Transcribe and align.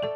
Yo 0.00 0.06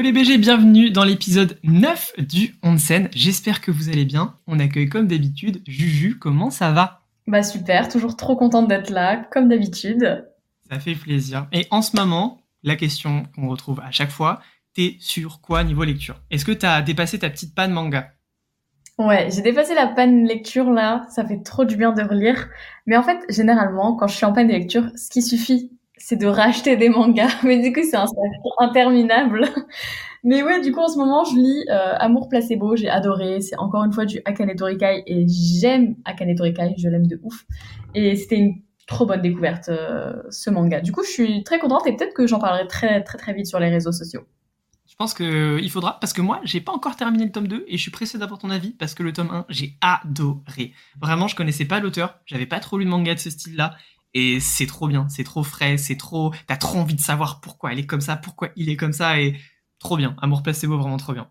les 0.00 0.12
BG, 0.12 0.38
bienvenue 0.38 0.90
dans 0.90 1.04
l'épisode 1.04 1.58
9 1.64 2.12
du 2.18 2.54
Onsen. 2.62 3.08
J'espère 3.12 3.60
que 3.60 3.70
vous 3.70 3.88
allez 3.88 4.04
bien. 4.04 4.36
On 4.46 4.58
accueille 4.58 4.88
comme 4.88 5.06
d'habitude 5.06 5.62
Juju. 5.66 6.18
Comment 6.18 6.50
ça 6.50 6.72
va? 6.72 7.02
Bah 7.26 7.42
super, 7.42 7.88
toujours 7.88 8.16
trop 8.16 8.36
contente 8.36 8.68
d'être 8.68 8.90
là, 8.90 9.16
comme 9.30 9.48
d'habitude. 9.48 10.24
Ça 10.70 10.78
fait 10.78 10.94
plaisir. 10.94 11.48
Et 11.52 11.66
en 11.70 11.82
ce 11.82 11.96
moment, 11.96 12.39
la 12.62 12.76
question 12.76 13.24
qu'on 13.34 13.48
retrouve 13.48 13.80
à 13.80 13.90
chaque 13.90 14.10
fois, 14.10 14.40
t'es 14.74 14.96
sur 15.00 15.40
quoi 15.40 15.64
niveau 15.64 15.84
lecture? 15.84 16.20
Est-ce 16.30 16.44
que 16.44 16.52
t'as 16.52 16.82
dépassé 16.82 17.18
ta 17.18 17.30
petite 17.30 17.54
panne 17.54 17.72
manga? 17.72 18.12
Ouais, 18.98 19.28
j'ai 19.30 19.40
dépassé 19.40 19.74
la 19.74 19.86
panne 19.86 20.26
lecture 20.26 20.70
là, 20.70 21.06
ça 21.08 21.24
fait 21.24 21.42
trop 21.42 21.64
du 21.64 21.76
bien 21.76 21.92
de 21.92 22.02
relire. 22.02 22.48
Mais 22.86 22.96
en 22.96 23.02
fait, 23.02 23.18
généralement, 23.30 23.96
quand 23.96 24.06
je 24.06 24.16
suis 24.16 24.26
en 24.26 24.32
panne 24.32 24.48
de 24.48 24.52
lecture, 24.52 24.90
ce 24.94 25.08
qui 25.08 25.22
suffit, 25.22 25.70
c'est 25.96 26.16
de 26.16 26.26
racheter 26.26 26.76
des 26.76 26.90
mangas. 26.90 27.30
Mais 27.44 27.60
du 27.60 27.72
coup, 27.72 27.80
c'est 27.82 27.96
un 27.96 28.06
interminable. 28.58 29.46
Mais 30.24 30.42
ouais, 30.42 30.60
du 30.60 30.70
coup, 30.72 30.80
en 30.80 30.88
ce 30.88 30.98
moment, 30.98 31.24
je 31.24 31.34
lis 31.34 31.64
euh, 31.70 31.94
Amour 31.98 32.28
placebo, 32.28 32.76
j'ai 32.76 32.90
adoré. 32.90 33.40
C'est 33.40 33.56
encore 33.56 33.84
une 33.84 33.92
fois 33.92 34.04
du 34.04 34.20
Akane 34.26 34.54
Torikai 34.54 35.02
et 35.06 35.26
j'aime 35.26 35.96
Akane 36.04 36.34
Torikai, 36.34 36.74
je 36.76 36.88
l'aime 36.88 37.06
de 37.06 37.18
ouf. 37.22 37.46
Et 37.94 38.16
c'était 38.16 38.36
une 38.36 38.60
trop 38.86 39.06
bonne 39.06 39.22
découverte, 39.22 39.68
euh, 39.68 40.22
ce 40.30 40.50
manga. 40.50 40.80
Du 40.80 40.92
coup, 40.92 41.02
je 41.04 41.10
suis 41.10 41.44
très 41.44 41.58
contente 41.58 41.86
et 41.86 41.96
peut-être 41.96 42.14
que 42.14 42.26
j'en 42.26 42.38
parlerai 42.38 42.66
très 42.66 43.02
très 43.02 43.18
très 43.18 43.32
vite 43.32 43.46
sur 43.46 43.60
les 43.60 43.68
réseaux 43.68 43.92
sociaux. 43.92 44.26
Je 44.86 44.96
pense 44.96 45.14
qu'il 45.14 45.70
faudra, 45.70 45.98
parce 46.00 46.12
que 46.12 46.20
moi, 46.20 46.40
j'ai 46.42 46.60
pas 46.60 46.72
encore 46.72 46.96
terminé 46.96 47.24
le 47.24 47.32
tome 47.32 47.46
2 47.48 47.64
et 47.68 47.76
je 47.76 47.82
suis 47.82 47.92
pressé 47.92 48.18
d'avoir 48.18 48.38
ton 48.38 48.50
avis 48.50 48.72
parce 48.72 48.94
que 48.94 49.02
le 49.02 49.12
tome 49.12 49.30
1, 49.30 49.46
j'ai 49.48 49.76
adoré. 49.80 50.74
Vraiment, 51.00 51.28
je 51.28 51.36
connaissais 51.36 51.64
pas 51.64 51.80
l'auteur, 51.80 52.18
j'avais 52.26 52.44
pas 52.44 52.60
trop 52.60 52.76
lu 52.76 52.84
de 52.84 52.90
manga 52.90 53.14
de 53.14 53.20
ce 53.20 53.30
style-là 53.30 53.76
et 54.12 54.40
c'est 54.40 54.66
trop 54.66 54.88
bien, 54.88 55.08
c'est 55.08 55.24
trop 55.24 55.42
frais, 55.42 55.76
c'est 55.76 55.96
trop, 55.96 56.34
t'as 56.48 56.56
trop 56.56 56.78
envie 56.78 56.96
de 56.96 57.00
savoir 57.00 57.40
pourquoi 57.40 57.72
elle 57.72 57.78
est 57.78 57.86
comme 57.86 58.00
ça, 58.00 58.16
pourquoi 58.16 58.48
il 58.56 58.68
est 58.68 58.76
comme 58.76 58.92
ça 58.92 59.20
et 59.20 59.36
trop 59.78 59.96
bien. 59.96 60.16
Amour 60.20 60.42
placebo, 60.42 60.76
vraiment 60.76 60.96
trop 60.96 61.12
bien. 61.12 61.28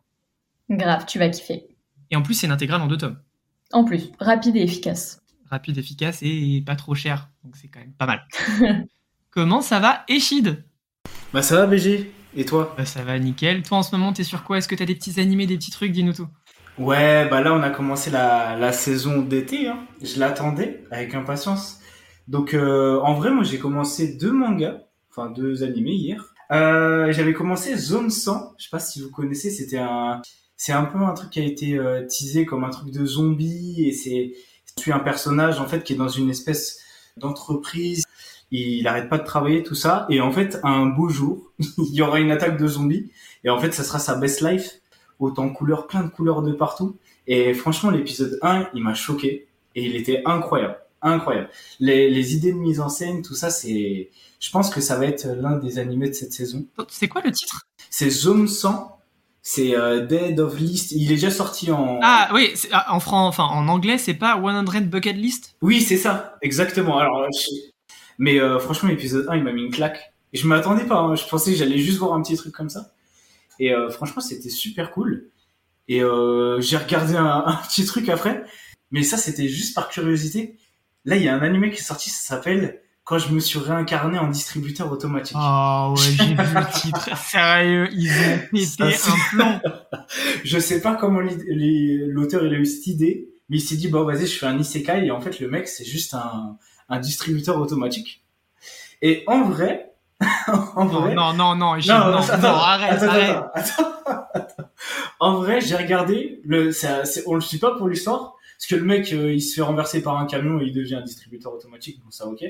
Grave, 0.69 1.06
tu 1.06 1.19
vas 1.19 1.30
kiffer. 1.30 1.67
Et 2.11 2.16
en 2.16 2.22
plus, 2.22 2.36
c'est 2.36 2.47
une 2.47 2.53
intégrale 2.53 2.81
en 2.81 2.88
deux 2.88 2.97
tomes. 2.97 3.19
En 3.72 3.84
plus, 3.84 4.09
rapide 4.19 4.56
et 4.56 4.63
efficace. 4.63 5.22
Rapide, 5.50 5.78
efficace 5.78 6.19
et 6.22 6.64
pas 6.66 6.75
trop 6.75 6.94
cher, 6.95 7.30
donc 7.44 7.55
c'est 7.55 7.67
quand 7.67 7.80
même 7.80 7.94
pas 7.94 8.05
mal. 8.05 8.28
Comment 9.31 9.61
ça 9.61 9.80
va, 9.80 10.03
Echid? 10.08 10.64
Bah 11.33 11.41
ça 11.41 11.56
va, 11.58 11.66
BG. 11.67 12.11
Et 12.36 12.45
toi? 12.45 12.73
Bah 12.78 12.86
ça 12.86 13.03
va, 13.03 13.17
nickel. 13.17 13.64
Toi, 13.64 13.80
en 13.80 13.83
ce 13.83 13.95
moment, 13.95 14.14
t'es 14.14 14.23
sur 14.23 14.44
quoi? 14.44 14.58
Est-ce 14.58 14.67
que 14.67 14.75
t'as 14.75 14.86
des 14.86 14.95
petits 14.95 15.19
animés, 15.19 15.47
des 15.47 15.58
petits 15.58 15.72
trucs? 15.72 15.91
Dis-nous 15.91 16.14
tout. 16.14 16.28
Ouais, 16.78 17.28
bah 17.30 17.41
là 17.41 17.53
on 17.53 17.61
a 17.61 17.69
commencé 17.72 18.09
la, 18.09 18.56
la 18.56 18.72
saison 18.72 19.22
d'été. 19.22 19.67
Hein. 19.67 19.86
Je 20.02 20.19
l'attendais 20.19 20.86
avec 20.91 21.14
impatience. 21.14 21.80
Donc 22.28 22.53
euh, 22.53 23.00
en 23.02 23.16
vrai, 23.16 23.31
moi 23.31 23.44
j'ai 23.44 23.59
commencé 23.59 24.16
deux 24.16 24.31
mangas, 24.31 24.78
enfin 25.09 25.30
deux 25.30 25.63
animés 25.63 25.94
hier. 25.95 26.34
Euh, 26.52 27.11
J'avais 27.11 27.34
commencé 27.34 27.75
Zone 27.75 28.09
100. 28.09 28.53
Je 28.58 28.63
sais 28.63 28.69
pas 28.72 28.80
si 28.80 29.02
vous 29.02 29.11
connaissez. 29.11 29.50
C'était 29.52 29.78
un, 29.80 30.22
c'est 30.56 30.72
un 30.72 30.86
peu 30.86 31.00
un 31.00 31.13
truc 31.13 31.31
qui 31.31 31.39
a 31.41 31.44
été 31.44 31.78
euh, 31.78 32.06
teasé 32.08 32.45
comme 32.45 32.63
un 32.63 32.69
truc 32.69 32.91
de 32.91 33.06
zombie 33.06 33.84
et 33.86 33.91
c'est 33.91 34.31
tu 34.80 34.91
un 34.91 34.99
personnage 34.99 35.59
en 35.59 35.67
fait 35.67 35.83
qui 35.83 35.94
est 35.94 35.97
dans 35.97 36.08
une 36.08 36.30
espèce 36.30 36.80
d'entreprise. 37.17 38.03
Il 38.52 38.88
arrête 38.88 39.09
pas 39.09 39.19
de 39.19 39.25
travailler 39.25 39.61
tout 39.61 39.75
ça 39.75 40.08
et 40.09 40.22
en 40.22 40.31
fait 40.31 40.59
un 40.63 40.88
beau 40.88 41.08
jour 41.09 41.52
il 41.59 41.94
y 41.94 42.02
aura 42.02 42.19
une 42.19 42.31
attaque 42.31 42.58
de 42.58 42.67
zombies 42.67 43.11
et 43.44 43.50
en 43.50 43.59
fait 43.59 43.73
ça 43.73 43.83
sera 43.83 44.00
sa 44.00 44.16
best 44.16 44.41
life 44.41 44.80
autant 45.19 45.50
couleurs, 45.50 45.88
plein 45.88 46.03
de 46.03 46.09
couleurs 46.09 46.41
de 46.41 46.53
partout. 46.53 46.97
Et 47.27 47.53
franchement, 47.53 47.91
l'épisode 47.91 48.39
1, 48.41 48.69
il 48.73 48.83
m'a 48.83 48.94
choqué. 48.94 49.47
Et 49.75 49.85
il 49.85 49.95
était 49.95 50.23
incroyable. 50.25 50.78
Incroyable. 51.01 51.50
Les, 51.79 52.09
les 52.09 52.35
idées 52.35 52.51
de 52.51 52.57
mise 52.57 52.79
en 52.79 52.90
scène, 52.90 53.22
tout 53.22 53.35
ça, 53.35 53.50
c'est, 53.50 54.09
je 54.40 54.51
pense 54.51 54.69
que 54.69 54.81
ça 54.81 54.97
va 54.97 55.06
être 55.06 55.28
l'un 55.28 55.57
des 55.57 55.78
animés 55.78 56.09
de 56.09 56.13
cette 56.13 56.34
saison. 56.34 56.66
C'est 56.88 57.07
quoi 57.07 57.22
le 57.22 57.31
titre? 57.31 57.67
C'est 57.90 58.09
Zone 58.09 58.47
100. 58.47 58.98
C'est 59.41 59.75
euh, 59.75 60.05
Dead 60.05 60.39
of 60.39 60.57
List. 60.59 60.91
Il 60.91 61.05
est 61.05 61.16
déjà 61.16 61.31
sorti 61.31 61.72
en. 61.72 62.00
Ah 62.03 62.29
oui, 62.33 62.51
c'est- 62.55 62.69
ah, 62.72 62.94
en 62.94 63.00
fran... 63.00 63.25
enfin 63.27 63.45
en 63.45 63.67
anglais, 63.67 63.97
c'est 63.97 64.13
pas 64.13 64.35
100 64.41 64.81
Bucket 64.88 65.16
List? 65.16 65.55
Oui, 65.61 65.81
c'est 65.81 65.97
ça. 65.97 66.38
Exactement. 66.41 66.97
Alors, 67.00 67.25
je- 67.31 67.69
mais 68.17 68.39
euh, 68.39 68.59
franchement, 68.59 68.89
l'épisode 68.89 69.25
1, 69.29 69.38
il 69.38 69.44
m'a 69.44 69.51
mis 69.53 69.63
une 69.63 69.72
claque. 69.72 70.13
Et 70.33 70.38
je 70.38 70.45
m'attendais 70.47 70.83
pas. 70.85 70.97
hein. 70.99 71.16
Je 71.16 71.25
pensais 71.25 71.51
que 71.51 71.57
j'allais 71.57 71.78
juste 71.79 71.97
voir 71.99 72.13
un 72.13 72.22
petit 72.22 72.35
truc 72.35 72.53
comme 72.53 72.69
ça. 72.69 72.91
Et 73.59 73.73
euh, 73.73 73.89
franchement, 73.89 74.22
c'était 74.22 74.49
super 74.49 74.91
cool. 74.91 75.29
Et 75.88 76.03
euh, 76.03 76.59
j'ai 76.61 76.78
regardé 76.78 77.16
un, 77.16 77.25
un 77.47 77.55
petit 77.67 77.85
truc 77.85 78.09
après. 78.09 78.44
Mais 78.91 79.03
ça, 79.03 79.17
c'était 79.17 79.47
juste 79.47 79.73
par 79.73 79.88
curiosité. 79.89 80.57
Là, 81.05 81.16
il 81.16 81.23
y 81.23 81.29
a 81.29 81.33
un 81.35 81.41
animé 81.41 81.72
qui 81.72 81.78
est 81.79 81.83
sorti, 81.83 82.09
ça 82.09 82.35
s'appelle 82.35 82.81
Quand 83.09 83.18
je 83.18 83.34
me 83.34 83.40
suis 83.40 83.58
réincarné 83.58 84.20
en 84.20 84.28
distributeur 84.28 84.92
automatique. 84.92 85.36
Oh 85.36 85.96
ouais, 85.97 86.03
j'ai 86.03 86.25
vu 86.25 86.36
le 86.36 86.74
titre. 86.80 87.18
Sérieux, 87.18 87.90
ils 87.92 88.12
ont 88.12 88.40
pété 88.52 88.84
un 88.84 89.30
plomb. 89.31 89.59
Je 90.44 90.59
sais 90.59 90.80
pas 90.80 90.94
comment 90.96 91.20
l'auteur 91.20 92.46
il 92.46 92.53
a 92.53 92.58
eu 92.59 92.68
cette 92.68 92.86
idée, 92.86 93.30
mais 93.50 93.58
il 93.58 93.62
s'est 93.62 93.78
dit 93.78 93.88
bon 93.88 94.03
vas-y 94.03 94.28
je 94.28 94.38
fais 94.38 94.46
un 94.46 94.59
isekai 94.59 95.06
et 95.08 95.09
en 95.09 95.22
fait 95.22 95.40
le 95.40 95.47
mec 95.50 95.68
c'est 95.68 95.86
juste 95.86 96.14
un, 96.14 96.58
un 96.88 97.00
distributeur 97.00 97.59
automatique. 97.59 98.24
Et 99.02 99.24
en 99.26 99.41
vrai, 99.50 99.91
en 100.76 100.86
Non, 100.86 101.02
vrai, 101.02 101.16
non, 101.16 101.34
non, 101.34 101.56
non, 101.56 101.78
Non, 101.78 101.81
non, 101.88 102.12
non, 102.12 102.18
attends, 102.18 102.56
arrête, 102.58 103.02
attends, 103.02 103.08
arrête. 103.08 103.38
attends, 103.56 103.94
attends. 104.36 104.70
En 105.20 105.34
vrai, 105.40 105.62
j'ai 105.62 105.76
regardé, 105.76 106.41
le, 106.44 106.72
on 107.26 107.34
le 107.34 107.41
suit 107.41 107.58
pas 107.58 107.76
pour 107.76 107.90
l'histoire, 107.90 108.36
parce 108.58 108.68
que 108.68 108.76
le 108.76 108.84
mec, 108.84 109.12
euh, 109.14 109.34
il 109.34 109.41
se 109.41 109.56
fait 109.56 109.62
renverser 109.62 110.03
par 110.03 110.18
un 110.18 110.26
camion 110.26 110.59
et 110.59 110.66
il 110.66 110.74
devient 110.74 110.96
un 110.96 111.02
distributeur 111.02 111.53
automatique, 111.53 112.03
donc 112.03 112.14
ça 112.14 112.28
ok. 112.28 112.44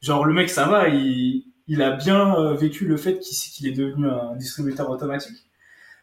Genre 0.00 0.24
le 0.24 0.34
mec, 0.34 0.50
ça 0.50 0.66
va, 0.66 0.88
il, 0.88 1.44
il 1.66 1.82
a 1.82 1.90
bien 1.92 2.36
euh, 2.36 2.54
vécu 2.54 2.86
le 2.86 2.96
fait 2.96 3.18
qu'il 3.18 3.36
qu'il 3.36 3.66
est 3.66 3.72
devenu 3.72 4.08
un 4.08 4.36
distributeur 4.36 4.88
automatique. 4.90 5.48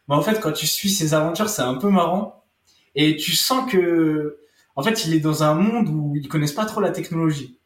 Mais 0.08 0.14
en 0.14 0.22
fait, 0.22 0.40
quand 0.40 0.52
tu 0.52 0.66
suis 0.66 0.90
ses 0.90 1.14
aventures, 1.14 1.48
c'est 1.48 1.62
un 1.62 1.74
peu 1.74 1.90
marrant, 1.90 2.44
et 2.94 3.16
tu 3.16 3.32
sens 3.32 3.70
que, 3.70 4.38
en 4.74 4.82
fait, 4.82 5.04
il 5.04 5.14
est 5.14 5.20
dans 5.20 5.42
un 5.42 5.54
monde 5.54 5.88
où 5.88 6.16
ils 6.16 6.28
connaissent 6.28 6.52
pas 6.52 6.64
trop 6.64 6.80
la 6.80 6.90
technologie. 6.90 7.58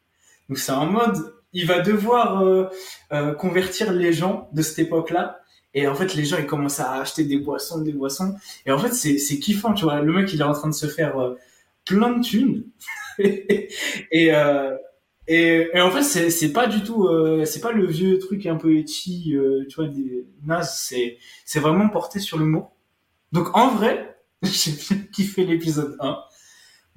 Donc 0.49 0.57
c'est 0.57 0.73
un 0.73 0.85
mode, 0.85 1.33
il 1.53 1.65
va 1.65 1.79
devoir 1.79 2.43
euh, 2.43 2.67
euh, 3.13 3.33
convertir 3.33 3.93
les 3.93 4.13
gens 4.13 4.49
de 4.53 4.61
cette 4.61 4.79
époque-là. 4.79 5.39
Et 5.73 5.87
en 5.87 5.95
fait, 5.95 6.15
les 6.15 6.25
gens, 6.25 6.37
ils 6.37 6.45
commencent 6.45 6.81
à 6.81 6.95
acheter 6.95 7.23
des 7.23 7.37
boissons, 7.37 7.81
des 7.81 7.93
boissons. 7.93 8.35
Et 8.65 8.71
en 8.71 8.77
fait, 8.77 8.91
c'est, 8.93 9.39
kiffant, 9.39 9.73
tu 9.73 9.85
vois. 9.85 10.01
Le 10.01 10.11
mec, 10.11 10.33
il 10.33 10.41
est 10.41 10.43
en 10.43 10.51
train 10.51 10.67
de 10.67 10.73
se 10.73 10.87
faire 10.87 11.17
euh, 11.17 11.35
plein 11.85 12.17
de 12.17 12.21
thunes. 12.21 12.65
et, 13.19 14.31
et, 15.33 15.69
et 15.73 15.79
en 15.79 15.89
fait, 15.91 16.03
c'est, 16.03 16.29
c'est 16.29 16.51
pas 16.51 16.67
du 16.67 16.83
tout, 16.83 17.07
euh, 17.07 17.45
c'est 17.45 17.61
pas 17.61 17.71
le 17.71 17.87
vieux 17.87 18.19
truc 18.19 18.45
un 18.47 18.57
peu 18.57 18.75
etchi, 18.75 19.33
euh, 19.33 19.65
tu 19.69 19.77
vois, 19.77 19.87
des 19.87 20.25
nazes. 20.43 20.75
C'est, 20.75 21.19
c'est 21.45 21.61
vraiment 21.61 21.87
porté 21.87 22.19
sur 22.19 22.37
l'humour. 22.37 22.73
Donc, 23.31 23.55
en 23.55 23.69
vrai, 23.69 24.17
j'ai 24.43 24.71
bien 24.73 24.97
kiffé 25.13 25.45
l'épisode 25.45 25.95
1. 26.01 26.17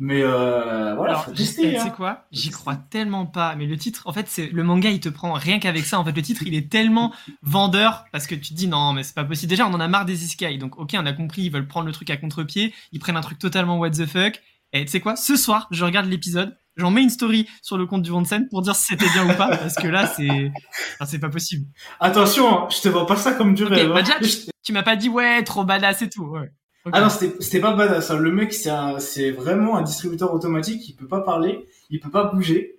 Mais 0.01 0.23
euh, 0.23 0.97
voilà, 0.97 1.13
Alors, 1.13 1.25
faut 1.27 1.31
tu 1.31 1.37
tester. 1.37 1.71
sais 1.75 1.79
hein. 1.79 1.91
quoi? 1.91 2.25
J'y 2.33 2.51
crois 2.51 2.75
tellement 2.75 3.27
pas. 3.27 3.55
Mais 3.55 3.67
le 3.67 3.77
titre, 3.77 4.03
en 4.07 4.13
fait, 4.13 4.27
c'est 4.27 4.49
le 4.49 4.65
manga, 4.65 4.91
il 4.91 4.99
te 4.99 5.09
prend 5.09 5.33
rien 5.35 5.61
qu'avec 5.61 5.85
ça. 5.85 6.01
En 6.01 6.05
fait, 6.05 6.11
le 6.11 6.23
titre, 6.23 6.43
il 6.45 6.57
est 6.57 6.69
tellement 6.69 7.15
vendeur 7.43 8.05
parce 8.11 8.27
que 8.27 8.35
tu 8.35 8.49
te 8.49 8.55
dis 8.55 8.67
non, 8.67 8.95
mais 8.95 9.05
c'est 9.05 9.15
pas 9.15 9.23
possible. 9.23 9.49
Déjà, 9.49 9.69
on 9.69 9.73
en 9.75 9.79
a 9.79 9.87
marre 9.87 10.07
des 10.07 10.25
isekai. 10.25 10.59
Donc, 10.59 10.77
ok, 10.77 10.97
on 10.99 11.07
a 11.07 11.13
compris, 11.13 11.43
ils 11.43 11.53
veulent 11.53 11.69
prendre 11.69 11.87
le 11.87 11.93
truc 11.93 12.11
à 12.11 12.17
contre-pied. 12.17 12.75
Ils 12.91 12.99
prennent 12.99 13.17
un 13.17 13.21
truc 13.21 13.39
totalement 13.39 13.79
what 13.79 13.91
the 13.91 14.07
fuck. 14.07 14.43
Et 14.73 14.85
tu 14.85 14.91
sais 14.91 14.99
quoi? 14.99 15.15
Ce 15.15 15.37
soir, 15.37 15.69
je 15.71 15.85
regarde 15.85 16.07
l'épisode. 16.07 16.57
J'en 16.77 16.91
mets 16.91 17.03
une 17.03 17.11
story 17.11 17.49
sur 17.63 17.77
le 17.79 17.87
compte 17.87 18.03
du 18.03 18.11
Vonsen 18.11 18.49
pour 18.49 18.63
dire 18.63 18.75
si 18.75 18.87
c'était 18.87 19.09
bien 19.11 19.25
ou 19.29 19.35
pas. 19.37 19.57
Parce 19.57 19.75
que 19.77 19.87
là, 19.87 20.07
c'est, 20.07 20.51
enfin, 20.95 21.05
c'est 21.07 21.19
pas 21.21 21.29
possible. 21.29 21.67
Attention, 22.01 22.65
hein, 22.65 22.69
je 22.71 22.81
te 22.81 22.89
vois 22.89 23.07
pas 23.07 23.17
ça 23.17 23.33
comme 23.33 23.55
du 23.55 23.63
Ok, 23.65 23.71
rêve. 23.71 23.89
bah 23.91 24.01
hein. 24.01 24.03
déjà, 24.03 24.19
tu, 24.19 24.51
tu 24.63 24.73
m'as 24.73 24.83
pas 24.83 24.97
dit 24.97 25.09
ouais, 25.09 25.43
trop 25.45 25.65
badass 25.65 26.03
et 26.03 26.09
tout. 26.11 26.25
Ouais. 26.25 26.51
Ah 26.93 27.01
non, 27.01 27.09
c'était 27.09 27.61
pas 27.61 27.75
badass. 27.75 28.11
hein. 28.11 28.19
Le 28.19 28.31
mec, 28.33 28.53
c'est 28.53 28.71
c'est 28.99 29.31
vraiment 29.31 29.77
un 29.77 29.83
distributeur 29.83 30.35
automatique. 30.35 30.89
Il 30.89 30.97
peut 30.97 31.07
pas 31.09 31.21
parler, 31.21 31.65
il 31.91 32.01
peut 32.01 32.11
pas 32.11 32.25
bouger. 32.25 32.73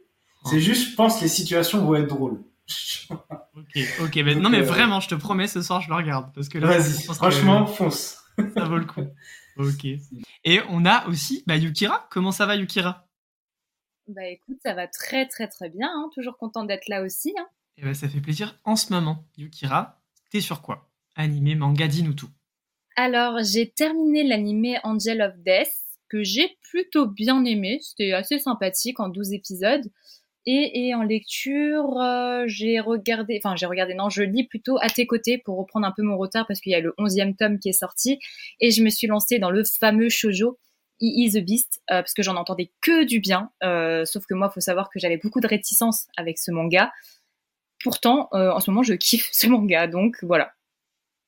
C'est 0.45 0.57
Oh. 0.57 0.59
juste, 0.59 0.91
je 0.91 0.95
pense, 0.95 1.21
les 1.21 1.27
situations 1.27 1.83
vont 1.83 1.95
être 1.95 2.07
drôles. 2.07 2.39
Ok, 3.57 3.79
ok, 4.01 4.15
mais 4.17 4.33
Donc, 4.35 4.43
non 4.43 4.49
mais 4.49 4.59
euh, 4.59 4.63
vraiment, 4.63 4.99
je 4.99 5.07
te 5.07 5.15
promets, 5.15 5.47
ce 5.47 5.61
soir 5.61 5.79
je 5.81 5.89
le 5.89 5.95
regarde 5.95 6.31
parce 6.35 6.49
que 6.49 6.57
Vas-y, 6.59 7.07
que 7.07 7.13
franchement, 7.13 7.65
fonce. 7.65 8.17
ça 8.55 8.65
vaut 8.65 8.77
le 8.77 8.85
coup. 8.85 9.01
Ok. 9.57 9.85
Et 10.43 10.59
on 10.69 10.85
a 10.85 11.07
aussi 11.07 11.43
bah, 11.47 11.55
Yukira. 11.55 12.07
Comment 12.11 12.33
ça 12.33 12.45
va 12.45 12.57
Yukira? 12.57 13.05
Bah 14.07 14.27
écoute, 14.27 14.57
ça 14.63 14.73
va 14.73 14.87
très 14.87 15.27
très 15.27 15.47
très 15.47 15.69
bien, 15.69 15.89
hein. 15.89 16.09
toujours 16.13 16.37
contente 16.37 16.67
d'être 16.67 16.87
là 16.87 17.01
aussi. 17.01 17.33
Hein. 17.37 17.47
Eh 17.77 17.83
ben 17.83 17.93
ça 17.93 18.07
fait 18.07 18.21
plaisir. 18.21 18.59
En 18.63 18.75
ce 18.75 18.93
moment, 18.93 19.25
Yukira, 19.37 19.99
t'es 20.29 20.41
sur 20.41 20.61
quoi? 20.61 20.89
Animé, 21.15 21.55
manga, 21.55 21.87
dis-nous 21.87 22.13
tout. 22.13 22.29
Alors 22.95 23.39
j'ai 23.43 23.69
terminé 23.69 24.23
l'animé 24.23 24.77
Angel 24.83 25.21
of 25.21 25.35
Death 25.37 25.73
que 26.07 26.23
j'ai 26.23 26.55
plutôt 26.61 27.07
bien 27.07 27.43
aimé, 27.45 27.79
c'était 27.81 28.13
assez 28.13 28.37
sympathique 28.37 28.99
en 28.99 29.09
12 29.09 29.33
épisodes. 29.33 29.91
Et, 30.47 30.87
et 30.87 30.93
en 30.93 31.01
lecture, 31.01 31.99
euh, 31.99 32.43
j'ai 32.45 32.79
regardé, 32.79 33.41
enfin 33.43 33.55
j'ai 33.55 33.65
regardé, 33.65 33.95
non, 33.95 34.09
je 34.09 34.21
lis 34.21 34.43
plutôt 34.43 34.77
à 34.79 34.89
tes 34.89 35.07
côtés 35.07 35.39
pour 35.39 35.57
reprendre 35.57 35.87
un 35.87 35.91
peu 35.91 36.03
mon 36.03 36.17
retard 36.17 36.45
parce 36.45 36.61
qu'il 36.61 36.71
y 36.71 36.75
a 36.75 36.79
le 36.79 36.93
onzième 36.99 37.35
tome 37.35 37.57
qui 37.57 37.69
est 37.69 37.73
sorti 37.73 38.19
et 38.59 38.69
je 38.69 38.83
me 38.83 38.89
suis 38.89 39.07
lancée 39.07 39.39
dans 39.39 39.49
le 39.49 39.63
fameux 39.63 40.09
shoujo 40.09 40.59
He 40.99 41.25
is 41.25 41.33
the 41.33 41.43
Beast 41.43 41.81
euh, 41.91 42.01
parce 42.01 42.13
que 42.13 42.23
j'en 42.23 42.35
entendais 42.35 42.71
que 42.81 43.03
du 43.03 43.19
bien. 43.19 43.51
Euh, 43.63 44.05
sauf 44.05 44.25
que 44.25 44.33
moi, 44.33 44.49
faut 44.49 44.61
savoir 44.61 44.89
que 44.89 44.99
j'avais 44.99 45.17
beaucoup 45.17 45.41
de 45.41 45.47
réticence 45.47 46.07
avec 46.17 46.37
ce 46.37 46.51
manga. 46.51 46.91
Pourtant, 47.83 48.29
euh, 48.33 48.51
en 48.51 48.59
ce 48.59 48.71
moment, 48.71 48.83
je 48.83 48.93
kiffe 48.93 49.29
ce 49.31 49.47
manga, 49.47 49.87
donc 49.87 50.17
voilà. 50.23 50.51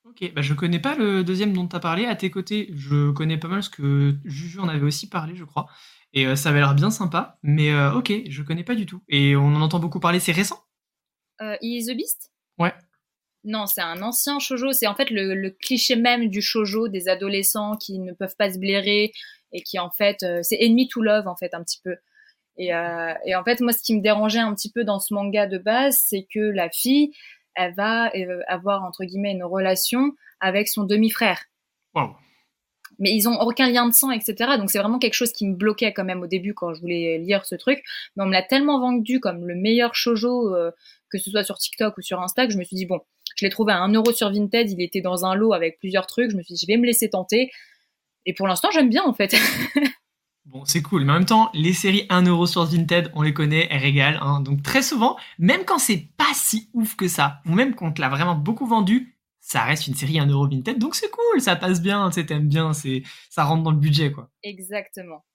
Ok, 0.06 0.32
bah 0.34 0.42
je 0.42 0.54
connais 0.54 0.80
pas 0.80 0.96
le 0.96 1.24
deuxième 1.24 1.52
dont 1.52 1.68
tu 1.68 1.76
as 1.76 1.80
parlé. 1.82 2.06
À 2.06 2.16
tes 2.16 2.32
côtés, 2.32 2.70
je 2.74 3.12
connais 3.12 3.38
pas 3.38 3.50
mal 3.50 3.62
ce 3.62 3.70
que 3.70 4.16
Juju 4.24 4.60
en 4.60 4.70
avait 4.70 4.86
aussi 4.86 5.10
parlé, 5.10 5.36
je 5.36 5.44
crois. 5.44 5.68
Et 6.14 6.34
ça 6.38 6.50
avait 6.50 6.60
l'air 6.60 6.74
bien 6.74 6.90
sympa. 6.90 7.38
Mais 7.44 7.78
ok, 7.90 8.14
je 8.30 8.42
connais 8.42 8.64
pas 8.64 8.76
du 8.76 8.86
tout. 8.86 9.04
Et 9.10 9.36
on 9.36 9.48
en 9.48 9.62
entend 9.62 9.80
beaucoup 9.80 10.00
parler. 10.00 10.22
C'est 10.22 10.32
récent? 10.32 10.64
Euh, 11.42 11.58
He 11.62 11.78
is 11.78 11.86
the 11.88 11.96
Beast? 11.96 12.32
Ouais. 12.58 12.74
Non, 13.44 13.66
c'est 13.66 13.82
un 13.82 14.02
ancien 14.02 14.40
shoujo. 14.40 14.72
C'est 14.72 14.88
en 14.88 14.96
fait 14.96 15.10
le, 15.10 15.36
le 15.36 15.52
cliché 15.52 15.96
même 15.96 16.30
du 16.30 16.42
shoujo 16.42 16.88
des 16.88 17.08
adolescents 17.08 17.76
qui 17.76 18.00
ne 18.00 18.14
peuvent 18.14 18.36
pas 18.38 18.52
se 18.52 18.60
blairer 18.60 19.12
et 19.58 19.62
qui 19.62 19.80
en 19.80 19.90
fait, 19.90 20.22
euh, 20.24 20.40
c'est 20.44 20.58
enemy 20.62 20.88
to 20.88 21.02
love 21.02 21.28
en 21.28 21.36
fait 21.36 21.54
un 21.54 21.64
petit 21.64 21.82
peu. 21.84 21.96
Et, 22.58 22.74
euh, 22.74 23.14
et 23.26 23.36
en 23.36 23.44
fait, 23.44 23.60
moi, 23.60 23.72
ce 23.72 23.82
qui 23.82 23.96
me 23.96 24.02
dérangeait 24.02 24.40
un 24.40 24.54
petit 24.54 24.72
peu 24.72 24.84
dans 24.84 25.00
ce 25.00 25.14
manga 25.14 25.48
de 25.48 25.58
base, 25.58 25.98
c'est 26.00 26.28
que 26.34 26.40
la 26.40 26.70
fille, 26.70 27.12
elle 27.56 27.74
va 27.74 28.12
euh, 28.16 28.42
avoir 28.48 28.84
entre 28.84 29.04
guillemets 29.04 29.32
une 29.32 29.44
relation 29.44 30.14
avec 30.40 30.68
son 30.68 30.84
demi-frère. 30.84 31.44
Mais 33.00 33.12
ils 33.14 33.28
ont 33.28 33.40
aucun 33.42 33.70
lien 33.70 33.88
de 33.88 33.94
sang, 33.94 34.12
etc. 34.12 34.58
Donc 34.58 34.72
c'est 34.72 34.80
vraiment 34.80 35.00
quelque 35.00 35.14
chose 35.14 35.32
qui 35.32 35.48
me 35.48 35.56
bloquait 35.56 35.94
quand 35.94 36.04
même 36.04 36.22
au 36.22 36.28
début 36.28 36.54
quand 36.54 36.74
je 36.74 36.82
voulais 36.82 37.18
lire 37.18 37.46
ce 37.46 37.56
truc. 37.56 37.84
Mais 38.16 38.24
on 38.24 38.28
me 38.28 38.32
l'a 38.32 38.44
tellement 38.44 38.80
vendu 38.80 39.20
comme 39.20 39.48
le 39.48 39.56
meilleur 39.56 39.94
shoujo, 39.94 40.56
euh, 40.56 40.72
que 41.10 41.18
ce 41.18 41.30
soit 41.30 41.44
sur 41.44 41.58
TikTok 41.58 41.98
ou 41.98 42.02
sur 42.02 42.22
Insta, 42.22 42.48
que 42.48 42.54
je 42.54 42.58
me 42.58 42.64
suis 42.64 42.76
dit 42.76 42.86
bon, 42.86 43.00
je 43.36 43.46
l'ai 43.46 43.52
trouvé 43.52 43.74
à 43.74 43.80
1 43.80 43.94
euro 43.94 44.12
sur 44.12 44.32
Vinted. 44.32 44.72
Il 44.72 44.82
était 44.82 45.02
dans 45.02 45.26
un 45.26 45.36
lot 45.36 45.54
avec 45.54 45.80
plusieurs 45.80 46.08
trucs. 46.08 46.32
Je 46.32 46.38
me 46.38 46.44
suis 46.44 46.56
dit 46.56 46.62
je 46.62 46.68
vais 46.68 46.78
me 46.78 46.86
laisser 46.86 47.10
tenter. 47.10 47.52
Et 48.28 48.34
pour 48.34 48.48
l'instant, 48.48 48.70
j'aime 48.72 48.90
bien 48.90 49.04
en 49.04 49.14
fait. 49.14 49.36
Bon, 50.46 50.64
c'est 50.64 50.82
cool. 50.82 51.04
Mais 51.04 51.12
en 51.12 51.16
même 51.16 51.26
temps, 51.26 51.50
les 51.54 51.74
séries 51.74 52.08
1€ 52.10 52.46
sur 52.46 52.64
Vinted, 52.64 53.12
on 53.16 53.22
les 53.22 53.34
connaît, 53.34 53.68
elles 53.70 53.82
régalent. 53.82 54.18
Hein. 54.22 54.40
Donc 54.40 54.64
très 54.64 54.82
souvent, 54.82 55.18
même 55.40 55.66
quand 55.66 55.78
c'est 55.78 56.08
pas 56.16 56.34
si 56.34 56.70
ouf 56.74 56.96
que 56.96 57.10
ça, 57.10 57.42
ou 57.46 57.52
même 57.52 57.76
quand 57.76 57.88
on 57.88 57.92
te 57.92 58.00
l'a 58.00 58.08
vraiment 58.08 58.34
beaucoup 58.34 58.66
vendu, 58.66 59.18
ça 59.42 59.64
reste 59.64 59.88
une 59.88 59.94
série 59.94 60.20
1€ 60.20 60.50
Vinted. 60.50 60.80
Donc 60.80 60.96
c'est 60.96 61.12
cool, 61.12 61.42
ça 61.42 61.58
passe 61.58 61.82
bien, 61.82 62.10
t'aimes 62.12 62.48
bien, 62.48 62.72
c'est, 62.72 63.04
ça 63.30 63.44
rentre 63.44 63.64
dans 63.64 63.72
le 63.72 63.78
budget, 63.78 64.14
quoi. 64.14 64.30
Exactement. 64.42 65.26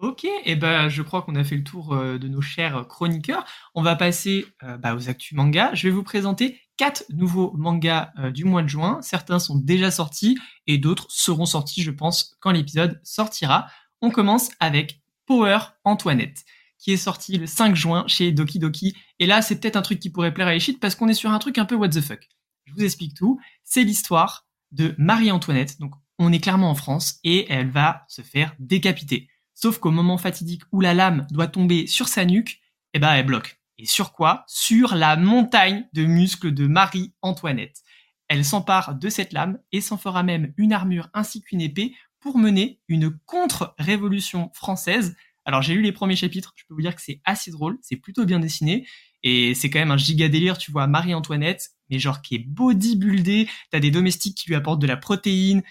Ok, 0.00 0.26
et 0.44 0.56
ben 0.56 0.88
je 0.88 1.02
crois 1.02 1.22
qu'on 1.22 1.36
a 1.36 1.44
fait 1.44 1.56
le 1.56 1.64
tour 1.64 1.94
euh, 1.94 2.18
de 2.18 2.26
nos 2.26 2.42
chers 2.42 2.88
chroniqueurs. 2.88 3.44
On 3.76 3.82
va 3.82 3.94
passer 3.94 4.46
euh, 4.64 4.76
bah, 4.76 4.96
aux 4.96 5.08
actus 5.08 5.32
manga. 5.32 5.70
Je 5.74 5.86
vais 5.86 5.94
vous 5.94 6.02
présenter 6.02 6.60
quatre 6.76 7.04
nouveaux 7.10 7.52
mangas 7.56 8.12
euh, 8.18 8.30
du 8.30 8.44
mois 8.44 8.62
de 8.62 8.68
juin. 8.68 9.00
Certains 9.02 9.38
sont 9.38 9.56
déjà 9.56 9.90
sortis 9.90 10.38
et 10.66 10.78
d'autres 10.78 11.06
seront 11.08 11.46
sortis, 11.46 11.82
je 11.82 11.90
pense, 11.90 12.36
quand 12.40 12.50
l'épisode 12.50 13.00
sortira. 13.02 13.66
On 14.02 14.10
commence 14.10 14.50
avec 14.60 15.00
Power 15.26 15.58
Antoinette, 15.84 16.44
qui 16.78 16.92
est 16.92 16.96
sorti 16.96 17.38
le 17.38 17.46
5 17.46 17.74
juin 17.74 18.04
chez 18.06 18.32
Doki 18.32 18.58
Doki. 18.58 18.94
Et 19.18 19.26
là, 19.26 19.42
c'est 19.42 19.58
peut-être 19.58 19.76
un 19.76 19.82
truc 19.82 19.98
qui 19.98 20.10
pourrait 20.10 20.34
plaire 20.34 20.48
à 20.48 20.54
Eshit 20.54 20.78
parce 20.78 20.94
qu'on 20.94 21.08
est 21.08 21.14
sur 21.14 21.30
un 21.30 21.38
truc 21.38 21.58
un 21.58 21.64
peu 21.64 21.74
what 21.74 21.88
the 21.88 22.00
fuck. 22.00 22.28
Je 22.66 22.74
vous 22.74 22.84
explique 22.84 23.14
tout. 23.14 23.40
C'est 23.64 23.84
l'histoire 23.84 24.46
de 24.72 24.94
Marie-Antoinette. 24.98 25.78
Donc, 25.80 25.94
on 26.18 26.32
est 26.32 26.40
clairement 26.40 26.70
en 26.70 26.74
France 26.74 27.18
et 27.24 27.50
elle 27.50 27.70
va 27.70 28.04
se 28.08 28.22
faire 28.22 28.54
décapiter. 28.58 29.28
Sauf 29.54 29.78
qu'au 29.78 29.90
moment 29.90 30.18
fatidique 30.18 30.62
où 30.72 30.80
la 30.80 30.94
lame 30.94 31.26
doit 31.30 31.46
tomber 31.46 31.86
sur 31.86 32.08
sa 32.08 32.24
nuque, 32.24 32.60
eh 32.92 32.98
ben, 32.98 33.12
elle 33.14 33.26
bloque. 33.26 33.58
Et 33.78 33.86
sur 33.86 34.12
quoi 34.12 34.44
Sur 34.46 34.94
la 34.94 35.16
montagne 35.16 35.86
de 35.92 36.04
muscles 36.04 36.52
de 36.52 36.66
Marie-Antoinette. 36.66 37.82
Elle 38.28 38.44
s'empare 38.44 38.94
de 38.94 39.08
cette 39.08 39.32
lame 39.32 39.58
et 39.72 39.80
s'en 39.80 39.98
fera 39.98 40.22
même 40.22 40.52
une 40.56 40.72
armure 40.72 41.08
ainsi 41.14 41.42
qu'une 41.42 41.60
épée 41.60 41.94
pour 42.20 42.38
mener 42.38 42.80
une 42.88 43.16
contre-révolution 43.26 44.50
française. 44.52 45.16
Alors 45.44 45.62
j'ai 45.62 45.74
lu 45.74 45.82
les 45.82 45.92
premiers 45.92 46.16
chapitres, 46.16 46.52
je 46.56 46.64
peux 46.66 46.74
vous 46.74 46.80
dire 46.80 46.96
que 46.96 47.02
c'est 47.02 47.20
assez 47.24 47.52
drôle, 47.52 47.78
c'est 47.82 47.96
plutôt 47.96 48.24
bien 48.24 48.40
dessiné, 48.40 48.88
et 49.22 49.54
c'est 49.54 49.70
quand 49.70 49.78
même 49.78 49.92
un 49.92 49.96
giga 49.96 50.28
délire, 50.28 50.58
tu 50.58 50.72
vois, 50.72 50.88
Marie-Antoinette, 50.88 51.70
mais 51.88 52.00
genre 52.00 52.22
qui 52.22 52.34
est 52.34 52.44
bodybuildée, 52.44 53.48
t'as 53.70 53.78
des 53.78 53.92
domestiques 53.92 54.36
qui 54.36 54.48
lui 54.48 54.56
apportent 54.56 54.80
de 54.80 54.88
la 54.88 54.96
protéine, 54.96 55.62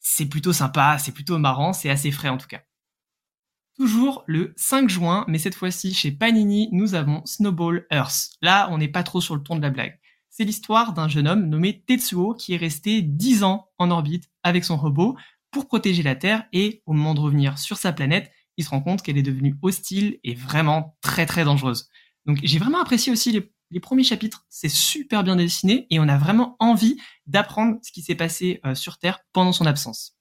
c'est 0.00 0.26
plutôt 0.26 0.52
sympa, 0.52 0.98
c'est 0.98 1.12
plutôt 1.12 1.38
marrant, 1.38 1.72
c'est 1.72 1.88
assez 1.88 2.10
frais 2.10 2.28
en 2.28 2.36
tout 2.36 2.48
cas. 2.48 2.60
Toujours 3.76 4.22
le 4.26 4.52
5 4.56 4.88
juin, 4.88 5.24
mais 5.26 5.38
cette 5.38 5.56
fois-ci 5.56 5.94
chez 5.94 6.12
Panini, 6.12 6.68
nous 6.70 6.94
avons 6.94 7.22
Snowball 7.26 7.86
Earth. 7.90 8.30
Là, 8.40 8.68
on 8.70 8.78
n'est 8.78 8.88
pas 8.88 9.02
trop 9.02 9.20
sur 9.20 9.34
le 9.34 9.42
ton 9.42 9.56
de 9.56 9.62
la 9.62 9.70
blague. 9.70 9.98
C'est 10.30 10.44
l'histoire 10.44 10.92
d'un 10.92 11.08
jeune 11.08 11.26
homme 11.26 11.48
nommé 11.48 11.82
Tetsuo 11.84 12.34
qui 12.34 12.54
est 12.54 12.58
resté 12.58 13.02
10 13.02 13.42
ans 13.42 13.68
en 13.78 13.90
orbite 13.90 14.30
avec 14.44 14.64
son 14.64 14.76
robot 14.76 15.16
pour 15.50 15.66
protéger 15.66 16.04
la 16.04 16.14
Terre 16.14 16.44
et 16.52 16.82
au 16.86 16.92
moment 16.92 17.14
de 17.14 17.20
revenir 17.20 17.58
sur 17.58 17.76
sa 17.76 17.92
planète, 17.92 18.30
il 18.56 18.64
se 18.64 18.70
rend 18.70 18.80
compte 18.80 19.02
qu'elle 19.02 19.18
est 19.18 19.22
devenue 19.22 19.56
hostile 19.62 20.18
et 20.22 20.34
vraiment 20.34 20.96
très 21.00 21.26
très 21.26 21.44
dangereuse. 21.44 21.88
Donc 22.26 22.38
j'ai 22.42 22.58
vraiment 22.58 22.80
apprécié 22.80 23.10
aussi 23.10 23.32
les, 23.32 23.80
premiers 23.80 24.04
chapitres, 24.04 24.46
c'est 24.48 24.68
super 24.68 25.24
bien 25.24 25.34
dessiné 25.34 25.88
et 25.90 25.98
on 25.98 26.08
a 26.08 26.16
vraiment 26.16 26.54
envie 26.60 26.96
d'apprendre 27.26 27.78
ce 27.82 27.90
qui 27.90 28.02
s'est 28.02 28.14
passé 28.14 28.60
euh, 28.64 28.76
sur 28.76 28.98
Terre 28.98 29.18
pendant 29.32 29.52
son 29.52 29.66
absence. 29.66 30.16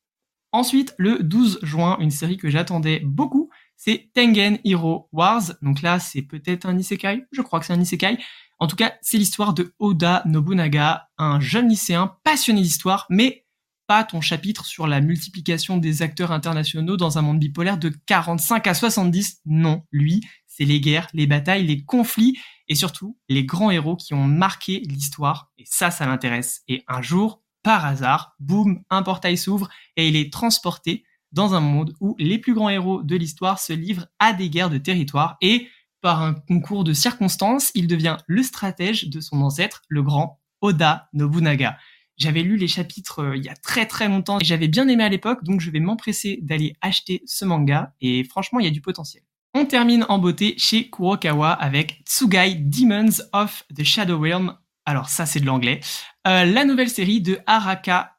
Ensuite, 0.53 0.93
le 0.99 1.23
12 1.23 1.59
juin, 1.63 1.97
une 1.99 2.11
série 2.11 2.37
que 2.37 2.49
j'attendais 2.51 2.99
beaucoup, 2.99 3.42
c'est 3.83 4.09
Tengen 4.13 4.59
Hero 4.63 5.09
Wars. 5.11 5.41
Donc 5.61 5.81
là, 5.81 5.99
c'est 5.99 6.21
peut-être 6.21 6.65
un 6.65 6.77
isekai, 6.77 7.25
je 7.33 7.41
crois 7.41 7.59
que 7.59 7.65
c'est 7.65 7.73
un 7.73 7.81
isekai. 7.81 8.17
En 8.59 8.67
tout 8.67 8.77
cas, 8.77 8.93
c'est 9.01 9.17
l'histoire 9.17 9.53
de 9.53 9.73
Oda 9.77 10.23
Nobunaga, 10.25 11.09
un 11.17 11.41
jeune 11.41 11.67
lycéen 11.67 12.15
passionné 12.23 12.61
d'histoire, 12.61 13.05
mais 13.09 13.45
pas 13.85 14.05
ton 14.05 14.21
chapitre 14.21 14.65
sur 14.65 14.87
la 14.87 15.01
multiplication 15.01 15.75
des 15.75 16.01
acteurs 16.01 16.31
internationaux 16.31 16.95
dans 16.95 17.17
un 17.17 17.21
monde 17.23 17.39
bipolaire 17.39 17.77
de 17.77 17.91
45 18.05 18.65
à 18.67 18.73
70. 18.73 19.41
Non, 19.45 19.83
lui, 19.91 20.21
c'est 20.47 20.63
les 20.63 20.79
guerres, 20.79 21.09
les 21.13 21.27
batailles, 21.27 21.67
les 21.67 21.83
conflits 21.83 22.39
et 22.69 22.75
surtout 22.75 23.17
les 23.27 23.43
grands 23.43 23.71
héros 23.71 23.97
qui 23.97 24.13
ont 24.13 24.23
marqué 24.23 24.79
l'histoire. 24.85 25.51
Et 25.57 25.65
ça, 25.67 25.91
ça 25.91 26.05
m'intéresse. 26.05 26.61
Et 26.69 26.85
un 26.87 27.01
jour, 27.01 27.43
par 27.63 27.85
hasard, 27.85 28.33
boum, 28.39 28.81
un 28.89 29.03
portail 29.03 29.37
s'ouvre 29.37 29.67
et 29.97 30.07
il 30.07 30.15
est 30.15 30.31
transporté 30.31 31.03
dans 31.33 31.53
un 31.53 31.59
monde 31.59 31.93
où 31.99 32.15
les 32.19 32.37
plus 32.37 32.53
grands 32.53 32.69
héros 32.69 33.03
de 33.03 33.15
l'histoire 33.15 33.59
se 33.59 33.73
livrent 33.73 34.07
à 34.19 34.33
des 34.33 34.49
guerres 34.49 34.69
de 34.69 34.77
territoire 34.77 35.37
et 35.41 35.67
par 36.01 36.21
un 36.21 36.33
concours 36.33 36.83
de 36.83 36.93
circonstances, 36.93 37.71
il 37.75 37.87
devient 37.87 38.17
le 38.27 38.43
stratège 38.43 39.09
de 39.09 39.19
son 39.21 39.41
ancêtre, 39.41 39.81
le 39.87 40.03
grand 40.03 40.39
Oda 40.61 41.09
Nobunaga. 41.13 41.77
J'avais 42.17 42.43
lu 42.43 42.57
les 42.57 42.67
chapitres 42.67 43.19
euh, 43.19 43.37
il 43.37 43.43
y 43.43 43.49
a 43.49 43.55
très 43.55 43.85
très 43.85 44.07
longtemps 44.07 44.37
et 44.39 44.45
j'avais 44.45 44.67
bien 44.67 44.87
aimé 44.87 45.03
à 45.03 45.09
l'époque, 45.09 45.43
donc 45.43 45.61
je 45.61 45.71
vais 45.71 45.79
m'empresser 45.79 46.39
d'aller 46.41 46.75
acheter 46.81 47.23
ce 47.25 47.45
manga 47.45 47.93
et 48.01 48.23
franchement, 48.23 48.59
il 48.59 48.65
y 48.65 48.67
a 48.67 48.71
du 48.71 48.81
potentiel. 48.81 49.23
On 49.55 49.65
termine 49.65 50.05
en 50.09 50.17
beauté 50.17 50.55
chez 50.57 50.89
Kurokawa 50.89 51.51
avec 51.51 52.01
Tsugai 52.05 52.55
Demons 52.55 53.23
of 53.33 53.63
the 53.75 53.83
Shadow 53.83 54.19
Realm. 54.19 54.57
Alors 54.85 55.09
ça, 55.09 55.25
c'est 55.25 55.39
de 55.39 55.45
l'anglais. 55.45 55.79
Euh, 56.27 56.45
la 56.45 56.65
nouvelle 56.65 56.89
série 56.89 57.21
de 57.21 57.39
Araka, 57.45 58.12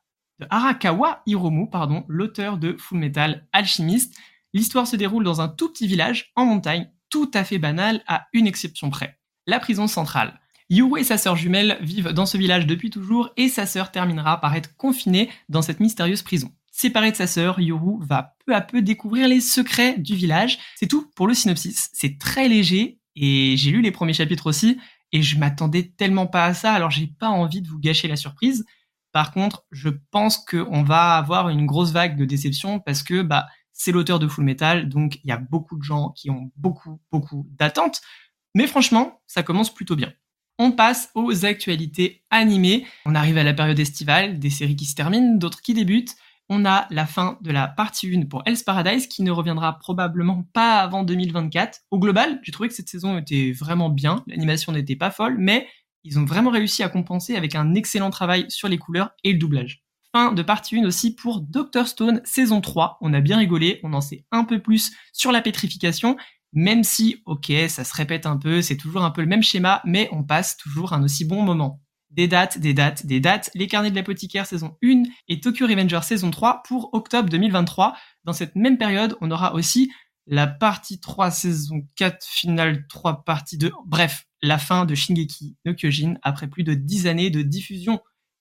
Arakawa 0.51 1.23
Hiromu, 1.27 1.69
pardon, 1.69 2.05
l'auteur 2.09 2.59
de 2.59 2.77
Full 2.79 2.99
Metal 2.99 3.47
Alchemist. 3.53 4.15
L'histoire 4.53 4.87
se 4.87 4.97
déroule 4.97 5.25
dans 5.25 5.41
un 5.41 5.49
tout 5.49 5.73
petit 5.73 5.87
village 5.87 6.33
en 6.37 6.45
montagne, 6.45 6.91
tout 7.11 7.31
à 7.35 7.45
fait 7.45 7.59
banal 7.59 8.03
à 8.07 8.27
une 8.33 8.47
exception 8.47 8.91
près. 8.91 9.19
La 9.47 9.61
prison 9.61 9.87
centrale. 9.87 10.41
Yuru 10.71 11.01
et 11.01 11.05
sa 11.05 11.19
sœur 11.19 11.37
jumelle 11.37 11.79
vivent 11.81 12.13
dans 12.13 12.27
ce 12.27 12.39
village 12.39 12.67
depuis 12.67 12.91
toujours 12.91 13.31
et 13.37 13.49
sa 13.49 13.67
sœur 13.67 13.91
terminera 13.91 14.41
par 14.41 14.55
être 14.55 14.77
confinée 14.77 15.31
dans 15.49 15.63
cette 15.63 15.81
mystérieuse 15.81 16.23
prison. 16.23 16.53
Séparée 16.71 17.13
de 17.13 17.17
sa 17.17 17.27
sœur, 17.27 17.61
Yuru 17.61 17.99
va 18.01 18.35
peu 18.45 18.55
à 18.55 18.61
peu 18.61 18.83
découvrir 18.83 19.29
les 19.29 19.41
secrets 19.41 19.99
du 19.99 20.15
village. 20.15 20.59
C'est 20.77 20.89
tout 20.89 21.11
pour 21.15 21.29
le 21.29 21.35
synopsis. 21.35 21.91
C'est 21.93 22.19
très 22.19 22.49
léger 22.49 22.99
et 23.15 23.57
j'ai 23.57 23.71
lu 23.71 23.81
les 23.83 23.93
premiers 23.93 24.13
chapitres 24.13 24.47
aussi 24.47 24.79
et 25.13 25.23
je 25.23 25.39
m'attendais 25.39 25.93
tellement 25.97 26.27
pas 26.27 26.45
à 26.45 26.55
ça, 26.55 26.73
alors 26.73 26.91
j'ai 26.91 27.07
pas 27.07 27.29
envie 27.29 27.63
de 27.63 27.69
vous 27.69 27.79
gâcher 27.79 28.09
la 28.09 28.17
surprise. 28.17 28.67
Par 29.15 29.31
contre, 29.31 29.65
je 29.71 29.91
pense 30.11 30.39
qu'on 30.39 30.83
va 30.83 31.15
avoir 31.15 31.49
une 31.49 31.67
grosse 31.67 31.93
vague 31.93 32.17
de 32.17 32.25
déception 32.25 32.81
parce 32.81 33.05
que 33.05 33.23
bah 33.23 33.47
c'est 33.73 33.93
l'auteur 33.93 34.19
de 34.19 34.27
Full 34.27 34.45
Metal, 34.45 34.89
donc 34.89 35.21
il 35.23 35.29
y 35.29 35.33
a 35.33 35.37
beaucoup 35.37 35.79
de 35.79 35.85
gens 35.85 36.11
qui 36.11 36.31
ont 36.31 36.51
beaucoup 36.57 37.01
beaucoup 37.13 37.47
d'attentes. 37.53 38.01
Mais 38.57 38.67
franchement, 38.67 39.23
ça 39.29 39.45
commence 39.45 39.73
plutôt 39.73 39.95
bien. 39.95 40.13
On 40.59 40.73
passe 40.73 41.11
aux 41.15 41.45
actualités 41.45 42.25
animées. 42.31 42.87
On 43.07 43.15
arrive 43.15 43.39
à 43.39 43.45
la 43.45 43.55
période 43.55 43.79
estivale, 43.79 44.41
des 44.41 44.51
séries 44.51 44.77
qui 44.77 44.85
se 44.85 44.97
terminent, 44.97 45.37
d'autres 45.37 45.63
qui 45.63 45.75
débutent. 45.75 46.17
On 46.49 46.65
a 46.65 46.89
la 46.91 47.07
fin 47.07 47.39
de 47.41 47.53
la 47.53 47.69
partie 47.69 48.13
1 48.13 48.27
pour 48.27 48.43
Hell's 48.47 48.65
Paradise 48.65 49.07
qui 49.07 49.23
ne 49.23 49.31
reviendra 49.31 49.79
probablement 49.79 50.43
pas 50.53 50.81
avant 50.81 51.05
2024. 51.05 51.83
Au 51.93 52.01
global, 52.01 52.41
j'ai 52.43 52.51
trouvé 52.51 52.69
que 52.69 52.75
cette 52.75 52.89
saison 52.89 53.17
était 53.17 53.53
vraiment 53.53 53.91
bien. 53.91 54.25
L'animation 54.27 54.73
n'était 54.73 54.97
pas 54.97 55.13
folle, 55.13 55.37
mais 55.39 55.69
ils 56.05 56.19
ont 56.19 56.25
vraiment 56.25 56.51
réussi 56.51 56.83
à 56.83 56.89
compenser 56.89 57.35
avec 57.35 57.55
un 57.55 57.75
excellent 57.75 58.11
travail 58.11 58.47
sur 58.49 58.69
les 58.69 58.79
couleurs 58.79 59.11
et 59.25 59.33
le 59.33 59.39
doublage. 59.39 59.83
Fin 60.13 60.33
de 60.33 60.43
partie 60.43 60.79
1 60.79 60.85
aussi 60.85 61.15
pour 61.15 61.41
Doctor 61.41 61.89
Stone 61.89 62.21
saison 62.25 62.61
3. 62.61 62.99
On 63.01 63.13
a 63.15 63.21
bien 63.21 63.39
rigolé, 63.39 63.81
on 63.83 63.95
en 63.95 64.01
sait 64.01 64.25
un 64.31 64.45
peu 64.45 64.61
plus 64.61 64.93
sur 65.13 65.33
la 65.33 65.41
pétrification, 65.41 66.17
Même 66.53 66.85
si, 66.85 67.21
ok, 67.27 67.53
ça 67.69 67.83
se 67.83 67.93
répète 67.95 68.27
un 68.27 68.37
peu, 68.37 68.63
c'est 68.63 68.77
toujours 68.77 69.03
un 69.03 69.11
peu 69.11 69.23
le 69.23 69.27
même 69.27 69.43
schéma, 69.43 69.83
mais 69.85 70.09
on 70.13 70.23
passe 70.23 70.57
toujours 70.57 70.93
un 70.93 71.03
aussi 71.03 71.25
bon 71.25 71.43
moment. 71.43 71.81
Des 72.11 72.29
dates, 72.29 72.59
des 72.59 72.75
dates, 72.75 73.07
des 73.07 73.19
dates, 73.19 73.51
les 73.57 73.67
carnets 73.67 73.91
de 73.91 73.97
l'apothicaire 73.97 74.47
saison 74.47 74.77
1 74.85 75.03
et 75.27 75.41
Tokyo 75.41 75.67
Revenger 75.67 75.99
saison 76.03 76.31
3 76.31 76.63
pour 76.63 76.95
octobre 76.95 77.29
2023. 77.29 77.97
Dans 78.23 78.33
cette 78.33 78.55
même 78.55 78.79
période, 78.79 79.17
on 79.21 79.33
aura 79.33 79.53
aussi 79.55 79.91
la 80.27 80.47
partie 80.47 81.01
3 81.01 81.31
saison 81.31 81.87
4 81.97 82.25
finale 82.25 82.87
3 82.89 83.25
partie 83.25 83.59
2. 83.59 83.73
Bref, 83.87 84.27
la 84.43 84.59
fin 84.59 84.85
de 84.85 84.95
Shingeki 84.95 85.57
no 85.65 85.75
Kyojin 85.75 86.15
après 86.23 86.49
plus 86.49 86.65
de 86.65 86.75
10 86.75 87.07
années 87.07 87.31
de 87.31 87.43
diffusion. 87.43 88.01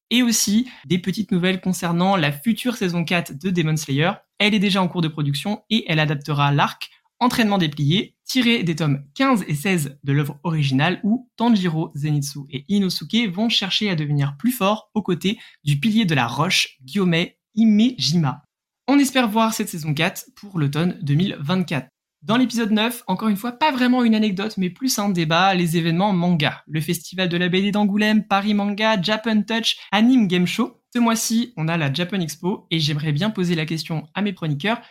Et 0.09 0.21
aussi 0.21 0.69
des 0.85 0.99
petites 0.99 1.31
nouvelles 1.31 1.61
concernant 1.61 2.15
la 2.15 2.31
future 2.31 2.75
saison 2.75 3.03
4 3.03 3.33
de 3.33 3.49
Demon 3.49 3.77
Slayer. 3.77 4.11
Elle 4.37 4.53
est 4.53 4.59
déjà 4.59 4.81
en 4.81 4.87
cours 4.87 5.01
de 5.01 5.07
production 5.07 5.63
et 5.69 5.85
elle 5.87 5.99
adaptera 5.99 6.51
l'arc 6.51 6.91
Entraînement 7.23 7.57
déplié, 7.57 8.17
tiré 8.25 8.63
des 8.63 8.75
tomes 8.75 9.01
15 9.15 9.45
et 9.47 9.55
16 9.55 9.97
de 10.03 10.11
l'œuvre 10.11 10.41
originale 10.43 10.99
où 11.03 11.29
Tanjiro, 11.37 11.89
Zenitsu 11.95 12.39
et 12.49 12.65
Inosuke 12.67 13.31
vont 13.31 13.47
chercher 13.47 13.89
à 13.89 13.95
devenir 13.95 14.35
plus 14.37 14.51
forts 14.51 14.91
aux 14.93 15.01
côtés 15.01 15.39
du 15.63 15.79
pilier 15.79 16.03
de 16.03 16.15
la 16.15 16.27
roche, 16.27 16.77
Gyome 16.83 17.27
Imejima. 17.55 18.43
On 18.87 18.99
espère 18.99 19.29
voir 19.29 19.53
cette 19.53 19.69
saison 19.69 19.93
4 19.93 20.25
pour 20.35 20.59
l'automne 20.59 20.99
2024. 21.01 21.87
Dans 22.21 22.35
l'épisode 22.35 22.71
9, 22.71 23.03
encore 23.07 23.29
une 23.29 23.37
fois, 23.37 23.53
pas 23.53 23.71
vraiment 23.71 24.03
une 24.03 24.13
anecdote, 24.13 24.55
mais 24.57 24.69
plus 24.69 24.99
un 24.99 25.07
débat, 25.07 25.53
les 25.53 25.77
événements 25.77 26.11
manga. 26.11 26.63
Le 26.67 26.81
festival 26.81 27.29
de 27.29 27.37
la 27.37 27.47
BD 27.47 27.71
d'Angoulême, 27.71 28.27
Paris 28.27 28.53
Manga, 28.53 29.01
Japan 29.01 29.41
Touch, 29.41 29.77
Anime 29.93 30.27
Game 30.27 30.45
Show. 30.45 30.81
Ce 30.93 30.99
mois-ci, 30.99 31.53
on 31.55 31.69
a 31.69 31.77
la 31.77 31.93
Japan 31.93 32.19
Expo, 32.19 32.67
et 32.71 32.79
j'aimerais 32.79 33.13
bien 33.13 33.29
poser 33.29 33.55
la 33.55 33.65
question 33.65 34.07
à 34.15 34.21
mes 34.21 34.33
chroniqueurs, 34.33 34.81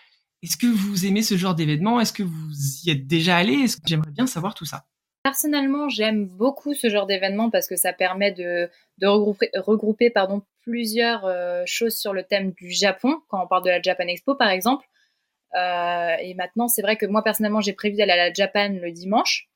est-ce 0.43 0.57
que 0.57 0.67
vous 0.67 1.05
aimez 1.05 1.23
ce 1.23 1.37
genre 1.37 1.55
d'événement? 1.55 2.01
Est-ce 2.01 2.15
que 2.15 2.23
vous 2.23 2.51
y 2.85 2.91
êtes 2.91 3.07
déjà 3.07 3.37
allé? 3.37 3.67
J'aimerais 3.87 4.11
bien 4.11 4.27
savoir 4.27 4.55
tout 4.55 4.65
ça? 4.65 4.87
Personnellement, 5.23 5.89
j'aime 5.89 6.27
beaucoup 6.27 6.75
ce 6.75 6.89
genre 6.89 7.07
d'événement 7.07 7.49
parce 7.49 7.69
que 7.69 7.77
ça 7.77 7.93
permet 7.93 8.33
de, 8.33 8.69
regrouper, 9.01 10.13
plusieurs 10.63 11.25
euh, 11.27 11.63
choses 11.67 11.97
sur 11.97 12.13
le 12.13 12.25
thème 12.25 12.53
du 12.53 12.71
Japon, 12.71 13.21
quand 13.29 13.45
on 13.45 13.47
parle 13.47 13.65
de 13.65 13.71
la 13.71 13.81
Japan 13.81 14.07
Expo 14.09 14.35
par 14.35 14.51
exemple. 14.51 14.85
Euh, 15.55 16.17
et 16.21 16.35
maintenant, 16.35 16.67
c'est 16.67 16.83
vrai 16.83 16.97
que 16.97 17.07
moi 17.07 17.23
personnellement, 17.23 17.61
j'ai 17.61 17.73
prévu 17.73 17.97
d'aller 17.97 18.13
à 18.13 18.17
la 18.17 18.33
Japan 18.33 18.71
le 18.71 18.91
dimanche. 18.91 19.49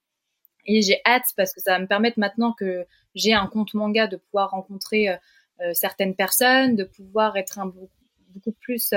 Et 0.67 0.83
j'ai 0.83 1.01
hâte 1.05 1.27
parce 1.37 1.53
que 1.53 1.61
ça 1.61 1.73
va 1.73 1.79
me 1.81 1.87
permettre 1.87 2.19
maintenant 2.19 2.53
que 2.53 2.87
j'ai 3.15 3.33
un 3.33 3.47
compte 3.47 3.75
manga 3.75 4.07
de 4.07 4.17
pouvoir 4.17 4.51
rencontrer 4.51 5.09
euh, 5.09 5.73
certaines 5.73 6.15
personnes, 6.15 6.77
de 6.77 6.85
pouvoir 6.85 7.37
être 7.37 7.59
un, 7.59 7.73
beaucoup 8.31 8.53
plus 8.61 8.93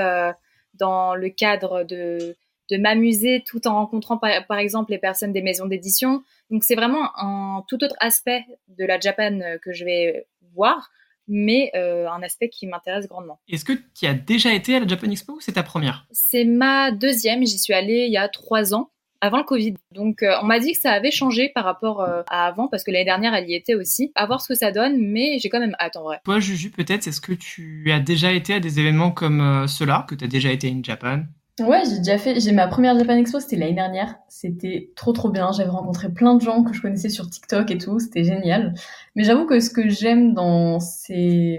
dans 0.74 1.14
le 1.14 1.30
cadre 1.30 1.82
de, 1.84 2.36
de 2.70 2.76
m'amuser 2.76 3.42
tout 3.46 3.66
en 3.66 3.74
rencontrant 3.74 4.18
par, 4.18 4.58
exemple 4.58 4.92
les 4.92 4.98
personnes 4.98 5.32
des 5.32 5.42
maisons 5.42 5.66
d'édition. 5.66 6.22
Donc 6.50 6.64
c'est 6.64 6.74
vraiment 6.74 7.10
un 7.16 7.64
tout 7.68 7.82
autre 7.84 7.96
aspect 8.00 8.44
de 8.68 8.84
la 8.84 8.98
Japan 8.98 9.40
euh, 9.40 9.58
que 9.58 9.72
je 9.72 9.84
vais 9.84 10.26
voir, 10.54 10.90
mais 11.28 11.70
euh, 11.74 12.08
un 12.08 12.22
aspect 12.22 12.48
qui 12.48 12.66
m'intéresse 12.66 13.08
grandement. 13.08 13.40
Est-ce 13.48 13.64
que 13.64 13.72
tu 13.94 14.06
as 14.06 14.14
déjà 14.14 14.52
été 14.52 14.76
à 14.76 14.80
la 14.80 14.86
Japan 14.86 15.10
Expo 15.10 15.34
ou 15.34 15.40
c'est 15.40 15.52
ta 15.52 15.62
première? 15.62 16.06
C'est 16.10 16.44
ma 16.44 16.90
deuxième, 16.90 17.44
j'y 17.44 17.58
suis 17.58 17.74
allée 17.74 18.06
il 18.06 18.12
y 18.12 18.18
a 18.18 18.28
trois 18.28 18.74
ans 18.74 18.90
avant 19.20 19.38
le 19.38 19.44
Covid. 19.44 19.74
Donc 19.94 20.22
euh, 20.22 20.34
on 20.42 20.46
m'a 20.46 20.58
dit 20.58 20.72
que 20.72 20.78
ça 20.78 20.92
avait 20.92 21.10
changé 21.10 21.50
par 21.54 21.64
rapport 21.64 22.00
euh, 22.00 22.22
à 22.28 22.46
avant 22.46 22.68
parce 22.68 22.84
que 22.84 22.90
l'année 22.90 23.04
dernière 23.04 23.34
elle 23.34 23.48
y 23.48 23.54
était 23.54 23.74
aussi. 23.74 24.12
À 24.14 24.26
voir 24.26 24.40
ce 24.40 24.48
que 24.48 24.54
ça 24.54 24.72
donne, 24.72 24.98
mais 24.98 25.38
j'ai 25.38 25.48
quand 25.48 25.60
même 25.60 25.76
hâte 25.80 25.96
en 25.96 26.04
vrai. 26.04 26.20
Toi 26.24 26.40
Juju 26.40 26.70
peut-être, 26.70 27.06
est-ce 27.06 27.20
que 27.20 27.32
tu 27.32 27.90
as 27.92 28.00
déjà 28.00 28.32
été 28.32 28.54
à 28.54 28.60
des 28.60 28.80
événements 28.80 29.10
comme 29.10 29.66
cela, 29.68 30.06
que 30.08 30.14
tu 30.14 30.24
as 30.24 30.28
déjà 30.28 30.50
été 30.50 30.70
in 30.70 30.80
Japan? 30.82 31.24
Ouais, 31.60 31.82
j'ai 31.88 31.98
déjà 31.98 32.18
fait. 32.18 32.40
J'ai 32.40 32.52
ma 32.52 32.66
première 32.68 32.98
Japan 32.98 33.16
Expo, 33.16 33.38
c'était 33.38 33.56
l'année 33.56 33.74
dernière. 33.74 34.16
C'était 34.28 34.90
trop 34.96 35.12
trop 35.12 35.30
bien. 35.30 35.52
J'avais 35.52 35.70
rencontré 35.70 36.08
plein 36.08 36.34
de 36.34 36.40
gens 36.40 36.64
que 36.64 36.72
je 36.72 36.80
connaissais 36.80 37.08
sur 37.10 37.28
TikTok 37.28 37.70
et 37.70 37.78
tout. 37.78 37.98
C'était 37.98 38.24
génial. 38.24 38.74
Mais 39.14 39.24
j'avoue 39.24 39.46
que 39.46 39.60
ce 39.60 39.70
que 39.70 39.88
j'aime 39.88 40.34
dans 40.34 40.80
ces 40.80 41.58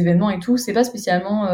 événements 0.00 0.30
et 0.30 0.38
tout, 0.38 0.56
c'est 0.56 0.72
pas 0.72 0.84
spécialement 0.84 1.48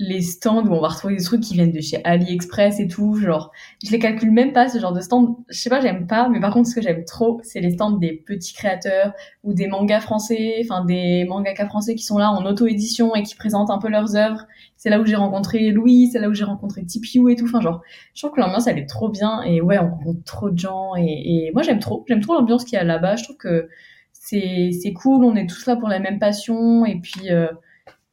les 0.00 0.22
stands 0.22 0.64
où 0.64 0.72
on 0.72 0.80
va 0.80 0.88
retrouver 0.88 1.16
des 1.16 1.24
trucs 1.24 1.40
qui 1.40 1.54
viennent 1.54 1.72
de 1.72 1.80
chez 1.80 2.00
AliExpress 2.04 2.78
et 2.78 2.86
tout, 2.86 3.16
genre, 3.16 3.50
je 3.84 3.90
les 3.90 3.98
calcule 3.98 4.30
même 4.30 4.52
pas, 4.52 4.68
ce 4.68 4.78
genre 4.78 4.92
de 4.92 5.00
stands. 5.00 5.38
Je 5.48 5.58
sais 5.58 5.70
pas, 5.70 5.80
j'aime 5.80 6.06
pas, 6.06 6.28
mais 6.28 6.38
par 6.38 6.52
contre, 6.52 6.68
ce 6.68 6.76
que 6.76 6.80
j'aime 6.80 7.04
trop, 7.04 7.40
c'est 7.42 7.60
les 7.60 7.72
stands 7.72 7.90
des 7.90 8.12
petits 8.12 8.54
créateurs 8.54 9.12
ou 9.42 9.54
des 9.54 9.66
mangas 9.66 10.00
français, 10.00 10.60
enfin, 10.62 10.84
des 10.84 11.24
mangaka 11.24 11.66
français 11.66 11.96
qui 11.96 12.04
sont 12.04 12.16
là 12.16 12.30
en 12.30 12.46
auto-édition 12.46 13.16
et 13.16 13.24
qui 13.24 13.34
présentent 13.34 13.70
un 13.70 13.78
peu 13.78 13.88
leurs 13.88 14.14
œuvres. 14.14 14.46
C'est 14.76 14.88
là 14.88 15.00
où 15.00 15.04
j'ai 15.04 15.16
rencontré 15.16 15.72
Louis, 15.72 16.10
c'est 16.12 16.20
là 16.20 16.28
où 16.28 16.34
j'ai 16.34 16.44
rencontré 16.44 16.84
Tipiou 16.84 17.28
et 17.28 17.34
tout, 17.34 17.46
enfin, 17.46 17.60
genre, 17.60 17.82
je 18.14 18.22
trouve 18.22 18.36
que 18.36 18.40
l'ambiance, 18.40 18.68
elle 18.68 18.78
est 18.78 18.86
trop 18.86 19.08
bien 19.08 19.42
et 19.42 19.60
ouais, 19.60 19.78
on 19.78 19.90
rencontre 19.90 20.22
trop 20.24 20.50
de 20.50 20.58
gens 20.58 20.94
et, 20.96 21.46
et 21.46 21.50
moi, 21.54 21.62
j'aime 21.62 21.80
trop, 21.80 22.04
j'aime 22.06 22.20
trop 22.20 22.34
l'ambiance 22.34 22.64
qu'il 22.64 22.74
y 22.74 22.80
a 22.80 22.84
là-bas. 22.84 23.16
Je 23.16 23.24
trouve 23.24 23.36
que 23.36 23.68
c'est, 24.12 24.70
c'est 24.80 24.92
cool, 24.92 25.24
on 25.24 25.34
est 25.34 25.48
tous 25.48 25.66
là 25.66 25.74
pour 25.74 25.88
la 25.88 25.98
même 25.98 26.20
passion 26.20 26.86
et 26.86 27.00
puis, 27.00 27.32
euh, 27.32 27.48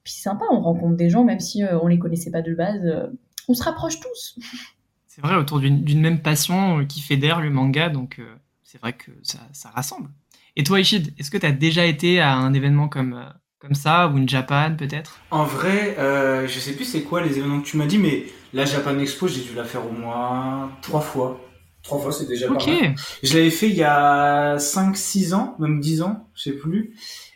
puis 0.05 0.13
c'est 0.13 0.21
sympa, 0.21 0.45
on 0.51 0.61
rencontre 0.61 0.95
des 0.95 1.09
gens, 1.09 1.23
même 1.23 1.39
si 1.39 1.63
euh, 1.63 1.79
on 1.81 1.87
les 1.87 1.97
connaissait 1.97 2.29
pas 2.29 2.43
de 2.43 2.53
base, 2.53 2.79
euh, 2.85 3.07
on 3.47 3.55
se 3.55 3.63
rapproche 3.63 3.99
tous. 3.99 4.39
C'est 5.07 5.21
vrai, 5.21 5.35
autour 5.35 5.61
d'une 5.61 6.01
même 6.01 6.21
passion 6.21 6.79
euh, 6.79 6.83
qui 6.83 6.99
fédère 6.99 7.39
le 7.39 7.49
manga, 7.49 7.87
donc 7.87 8.19
c'est 8.63 8.81
vrai 8.81 8.91
que 8.91 9.11
ça, 9.23 9.39
ça, 9.53 9.69
rassemble. 9.69 10.09
Et 10.57 10.63
toi, 10.65 10.81
Ishid, 10.81 11.13
est-ce 11.17 11.31
que 11.31 11.37
tu 11.37 11.45
as 11.45 11.53
déjà 11.53 11.85
été 11.85 12.19
à 12.19 12.35
un 12.35 12.53
événement 12.53 12.89
comme, 12.89 13.23
comme 13.59 13.75
ça, 13.75 14.09
ou 14.09 14.17
une 14.17 14.27
Japan 14.27 14.75
peut-être? 14.77 15.21
En 15.31 15.45
vrai, 15.45 15.95
je 15.97 16.59
sais 16.59 16.73
plus 16.73 16.83
c'est 16.83 17.03
quoi 17.03 17.21
les 17.23 17.37
événements 17.37 17.61
que 17.61 17.65
tu 17.65 17.77
m'as 17.77 17.85
dit, 17.85 17.97
mais 17.97 18.25
la 18.51 18.65
Japan 18.65 18.99
Expo, 18.99 19.29
j'ai 19.29 19.39
dû 19.39 19.55
la 19.55 19.63
faire 19.63 19.87
au 19.87 19.91
moins 19.93 20.73
trois 20.81 20.99
fois. 20.99 21.39
Trois 21.81 21.99
fois, 21.99 22.11
c'est 22.11 22.27
déjà 22.27 22.49
pas 22.49 22.55
mal. 22.55 22.95
Je 23.23 23.37
l'avais 23.37 23.51
fait 23.51 23.69
il 23.69 23.75
y 23.75 23.83
a 23.83 24.57
5-6 24.57 25.33
ans, 25.33 25.55
même 25.59 25.79
10 25.79 26.01
ans, 26.01 26.27
je 26.35 26.41
sais 26.41 26.57
plus. 26.57 26.93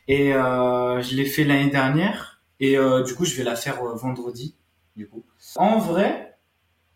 Et 0.09 0.31
je 0.31 1.15
l'ai 1.15 1.23
fait 1.23 1.45
l'année 1.45 1.71
dernière. 1.71 2.28
Et 2.59 2.77
euh, 2.77 3.03
du 3.03 3.15
coup, 3.15 3.25
je 3.25 3.35
vais 3.35 3.43
la 3.43 3.55
faire 3.55 3.83
euh, 3.83 3.95
vendredi. 3.95 4.55
Du 4.95 5.07
coup. 5.07 5.23
En 5.55 5.77
vrai, 5.77 6.29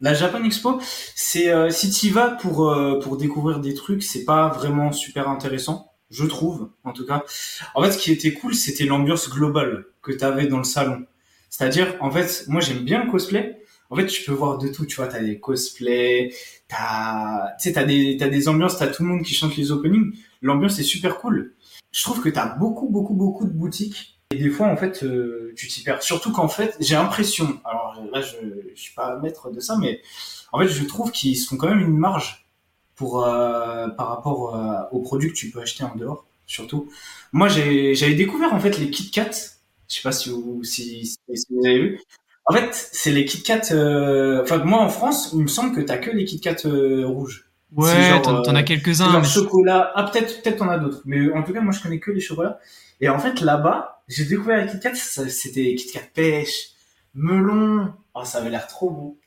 la 0.04 0.14
Japan 0.14 0.44
Expo, 0.44 0.82
c'est 1.16 1.50
euh, 1.50 1.70
si 1.70 1.90
tu 1.90 2.10
vas 2.10 2.32
pour 2.32 2.68
euh, 2.68 3.00
pour 3.00 3.16
découvrir 3.16 3.62
des 3.62 3.74
trucs, 3.74 4.04
c'est 4.04 4.26
pas 4.26 4.50
vraiment 4.50 4.92
super 4.92 5.30
intéressant, 5.30 5.94
je 6.10 6.26
trouve 6.26 6.72
en 6.84 6.92
tout 6.92 7.06
cas. 7.06 7.24
En 7.74 7.82
fait, 7.82 7.94
ce 7.94 7.98
qui 7.98 8.12
était 8.12 8.34
cool, 8.34 8.54
c'était 8.54 8.84
l'ambiance 8.84 9.30
globale 9.30 9.86
que 10.02 10.12
tu 10.12 10.26
avais 10.26 10.48
dans 10.48 10.58
le 10.58 10.66
salon. 10.66 11.06
C'est-à-dire, 11.50 11.96
en 12.02 12.12
fait, 12.12 12.44
moi 12.50 12.60
j'aime 12.60 12.84
bien 12.84 13.06
le 13.06 13.10
cosplay. 13.10 13.62
En 13.90 13.96
fait, 13.96 14.08
tu 14.08 14.24
peux 14.26 14.34
voir 14.34 14.58
de 14.58 14.68
tout, 14.68 14.86
tu 14.86 14.98
vois, 14.98 15.08
t'as 15.08 15.22
des 15.22 15.40
cosplays, 15.40 16.34
t'as, 16.68 17.52
tu 17.58 17.70
sais, 17.70 17.74
t'as 17.74 17.86
des, 17.86 18.18
t'as 18.20 18.28
des 18.28 18.50
ambiances, 18.50 18.78
t'as 18.78 18.88
tout 18.88 19.04
le 19.04 19.10
monde 19.10 19.24
qui 19.24 19.34
chante 19.34 19.56
les 19.56 19.72
openings. 19.72 20.14
L'ambiance 20.42 20.80
est 20.80 20.84
super 20.84 21.20
cool. 21.20 21.54
Je 21.94 22.04
trouve 22.04 22.20
que 22.22 22.28
t'as 22.30 22.56
beaucoup, 22.56 22.90
beaucoup, 22.90 23.14
beaucoup 23.14 23.46
de 23.46 23.54
boutiques 23.54 24.20
et 24.34 24.36
des 24.36 24.50
fois, 24.50 24.68
en 24.68 24.76
fait, 24.76 25.04
euh, 25.04 25.54
tu 25.56 25.68
t'y 25.68 25.84
perds. 25.84 26.02
Surtout 26.02 26.32
qu'en 26.32 26.48
fait, 26.48 26.76
j'ai 26.80 26.96
l'impression, 26.96 27.60
alors 27.64 28.02
là, 28.12 28.22
je, 28.22 28.36
je 28.76 28.82
suis 28.82 28.94
pas 28.94 29.20
maître 29.20 29.52
de 29.52 29.60
ça, 29.60 29.78
mais 29.80 30.02
en 30.52 30.60
fait, 30.60 30.68
je 30.68 30.84
trouve 30.86 31.12
qu'ils 31.12 31.38
se 31.38 31.48
font 31.48 31.56
quand 31.56 31.70
même 31.70 31.82
une 31.82 31.98
marge 31.98 32.48
pour 32.96 33.24
euh, 33.24 33.88
par 33.90 34.08
rapport 34.10 34.56
euh, 34.56 34.82
aux 34.92 35.02
produits 35.02 35.30
que 35.30 35.36
tu 35.36 35.52
peux 35.52 35.62
acheter 35.62 35.84
en 35.84 35.96
dehors. 35.96 36.26
Surtout, 36.48 36.90
moi, 37.32 37.48
j'avais 37.48 38.16
découvert 38.16 38.54
en 38.54 38.60
fait 38.60 38.80
les 38.80 38.90
Kit 38.90 39.12
Kat. 39.12 39.30
Je 39.88 39.96
sais 39.96 40.02
pas 40.02 40.12
si 40.12 40.30
vous, 40.30 40.64
si, 40.64 41.06
si 41.06 41.18
vous 41.52 41.66
avez 41.66 41.80
vu. 41.80 42.02
En 42.46 42.54
fait, 42.54 42.70
c'est 42.72 43.12
les 43.12 43.26
Kit 43.26 43.44
Kat. 43.44 43.62
Enfin, 44.42 44.58
moi, 44.66 44.80
en 44.82 44.90
France, 44.90 45.30
il 45.34 45.42
me 45.42 45.48
semble 45.48 45.76
que 45.76 45.82
t'as 45.82 45.98
que 45.98 46.10
les 46.10 46.26
Kit 46.26 46.40
Kat 46.40 46.58
rouges. 46.66 47.48
Ouais, 47.76 48.22
t'en 48.22 48.56
as 48.56 48.64
quelques-uns. 48.64 49.20
Mais... 49.20 49.28
chocolat. 49.28 49.92
Ah, 49.96 50.04
peut-être, 50.04 50.42
peut-être 50.42 50.58
t'en 50.58 50.70
as 50.70 50.80
d'autres. 50.80 51.02
Mais 51.06 51.32
en 51.32 51.44
tout 51.44 51.54
cas, 51.54 51.62
moi, 51.62 51.72
je 51.72 51.82
connais 51.82 52.00
que 52.00 52.12
les 52.12 52.20
chocolats. 52.20 52.60
Et 53.02 53.10
en 53.10 53.20
fait, 53.20 53.42
là-bas, 53.42 53.93
j'ai 54.08 54.26
découvert 54.26 54.64
les 54.66 54.72
Kit 54.72 54.80
Kat, 54.80 54.96
c'était 54.96 55.76
Kit 55.76 55.92
Kat 55.92 56.02
pêche, 56.14 56.72
melon. 57.14 57.94
Oh, 58.16 58.24
ça 58.26 58.40
avait 58.40 58.50
l'air 58.50 58.68
trop 58.68 58.90
beau. 58.90 59.20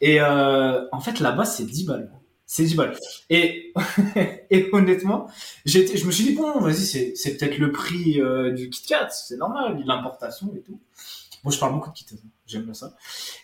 Et 0.00 0.20
euh, 0.20 0.86
en 0.92 1.00
fait, 1.00 1.20
là-bas, 1.20 1.44
c'est 1.44 1.64
10 1.64 1.86
balles. 1.86 2.12
C'est 2.46 2.64
10 2.64 2.74
balles. 2.74 2.96
Et, 3.30 3.72
et 4.50 4.68
honnêtement, 4.72 5.28
je 5.64 6.06
me 6.06 6.10
suis 6.10 6.24
dit, 6.24 6.34
bon, 6.34 6.60
vas-y, 6.60 7.14
c'est, 7.16 7.36
peut-être 7.36 7.58
le 7.58 7.72
prix 7.72 8.20
euh, 8.20 8.52
du 8.52 8.70
Kit 8.70 8.86
Kat, 8.86 9.08
c'est 9.10 9.36
normal, 9.36 9.82
l'importation 9.86 10.52
et 10.56 10.60
tout. 10.60 10.78
Moi, 11.42 11.52
je 11.52 11.58
parle 11.58 11.72
beaucoup 11.72 11.90
de 11.90 11.94
Kit 11.94 12.06
Kat, 12.06 12.16
hein. 12.16 12.28
j'aime 12.46 12.64
bien 12.64 12.74
ça. 12.74 12.94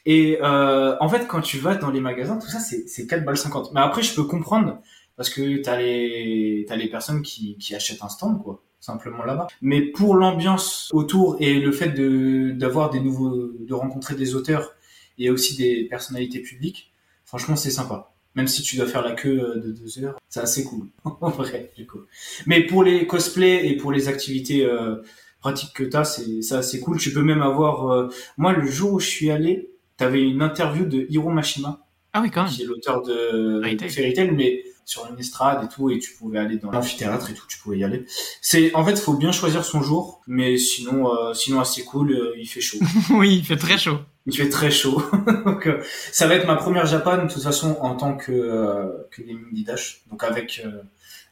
Et 0.06 0.38
euh, 0.42 0.96
en 1.00 1.08
fait, 1.08 1.26
quand 1.26 1.40
tu 1.40 1.58
vas 1.58 1.76
dans 1.76 1.90
les 1.90 2.00
magasins, 2.00 2.38
tout 2.38 2.48
ça, 2.48 2.60
c'est, 2.60 2.88
c'est 2.88 3.06
4 3.06 3.24
balles 3.24 3.38
50. 3.38 3.72
Mais 3.72 3.80
après, 3.80 4.02
je 4.02 4.14
peux 4.14 4.24
comprendre, 4.24 4.80
parce 5.16 5.30
que 5.30 5.62
t'as 5.62 5.76
les, 5.76 6.66
t'as 6.68 6.76
les 6.76 6.88
personnes 6.88 7.22
qui, 7.22 7.56
qui 7.58 7.74
achètent 7.74 8.02
un 8.02 8.08
stand, 8.08 8.42
quoi 8.42 8.62
simplement 8.80 9.24
là-bas. 9.24 9.46
Mais 9.62 9.82
pour 9.82 10.14
l'ambiance 10.14 10.88
autour 10.92 11.36
et 11.38 11.60
le 11.60 11.70
fait 11.70 11.90
de 11.90 12.50
d'avoir 12.52 12.90
des 12.90 13.00
nouveaux, 13.00 13.52
de 13.52 13.74
rencontrer 13.74 14.14
des 14.14 14.34
auteurs 14.34 14.74
et 15.18 15.30
aussi 15.30 15.56
des 15.56 15.84
personnalités 15.84 16.40
publiques, 16.40 16.92
franchement 17.24 17.56
c'est 17.56 17.70
sympa. 17.70 18.12
Même 18.36 18.46
si 18.46 18.62
tu 18.62 18.76
dois 18.76 18.86
faire 18.86 19.02
la 19.02 19.12
queue 19.12 19.40
euh, 19.40 19.60
de 19.60 19.72
deux 19.72 20.02
heures, 20.04 20.18
c'est 20.28 20.40
assez 20.40 20.64
cool 20.64 20.88
en 21.04 21.30
vrai 21.30 21.70
du 21.76 21.86
coup. 21.86 22.00
Mais 22.46 22.64
pour 22.66 22.82
les 22.82 23.06
cosplays 23.06 23.68
et 23.68 23.76
pour 23.76 23.92
les 23.92 24.08
activités 24.08 24.64
euh, 24.64 24.96
pratiques 25.40 25.72
que 25.74 25.84
t'as, 25.84 26.04
c'est 26.04 26.42
c'est 26.42 26.54
assez 26.54 26.80
cool. 26.80 26.98
Tu 26.98 27.12
peux 27.12 27.22
même 27.22 27.42
avoir, 27.42 27.90
euh, 27.90 28.08
moi 28.38 28.52
le 28.52 28.66
jour 28.66 28.94
où 28.94 29.00
je 29.00 29.06
suis 29.06 29.30
allé, 29.30 29.70
t'avais 29.96 30.22
une 30.22 30.42
interview 30.42 30.86
de 30.86 31.06
Hiro 31.10 31.30
Mashima 31.30 31.84
Ah 32.12 32.22
oui, 32.22 32.30
quand 32.30 32.44
même. 32.44 32.52
qui 32.52 32.62
est 32.62 32.66
l'auteur 32.66 33.02
de 33.02 33.60
de. 33.60 33.88
Fairy 33.88 34.14
Tail, 34.14 34.30
mais 34.30 34.62
sur 34.90 35.06
une 35.06 35.16
estrade 35.20 35.62
et 35.62 35.68
tout, 35.68 35.88
et 35.88 36.00
tu 36.00 36.14
pouvais 36.14 36.40
aller 36.40 36.56
dans 36.56 36.72
l'amphithéâtre 36.72 37.30
et 37.30 37.34
tout, 37.34 37.46
tu 37.46 37.58
pouvais 37.58 37.78
y 37.78 37.84
aller. 37.84 38.06
C'est, 38.40 38.74
en 38.74 38.84
fait, 38.84 38.98
faut 38.98 39.14
bien 39.14 39.30
choisir 39.30 39.64
son 39.64 39.82
jour, 39.82 40.20
mais 40.26 40.58
sinon, 40.58 41.14
euh, 41.14 41.32
sinon 41.32 41.60
assez 41.60 41.84
cool, 41.84 42.10
euh, 42.10 42.34
il 42.36 42.48
fait 42.48 42.60
chaud. 42.60 42.78
oui, 43.10 43.36
il 43.36 43.44
fait 43.44 43.56
très 43.56 43.78
chaud. 43.78 44.00
Il 44.26 44.36
fait 44.36 44.48
très 44.48 44.72
chaud. 44.72 45.00
donc, 45.44 45.68
euh, 45.68 45.80
ça 46.10 46.26
va 46.26 46.34
être 46.34 46.46
ma 46.48 46.56
première 46.56 46.86
Japan, 46.86 47.24
de 47.24 47.32
toute 47.32 47.42
façon, 47.42 47.76
en 47.80 47.94
tant 47.94 48.16
que, 48.16 48.32
euh, 48.32 49.06
que 49.12 49.22
gaming 49.22 49.52
Didash. 49.52 50.02
Donc, 50.10 50.24
avec, 50.24 50.60
euh, 50.64 50.82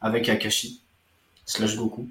avec 0.01 0.29
Akashi. 0.29 0.81
Slash 1.45 1.75
Goku. 1.77 2.09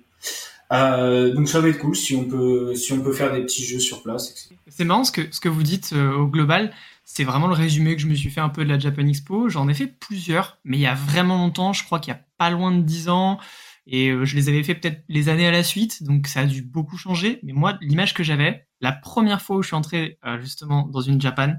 Euh, 0.73 1.33
donc, 1.33 1.47
ça 1.47 1.61
va 1.61 1.69
être 1.69 1.79
cool 1.79 1.95
si 1.95 2.15
on 2.15 2.25
peut, 2.25 2.75
si 2.75 2.93
on 2.93 3.01
peut 3.01 3.13
faire 3.13 3.33
des 3.33 3.41
petits 3.41 3.65
jeux 3.65 3.79
sur 3.79 4.03
place. 4.03 4.49
C'est 4.67 4.85
marrant 4.85 5.03
ce 5.03 5.11
que, 5.11 5.21
ce 5.31 5.39
que 5.39 5.49
vous 5.49 5.63
dites 5.63 5.93
euh, 5.93 6.13
au 6.13 6.27
global. 6.27 6.73
C'est 7.05 7.23
vraiment 7.23 7.47
le 7.47 7.53
résumé 7.53 7.95
que 7.95 8.01
je 8.01 8.07
me 8.07 8.15
suis 8.15 8.29
fait 8.29 8.41
un 8.41 8.49
peu 8.49 8.65
de 8.65 8.69
la 8.69 8.77
Japan 8.77 9.07
Expo. 9.07 9.47
J'en 9.47 9.69
ai 9.69 9.73
fait 9.73 9.87
plusieurs, 9.87 10.57
mais 10.65 10.77
il 10.77 10.81
y 10.81 10.87
a 10.87 10.93
vraiment 10.93 11.37
longtemps, 11.37 11.71
je 11.71 11.85
crois 11.85 11.99
qu'il 11.99 12.13
y 12.13 12.17
a 12.17 12.21
pas 12.37 12.49
loin 12.49 12.71
de 12.71 12.81
10 12.81 13.09
ans. 13.09 13.39
Et 13.87 14.09
euh, 14.09 14.25
je 14.25 14.35
les 14.35 14.49
avais 14.49 14.63
fait 14.63 14.75
peut-être 14.75 15.03
les 15.07 15.29
années 15.29 15.47
à 15.47 15.51
la 15.51 15.63
suite, 15.63 16.03
donc 16.03 16.27
ça 16.27 16.41
a 16.41 16.45
dû 16.45 16.61
beaucoup 16.61 16.97
changer. 16.97 17.39
Mais 17.43 17.53
moi, 17.53 17.77
l'image 17.81 18.13
que 18.13 18.21
j'avais, 18.21 18.67
la 18.81 18.91
première 18.91 19.41
fois 19.41 19.55
où 19.55 19.61
je 19.61 19.67
suis 19.67 19.75
entré 19.75 20.19
euh, 20.25 20.39
justement 20.41 20.85
dans 20.87 20.99
une 20.99 21.21
Japan, 21.21 21.53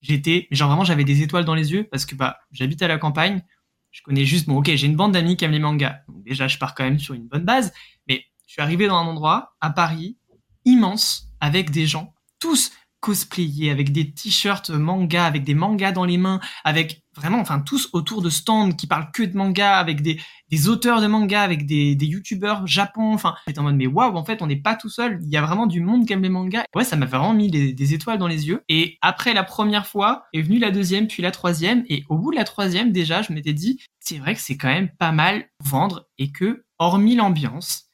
j'étais, 0.00 0.48
genre 0.50 0.68
vraiment 0.68 0.84
j'avais 0.84 1.04
des 1.04 1.22
étoiles 1.22 1.44
dans 1.44 1.54
les 1.54 1.72
yeux 1.72 1.84
parce 1.84 2.06
que 2.06 2.14
bah 2.14 2.38
j'habite 2.52 2.80
à 2.82 2.88
la 2.88 2.96
campagne, 2.96 3.42
je 3.90 4.02
connais 4.02 4.24
juste, 4.24 4.46
bon 4.46 4.56
ok, 4.58 4.70
j'ai 4.74 4.86
une 4.86 4.96
bande 4.96 5.12
d'amis 5.12 5.36
qui 5.36 5.44
aiment 5.44 5.52
les 5.52 5.58
mangas. 5.58 5.98
Donc 6.08 6.24
déjà, 6.24 6.48
je 6.48 6.56
pars 6.56 6.74
quand 6.74 6.84
même 6.84 6.98
sur 6.98 7.14
une 7.14 7.28
bonne 7.28 7.44
base. 7.44 7.72
Mais 8.08 8.24
suis 8.54 8.62
arrivé 8.62 8.86
dans 8.86 8.96
un 8.96 9.06
endroit, 9.06 9.56
à 9.60 9.70
Paris, 9.70 10.16
immense, 10.64 11.26
avec 11.40 11.70
des 11.70 11.86
gens, 11.86 12.14
tous 12.38 12.70
cosplayés, 13.00 13.70
avec 13.70 13.92
des 13.92 14.12
t-shirts 14.12 14.70
manga, 14.70 15.26
avec 15.26 15.44
des 15.44 15.54
mangas 15.54 15.92
dans 15.92 16.06
les 16.06 16.16
mains, 16.16 16.40
avec 16.64 17.02
vraiment, 17.16 17.38
enfin, 17.38 17.58
tous 17.58 17.90
autour 17.92 18.22
de 18.22 18.30
stands 18.30 18.72
qui 18.72 18.86
parlent 18.86 19.10
que 19.12 19.24
de 19.24 19.36
manga, 19.36 19.76
avec 19.76 20.02
des, 20.02 20.20
auteurs 20.68 21.02
de 21.02 21.06
manga, 21.06 21.42
avec 21.42 21.66
des, 21.66 21.96
des 21.96 22.06
youtubeurs 22.06 22.66
japon, 22.66 23.12
enfin, 23.12 23.34
j'étais 23.46 23.58
en 23.58 23.64
mode, 23.64 23.74
mais 23.74 23.88
waouh, 23.88 24.16
en 24.16 24.24
fait, 24.24 24.40
on 24.40 24.46
n'est 24.46 24.56
pas 24.56 24.76
tout 24.76 24.88
seul, 24.88 25.18
il 25.22 25.28
y 25.28 25.36
a 25.36 25.42
vraiment 25.42 25.66
du 25.66 25.80
monde 25.80 26.06
qui 26.06 26.12
aime 26.12 26.22
les 26.22 26.28
mangas. 26.28 26.64
Ouais, 26.74 26.84
ça 26.84 26.96
m'a 26.96 27.06
vraiment 27.06 27.34
mis 27.34 27.50
des 27.50 27.94
étoiles 27.94 28.18
dans 28.18 28.28
les 28.28 28.46
yeux. 28.46 28.62
Et 28.68 28.96
après 29.02 29.34
la 29.34 29.42
première 29.42 29.86
fois, 29.86 30.24
est 30.32 30.42
venue 30.42 30.58
la 30.58 30.70
deuxième, 30.70 31.08
puis 31.08 31.22
la 31.22 31.30
troisième, 31.30 31.84
et 31.88 32.04
au 32.08 32.16
bout 32.16 32.30
de 32.30 32.36
la 32.36 32.44
troisième, 32.44 32.92
déjà, 32.92 33.20
je 33.20 33.32
m'étais 33.32 33.52
dit, 33.52 33.82
c'est 33.98 34.16
vrai 34.16 34.34
que 34.34 34.40
c'est 34.40 34.56
quand 34.56 34.68
même 34.68 34.88
pas 34.96 35.12
mal 35.12 35.50
vendre, 35.60 36.06
et 36.18 36.30
que, 36.30 36.64
hormis 36.78 37.16
l'ambiance, 37.16 37.84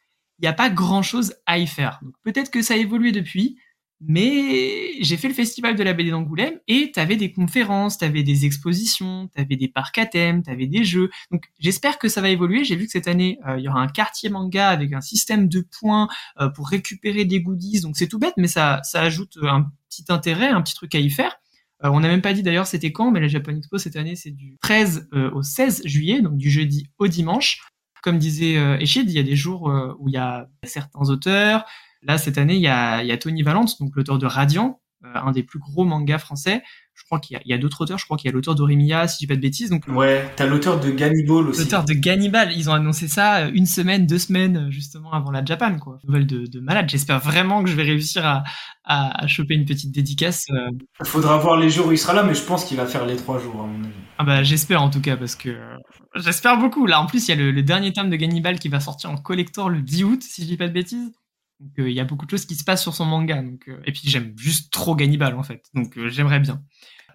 il 0.40 0.44
n'y 0.44 0.48
a 0.48 0.52
pas 0.52 0.70
grand 0.70 1.02
chose 1.02 1.34
à 1.46 1.58
y 1.58 1.66
faire. 1.66 2.00
Peut-être 2.22 2.50
que 2.50 2.62
ça 2.62 2.74
a 2.74 2.76
évolué 2.76 3.12
depuis, 3.12 3.58
mais 4.00 4.94
j'ai 5.02 5.18
fait 5.18 5.28
le 5.28 5.34
festival 5.34 5.76
de 5.76 5.82
la 5.82 5.92
BD 5.92 6.10
d'Angoulême 6.10 6.54
et 6.66 6.90
t'avais 6.92 7.16
des 7.16 7.32
conférences, 7.32 7.98
t'avais 7.98 8.22
des 8.22 8.46
expositions, 8.46 9.28
t'avais 9.28 9.56
des 9.56 9.68
parcs 9.68 9.98
à 9.98 10.06
thème, 10.06 10.42
t'avais 10.42 10.66
des 10.66 10.84
jeux. 10.84 11.10
Donc 11.30 11.44
j'espère 11.58 11.98
que 11.98 12.08
ça 12.08 12.22
va 12.22 12.30
évoluer. 12.30 12.64
J'ai 12.64 12.76
vu 12.76 12.86
que 12.86 12.92
cette 12.92 13.08
année 13.08 13.38
euh, 13.46 13.58
il 13.58 13.64
y 13.64 13.68
aura 13.68 13.80
un 13.80 13.88
quartier 13.88 14.30
manga 14.30 14.68
avec 14.70 14.94
un 14.94 15.02
système 15.02 15.48
de 15.48 15.60
points 15.60 16.08
euh, 16.40 16.48
pour 16.48 16.68
récupérer 16.68 17.26
des 17.26 17.42
goodies. 17.42 17.82
Donc 17.82 17.98
c'est 17.98 18.08
tout 18.08 18.18
bête, 18.18 18.34
mais 18.38 18.48
ça 18.48 18.80
ça 18.84 19.02
ajoute 19.02 19.38
un 19.42 19.70
petit 19.90 20.04
intérêt, 20.08 20.48
un 20.48 20.62
petit 20.62 20.74
truc 20.74 20.94
à 20.94 20.98
y 20.98 21.10
faire. 21.10 21.38
Euh, 21.84 21.88
on 21.90 22.00
n'a 22.00 22.08
même 22.08 22.22
pas 22.22 22.32
dit 22.32 22.42
d'ailleurs 22.42 22.66
c'était 22.66 22.92
quand, 22.92 23.10
mais 23.10 23.20
la 23.20 23.28
Japan 23.28 23.56
Expo 23.56 23.78
cette 23.78 23.96
année 23.96 24.16
c'est 24.16 24.30
du 24.30 24.58
13 24.62 25.08
euh, 25.12 25.30
au 25.32 25.42
16 25.42 25.82
juillet, 25.84 26.20
donc 26.20 26.36
du 26.36 26.50
jeudi 26.50 26.90
au 26.98 27.08
dimanche. 27.08 27.60
Comme 28.02 28.18
disait 28.18 28.56
euh, 28.56 28.78
Echid, 28.78 29.10
il 29.10 29.14
y 29.16 29.18
a 29.18 29.22
des 29.22 29.36
jours 29.36 29.70
euh, 29.70 29.94
où 29.98 30.08
il 30.08 30.14
y 30.14 30.18
a 30.18 30.48
certains 30.64 31.08
auteurs. 31.10 31.64
Là, 32.02 32.16
cette 32.18 32.38
année, 32.38 32.54
il 32.54 32.62
y 32.62 32.68
a, 32.68 33.02
il 33.02 33.08
y 33.08 33.12
a 33.12 33.18
Tony 33.18 33.42
Valente, 33.42 33.78
donc 33.80 33.90
l'auteur 33.94 34.18
de 34.18 34.26
Radiant, 34.26 34.80
euh, 35.04 35.08
un 35.14 35.32
des 35.32 35.42
plus 35.42 35.58
gros 35.58 35.84
mangas 35.84 36.18
français. 36.18 36.62
Je 36.94 37.04
crois 37.06 37.18
qu'il 37.18 37.34
y 37.34 37.36
a, 37.38 37.42
il 37.46 37.50
y 37.50 37.54
a 37.54 37.58
d'autres 37.58 37.80
auteurs. 37.82 37.98
Je 37.98 38.04
crois 38.04 38.16
qu'il 38.18 38.28
y 38.28 38.32
a 38.32 38.34
l'auteur 38.34 38.54
d'Orimiya, 38.54 39.08
si 39.08 39.14
je 39.14 39.18
dis 39.20 39.26
pas 39.26 39.34
de 39.36 39.40
bêtises. 39.40 39.70
Donc, 39.70 39.84
Ouais, 39.88 40.30
t'as 40.36 40.44
l'auteur 40.46 40.78
de 40.80 40.90
Gannibal 40.90 41.48
aussi. 41.48 41.60
l'auteur 41.60 41.84
de 41.84 41.94
Gannibal. 41.94 42.52
Ils 42.54 42.68
ont 42.68 42.74
annoncé 42.74 43.08
ça 43.08 43.48
une 43.48 43.64
semaine, 43.64 44.06
deux 44.06 44.18
semaines, 44.18 44.66
justement, 44.70 45.12
avant 45.12 45.30
la 45.30 45.42
Japan, 45.42 45.78
quoi. 45.78 45.98
Nouvelle 46.04 46.26
de, 46.26 46.46
de 46.46 46.60
malade. 46.60 46.88
J'espère 46.90 47.18
vraiment 47.20 47.62
que 47.64 47.70
je 47.70 47.74
vais 47.76 47.84
réussir 47.84 48.26
à, 48.26 48.44
à, 48.84 49.24
à 49.24 49.26
choper 49.26 49.54
une 49.54 49.64
petite 49.64 49.92
dédicace. 49.92 50.44
euh. 50.50 50.68
Faudra 51.04 51.38
voir 51.38 51.56
les 51.56 51.70
jours 51.70 51.86
où 51.86 51.92
il 51.92 51.98
sera 51.98 52.12
là, 52.12 52.22
mais 52.22 52.34
je 52.34 52.42
pense 52.42 52.64
qu'il 52.66 52.76
va 52.76 52.84
faire 52.86 53.06
les 53.06 53.16
trois 53.16 53.38
jours, 53.38 53.62
à 53.62 53.66
mon 53.66 53.82
avis. 53.84 53.94
Ah 54.20 54.22
bah, 54.22 54.42
j'espère 54.42 54.82
en 54.82 54.90
tout 54.90 55.00
cas, 55.00 55.16
parce 55.16 55.34
que 55.34 55.48
euh, 55.48 55.76
j'espère 56.14 56.58
beaucoup. 56.58 56.84
Là, 56.84 57.00
en 57.00 57.06
plus, 57.06 57.26
il 57.26 57.30
y 57.30 57.32
a 57.32 57.42
le, 57.42 57.62
dernier 57.62 57.90
tome 57.90 58.10
de 58.10 58.16
Gannibal 58.16 58.58
qui 58.58 58.68
va 58.68 58.78
sortir 58.78 59.10
en 59.10 59.16
collector 59.16 59.70
le 59.70 59.80
10 59.80 60.04
août, 60.04 60.22
si 60.22 60.42
je 60.42 60.46
dis 60.46 60.58
pas 60.58 60.68
de 60.68 60.74
bêtises. 60.74 61.10
Donc, 61.58 61.70
euh, 61.78 61.88
il 61.88 61.96
y 61.96 62.00
a 62.00 62.04
beaucoup 62.04 62.26
de 62.26 62.30
choses 62.30 62.44
qui 62.44 62.54
se 62.54 62.62
passent 62.62 62.82
sur 62.82 62.94
son 62.94 63.06
manga. 63.06 63.40
Donc, 63.40 63.66
euh, 63.68 63.80
et 63.86 63.92
puis, 63.92 64.02
j'aime 64.04 64.34
juste 64.36 64.70
trop 64.74 64.94
Gannibal, 64.94 65.34
en 65.36 65.42
fait. 65.42 65.64
Donc, 65.72 65.98
j'aimerais 66.08 66.38
bien. 66.38 66.62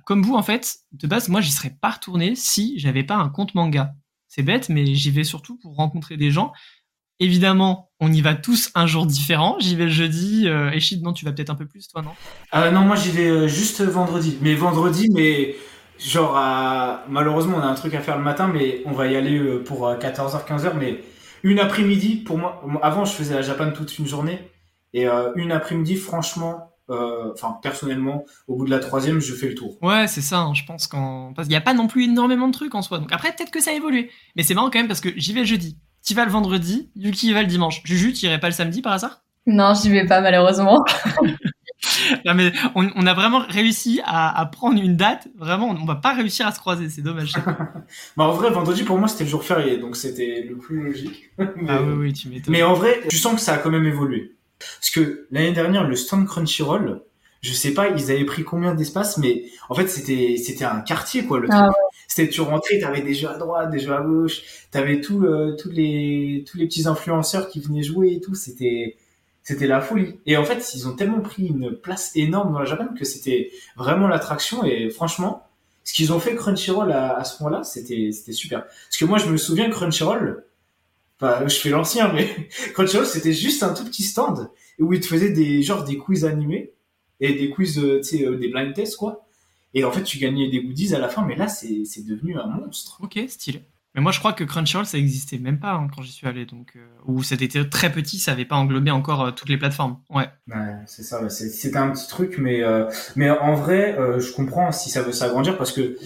Comme 0.03 0.23
vous, 0.23 0.33
en 0.33 0.41
fait, 0.41 0.77
de 0.93 1.05
base, 1.05 1.29
moi, 1.29 1.41
j'y 1.41 1.51
serais 1.51 1.77
pas 1.79 1.91
retourné 1.91 2.33
si 2.35 2.79
j'avais 2.79 3.03
pas 3.03 3.17
un 3.17 3.29
compte 3.29 3.53
manga. 3.53 3.93
C'est 4.27 4.41
bête, 4.41 4.69
mais 4.69 4.95
j'y 4.95 5.11
vais 5.11 5.23
surtout 5.23 5.59
pour 5.59 5.75
rencontrer 5.75 6.17
des 6.17 6.31
gens. 6.31 6.53
Évidemment, 7.19 7.91
on 7.99 8.11
y 8.11 8.21
va 8.21 8.33
tous 8.33 8.71
un 8.73 8.87
jour 8.87 9.05
différent. 9.05 9.57
J'y 9.59 9.75
vais 9.75 9.85
le 9.85 9.91
jeudi. 9.91 10.47
Euh, 10.47 10.71
non, 11.03 11.13
tu 11.13 11.23
vas 11.23 11.33
peut-être 11.33 11.51
un 11.51 11.55
peu 11.55 11.67
plus, 11.67 11.87
toi, 11.87 12.01
non? 12.01 12.71
Non, 12.71 12.81
moi 12.81 12.95
j'y 12.95 13.11
vais 13.11 13.47
juste 13.47 13.83
vendredi. 13.83 14.39
Mais 14.41 14.55
vendredi, 14.55 15.07
mais 15.13 15.55
genre 15.99 16.35
à... 16.37 17.03
malheureusement 17.09 17.57
on 17.57 17.61
a 17.61 17.67
un 17.67 17.75
truc 17.75 17.93
à 17.93 18.01
faire 18.01 18.17
le 18.17 18.23
matin, 18.23 18.49
mais 18.51 18.81
on 18.85 18.91
va 18.91 19.07
y 19.07 19.15
aller 19.15 19.37
euh, 19.37 19.63
pour 19.63 19.87
euh, 19.87 19.97
14h, 19.97 20.45
15h. 20.45 20.73
Mais 20.77 21.03
une 21.43 21.59
après-midi, 21.59 22.17
pour 22.17 22.37
moi, 22.37 22.63
avant 22.81 23.05
je 23.05 23.13
faisais 23.13 23.35
la 23.35 23.41
Japan 23.41 23.71
toute 23.71 23.97
une 23.97 24.07
journée. 24.07 24.51
Et 24.93 25.07
euh, 25.07 25.31
une 25.35 25.51
après-midi, 25.51 25.97
franchement, 25.97 26.71
euh, 26.89 27.31
enfin 27.33 27.59
personnellement, 27.61 28.23
au 28.47 28.55
bout 28.55 28.65
de 28.65 28.71
la 28.71 28.79
troisième, 28.79 29.19
je 29.19 29.33
fais 29.33 29.49
le 29.49 29.55
tour. 29.55 29.77
Ouais, 29.81 30.07
c'est 30.07 30.21
ça, 30.21 30.39
hein, 30.39 30.53
je 30.53 30.63
pense 30.65 30.87
qu'en... 30.87 31.33
Parce 31.33 31.47
qu'il 31.47 31.53
n'y 31.53 31.57
a 31.57 31.61
pas 31.61 31.73
non 31.73 31.87
plus 31.87 32.05
énormément 32.05 32.47
de 32.47 32.53
trucs 32.53 32.73
en 32.75 32.81
soi. 32.81 32.99
Donc 32.99 33.11
après, 33.11 33.33
peut-être 33.33 33.51
que 33.51 33.61
ça 33.61 33.71
a 33.71 33.73
évolué. 33.73 34.09
Mais 34.35 34.43
c'est 34.43 34.53
marrant 34.53 34.69
quand 34.69 34.79
même 34.79 34.87
parce 34.87 35.01
que 35.01 35.09
j'y 35.17 35.33
vais 35.33 35.41
le 35.41 35.45
jeudi. 35.45 35.77
T'y 36.01 36.13
vas 36.13 36.23
le 36.23 36.31
vendredi, 36.31 36.91
Yuki 36.95 37.29
y 37.29 37.33
va 37.33 37.41
le 37.41 37.47
dimanche. 37.47 37.81
Juju, 37.83 38.13
tu 38.13 38.25
irais 38.25 38.39
pas 38.39 38.47
le 38.47 38.53
samedi 38.53 38.81
par 38.81 38.93
hasard? 38.93 39.21
Non, 39.47 39.73
j'y 39.73 39.89
vais 39.89 40.05
pas 40.05 40.21
malheureusement. 40.21 40.83
Non 42.25 42.33
mais 42.33 42.51
on, 42.75 42.89
on 42.95 43.05
a 43.05 43.13
vraiment 43.13 43.39
réussi 43.47 44.01
à, 44.03 44.37
à 44.39 44.45
prendre 44.45 44.81
une 44.81 44.95
date. 44.95 45.27
Vraiment, 45.37 45.69
on 45.69 45.85
va 45.85 45.95
pas 45.95 46.13
réussir 46.13 46.47
à 46.47 46.51
se 46.51 46.59
croiser, 46.59 46.89
c'est 46.89 47.01
dommage. 47.01 47.33
Bah, 48.17 48.23
en 48.25 48.31
vrai, 48.33 48.49
vendredi 48.49 48.83
pour 48.83 48.97
moi 48.97 49.07
c'était 49.07 49.25
le 49.25 49.29
jour 49.29 49.43
férié, 49.43 49.77
donc 49.77 49.95
c'était 49.95 50.45
le 50.47 50.57
plus 50.57 50.81
logique. 50.81 51.29
mais, 51.37 51.45
ah 51.67 51.81
oui, 51.83 51.93
oui, 51.93 52.13
tu 52.13 52.29
m'étonnes. 52.29 52.51
mais 52.51 52.63
en 52.63 52.73
vrai, 52.73 53.01
tu 53.09 53.17
sens 53.17 53.35
que 53.35 53.41
ça 53.41 53.53
a 53.53 53.57
quand 53.57 53.69
même 53.69 53.85
évolué. 53.85 54.35
Parce 54.59 54.89
que 54.89 55.27
l'année 55.31 55.51
dernière, 55.51 55.87
le 55.87 55.95
stand 55.95 56.25
Crunchyroll, 56.25 57.01
je 57.41 57.53
sais 57.53 57.73
pas, 57.73 57.89
ils 57.89 58.09
avaient 58.11 58.25
pris 58.25 58.43
combien 58.43 58.73
d'espace, 58.73 59.17
mais 59.17 59.43
en 59.69 59.75
fait 59.75 59.87
c'était 59.87 60.35
c'était 60.37 60.65
un 60.65 60.81
quartier 60.81 61.25
quoi 61.25 61.39
le 61.39 61.47
Ah 61.51 61.65
truc. 61.65 61.75
C'était 62.07 62.29
tu 62.29 62.41
rentrais, 62.41 62.79
t'avais 62.79 63.01
des 63.01 63.13
jeux 63.13 63.29
à 63.29 63.37
droite, 63.37 63.69
des 63.69 63.79
jeux 63.79 63.93
à 63.93 64.01
gauche, 64.01 64.41
t'avais 64.71 64.99
tout 65.01 65.23
euh, 65.23 65.55
tous 65.59 65.69
les 65.69 66.43
tous 66.49 66.57
les 66.57 66.65
petits 66.65 66.87
influenceurs 66.87 67.47
qui 67.49 67.59
venaient 67.59 67.83
jouer 67.83 68.13
et 68.13 68.19
tout. 68.21 68.33
C'était 68.33 68.97
c'était 69.45 69.67
la 69.67 69.79
folie. 69.79 70.19
Et 70.25 70.37
en 70.37 70.43
fait, 70.43 70.73
ils 70.73 70.87
ont 70.87 70.95
tellement 70.95 71.21
pris 71.21 71.45
une 71.45 71.71
place 71.71 72.11
énorme 72.15 72.51
dans 72.51 72.59
la 72.59 72.65
Japan 72.65 72.87
que 72.97 73.05
c'était 73.05 73.51
vraiment 73.77 74.07
l'attraction. 74.07 74.65
Et 74.65 74.89
franchement, 74.89 75.47
ce 75.83 75.93
qu'ils 75.93 76.11
ont 76.11 76.19
fait 76.19 76.35
Crunchyroll 76.35 76.91
à, 76.91 77.23
ce 77.23 77.41
moment-là, 77.43 77.63
c'était 77.63 78.09
c'était 78.11 78.33
super. 78.33 78.65
Parce 78.65 78.97
que 78.97 79.05
moi, 79.05 79.19
je 79.19 79.29
me 79.29 79.37
souviens 79.37 79.69
Crunchyroll. 79.69 80.43
Enfin, 81.21 81.47
je 81.47 81.55
fais 81.57 81.69
l'ancien, 81.69 82.11
mais 82.13 82.49
Crunchyroll, 82.73 83.05
c'était 83.05 83.33
juste 83.33 83.61
un 83.61 83.73
tout 83.73 83.85
petit 83.85 84.03
stand 84.03 84.49
où 84.79 84.91
ils 84.93 84.99
te 84.99 85.05
faisaient 85.05 85.29
des 85.29 85.61
genre 85.61 85.83
des 85.83 85.97
quiz 85.97 86.25
animés 86.25 86.73
et 87.19 87.33
des 87.33 87.51
quiz, 87.51 87.77
euh, 87.77 87.99
tu 87.99 88.17
sais, 88.17 88.25
euh, 88.25 88.37
des 88.37 88.49
blind 88.49 88.73
tests 88.73 88.97
quoi. 88.97 89.27
Et 89.75 89.83
en 89.83 89.91
fait, 89.91 90.03
tu 90.03 90.17
gagnais 90.17 90.49
des 90.49 90.61
goodies 90.63 90.95
à 90.95 90.99
la 90.99 91.07
fin, 91.07 91.23
mais 91.23 91.35
là, 91.35 91.47
c'est 91.47 91.85
c'est 91.85 92.03
devenu 92.03 92.35
un 92.35 92.47
monstre. 92.47 92.99
Ok, 93.03 93.19
stylé. 93.27 93.61
Mais 93.95 94.01
moi, 94.01 94.11
je 94.11 94.19
crois 94.19 94.33
que 94.33 94.43
Crunchyroll, 94.43 94.85
ça 94.85 94.97
existait 94.97 95.37
même 95.37 95.57
pas 95.57 95.73
hein, 95.73 95.87
quand 95.95 96.01
j'y 96.01 96.11
suis 96.11 96.27
allé. 96.27 96.45
Donc, 96.45 96.73
euh, 96.75 96.85
ou 97.05 97.23
c'était 97.23 97.47
très 97.69 97.91
petit, 97.91 98.19
ça 98.19 98.33
avait 98.33 98.43
pas 98.45 98.57
englobé 98.57 98.91
encore 98.91 99.21
euh, 99.21 99.31
toutes 99.31 99.47
les 99.47 99.57
plateformes. 99.57 99.97
Ouais. 100.09 100.27
Ouais, 100.49 100.75
c'est 100.85 101.03
ça. 101.03 101.23
ouais, 101.23 101.29
C'était 101.29 101.77
un 101.77 101.89
petit 101.91 102.07
truc, 102.09 102.37
mais 102.37 102.61
euh, 102.61 102.85
mais 103.15 103.29
en 103.29 103.53
vrai, 103.55 103.97
euh, 103.97 104.19
je 104.19 104.33
comprends 104.33 104.73
si 104.73 104.89
ça 104.89 105.01
veut 105.01 105.13
s'agrandir 105.13 105.57
parce 105.57 105.71
que 105.71 105.97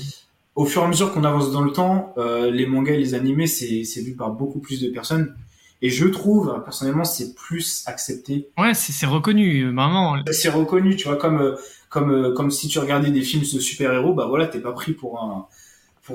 au 0.54 0.66
fur 0.66 0.84
et 0.84 0.86
à 0.86 0.88
mesure 0.88 1.14
qu'on 1.14 1.24
avance 1.24 1.52
dans 1.52 1.62
le 1.62 1.72
temps, 1.72 2.14
les 2.18 2.66
mangas 2.68 2.94
et 2.94 2.98
les 2.98 3.14
animés, 3.16 3.48
c'est 3.48 3.84
c'est 3.86 4.02
vu 4.02 4.14
par 4.14 4.32
beaucoup 4.32 4.60
plus 4.60 4.82
de 4.82 4.90
personnes. 4.90 5.34
Et 5.82 5.90
je 5.90 6.06
trouve, 6.06 6.62
personnellement, 6.66 7.06
c'est 7.06 7.34
plus 7.34 7.84
accepté. 7.86 8.50
Ouais, 8.58 8.74
c'est 8.74 9.06
reconnu, 9.06 9.64
vraiment. 9.74 10.18
C'est 10.32 10.50
reconnu, 10.50 10.98
tu 10.98 11.08
vois, 11.08 11.16
comme 11.16 11.56
comme 11.88 12.34
comme 12.34 12.52
si 12.52 12.68
tu 12.68 12.78
regardais 12.80 13.10
des 13.12 13.22
films 13.22 13.44
de 13.44 13.60
super-héros, 13.60 14.14
bah 14.14 14.26
voilà, 14.28 14.48
t'es 14.48 14.60
pas 14.60 14.74
pris 14.74 14.92
pour 14.92 15.24
un 15.24 15.48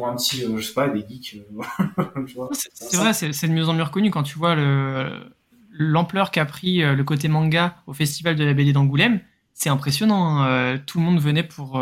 un 0.03 0.17
petit, 0.17 0.45
euh, 0.45 0.57
je 0.57 0.67
sais 0.67 0.75
pas, 0.75 0.89
des 0.89 1.05
geeks. 1.09 1.37
euh. 1.37 2.47
C'est 2.75 2.97
vrai, 2.97 3.13
c'est 3.15 3.49
de 3.49 3.53
mieux 3.53 3.69
en 3.69 3.75
mieux 3.75 3.83
reconnu 3.83 4.11
quand 4.11 4.23
tu 4.23 4.39
vois 4.39 4.55
le 4.55 5.31
l'ampleur 5.77 6.31
qu'a 6.31 6.45
pris 6.45 6.83
euh, 6.83 6.95
le 6.95 7.03
côté 7.03 7.27
manga 7.27 7.77
au 7.89 7.93
festival 7.93 8.37
de 8.37 8.45
la 8.45 8.55
BD 8.55 8.73
d'Angoulême. 8.73 9.21
C'est 9.53 9.71
impressionnant. 9.71 10.43
hein. 10.43 10.79
Tout 10.79 10.99
le 10.99 11.05
monde 11.05 11.21
venait 11.21 11.43
pour 11.45 11.81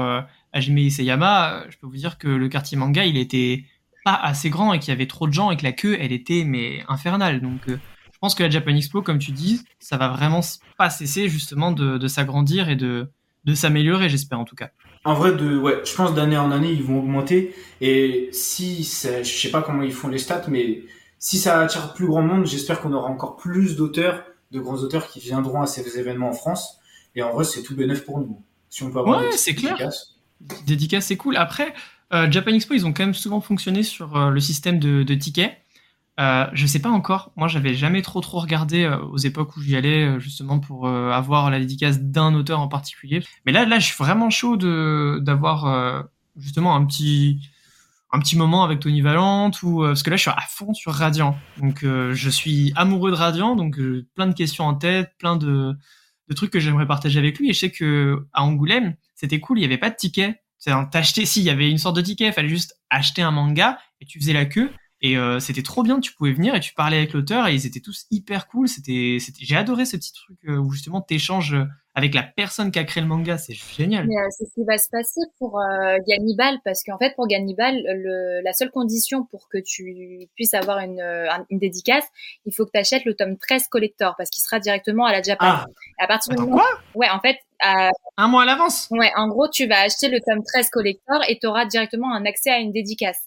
Hajime 0.52 0.78
Isayama. 0.78 1.64
Je 1.70 1.78
peux 1.78 1.86
vous 1.86 1.96
dire 1.96 2.18
que 2.18 2.28
le 2.28 2.48
quartier 2.48 2.76
manga, 2.76 3.04
il 3.04 3.16
était 3.16 3.64
pas 4.04 4.14
assez 4.14 4.50
grand 4.50 4.74
et 4.74 4.78
qu'il 4.78 4.90
y 4.90 4.92
avait 4.92 5.06
trop 5.06 5.26
de 5.26 5.32
gens 5.32 5.50
et 5.50 5.56
que 5.56 5.64
la 5.64 5.72
queue, 5.72 5.96
elle 5.98 6.12
était 6.12 6.44
mais 6.44 6.84
infernale. 6.88 7.40
Donc, 7.40 7.62
je 7.66 8.18
pense 8.20 8.34
que 8.34 8.42
la 8.42 8.50
Japan 8.50 8.76
Expo, 8.76 9.00
comme 9.00 9.18
tu 9.18 9.32
dis, 9.32 9.62
ça 9.78 9.96
va 9.96 10.08
vraiment 10.08 10.40
pas 10.76 10.90
cesser 10.90 11.30
justement 11.30 11.72
de, 11.72 12.06
s'agrandir 12.08 12.68
et 12.68 12.76
de 12.76 13.08
s'améliorer, 13.54 14.10
j'espère 14.10 14.38
en 14.38 14.44
tout 14.44 14.56
cas. 14.56 14.70
En 15.04 15.14
vrai, 15.14 15.32
de, 15.32 15.56
ouais, 15.58 15.80
je 15.84 15.94
pense 15.94 16.14
d'année 16.14 16.36
en 16.36 16.52
année, 16.52 16.70
ils 16.70 16.82
vont 16.82 17.00
augmenter. 17.00 17.54
Et 17.80 18.28
si, 18.32 18.84
je 18.84 19.24
sais 19.24 19.50
pas 19.50 19.62
comment 19.62 19.82
ils 19.82 19.92
font 19.92 20.08
les 20.08 20.18
stats, 20.18 20.44
mais 20.48 20.82
si 21.18 21.38
ça 21.38 21.60
attire 21.60 21.92
plus 21.94 22.06
grand 22.06 22.22
monde, 22.22 22.46
j'espère 22.46 22.80
qu'on 22.80 22.92
aura 22.92 23.08
encore 23.08 23.36
plus 23.36 23.76
d'auteurs, 23.76 24.24
de 24.52 24.60
grands 24.60 24.76
auteurs 24.76 25.08
qui 25.08 25.18
viendront 25.18 25.62
à 25.62 25.66
ces 25.66 25.98
événements 25.98 26.30
en 26.30 26.34
France. 26.34 26.78
Et 27.14 27.22
en 27.22 27.32
vrai, 27.32 27.44
c'est 27.44 27.62
tout 27.62 27.74
bénéf 27.74 28.04
pour 28.04 28.20
nous. 28.20 28.42
Si 28.68 28.82
on 28.82 28.90
peut 28.90 29.00
avoir 29.00 29.20
ouais, 29.20 29.32
c'est 29.32 29.54
clair. 29.54 29.76
Dédicace, 30.66 31.06
c'est 31.06 31.16
cool. 31.16 31.36
Après, 31.36 31.74
euh, 32.12 32.30
Japan 32.30 32.52
Expo, 32.52 32.74
ils 32.74 32.86
ont 32.86 32.92
quand 32.92 33.04
même 33.04 33.14
souvent 33.14 33.40
fonctionné 33.40 33.82
sur 33.82 34.16
euh, 34.16 34.30
le 34.30 34.40
système 34.40 34.78
de, 34.78 35.02
de 35.02 35.14
tickets. 35.14 35.56
Euh, 36.20 36.46
je 36.52 36.66
sais 36.66 36.78
pas 36.78 36.90
encore. 36.90 37.32
Moi, 37.36 37.48
j'avais 37.48 37.74
jamais 37.74 38.02
trop 38.02 38.20
trop 38.20 38.38
regardé 38.38 38.84
euh, 38.84 38.98
aux 38.98 39.16
époques 39.16 39.56
où 39.56 39.62
j'y 39.62 39.76
allais 39.76 40.04
euh, 40.04 40.18
justement 40.20 40.58
pour 40.60 40.86
avoir 40.88 41.50
la 41.50 41.58
dédicace 41.58 42.00
d'un 42.00 42.34
auteur 42.34 42.60
en 42.60 42.68
particulier. 42.68 43.22
Mais 43.46 43.52
là, 43.52 43.64
là, 43.64 43.78
je 43.78 43.86
suis 43.86 43.96
vraiment 43.96 44.30
chaud 44.30 44.56
de 44.56 45.20
d'avoir 45.22 46.04
justement 46.36 46.76
un 46.76 46.84
petit 46.84 47.40
un 48.14 48.18
petit 48.18 48.36
moment 48.36 48.62
avec 48.62 48.80
Tony 48.80 49.00
Valente 49.00 49.62
ou 49.62 49.80
parce 49.80 50.02
que 50.02 50.10
là, 50.10 50.16
je 50.16 50.22
suis 50.22 50.30
à 50.30 50.44
fond 50.48 50.74
sur 50.74 50.92
Radiant. 50.92 51.36
Donc, 51.58 51.80
je 51.82 52.30
suis 52.30 52.72
amoureux 52.76 53.10
de 53.10 53.16
Radiant, 53.16 53.56
donc 53.56 53.78
plein 54.14 54.26
de 54.26 54.34
questions 54.34 54.64
en 54.64 54.74
tête, 54.74 55.12
plein 55.18 55.36
de 55.36 55.74
de 56.28 56.34
trucs 56.34 56.50
que 56.50 56.60
j'aimerais 56.60 56.86
partager 56.86 57.18
avec 57.18 57.38
lui. 57.38 57.50
Et 57.50 57.52
je 57.52 57.58
sais 57.58 57.70
que 57.70 58.26
à 58.32 58.42
Angoulême, 58.44 58.96
c'était 59.14 59.40
cool. 59.40 59.58
Il 59.58 59.62
y 59.62 59.64
avait 59.64 59.78
pas 59.78 59.90
de 59.90 59.96
ticket. 59.96 60.40
T'achetais, 60.90 61.26
si, 61.26 61.40
il 61.40 61.44
y 61.44 61.50
avait 61.50 61.68
une 61.68 61.78
sorte 61.78 61.96
de 61.96 62.02
ticket, 62.02 62.30
fallait 62.30 62.48
juste 62.48 62.78
acheter 62.88 63.22
un 63.22 63.32
manga 63.32 63.78
et 64.00 64.04
tu 64.04 64.20
faisais 64.20 64.32
la 64.32 64.44
queue. 64.44 64.70
Et 65.04 65.16
euh, 65.16 65.40
c'était 65.40 65.62
trop 65.62 65.82
bien, 65.82 65.98
tu 65.98 66.12
pouvais 66.14 66.32
venir 66.32 66.54
et 66.54 66.60
tu 66.60 66.74
parlais 66.74 66.96
avec 66.96 67.12
l'auteur 67.12 67.48
et 67.48 67.54
ils 67.54 67.66
étaient 67.66 67.80
tous 67.80 68.06
hyper 68.12 68.46
cool. 68.46 68.68
C'était, 68.68 69.18
c'était, 69.18 69.44
j'ai 69.44 69.56
adoré 69.56 69.84
ce 69.84 69.96
petit 69.96 70.12
truc 70.12 70.38
euh, 70.46 70.58
où 70.58 70.70
justement 70.70 71.00
t'échanges 71.00 71.56
avec 71.94 72.14
la 72.14 72.22
personne 72.22 72.70
qui 72.70 72.78
a 72.78 72.84
créé 72.84 73.02
le 73.02 73.08
manga, 73.08 73.36
c'est 73.36 73.52
génial. 73.52 74.06
Euh, 74.06 74.28
c'est 74.30 74.46
ce 74.46 74.54
qui 74.54 74.64
va 74.64 74.78
se 74.78 74.88
passer 74.90 75.20
pour 75.40 75.58
euh, 75.58 75.96
Gannibal 76.06 76.56
parce 76.64 76.84
qu'en 76.84 76.98
fait 76.98 77.16
pour 77.16 77.26
Gannibal, 77.26 77.74
le, 77.84 78.42
la 78.44 78.52
seule 78.52 78.70
condition 78.70 79.24
pour 79.24 79.48
que 79.48 79.58
tu 79.58 80.28
puisses 80.36 80.54
avoir 80.54 80.78
une, 80.78 81.02
une 81.50 81.58
dédicace, 81.58 82.04
il 82.46 82.54
faut 82.54 82.64
que 82.64 82.70
tu 82.72 82.78
achètes 82.78 83.04
le 83.04 83.14
tome 83.14 83.36
13 83.36 83.66
collector 83.66 84.14
parce 84.16 84.30
qu'il 84.30 84.44
sera 84.44 84.60
directement 84.60 85.04
à 85.04 85.12
la 85.12 85.20
Japan. 85.20 85.46
Ah. 85.48 85.66
À 85.98 86.06
partir 86.06 86.36
du 86.36 86.40
moment, 86.40 86.62
ouais, 86.94 87.10
en 87.10 87.18
fait, 87.18 87.38
un 87.60 88.28
mois 88.28 88.42
à 88.42 88.46
l'avance? 88.46 88.86
Ouais, 88.92 89.10
en 89.16 89.26
gros, 89.26 89.48
tu 89.48 89.66
vas 89.66 89.80
acheter 89.80 90.08
le 90.08 90.20
tome 90.20 90.44
13 90.44 90.70
collector 90.70 91.22
et 91.28 91.40
tu 91.40 91.48
auras 91.48 91.66
directement 91.66 92.14
un 92.14 92.24
accès 92.24 92.50
à 92.50 92.58
une 92.58 92.70
dédicace 92.70 93.18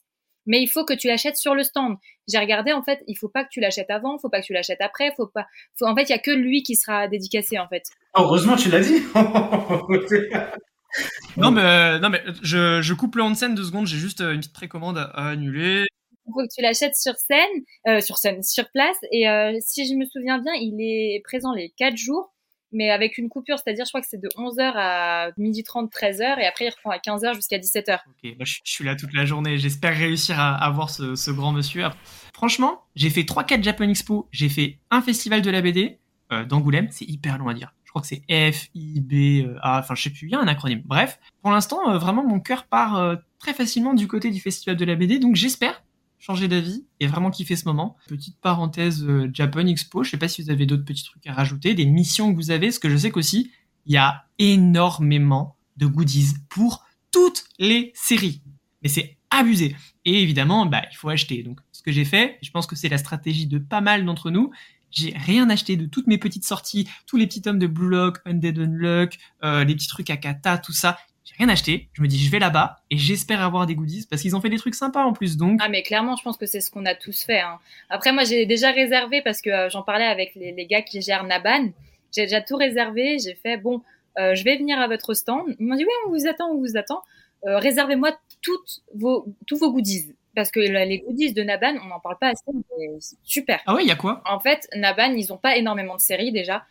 mais 0.45 0.62
il 0.62 0.67
faut 0.67 0.86
que 0.86 0.93
tu 0.93 1.08
l'achètes 1.08 1.38
sur 1.38 1.55
le 1.55 1.63
stand. 1.63 1.95
J'ai 2.27 2.39
regardé 2.39 2.73
en 2.73 2.84
fait, 2.84 3.03
il 3.08 3.15
faut 3.15 3.29
pas 3.29 3.43
que 3.43 3.49
tu 3.49 3.60
l'achètes 3.60 3.89
avant, 3.89 4.17
faut 4.17 4.29
pas 4.29 4.41
que 4.41 4.45
tu 4.45 4.53
l'achètes 4.53 4.81
après, 4.81 5.12
faut 5.15 5.27
pas 5.27 5.47
faut 5.77 5.86
en 5.86 5.95
fait, 5.95 6.03
il 6.03 6.10
y 6.10 6.13
a 6.13 6.19
que 6.19 6.31
lui 6.31 6.63
qui 6.63 6.75
sera 6.75 7.08
dédicacé 7.08 7.60
en 7.60 7.67
fait. 7.67 7.84
Heureusement 8.15 8.55
tu 8.55 8.69
l'as 8.69 8.81
dit. 8.81 9.03
non 11.38 11.51
mais 11.51 11.62
euh, 11.62 11.99
non 11.99 12.10
mais 12.10 12.23
je, 12.41 12.81
je 12.81 12.93
coupe 12.93 13.15
le 13.15 13.34
scène 13.34 13.55
deux 13.55 13.63
secondes, 13.63 13.88
j'ai 13.88 13.97
juste 13.97 14.21
euh, 14.21 14.34
une 14.34 14.39
petite 14.39 14.53
précommande 14.53 14.97
à, 14.97 15.29
annuler. 15.29 15.86
Il 16.27 16.31
faut 16.34 16.41
que 16.41 16.53
tu 16.53 16.62
l'achètes 16.62 16.95
sur 16.95 17.15
scène, 17.15 17.63
euh, 17.88 18.01
sur 18.01 18.17
scène, 18.17 18.41
sur 18.41 18.69
place 18.71 18.97
et 19.12 19.29
euh, 19.29 19.58
si 19.62 19.88
je 19.88 19.93
me 19.93 20.05
souviens 20.05 20.39
bien, 20.39 20.53
il 20.53 20.75
est 20.81 21.21
présent 21.23 21.53
les 21.53 21.71
quatre 21.77 21.97
jours 21.97 22.34
mais 22.75 22.91
avec 22.91 23.17
une 23.17 23.29
coupure, 23.29 23.57
c'est-à-dire 23.57 23.85
je 23.85 23.91
crois 23.91 24.01
que 24.01 24.07
c'est 24.07 24.21
de 24.21 24.27
11h 24.27 24.73
à 24.75 25.31
12h30, 25.39 25.89
13h, 25.91 26.39
et 26.39 26.45
après 26.45 26.65
il 26.65 26.69
reprend 26.69 26.91
à 26.91 26.97
15h 26.97 27.33
jusqu'à 27.33 27.57
17h. 27.57 27.99
Ok, 28.07 28.35
je, 28.39 28.59
suis 28.63 28.83
là 28.83 28.95
toute 28.95 29.13
la 29.13 29.25
journée, 29.25 29.57
j'espère 29.57 29.97
réussir 29.97 30.39
à, 30.39 30.55
avoir 30.55 30.89
ce, 30.89 31.31
grand 31.31 31.53
monsieur. 31.53 31.85
Franchement, 32.33 32.83
j'ai 32.95 33.09
fait 33.09 33.21
3-4 33.21 33.63
Japan 33.63 33.89
Expo, 33.89 34.27
j'ai 34.31 34.49
fait 34.49 34.79
un 34.91 35.01
festival 35.01 35.41
de 35.41 35.49
la 35.49 35.61
BD 35.61 35.99
euh, 36.31 36.43
d'Angoulême, 36.43 36.89
c'est 36.91 37.05
hyper 37.05 37.38
long 37.38 37.47
à 37.47 37.53
dire. 37.53 37.73
Je 37.85 37.91
crois 37.91 38.01
que 38.01 38.07
c'est 38.07 38.23
F, 38.29 38.67
I, 38.75 38.99
B, 38.99 39.47
euh, 39.47 39.57
A, 39.61 39.79
enfin 39.79 39.95
je 39.95 40.03
sais 40.03 40.09
plus, 40.09 40.27
il 40.27 40.31
y 40.31 40.35
a 40.35 40.39
un 40.39 40.47
acronyme. 40.47 40.81
Bref, 40.85 41.17
pour 41.41 41.51
l'instant, 41.51 41.89
euh, 41.89 41.97
vraiment 41.97 42.25
mon 42.25 42.41
cœur 42.41 42.65
part 42.65 43.17
très 43.39 43.53
facilement 43.53 43.93
du 43.93 44.07
côté 44.07 44.31
du 44.31 44.41
festival 44.41 44.75
de 44.75 44.85
la 44.85 44.95
BD, 44.95 45.19
donc 45.19 45.35
j'espère 45.35 45.81
changer 46.25 46.47
d'avis 46.47 46.83
et 46.99 47.05
vraiment 47.05 47.29
kiffer 47.29 47.55
ce 47.55 47.65
moment. 47.65 47.97
Petite 48.07 48.39
parenthèse 48.41 49.03
euh, 49.03 49.29
Japan 49.31 49.67
Expo, 49.67 50.03
je 50.03 50.09
sais 50.09 50.17
pas 50.17 50.27
si 50.27 50.41
vous 50.41 50.49
avez 50.49 50.65
d'autres 50.65 50.83
petits 50.83 51.03
trucs 51.03 51.27
à 51.27 51.33
rajouter, 51.33 51.75
des 51.75 51.85
missions 51.85 52.31
que 52.31 52.35
vous 52.35 52.49
avez, 52.49 52.67
parce 52.67 52.79
que 52.79 52.89
je 52.89 52.97
sais 52.97 53.11
qu'aussi, 53.11 53.51
il 53.85 53.93
y 53.93 53.97
a 53.97 54.25
énormément 54.39 55.55
de 55.77 55.85
goodies 55.85 56.33
pour 56.49 56.83
toutes 57.11 57.43
les 57.59 57.91
séries. 57.93 58.41
Mais 58.81 58.89
c'est 58.89 59.17
abusé. 59.29 59.75
Et 60.03 60.19
évidemment, 60.23 60.65
bah, 60.65 60.81
il 60.91 60.97
faut 60.97 61.09
acheter. 61.09 61.43
Donc, 61.43 61.59
ce 61.71 61.83
que 61.83 61.91
j'ai 61.91 62.05
fait, 62.05 62.39
je 62.41 62.49
pense 62.49 62.65
que 62.65 62.75
c'est 62.75 62.89
la 62.89 62.97
stratégie 62.97 63.45
de 63.45 63.59
pas 63.59 63.81
mal 63.81 64.03
d'entre 64.03 64.31
nous, 64.31 64.49
j'ai 64.89 65.13
rien 65.15 65.47
acheté 65.51 65.77
de 65.77 65.85
toutes 65.85 66.07
mes 66.07 66.17
petites 66.17 66.45
sorties, 66.45 66.88
tous 67.05 67.17
les 67.17 67.27
petits 67.27 67.43
tomes 67.43 67.59
de 67.59 67.67
Blue 67.67 67.89
Lock, 67.89 68.17
Undead 68.25 68.57
Unlock, 68.57 69.17
euh, 69.43 69.63
les 69.63 69.75
petits 69.75 69.88
trucs 69.88 70.09
à 70.09 70.17
kata, 70.17 70.57
tout 70.57 70.73
ça 70.73 70.97
j'ai 71.25 71.33
rien 71.39 71.49
acheté. 71.49 71.89
Je 71.93 72.03
me 72.03 72.07
dis, 72.07 72.23
je 72.23 72.29
vais 72.29 72.38
là-bas 72.38 72.77
et 72.91 72.97
j'espère 72.97 73.41
avoir 73.41 73.65
des 73.65 73.73
goodies 73.73 74.05
parce 74.07 74.21
qu'ils 74.21 74.35
ont 74.35 74.41
fait 74.41 74.49
des 74.49 74.59
trucs 74.59 74.75
sympas 74.75 75.03
en 75.03 75.11
plus. 75.11 75.38
Donc. 75.38 75.59
Ah, 75.61 75.69
mais 75.69 75.81
clairement, 75.81 76.15
je 76.15 76.23
pense 76.23 76.38
que 76.38 76.45
c'est 76.45 76.61
ce 76.61 76.69
qu'on 76.69 76.85
a 76.85 76.93
tous 76.93 77.23
fait. 77.23 77.39
Hein. 77.39 77.57
Après, 77.89 78.13
moi, 78.13 78.23
j'ai 78.23 78.45
déjà 78.45 78.71
réservé 78.71 79.23
parce 79.23 79.41
que 79.41 79.49
euh, 79.49 79.69
j'en 79.69 79.81
parlais 79.81 80.05
avec 80.05 80.35
les, 80.35 80.51
les, 80.51 80.67
gars 80.67 80.83
qui 80.83 81.01
gèrent 81.01 81.23
Naban. 81.23 81.71
J'ai 82.15 82.23
déjà 82.23 82.41
tout 82.41 82.55
réservé. 82.55 83.17
J'ai 83.17 83.33
fait, 83.33 83.57
bon, 83.57 83.81
euh, 84.19 84.35
je 84.35 84.43
vais 84.43 84.55
venir 84.57 84.79
à 84.79 84.88
votre 84.88 85.15
stand. 85.15 85.43
Ils 85.59 85.65
m'ont 85.65 85.75
dit, 85.75 85.83
oui, 85.83 85.91
on 86.05 86.09
vous 86.11 86.27
attend, 86.27 86.47
on 86.51 86.59
vous 86.59 86.77
attend. 86.77 87.01
Euh, 87.47 87.57
réservez-moi 87.57 88.11
toutes 88.43 88.81
vos, 88.93 89.25
tous 89.47 89.57
vos 89.57 89.71
goodies. 89.71 90.13
Parce 90.35 90.51
que 90.51 90.59
les 90.59 90.99
goodies 90.99 91.33
de 91.33 91.41
Naban, 91.41 91.75
on 91.81 91.88
n'en 91.88 91.99
parle 92.01 92.17
pas 92.19 92.27
assez, 92.27 92.43
mais 92.77 92.97
c'est 92.99 93.17
super. 93.23 93.61
Ah 93.65 93.73
ouais, 93.73 93.83
il 93.83 93.88
y 93.88 93.91
a 93.91 93.95
quoi? 93.95 94.21
En 94.29 94.39
fait, 94.39 94.67
Naban, 94.75 95.13
ils 95.13 95.31
ont 95.31 95.38
pas 95.38 95.55
énormément 95.55 95.95
de 95.95 96.01
séries 96.01 96.33
déjà. 96.33 96.65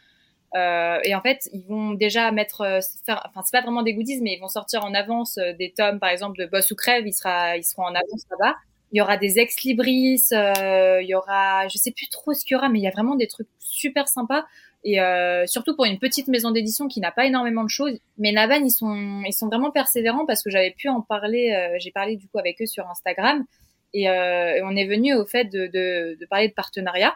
Euh, 0.57 1.01
et 1.03 1.15
en 1.15 1.21
fait, 1.21 1.49
ils 1.53 1.65
vont 1.65 1.93
déjà 1.93 2.31
mettre, 2.31 2.61
euh, 2.61 2.79
enfin 3.09 3.43
c'est 3.45 3.53
pas 3.53 3.63
vraiment 3.63 3.83
des 3.83 3.95
goodies, 3.95 4.21
mais 4.23 4.35
ils 4.35 4.41
vont 4.41 4.49
sortir 4.49 4.85
en 4.85 4.95
avance 4.95 5.37
euh, 5.39 5.53
des 5.53 5.73
tomes, 5.73 5.99
par 5.99 6.11
exemple 6.11 6.39
de 6.39 6.47
Boss 6.47 6.71
ou 6.71 6.77
Crève, 6.77 7.07
ils, 7.07 7.13
seront 7.13 7.83
en 7.83 7.95
avance 7.95 8.25
là-bas. 8.31 8.55
Il 8.93 8.99
y 8.99 9.01
aura 9.01 9.17
des 9.17 9.41
ex 9.41 9.63
libris, 9.63 10.23
euh, 10.33 11.03
il 11.03 11.09
y 11.09 11.15
aura, 11.17 11.67
je 11.67 11.77
sais 11.79 11.91
plus 11.91 12.09
trop 12.09 12.33
ce 12.33 12.45
qu'il 12.45 12.55
y 12.55 12.57
aura, 12.57 12.69
mais 12.69 12.79
il 12.79 12.83
y 12.83 12.87
a 12.87 12.93
vraiment 12.93 13.17
des 13.17 13.27
trucs 13.27 13.49
super 13.59 14.07
sympas. 14.07 14.45
Et 14.87 14.99
surtout 15.47 15.75
pour 15.75 15.87
une 15.87 15.99
petite 15.99 16.29
maison 16.29 16.51
d'édition 16.51 16.89
qui 16.89 17.01
n'a 17.01 17.11
pas 17.11 17.25
énormément 17.25 17.65
de 17.65 17.71
choses. 17.71 17.99
Mais 18.19 18.33
Navan, 18.33 18.63
ils 18.63 18.71
sont, 18.71 19.23
ils 19.27 19.33
sont 19.33 19.47
vraiment 19.47 19.71
persévérants 19.71 20.27
parce 20.27 20.43
que 20.43 20.51
j'avais 20.51 20.73
pu 20.73 20.91
en 20.91 21.01
parler, 21.01 21.75
j'ai 21.81 21.91
parlé 21.91 22.17
du 22.17 22.29
coup 22.29 22.39
avec 22.39 22.61
eux 22.61 22.67
sur 22.67 22.87
Instagram. 22.91 23.47
Et, 23.95 24.11
on 24.11 24.77
est 24.77 24.87
venu 24.87 25.15
au 25.15 25.25
fait 25.25 25.47
de, 25.47 25.69
de 25.69 26.27
parler 26.27 26.49
de 26.49 26.53
partenariat. 26.53 27.15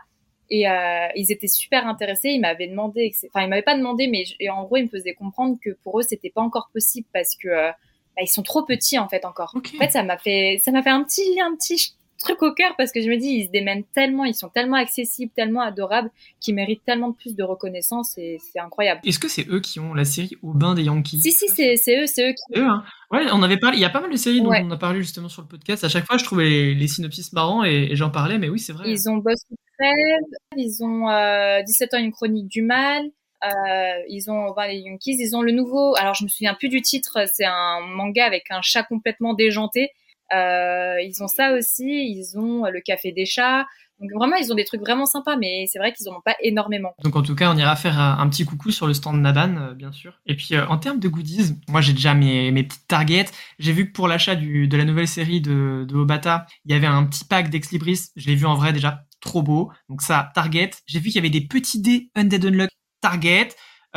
Et 0.51 0.69
euh, 0.69 1.09
ils 1.15 1.31
étaient 1.31 1.49
super 1.49 1.87
intéressés. 1.87 2.31
Ils 2.31 2.41
m'avaient 2.41 2.69
demandé, 2.69 3.13
enfin 3.27 3.45
ils 3.45 3.49
m'avaient 3.49 3.63
pas 3.63 3.77
demandé, 3.77 4.09
mais 4.09 4.25
en 4.51 4.65
gros 4.65 4.77
ils 4.77 4.85
me 4.85 4.89
faisaient 4.89 5.15
comprendre 5.15 5.59
que 5.63 5.71
pour 5.83 6.01
eux 6.01 6.03
c'était 6.03 6.31
pas 6.31 6.41
encore 6.41 6.71
possible 6.73 7.07
parce 7.13 7.37
que 7.37 7.49
euh, 7.49 7.71
bah, 7.71 8.23
ils 8.23 8.29
sont 8.29 8.43
trop 8.43 8.65
petits 8.65 8.99
en 8.99 9.09
fait 9.09 9.25
encore. 9.25 9.55
En 9.57 9.79
fait 9.79 9.91
ça 9.91 10.03
m'a 10.03 10.19
fait, 10.19 10.61
ça 10.65 10.71
m'a 10.71 10.83
fait 10.83 10.91
un 10.91 11.05
petit, 11.05 11.39
un 11.41 11.55
petit 11.55 11.95
truc 12.19 12.43
au 12.43 12.53
cœur 12.53 12.75
parce 12.77 12.93
que 12.93 13.01
je 13.01 13.09
me 13.09 13.17
dis 13.17 13.29
ils 13.29 13.47
se 13.47 13.51
démènent 13.51 13.85
tellement, 13.95 14.25
ils 14.25 14.35
sont 14.35 14.49
tellement 14.49 14.77
accessibles, 14.77 15.33
tellement 15.35 15.61
adorables, 15.61 16.11
qu'ils 16.41 16.55
méritent 16.55 16.85
tellement 16.85 17.13
plus 17.13 17.35
de 17.35 17.43
reconnaissance 17.43 18.19
et 18.19 18.39
c'est 18.53 18.59
incroyable. 18.59 19.01
Est-ce 19.05 19.19
que 19.19 19.29
c'est 19.29 19.49
eux 19.49 19.61
qui 19.61 19.81
ont 19.81 19.95
la 19.95 20.05
série 20.05 20.37
au 20.43 20.53
bain 20.53 20.75
des 20.75 20.85
Yankees? 20.85 21.21
Si 21.21 21.33
si 21.33 21.49
c'est 21.49 21.77
c'est 21.77 22.03
eux, 22.03 22.07
c'est 22.07 22.31
eux 22.31 22.35
qui. 22.35 22.61
Eux, 22.61 22.67
hein. 22.67 22.83
Ouais, 23.11 23.25
on 23.33 23.43
avait 23.43 23.57
parlé. 23.57 23.79
Il 23.79 23.81
y 23.81 23.87
a 23.87 23.91
pas 23.91 24.01
mal 24.01 24.11
de 24.11 24.17
séries 24.17 24.43
dont 24.43 24.53
on 24.53 24.71
a 24.71 24.77
parlé 24.77 25.01
justement 25.01 25.29
sur 25.29 25.43
le 25.43 25.49
podcast. 25.49 25.85
À 25.85 25.89
chaque 25.89 26.05
fois, 26.05 26.19
je 26.19 26.25
trouvais 26.25 26.75
les, 26.75 26.89
synopsis 26.89 27.33
marrants 27.33 27.65
et, 27.65 27.91
j'en 27.93 28.11
parlais, 28.11 28.39
mais 28.39 28.49
oui, 28.49 28.59
c'est 28.59 28.73
vrai. 28.73 28.91
Ils 28.91 29.09
ont 29.09 29.17
Boss 29.17 29.45
Crève, 29.79 30.39
ils 30.57 30.83
ont 30.83 31.09
euh, 31.09 31.63
17 31.63 31.95
ans 31.95 31.99
une 31.99 32.13
chronique 32.13 32.49
du 32.49 32.63
mal. 32.63 33.05
Euh, 33.45 34.03
ils 34.09 34.31
ont 34.31 34.49
enfin, 34.51 34.67
les 34.67 34.79
Yankees, 34.79 35.17
ils 35.21 35.37
ont 35.37 35.43
le 35.43 35.53
nouveau. 35.53 35.95
Alors 35.97 36.15
je 36.15 36.25
me 36.25 36.29
souviens 36.29 36.55
plus 36.55 36.69
du 36.69 36.83
titre. 36.83 37.19
C'est 37.33 37.45
un 37.45 37.81
manga 37.81 38.25
avec 38.25 38.51
un 38.51 38.61
chat 38.63 38.83
complètement 38.83 39.35
déjanté. 39.35 39.91
Euh, 40.33 41.01
ils 41.03 41.23
ont 41.23 41.29
ça 41.29 41.53
aussi, 41.53 41.85
ils 41.87 42.39
ont 42.39 42.65
le 42.65 42.81
café 42.81 43.13
des 43.13 43.27
chats. 43.27 43.67
Donc 44.01 44.11
vraiment, 44.15 44.37
ils 44.37 44.53
ont 44.53 44.55
des 44.55 44.65
trucs 44.65 44.81
vraiment 44.81 45.07
sympas, 45.07 45.37
mais 45.37 45.67
c'est 45.67 45.79
vrai 45.79 45.93
qu'ils 45.93 46.09
en 46.09 46.17
ont 46.17 46.21
pas 46.21 46.37
énormément. 46.41 46.95
Donc 47.03 47.17
en 47.17 47.23
tout 47.23 47.35
cas, 47.35 47.51
on 47.53 47.57
ira 47.57 47.75
faire 47.75 47.99
un, 47.99 48.29
petit 48.29 48.45
coucou 48.45 48.71
sur 48.71 48.87
le 48.87 48.95
stand 48.95 49.21
Naban, 49.21 49.57
euh, 49.57 49.75
bien 49.75 49.91
sûr. 49.91 50.21
Et 50.27 50.37
puis 50.37 50.55
euh, 50.55 50.67
en 50.69 50.79
termes 50.79 51.01
de 51.01 51.09
goodies, 51.09 51.57
moi 51.69 51.81
j'ai 51.81 51.93
déjà 51.93 52.15
mes, 52.15 52.53
petites 52.63 52.87
targets. 52.87 53.27
J'ai 53.59 53.73
vu 53.73 53.89
que 53.89 53.93
pour 53.93 54.07
l'achat 54.07 54.37
de 54.37 54.77
la 54.77 54.85
nouvelle 54.85 55.09
série 55.09 55.41
de, 55.41 55.85
de 55.89 55.97
Obata, 55.97 56.47
il 56.65 56.73
y 56.73 56.75
avait 56.75 56.87
un 56.87 57.05
petit 57.07 57.25
pack 57.25 57.51
d'Ex 57.51 57.73
Libris. 57.73 58.11
Je 58.15 58.27
l'ai 58.29 58.37
vu 58.37 58.47
en 58.47 58.55
vrai 58.55 58.73
déjà, 58.73 59.03
trop 59.21 59.43
beau. 59.43 59.73
Donc 59.89 60.03
ça, 60.03 60.31
Target. 60.35 60.71
J'ai 60.87 61.01
vu 61.01 61.07
qu'il 61.07 61.17
y 61.17 61.19
avait 61.19 61.31
des 61.31 61.47
petits 61.47 61.81
dés 61.81 62.11
Undead 62.15 62.45
Unlock 62.45 62.71
Target. 63.01 63.49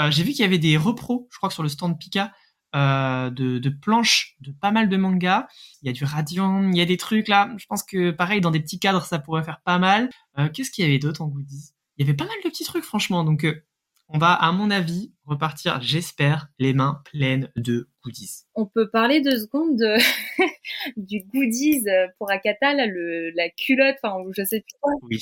j'ai 0.10 0.24
vu 0.24 0.32
qu'il 0.32 0.42
y 0.42 0.46
avait 0.46 0.58
des 0.58 0.78
repros, 0.78 1.28
je 1.32 1.38
crois 1.38 1.50
que 1.50 1.54
sur 1.54 1.64
le 1.64 1.70
stand 1.70 2.00
Pika, 2.00 2.32
euh, 2.76 3.30
de, 3.30 3.60
de, 3.60 3.70
planches 3.70 4.38
de 4.40 4.52
pas 4.52 4.72
mal 4.72 4.88
de 4.88 4.98
mangas. 4.98 5.48
Il 5.82 5.88
y 5.88 5.90
a 5.90 5.94
du 5.94 6.06
Radiant, 6.06 6.70
il 6.70 6.78
y 6.78 6.82
a 6.82 6.86
des 6.86 6.98
trucs 6.98 7.28
là. 7.28 7.52
Je 7.58 7.66
pense 7.66 7.84
que 7.84 8.12
pareil, 8.12 8.40
dans 8.40 8.52
des 8.52 8.62
petits 8.62 8.80
cadres, 8.80 9.04
ça 9.04 9.20
pourrait 9.20 9.44
faire 9.44 9.62
pas 9.66 9.78
mal. 9.78 10.10
Euh, 10.38 10.48
Qu'est-ce 10.50 10.72
qu'il 10.72 10.86
y 10.86 10.88
avait 10.88 11.00
d'autre 11.00 11.22
en 11.22 11.28
goodies? 11.28 11.74
Il 11.98 12.06
y 12.06 12.10
avait 12.10 12.16
pas 12.16 12.26
mal 12.26 12.36
de 12.44 12.50
petits 12.50 12.64
trucs, 12.64 12.84
franchement. 12.84 13.24
Donc, 13.24 13.44
euh, 13.44 13.64
on 14.08 14.18
va, 14.18 14.34
à 14.34 14.52
mon 14.52 14.72
avis, 14.72 15.12
repartir, 15.26 15.82
j'espère, 15.82 16.48
les 16.60 16.74
mains 16.74 17.02
pleines 17.06 17.52
de 17.56 17.90
goodies. 18.04 18.44
On 18.56 18.66
peut 18.66 18.90
parler 18.90 19.22
deux 19.22 19.40
secondes 19.40 19.78
de 19.78 19.98
du 20.98 21.24
goodies 21.34 21.86
pour 22.18 22.32
Akata, 22.32 22.74
là, 22.74 22.86
le, 22.86 23.32
la 23.32 23.50
culotte, 23.50 23.98
enfin, 24.02 24.24
je 24.36 24.44
sais 24.44 24.62
plus 24.62 24.78
quoi. 24.80 24.94
Oui. 25.04 25.22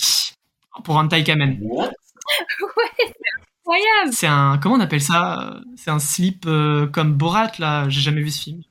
Pour 0.83 0.99
un 0.99 1.07
Taikamen. 1.07 1.59
ouais, 1.63 3.13
incroyable. 3.73 4.12
C'est 4.13 4.27
un, 4.27 4.58
comment 4.62 4.75
on 4.75 4.79
appelle 4.79 5.01
ça? 5.01 5.55
C'est 5.75 5.91
un 5.91 5.99
slip 5.99 6.45
euh, 6.47 6.88
comme 6.88 7.13
Borat 7.13 7.51
là. 7.60 7.88
J'ai 7.89 8.01
jamais 8.01 8.21
vu 8.21 8.29
ce 8.32 8.41
film. 8.41 8.62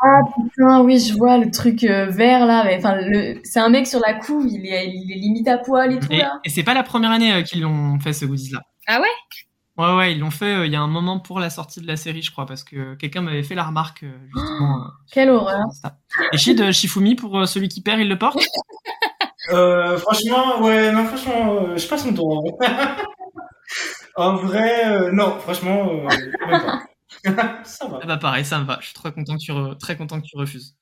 Ah 0.00 0.20
putain, 0.36 0.80
oui, 0.82 1.00
je 1.00 1.14
vois 1.14 1.38
le 1.38 1.50
truc 1.50 1.82
euh, 1.82 2.06
vert 2.06 2.46
là. 2.46 2.62
mais 2.64 2.76
Enfin, 2.78 2.98
c'est 3.42 3.58
un 3.58 3.68
mec 3.68 3.86
sur 3.86 3.98
la 4.06 4.14
couve, 4.14 4.46
il 4.48 4.64
est, 4.66 4.86
il 4.88 5.10
est 5.10 5.16
limite 5.18 5.48
à 5.48 5.58
poil 5.58 5.92
et 5.92 5.98
tout 5.98 6.06
Et, 6.12 6.18
là. 6.18 6.38
et 6.44 6.50
c'est 6.50 6.62
pas 6.62 6.74
la 6.74 6.84
première 6.84 7.10
année 7.10 7.32
euh, 7.32 7.42
qu'ils 7.42 7.62
l'ont 7.62 7.98
fait 7.98 8.12
ce 8.12 8.26
goodies 8.26 8.52
là. 8.52 8.60
Ah 8.86 9.00
ouais? 9.00 9.06
Ouais, 9.76 9.94
ouais, 9.96 10.12
ils 10.12 10.20
l'ont 10.20 10.30
fait 10.30 10.54
euh, 10.54 10.66
il 10.66 10.72
y 10.72 10.76
a 10.76 10.80
un 10.80 10.86
moment 10.86 11.18
pour 11.18 11.40
la 11.40 11.50
sortie 11.50 11.80
de 11.80 11.86
la 11.86 11.96
série, 11.96 12.22
je 12.22 12.30
crois, 12.30 12.46
parce 12.46 12.62
que 12.64 12.94
quelqu'un 12.94 13.22
m'avait 13.22 13.42
fait 13.42 13.56
la 13.56 13.64
remarque, 13.64 14.04
euh, 14.04 14.16
justement. 14.34 14.82
euh, 14.82 14.88
Quelle 15.12 15.30
horreur. 15.30 15.64
Et 16.32 16.38
Shid, 16.38 16.70
Shifumi, 16.70 17.16
pour 17.16 17.36
euh, 17.40 17.46
celui 17.46 17.68
qui 17.68 17.82
perd, 17.82 18.00
il 18.00 18.08
le 18.08 18.18
porte? 18.18 18.38
Euh, 19.52 19.96
franchement, 19.98 20.60
ouais, 20.60 20.90
non, 20.90 21.04
franchement, 21.04 21.54
euh, 21.68 21.76
je 21.76 21.86
passe 21.86 22.04
mon 22.04 22.12
tour. 22.14 22.58
En 24.16 24.36
vrai, 24.36 24.86
euh, 24.90 25.12
non, 25.12 25.38
franchement, 25.40 25.90
euh, 25.90 26.08
même 26.46 26.56
pas. 26.62 26.82
ça 27.64 27.86
va. 27.88 28.00
Ah 28.02 28.06
bah 28.06 28.16
pareil, 28.16 28.44
ça 28.44 28.58
me 28.58 28.64
va. 28.64 28.78
Je 28.80 28.86
suis 28.86 28.94
très 28.94 29.12
content 29.12 29.34
que 29.36 29.40
tu, 29.42 29.52
re- 29.52 29.76
très 29.78 29.96
content 29.96 30.20
que 30.20 30.26
tu 30.26 30.36
refuses. 30.36 30.74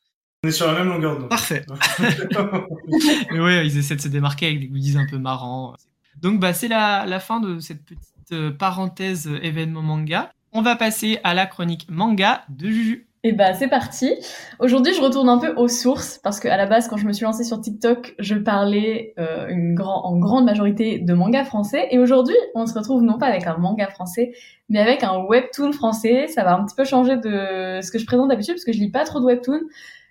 On 0.45 0.49
est 0.49 0.53
sur 0.53 0.67
la 0.67 0.75
même 0.75 0.89
longueur 0.89 1.19
d'onde. 1.19 1.29
Parfait. 1.31 1.65
Mais 3.33 3.41
ouais, 3.41 3.67
ils 3.67 3.79
essaient 3.79 3.97
de 3.97 4.01
se 4.01 4.09
démarquer 4.09 4.47
avec 4.47 4.61
des 4.61 4.69
goodies 4.69 4.97
un 4.99 5.07
peu 5.07 5.19
marrants. 5.19 5.75
Donc 6.21 6.39
bah 6.39 6.53
c'est 6.53 6.69
la, 6.69 7.07
la 7.07 7.19
fin 7.19 7.41
de 7.41 7.59
cette 7.61 7.85
petite 7.85 8.03
euh, 8.33 8.51
parenthèse 8.51 9.27
événement 9.43 9.83
manga. 9.83 10.31
On 10.53 10.63
va 10.63 10.77
passer 10.77 11.19
à 11.25 11.35
la 11.35 11.47
chronique 11.47 11.87
manga 11.91 12.45
de 12.49 12.69
Juju. 12.69 13.09
Et 13.27 13.33
bah 13.33 13.55
c'est 13.55 13.69
parti. 13.69 14.13
Aujourd'hui, 14.59 14.93
je 14.93 15.01
retourne 15.01 15.31
un 15.31 15.39
peu 15.39 15.55
aux 15.57 15.67
sources 15.67 16.19
parce 16.23 16.41
que 16.41 16.47
à 16.47 16.59
la 16.59 16.67
base, 16.67 16.89
quand 16.89 16.99
je 16.99 17.07
me 17.07 17.13
suis 17.15 17.25
lancée 17.25 17.43
sur 17.43 17.59
TikTok, 17.59 18.15
je 18.19 18.35
parlais 18.35 19.15
euh, 19.19 19.49
en 19.79 20.19
grande 20.19 20.45
majorité 20.45 20.99
de 20.99 21.15
manga 21.15 21.43
français. 21.47 21.89
Et 21.91 21.99
aujourd'hui, 21.99 22.37
on 22.55 22.67
se 22.67 22.75
retrouve 22.75 23.03
non 23.03 23.17
pas 23.17 23.25
avec 23.29 23.47
un 23.47 23.57
manga 23.57 23.89
français, 23.89 24.33
mais 24.69 24.79
avec 24.79 25.03
un 25.03 25.25
webtoon 25.25 25.73
français. 25.73 26.27
Ça 26.29 26.45
va 26.45 26.55
un 26.55 26.67
petit 26.67 26.77
peu 26.77 26.85
changer 26.85 27.17
de 27.17 27.81
ce 27.81 27.91
que 27.91 27.99
je 27.99 28.05
présente 28.05 28.29
d'habitude 28.29 28.57
parce 28.57 28.65
que 28.67 28.75
je 28.75 28.79
lis 28.79 28.91
pas 28.91 29.05
trop 29.05 29.21
de 29.21 29.25
webtoon. 29.25 29.61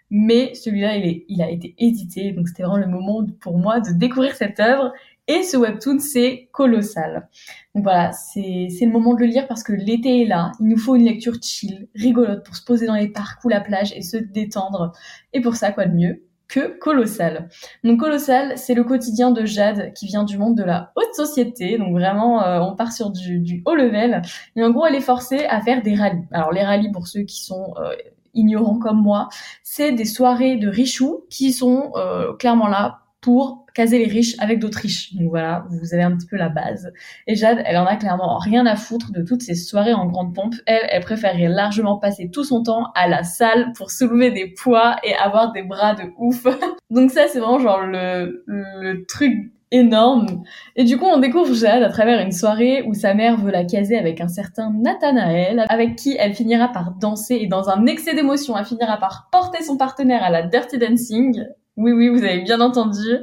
Mais 0.10 0.56
celui-là, 0.56 0.95
il, 0.95 1.23
il 1.28 1.41
a 1.43 1.52
été 1.52 1.76
édité, 1.78 2.32
donc 2.32 2.47
c'était 2.47 2.63
vraiment 2.63 2.78
le 2.78 2.88
moment 2.88 3.26
pour 3.41 3.60
moi 3.60 3.80
de 3.80 3.91
découvrir 3.91 4.36
cette 4.36 4.60
œuvre. 4.60 4.91
Et 5.28 5.44
ce 5.44 5.56
webtoon, 5.56 6.00
c'est 6.00 6.50
colossal. 6.52 7.30
Donc 7.76 7.84
voilà, 7.84 8.12
c'est 8.12 8.68
c'est 8.70 8.86
le 8.86 8.92
moment 8.92 9.14
de 9.14 9.22
le 9.22 9.28
lire 9.28 9.48
parce 9.48 9.64
que 9.64 9.72
l'été 9.72 10.24
est 10.24 10.26
là. 10.26 10.52
Il 10.60 10.68
nous 10.68 10.78
faut 10.78 10.96
une 10.96 11.06
lecture 11.06 11.36
chill, 11.42 11.88
rigolote 11.96 12.46
pour 12.46 12.56
se 12.56 12.64
poser 12.64 12.88
dans 12.88 12.96
les 12.96 13.08
parcs 13.08 13.44
ou 13.46 13.50
la 13.50 13.62
plage 13.62 13.94
et 13.96 14.02
se 14.02 14.18
détendre. 14.18 14.92
Et 15.32 15.42
pour 15.42 15.56
ça, 15.56 15.72
quoi 15.72 15.86
de 15.86 15.94
mieux 15.94 16.24
que 16.50 16.78
Colossal. 16.78 17.50
Donc 17.84 18.00
Colossal, 18.00 18.58
c'est 18.58 18.74
le 18.76 18.84
quotidien 18.84 19.32
de 19.32 19.46
Jade 19.46 19.94
qui 19.94 20.06
vient 20.06 20.24
du 20.24 20.38
monde 20.38 20.56
de 20.56 20.64
la 20.64 20.92
haute 20.96 21.14
société. 21.16 21.78
Donc 21.78 21.94
vraiment, 21.94 22.44
euh, 22.44 22.60
on 22.60 22.76
part 22.76 22.92
sur 22.92 23.10
du, 23.10 23.40
du 23.40 23.64
haut 23.66 23.76
level. 23.76 24.22
Et 24.56 24.64
en 24.64 24.70
gros, 24.70 24.86
elle 24.86 24.96
est 24.96 25.02
forcée 25.02 25.46
à 25.46 25.62
faire 25.62 25.82
des 25.82 25.96
rallyes. 25.96 26.28
Alors 26.32 26.52
les 26.52 26.64
rallyes, 26.64 26.92
pour 26.92 27.08
ceux 27.08 27.22
qui 27.22 27.44
sont 27.44 27.74
euh, 27.78 27.96
ignorants 28.34 28.78
comme 28.78 29.02
moi, 29.02 29.30
c'est 29.64 29.94
des 29.94 30.06
soirées 30.06 30.58
de 30.58 30.68
richoux 30.68 31.26
qui 31.30 31.54
sont 31.54 31.92
euh, 31.96 32.34
clairement 32.34 32.68
là 32.68 33.00
pour 33.22 33.62
caser 33.74 33.98
les 33.98 34.08
riches 34.08 34.36
avec 34.40 34.60
d'autres 34.60 34.80
riches. 34.80 35.14
Donc 35.16 35.30
voilà, 35.30 35.66
vous 35.70 35.94
avez 35.94 36.04
un 36.04 36.16
petit 36.16 36.28
peu 36.28 36.38
la 36.38 36.50
base. 36.50 36.92
Et 37.28 37.36
Jade, 37.36 37.62
elle 37.66 37.78
en 37.78 37.86
a 37.86 37.96
clairement 37.96 38.38
rien 38.38 38.66
à 38.66 38.76
foutre 38.76 39.12
de 39.12 39.24
toutes 39.24 39.42
ces 39.42 39.56
soirées 39.56 39.94
en 39.94 40.06
grande 40.08 40.34
pompe. 40.34 40.56
Elle, 40.66 40.88
elle 40.90 41.02
préférerait 41.02 41.48
largement 41.48 41.98
passer 41.98 42.30
tout 42.30 42.44
son 42.44 42.64
temps 42.64 42.92
à 42.96 43.08
la 43.08 43.24
salle 43.24 43.74
pour 43.76 43.92
soulever 43.92 44.32
des 44.32 44.48
poids 44.48 44.98
et 45.04 45.16
avoir 45.16 45.52
des 45.52 45.64
bras 45.64 45.96
de 45.96 46.04
ouf. 46.18 46.46
Donc 46.90 47.12
ça, 47.12 47.28
c'est 47.28 47.40
vraiment 47.40 47.60
genre 47.60 47.82
le, 47.82 48.44
le 48.48 49.06
truc 49.06 49.52
énorme. 49.74 50.44
Et 50.76 50.84
du 50.84 50.98
coup, 50.98 51.06
on 51.06 51.18
découvre 51.18 51.54
Jade 51.54 51.84
à 51.84 51.90
travers 51.90 52.20
une 52.24 52.32
soirée 52.32 52.84
où 52.84 52.94
sa 52.94 53.14
mère 53.14 53.38
veut 53.38 53.52
la 53.52 53.66
caser 53.66 53.98
avec 53.98 54.22
un 54.22 54.28
certain 54.28 54.72
Nathanaël, 54.72 55.66
avec 55.68 55.96
qui 55.96 56.16
elle 56.18 56.34
finira 56.34 56.68
par 56.70 56.92
danser 56.92 57.40
et 57.42 57.48
dans 57.48 57.70
un 57.70 57.86
excès 57.88 58.14
d'émotion, 58.14 58.56
elle 58.56 58.66
finira 58.66 58.98
par 58.98 59.30
porter 59.32 59.64
son 59.64 59.76
partenaire 59.76 60.24
à 60.24 60.30
la 60.30 60.44
Dirty 60.44 60.78
Dancing. 60.78 61.44
Oui, 61.78 61.92
oui, 61.92 62.10
vous 62.10 62.24
avez 62.24 62.42
bien 62.42 62.62
entendu. 62.62 63.18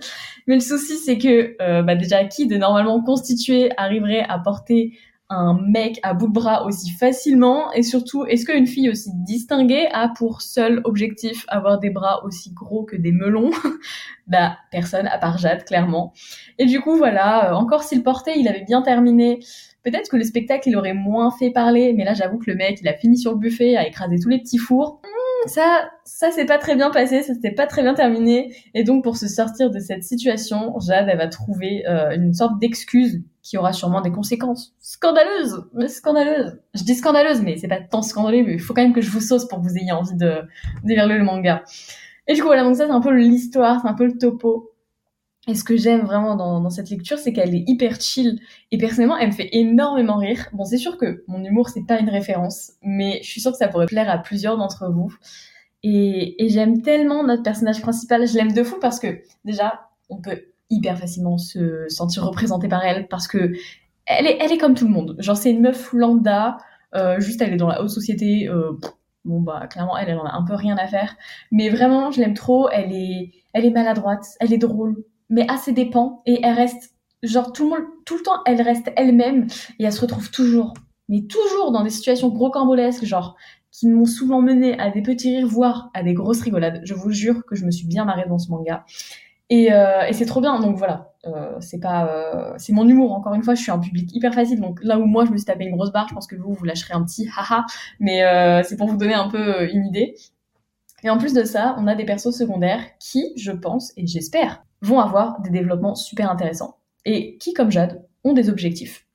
Mais 0.46 0.54
le 0.54 0.60
souci, 0.60 0.96
c'est 0.96 1.18
que 1.18 1.56
euh, 1.62 1.82
bah 1.82 1.94
déjà, 1.94 2.24
qui 2.24 2.46
de 2.46 2.56
normalement 2.56 3.02
constitué 3.02 3.70
arriverait 3.76 4.24
à 4.28 4.38
porter 4.40 4.98
un 5.28 5.56
mec 5.68 6.00
à 6.02 6.12
bout 6.14 6.26
de 6.26 6.32
bras 6.32 6.64
aussi 6.64 6.90
facilement? 6.90 7.72
Et 7.72 7.82
surtout, 7.84 8.24
est-ce 8.26 8.44
qu'une 8.44 8.66
fille 8.66 8.90
aussi 8.90 9.10
distinguée 9.14 9.86
a 9.92 10.08
pour 10.08 10.42
seul 10.42 10.80
objectif 10.84 11.44
avoir 11.48 11.78
des 11.78 11.90
bras 11.90 12.24
aussi 12.24 12.52
gros 12.52 12.84
que 12.84 12.96
des 12.96 13.12
melons? 13.12 13.50
Bah, 14.26 14.56
personne, 14.70 15.08
à 15.08 15.18
part 15.18 15.38
Jade, 15.38 15.64
clairement. 15.64 16.12
Et 16.58 16.66
du 16.66 16.80
coup, 16.80 16.96
voilà, 16.96 17.50
euh, 17.50 17.54
encore 17.54 17.82
s'il 17.82 18.04
portait, 18.04 18.38
il 18.38 18.46
avait 18.46 18.62
bien 18.62 18.80
terminé. 18.82 19.40
Peut-être 19.82 20.08
que 20.08 20.16
le 20.16 20.22
spectacle, 20.24 20.68
il 20.68 20.76
aurait 20.76 20.94
moins 20.94 21.32
fait 21.32 21.50
parler, 21.50 21.92
mais 21.94 22.04
là, 22.04 22.14
j'avoue 22.14 22.38
que 22.38 22.48
le 22.48 22.56
mec, 22.56 22.78
il 22.80 22.86
a 22.88 22.94
fini 22.94 23.18
sur 23.18 23.32
le 23.32 23.38
buffet, 23.38 23.76
a 23.76 23.86
écrasé 23.88 24.18
tous 24.22 24.28
les 24.28 24.38
petits 24.38 24.58
fours. 24.58 25.00
Ça, 25.46 25.90
ça 26.04 26.30
s'est 26.30 26.44
pas 26.44 26.58
très 26.58 26.76
bien 26.76 26.90
passé, 26.90 27.22
ça 27.22 27.32
s'était 27.32 27.52
pas 27.52 27.66
très 27.66 27.82
bien 27.82 27.94
terminé. 27.94 28.54
Et 28.74 28.84
donc, 28.84 29.02
pour 29.02 29.16
se 29.16 29.26
sortir 29.26 29.70
de 29.70 29.78
cette 29.78 30.04
situation, 30.04 30.78
Jade, 30.80 31.08
elle 31.08 31.18
va 31.18 31.28
trouver 31.28 31.86
euh, 31.88 32.14
une 32.14 32.34
sorte 32.34 32.58
d'excuse 32.58 33.22
qui 33.42 33.56
aura 33.56 33.72
sûrement 33.72 34.02
des 34.02 34.10
conséquences 34.10 34.74
scandaleuses, 34.80 35.64
mais 35.72 35.88
scandaleuses. 35.88 36.58
Je 36.74 36.84
dis 36.84 36.94
scandaleuses, 36.94 37.40
mais 37.40 37.56
c'est 37.56 37.68
pas 37.68 37.80
tant 37.80 38.02
scandaleux, 38.02 38.44
mais 38.44 38.52
il 38.54 38.60
faut 38.60 38.74
quand 38.74 38.82
même 38.82 38.92
que 38.92 39.00
je 39.00 39.10
vous 39.10 39.20
sauce 39.20 39.48
pour 39.48 39.60
que 39.60 39.64
vous 39.64 39.76
ayez 39.76 39.92
envie 39.92 40.16
de, 40.16 40.42
lire 40.84 41.06
le 41.06 41.22
manga. 41.22 41.64
Et 42.26 42.34
du 42.34 42.42
coup, 42.42 42.48
voilà, 42.48 42.62
donc 42.62 42.76
ça, 42.76 42.86
c'est 42.86 42.92
un 42.92 43.00
peu 43.00 43.12
l'histoire, 43.12 43.80
c'est 43.80 43.88
un 43.88 43.94
peu 43.94 44.06
le 44.06 44.18
topo. 44.18 44.70
Et 45.50 45.54
ce 45.56 45.64
que 45.64 45.76
j'aime 45.76 46.02
vraiment 46.02 46.36
dans, 46.36 46.70
cette 46.70 46.90
lecture, 46.90 47.18
c'est 47.18 47.32
qu'elle 47.32 47.56
est 47.56 47.64
hyper 47.66 48.00
chill. 48.00 48.38
Et 48.70 48.78
personnellement, 48.78 49.18
elle 49.18 49.28
me 49.28 49.32
fait 49.32 49.48
énormément 49.52 50.16
rire. 50.16 50.46
Bon, 50.52 50.64
c'est 50.64 50.76
sûr 50.76 50.96
que 50.96 51.24
mon 51.26 51.42
humour, 51.42 51.70
c'est 51.70 51.84
pas 51.84 51.98
une 51.98 52.08
référence, 52.08 52.74
mais 52.82 53.18
je 53.24 53.28
suis 53.28 53.40
sûre 53.40 53.50
que 53.50 53.56
ça 53.56 53.66
pourrait 53.66 53.86
plaire 53.86 54.08
à 54.08 54.18
plusieurs 54.18 54.56
d'entre 54.56 54.88
vous. 54.92 55.12
Et, 55.82 56.44
et 56.44 56.48
j'aime 56.50 56.82
tellement 56.82 57.24
notre 57.24 57.42
personnage 57.42 57.80
principal. 57.80 58.28
Je 58.28 58.34
l'aime 58.36 58.52
de 58.52 58.62
fou 58.62 58.76
parce 58.80 59.00
que, 59.00 59.22
déjà, 59.44 59.88
on 60.08 60.18
peut 60.20 60.40
hyper 60.70 60.96
facilement 60.96 61.36
se 61.36 61.88
sentir 61.88 62.24
représenté 62.24 62.68
par 62.68 62.84
elle 62.84 63.08
parce 63.08 63.26
que 63.26 63.52
elle 64.06 64.28
est, 64.28 64.38
elle 64.40 64.52
est 64.52 64.58
comme 64.58 64.74
tout 64.74 64.86
le 64.86 64.92
monde. 64.92 65.16
Genre, 65.18 65.36
c'est 65.36 65.50
une 65.50 65.62
meuf 65.62 65.92
lambda, 65.92 66.58
euh, 66.94 67.18
juste 67.18 67.42
elle 67.42 67.54
est 67.54 67.56
dans 67.56 67.66
la 67.66 67.82
haute 67.82 67.90
société. 67.90 68.48
Euh, 68.48 68.78
bon, 69.24 69.40
bah, 69.40 69.66
clairement, 69.68 69.98
elle, 69.98 70.10
elle 70.10 70.18
en 70.18 70.26
a 70.26 70.32
un 70.32 70.44
peu 70.44 70.54
rien 70.54 70.76
à 70.76 70.86
faire. 70.86 71.16
Mais 71.50 71.70
vraiment, 71.70 72.12
je 72.12 72.20
l'aime 72.20 72.34
trop. 72.34 72.68
Elle 72.70 72.92
est, 72.92 73.32
elle 73.52 73.64
est 73.64 73.70
maladroite, 73.70 74.26
elle 74.38 74.52
est 74.52 74.58
drôle, 74.58 74.96
mais 75.30 75.48
à 75.48 75.56
ses 75.56 75.72
dépens. 75.72 76.22
Et 76.26 76.40
elle 76.42 76.54
reste, 76.54 76.94
genre, 77.22 77.52
tout 77.52 77.64
le 77.64 77.70
monde, 77.70 77.88
tout 78.04 78.16
le 78.16 78.22
temps, 78.22 78.40
elle 78.46 78.60
reste 78.60 78.92
elle-même. 78.96 79.46
Et 79.78 79.84
elle 79.84 79.92
se 79.92 80.00
retrouve 80.00 80.30
toujours, 80.30 80.74
mais 81.08 81.22
toujours 81.22 81.72
dans 81.72 81.82
des 81.82 81.90
situations 81.90 82.28
rocambolesques, 82.30 83.04
genre, 83.04 83.36
qui 83.70 83.88
m'ont 83.88 84.06
souvent 84.06 84.42
mené 84.42 84.78
à 84.78 84.90
des 84.90 85.02
petits 85.02 85.36
rires, 85.36 85.46
voire 85.46 85.90
à 85.94 86.02
des 86.02 86.12
grosses 86.12 86.42
rigolades. 86.42 86.80
Je 86.84 86.94
vous 86.94 87.10
jure 87.10 87.46
que 87.46 87.54
je 87.54 87.64
me 87.64 87.70
suis 87.70 87.86
bien 87.86 88.04
marrée 88.04 88.26
dans 88.28 88.38
ce 88.38 88.50
manga. 88.50 88.84
Et, 89.48 89.72
euh, 89.72 90.06
et 90.06 90.12
c'est 90.12 90.26
trop 90.26 90.40
bien. 90.40 90.60
Donc 90.60 90.76
voilà, 90.76 91.12
euh, 91.26 91.56
c'est 91.60 91.80
pas, 91.80 92.06
euh, 92.08 92.54
c'est 92.56 92.72
mon 92.72 92.88
humour. 92.88 93.12
Encore 93.12 93.34
une 93.34 93.42
fois, 93.42 93.54
je 93.54 93.62
suis 93.62 93.72
un 93.72 93.78
public 93.78 94.14
hyper 94.14 94.32
facile. 94.32 94.60
Donc 94.60 94.78
là 94.82 94.98
où 94.98 95.04
moi 95.06 95.24
je 95.24 95.32
me 95.32 95.36
suis 95.36 95.44
tapé 95.44 95.64
une 95.64 95.74
grosse 95.74 95.92
barre, 95.92 96.08
je 96.08 96.14
pense 96.14 96.26
que 96.26 96.36
vous 96.36 96.52
vous 96.52 96.64
lâcherez 96.64 96.94
un 96.94 97.04
petit 97.04 97.28
haha. 97.36 97.66
Mais 97.98 98.22
euh, 98.24 98.62
c'est 98.62 98.76
pour 98.76 98.86
vous 98.88 98.96
donner 98.96 99.14
un 99.14 99.28
peu 99.28 99.38
euh, 99.38 99.68
une 99.72 99.86
idée. 99.86 100.14
Et 101.02 101.10
en 101.10 101.18
plus 101.18 101.34
de 101.34 101.44
ça, 101.44 101.76
on 101.78 101.86
a 101.86 101.94
des 101.94 102.04
persos 102.04 102.30
secondaires 102.30 102.82
qui, 102.98 103.32
je 103.36 103.52
pense 103.52 103.92
et 103.96 104.06
j'espère, 104.06 104.64
vont 104.82 105.00
avoir 105.00 105.40
des 105.40 105.50
développements 105.50 105.94
super 105.94 106.30
intéressants 106.30 106.78
et 107.04 107.36
qui, 107.38 107.52
comme 107.52 107.70
Jade, 107.70 108.04
ont 108.24 108.32
des 108.32 108.50
objectifs 108.50 109.06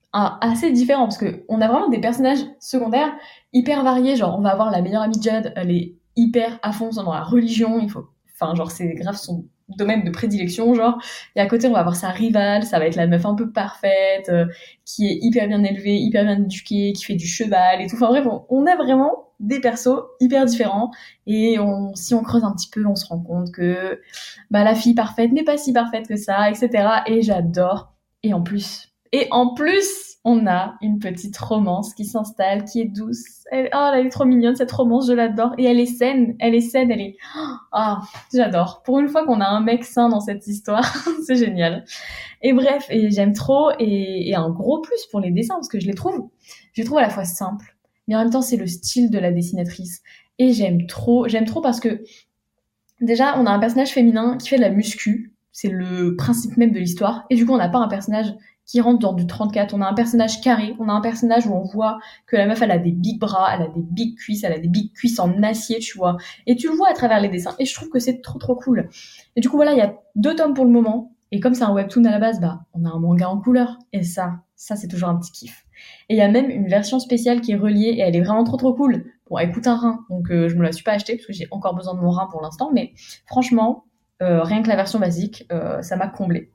assez 0.41 0.71
différents 0.71 1.05
parce 1.05 1.17
que 1.17 1.43
on 1.49 1.61
a 1.61 1.67
vraiment 1.67 1.89
des 1.89 1.99
personnages 1.99 2.39
secondaires 2.59 3.13
hyper 3.53 3.83
variés. 3.83 4.15
Genre, 4.15 4.35
on 4.37 4.41
va 4.41 4.51
avoir 4.51 4.71
la 4.71 4.81
meilleure 4.81 5.01
amie 5.01 5.17
de 5.17 5.23
Jade, 5.23 5.53
elle 5.55 5.71
est 5.71 5.95
hyper 6.15 6.59
à 6.63 6.71
fond 6.71 6.89
dans 6.89 7.13
la 7.13 7.23
religion. 7.23 7.79
Il 7.81 7.89
faut, 7.89 8.07
enfin, 8.33 8.55
genre, 8.55 8.71
c'est 8.71 8.93
grave 8.93 9.15
son 9.15 9.45
domaine 9.77 10.03
de 10.03 10.11
prédilection, 10.11 10.73
genre. 10.73 10.97
Et 11.35 11.41
à 11.41 11.47
côté, 11.47 11.67
on 11.67 11.73
va 11.73 11.79
avoir 11.79 11.95
sa 11.95 12.09
rivale, 12.09 12.63
ça 12.63 12.79
va 12.79 12.85
être 12.85 12.95
la 12.95 13.07
meuf 13.07 13.25
un 13.25 13.35
peu 13.35 13.51
parfaite, 13.51 14.29
euh, 14.29 14.45
qui 14.85 15.07
est 15.07 15.17
hyper 15.21 15.47
bien 15.47 15.63
élevée, 15.63 15.97
hyper 15.97 16.23
bien 16.23 16.37
éduquée, 16.43 16.93
qui 16.93 17.03
fait 17.03 17.15
du 17.15 17.27
cheval 17.27 17.81
et 17.81 17.87
tout. 17.87 17.95
Enfin 17.95 18.07
bref, 18.07 18.25
on 18.49 18.65
a 18.65 18.75
vraiment 18.75 19.24
des 19.39 19.59
persos 19.59 20.03
hyper 20.19 20.45
différents. 20.45 20.91
Et 21.27 21.59
on, 21.59 21.95
si 21.95 22.13
on 22.13 22.23
creuse 22.23 22.43
un 22.43 22.53
petit 22.53 22.69
peu, 22.69 22.85
on 22.85 22.95
se 22.95 23.07
rend 23.07 23.19
compte 23.19 23.51
que 23.51 23.99
bah, 24.51 24.63
la 24.63 24.75
fille 24.75 24.95
parfaite 24.95 25.31
n'est 25.31 25.43
pas 25.43 25.57
si 25.57 25.73
parfaite 25.73 26.07
que 26.07 26.15
ça, 26.15 26.49
etc. 26.49 26.69
Et 27.07 27.21
j'adore. 27.21 27.93
Et 28.23 28.33
en 28.33 28.41
plus, 28.41 28.95
et 29.11 29.27
en 29.31 29.53
plus, 29.53 30.17
on 30.25 30.47
a 30.47 30.75
une 30.81 30.99
petite 30.99 31.37
romance 31.37 31.93
qui 31.93 32.03
s'installe, 32.03 32.65
qui 32.65 32.81
est 32.81 32.85
douce. 32.85 33.45
Elle, 33.51 33.69
oh, 33.73 33.91
elle 33.93 34.07
est 34.07 34.09
trop 34.09 34.25
mignonne, 34.25 34.55
cette 34.55 34.71
romance, 34.71 35.07
je 35.07 35.13
l'adore. 35.13 35.53
Et 35.57 35.65
elle 35.65 35.79
est 35.79 35.85
saine, 35.85 36.35
elle 36.39 36.55
est 36.55 36.61
saine, 36.61 36.91
elle 36.91 37.01
est... 37.01 37.17
Ah, 37.71 38.01
j'adore. 38.33 38.81
Pour 38.83 38.99
une 38.99 39.07
fois 39.07 39.25
qu'on 39.25 39.41
a 39.41 39.47
un 39.47 39.61
mec 39.61 39.83
sain 39.83 40.09
dans 40.09 40.19
cette 40.19 40.47
histoire, 40.47 40.83
c'est 41.25 41.35
génial. 41.35 41.85
Et 42.41 42.53
bref, 42.53 42.87
et 42.89 43.11
j'aime 43.11 43.33
trop, 43.33 43.71
et, 43.79 44.29
et 44.29 44.35
un 44.35 44.49
gros 44.49 44.81
plus 44.81 45.05
pour 45.11 45.19
les 45.19 45.31
dessins, 45.31 45.55
parce 45.55 45.69
que 45.69 45.79
je 45.79 45.87
les 45.87 45.93
trouve, 45.93 46.29
je 46.73 46.81
les 46.81 46.85
trouve 46.85 46.97
à 46.97 47.01
la 47.01 47.09
fois 47.09 47.25
simples, 47.25 47.74
mais 48.07 48.15
en 48.15 48.19
même 48.19 48.29
temps, 48.29 48.41
c'est 48.41 48.57
le 48.57 48.67
style 48.67 49.09
de 49.09 49.19
la 49.19 49.31
dessinatrice. 49.31 50.01
Et 50.39 50.53
j'aime 50.53 50.85
trop, 50.87 51.27
j'aime 51.27 51.45
trop 51.45 51.61
parce 51.61 51.79
que, 51.79 52.03
déjà, 53.01 53.39
on 53.39 53.45
a 53.45 53.51
un 53.51 53.59
personnage 53.59 53.91
féminin 53.91 54.37
qui 54.37 54.49
fait 54.49 54.57
de 54.57 54.61
la 54.61 54.69
muscu, 54.69 55.33
c'est 55.51 55.69
le 55.69 56.15
principe 56.15 56.57
même 56.57 56.71
de 56.71 56.79
l'histoire, 56.79 57.25
et 57.29 57.35
du 57.35 57.45
coup, 57.45 57.53
on 57.53 57.57
n'a 57.57 57.69
pas 57.69 57.79
un 57.79 57.87
personnage 57.87 58.33
qui 58.65 58.81
rentre 58.81 58.99
dans 58.99 59.13
du 59.13 59.27
34. 59.27 59.73
On 59.73 59.81
a 59.81 59.87
un 59.87 59.93
personnage 59.93 60.41
carré, 60.41 60.75
on 60.79 60.89
a 60.89 60.91
un 60.91 61.01
personnage 61.01 61.45
où 61.45 61.53
on 61.53 61.63
voit 61.63 61.99
que 62.25 62.35
la 62.35 62.47
meuf, 62.47 62.61
elle 62.61 62.71
a 62.71 62.77
des 62.77 62.91
big 62.91 63.19
bras, 63.19 63.53
elle 63.53 63.61
a 63.61 63.67
des 63.67 63.81
big 63.81 64.17
cuisses, 64.17 64.43
elle 64.43 64.53
a 64.53 64.59
des 64.59 64.67
big 64.67 64.91
cuisses 64.93 65.19
en 65.19 65.43
acier, 65.43 65.79
tu 65.79 65.97
vois. 65.97 66.17
Et 66.47 66.55
tu 66.55 66.67
le 66.67 66.75
vois 66.75 66.89
à 66.89 66.93
travers 66.93 67.19
les 67.19 67.29
dessins. 67.29 67.55
Et 67.59 67.65
je 67.65 67.73
trouve 67.73 67.89
que 67.89 67.99
c'est 67.99 68.21
trop 68.21 68.39
trop 68.39 68.55
cool. 68.55 68.89
Et 69.35 69.41
du 69.41 69.49
coup, 69.49 69.55
voilà, 69.55 69.73
il 69.73 69.77
y 69.77 69.81
a 69.81 69.95
deux 70.15 70.35
tomes 70.35 70.53
pour 70.53 70.65
le 70.65 70.71
moment. 70.71 71.11
Et 71.31 71.39
comme 71.39 71.53
c'est 71.53 71.63
un 71.63 71.73
webtoon 71.73 72.05
à 72.05 72.11
la 72.11 72.19
base, 72.19 72.39
bah, 72.39 72.61
on 72.73 72.85
a 72.85 72.89
un 72.89 72.99
manga 72.99 73.29
en 73.29 73.39
couleur. 73.39 73.77
Et 73.93 74.03
ça, 74.03 74.39
ça, 74.55 74.75
c'est 74.75 74.87
toujours 74.87 75.09
un 75.09 75.15
petit 75.17 75.31
kiff. 75.31 75.64
Et 76.09 76.15
il 76.15 76.17
y 76.17 76.21
a 76.21 76.29
même 76.29 76.49
une 76.49 76.67
version 76.67 76.99
spéciale 76.99 77.41
qui 77.41 77.51
est 77.51 77.57
reliée 77.57 77.95
et 77.97 77.99
elle 77.99 78.15
est 78.15 78.21
vraiment 78.21 78.43
trop 78.43 78.57
trop 78.57 78.73
cool. 78.73 79.05
Bon, 79.29 79.39
elle 79.39 79.51
coûte 79.51 79.65
un 79.65 79.75
rein, 79.75 80.05
donc 80.09 80.29
euh, 80.29 80.49
je 80.49 80.55
me 80.55 80.61
la 80.61 80.71
suis 80.71 80.83
pas 80.83 80.91
achetée 80.91 81.15
parce 81.15 81.25
que 81.25 81.33
j'ai 81.33 81.47
encore 81.49 81.73
besoin 81.73 81.95
de 81.95 81.99
mon 81.99 82.11
rein 82.11 82.27
pour 82.31 82.41
l'instant. 82.41 82.69
Mais 82.71 82.93
franchement, 83.25 83.85
euh, 84.21 84.43
rien 84.43 84.61
que 84.61 84.67
la 84.67 84.75
version 84.75 84.99
basique, 84.99 85.47
euh, 85.51 85.81
ça 85.81 85.95
m'a 85.95 86.07
comblé. 86.07 86.51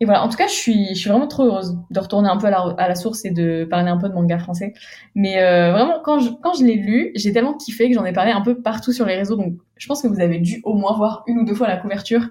Et 0.00 0.04
voilà, 0.04 0.22
en 0.22 0.28
tout 0.28 0.36
cas, 0.36 0.46
je 0.46 0.52
suis, 0.52 0.94
vraiment 1.04 1.26
trop 1.26 1.44
heureuse 1.44 1.76
de 1.90 2.00
retourner 2.00 2.28
un 2.28 2.36
peu 2.36 2.46
à 2.46 2.88
la, 2.88 2.94
source 2.94 3.24
et 3.24 3.30
de 3.30 3.64
parler 3.64 3.90
un 3.90 3.98
peu 3.98 4.08
de 4.08 4.14
manga 4.14 4.38
français. 4.38 4.72
Mais 5.14 5.34
vraiment, 5.70 6.00
quand 6.04 6.18
je, 6.18 6.30
quand 6.42 6.54
je 6.54 6.64
l'ai 6.64 6.74
lu, 6.74 7.12
j'ai 7.14 7.32
tellement 7.32 7.54
kiffé 7.54 7.88
que 7.88 7.94
j'en 7.94 8.04
ai 8.04 8.12
parlé 8.12 8.32
un 8.32 8.40
peu 8.40 8.60
partout 8.60 8.92
sur 8.92 9.06
les 9.06 9.16
réseaux. 9.16 9.36
Donc, 9.36 9.54
je 9.76 9.86
pense 9.86 10.02
que 10.02 10.08
vous 10.08 10.20
avez 10.20 10.38
dû 10.38 10.60
au 10.64 10.74
moins 10.74 10.96
voir 10.96 11.22
une 11.28 11.38
ou 11.38 11.44
deux 11.44 11.54
fois 11.54 11.68
la 11.68 11.76
couverture. 11.76 12.22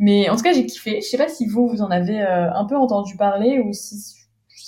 Mais 0.00 0.28
en 0.28 0.36
tout 0.36 0.42
cas, 0.42 0.52
j'ai 0.52 0.66
kiffé. 0.66 1.00
Je 1.02 1.06
sais 1.06 1.18
pas 1.18 1.28
si 1.28 1.46
vous, 1.46 1.68
vous 1.68 1.82
en 1.82 1.90
avez 1.90 2.20
un 2.20 2.64
peu 2.64 2.76
entendu 2.76 3.16
parler 3.16 3.60
ou 3.60 3.72
si 3.72 4.19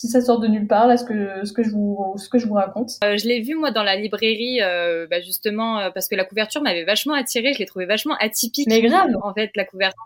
si 0.03 0.09
ça 0.09 0.21
sort 0.21 0.41
de 0.41 0.49
nulle 0.49 0.67
part 0.67 0.89
là 0.89 0.97
ce 0.97 1.05
que 1.05 1.45
ce 1.45 1.53
que 1.53 1.63
je 1.63 1.71
vous 1.71 2.15
ce 2.17 2.29
que 2.29 2.37
je 2.37 2.49
vous 2.49 2.55
raconte. 2.55 2.95
Euh, 3.05 3.17
je 3.17 3.29
l'ai 3.29 3.41
vu 3.41 3.55
moi 3.55 3.71
dans 3.71 3.85
la 3.85 3.95
librairie 3.95 4.61
euh, 4.61 5.07
bah, 5.09 5.21
justement 5.21 5.79
euh, 5.79 5.91
parce 5.91 6.09
que 6.09 6.17
la 6.17 6.25
couverture 6.25 6.61
m'avait 6.61 6.83
vachement 6.83 7.15
attirée, 7.15 7.53
je 7.53 7.61
l'ai 7.61 7.67
trouvé 7.67 7.87
vachement 7.87 8.17
atypique. 8.19 8.67
Mais 8.69 8.83
grave. 8.83 9.11
En 9.23 9.33
fait, 9.33 9.53
la 9.55 9.65
couverture 9.65 10.03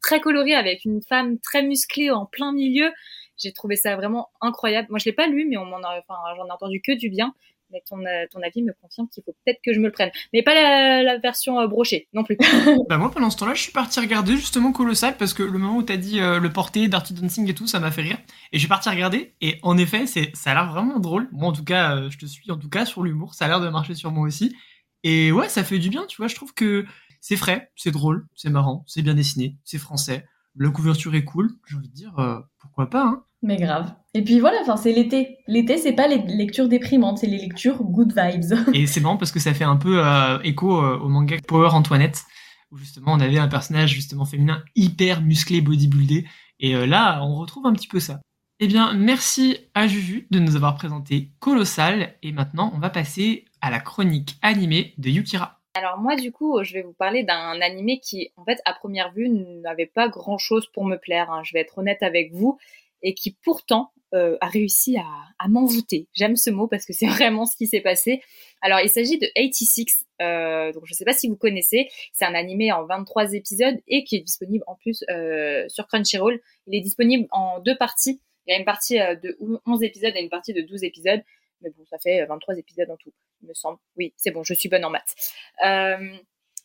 très 0.00 0.20
colorée 0.20 0.54
avec 0.54 0.84
une 0.84 1.02
femme 1.02 1.40
très 1.40 1.64
musclée 1.64 2.12
en 2.12 2.26
plein 2.26 2.52
milieu. 2.52 2.92
J'ai 3.38 3.52
trouvé 3.52 3.74
ça 3.74 3.96
vraiment 3.96 4.28
incroyable. 4.40 4.86
Moi, 4.90 5.00
je 5.00 5.06
l'ai 5.06 5.12
pas 5.12 5.26
lu, 5.26 5.46
mais 5.48 5.56
on 5.56 5.64
m'en 5.64 5.78
a, 5.78 5.98
enfin, 5.98 6.14
j'en 6.36 6.46
ai 6.46 6.50
entendu 6.52 6.80
que 6.80 6.92
du 6.92 7.08
bien 7.08 7.34
mais 7.70 7.82
ton, 7.88 7.98
euh, 8.04 8.26
ton 8.30 8.40
avis 8.42 8.62
me 8.62 8.72
confirme 8.80 9.08
qu'il 9.08 9.22
faut 9.24 9.34
peut-être 9.44 9.60
que 9.64 9.72
je 9.72 9.78
me 9.80 9.86
le 9.86 9.92
prenne. 9.92 10.10
Mais 10.32 10.42
pas 10.42 10.54
la, 10.54 11.02
la 11.02 11.18
version 11.18 11.60
euh, 11.60 11.66
brochée 11.66 12.08
non 12.12 12.24
plus. 12.24 12.36
bah 12.88 12.98
moi 12.98 13.10
pendant 13.10 13.30
ce 13.30 13.36
temps-là, 13.38 13.54
je 13.54 13.62
suis 13.62 13.72
parti 13.72 14.00
regarder 14.00 14.36
justement 14.36 14.72
Colossal 14.72 15.16
parce 15.16 15.34
que 15.34 15.42
le 15.42 15.58
moment 15.58 15.76
où 15.76 15.82
t'as 15.82 15.96
dit 15.96 16.20
euh, 16.20 16.38
le 16.38 16.52
porté, 16.52 16.88
Dirty 16.88 17.14
Dancing 17.14 17.48
et 17.48 17.54
tout, 17.54 17.66
ça 17.66 17.80
m'a 17.80 17.90
fait 17.90 18.02
rire. 18.02 18.18
Et 18.52 18.56
je 18.56 18.58
suis 18.58 18.68
parti 18.68 18.88
regarder 18.88 19.34
et 19.40 19.58
en 19.62 19.76
effet, 19.78 20.06
c'est 20.06 20.34
ça 20.34 20.52
a 20.52 20.54
l'air 20.54 20.72
vraiment 20.72 20.98
drôle. 20.98 21.28
Moi 21.32 21.48
en 21.48 21.52
tout 21.52 21.64
cas, 21.64 22.08
je 22.08 22.18
te 22.18 22.26
suis 22.26 22.50
en 22.50 22.56
tout 22.56 22.68
cas 22.68 22.84
sur 22.84 23.02
l'humour, 23.02 23.34
ça 23.34 23.46
a 23.46 23.48
l'air 23.48 23.60
de 23.60 23.68
marcher 23.68 23.94
sur 23.94 24.10
moi 24.10 24.26
aussi. 24.26 24.56
Et 25.02 25.32
ouais, 25.32 25.48
ça 25.48 25.64
fait 25.64 25.78
du 25.78 25.88
bien, 25.88 26.06
tu 26.06 26.18
vois, 26.18 26.28
je 26.28 26.34
trouve 26.34 26.52
que 26.52 26.84
c'est 27.20 27.36
frais, 27.36 27.70
c'est 27.74 27.90
drôle, 27.90 28.26
c'est 28.34 28.50
marrant, 28.50 28.84
c'est 28.86 29.00
bien 29.02 29.14
dessiné, 29.14 29.56
c'est 29.64 29.78
français, 29.78 30.26
la 30.56 30.68
couverture 30.68 31.14
est 31.14 31.24
cool, 31.24 31.50
j'ai 31.66 31.76
envie 31.76 31.88
de 31.88 31.94
dire 31.94 32.44
pourquoi 32.58 32.90
pas 32.90 33.04
hein. 33.04 33.24
Mais 33.42 33.56
grave. 33.56 33.94
Et 34.12 34.22
puis 34.22 34.40
voilà, 34.40 34.58
enfin 34.62 34.76
c'est 34.76 34.92
l'été. 34.92 35.38
L'été, 35.46 35.78
c'est 35.78 35.92
pas 35.92 36.08
les 36.08 36.18
lectures 36.18 36.68
déprimantes, 36.68 37.18
c'est 37.18 37.26
les 37.26 37.38
lectures 37.38 37.82
good 37.82 38.12
vibes. 38.14 38.52
Et 38.74 38.86
c'est 38.86 39.00
marrant 39.00 39.16
parce 39.16 39.32
que 39.32 39.38
ça 39.38 39.54
fait 39.54 39.64
un 39.64 39.76
peu 39.76 40.04
euh, 40.04 40.38
écho 40.42 40.82
euh, 40.82 40.98
au 40.98 41.08
manga 41.08 41.36
Power 41.46 41.70
Antoinette, 41.72 42.24
où 42.70 42.76
justement 42.76 43.12
on 43.12 43.20
avait 43.20 43.38
un 43.38 43.48
personnage 43.48 43.94
justement 43.94 44.26
féminin 44.26 44.62
hyper 44.74 45.22
musclé, 45.22 45.60
bodybuildé. 45.60 46.26
Et 46.58 46.74
euh, 46.74 46.86
là, 46.86 47.22
on 47.24 47.36
retrouve 47.36 47.66
un 47.66 47.72
petit 47.72 47.88
peu 47.88 48.00
ça. 48.00 48.20
Eh 48.58 48.66
bien, 48.66 48.92
merci 48.92 49.56
à 49.74 49.86
Juju 49.86 50.26
de 50.30 50.38
nous 50.38 50.54
avoir 50.54 50.74
présenté 50.74 51.30
Colossal. 51.38 52.14
Et 52.22 52.32
maintenant, 52.32 52.72
on 52.74 52.78
va 52.78 52.90
passer 52.90 53.46
à 53.62 53.70
la 53.70 53.80
chronique 53.80 54.36
animée 54.42 54.92
de 54.98 55.08
Yukira. 55.08 55.56
Alors 55.74 55.98
moi 55.98 56.16
du 56.16 56.32
coup 56.32 56.64
je 56.64 56.74
vais 56.74 56.82
vous 56.82 56.92
parler 56.92 57.22
d'un 57.22 57.60
animé 57.60 58.00
qui 58.00 58.32
en 58.36 58.44
fait 58.44 58.58
à 58.64 58.72
première 58.72 59.12
vue 59.12 59.28
n'avait 59.28 59.86
pas 59.86 60.08
grand 60.08 60.36
chose 60.36 60.66
pour 60.66 60.84
me 60.84 60.96
plaire. 60.96 61.30
Hein. 61.30 61.42
Je 61.44 61.52
vais 61.52 61.60
être 61.60 61.78
honnête 61.78 62.02
avec 62.02 62.32
vous 62.34 62.58
et 63.02 63.14
qui 63.14 63.36
pourtant 63.42 63.92
euh, 64.12 64.36
a 64.40 64.48
réussi 64.48 64.96
à, 64.96 65.06
à 65.38 65.48
m'envoûter. 65.48 66.08
J'aime 66.14 66.36
ce 66.36 66.50
mot 66.50 66.66
parce 66.66 66.84
que 66.84 66.92
c'est 66.92 67.06
vraiment 67.18 67.46
ce 67.46 67.56
qui 67.56 67.66
s'est 67.66 67.80
passé. 67.80 68.20
Alors, 68.60 68.80
il 68.80 68.88
s'agit 68.88 69.18
de 69.18 69.26
86. 69.36 70.04
Euh, 70.20 70.72
donc, 70.72 70.84
je 70.86 70.92
ne 70.92 70.94
sais 70.94 71.04
pas 71.04 71.12
si 71.12 71.28
vous 71.28 71.36
connaissez. 71.36 71.88
C'est 72.12 72.24
un 72.24 72.34
animé 72.34 72.72
en 72.72 72.84
23 72.84 73.34
épisodes 73.34 73.76
et 73.88 74.04
qui 74.04 74.16
est 74.16 74.20
disponible 74.20 74.64
en 74.66 74.74
plus 74.76 75.04
euh, 75.10 75.64
sur 75.68 75.86
Crunchyroll. 75.86 76.40
Il 76.66 76.76
est 76.76 76.82
disponible 76.82 77.26
en 77.30 77.60
deux 77.60 77.76
parties. 77.76 78.20
Il 78.46 78.52
y 78.52 78.56
a 78.56 78.58
une 78.58 78.64
partie 78.64 79.00
euh, 79.00 79.14
de 79.14 79.38
11 79.66 79.82
épisodes 79.82 80.12
et 80.14 80.20
une 80.20 80.28
partie 80.28 80.52
de 80.52 80.60
12 80.60 80.84
épisodes. 80.84 81.22
Mais 81.62 81.70
bon, 81.70 81.84
ça 81.88 81.98
fait 81.98 82.24
23 82.24 82.56
épisodes 82.56 82.90
en 82.90 82.96
tout, 82.96 83.12
il 83.42 83.48
me 83.48 83.54
semble. 83.54 83.78
Oui, 83.96 84.14
c'est 84.16 84.30
bon, 84.30 84.42
je 84.42 84.54
suis 84.54 84.70
bonne 84.70 84.84
en 84.84 84.90
maths. 84.90 85.14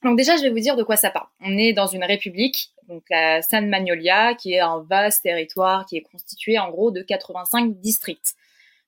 Donc 0.05 0.17
déjà, 0.17 0.37
je 0.37 0.43
vais 0.43 0.51
vous 0.51 0.59
dire 0.59 0.75
de 0.75 0.83
quoi 0.83 0.97
ça 0.97 1.09
parle. 1.09 1.25
On 1.41 1.57
est 1.57 1.73
dans 1.73 1.87
une 1.87 2.03
république, 2.03 2.69
donc 2.87 3.01
la 3.09 3.41
San 3.41 3.67
Magnolia, 3.67 4.35
qui 4.35 4.53
est 4.53 4.59
un 4.59 4.85
vaste 4.87 5.23
territoire 5.23 5.87
qui 5.87 5.97
est 5.97 6.03
constitué 6.03 6.59
en 6.59 6.69
gros 6.69 6.91
de 6.91 7.01
85 7.01 7.79
districts. 7.79 8.35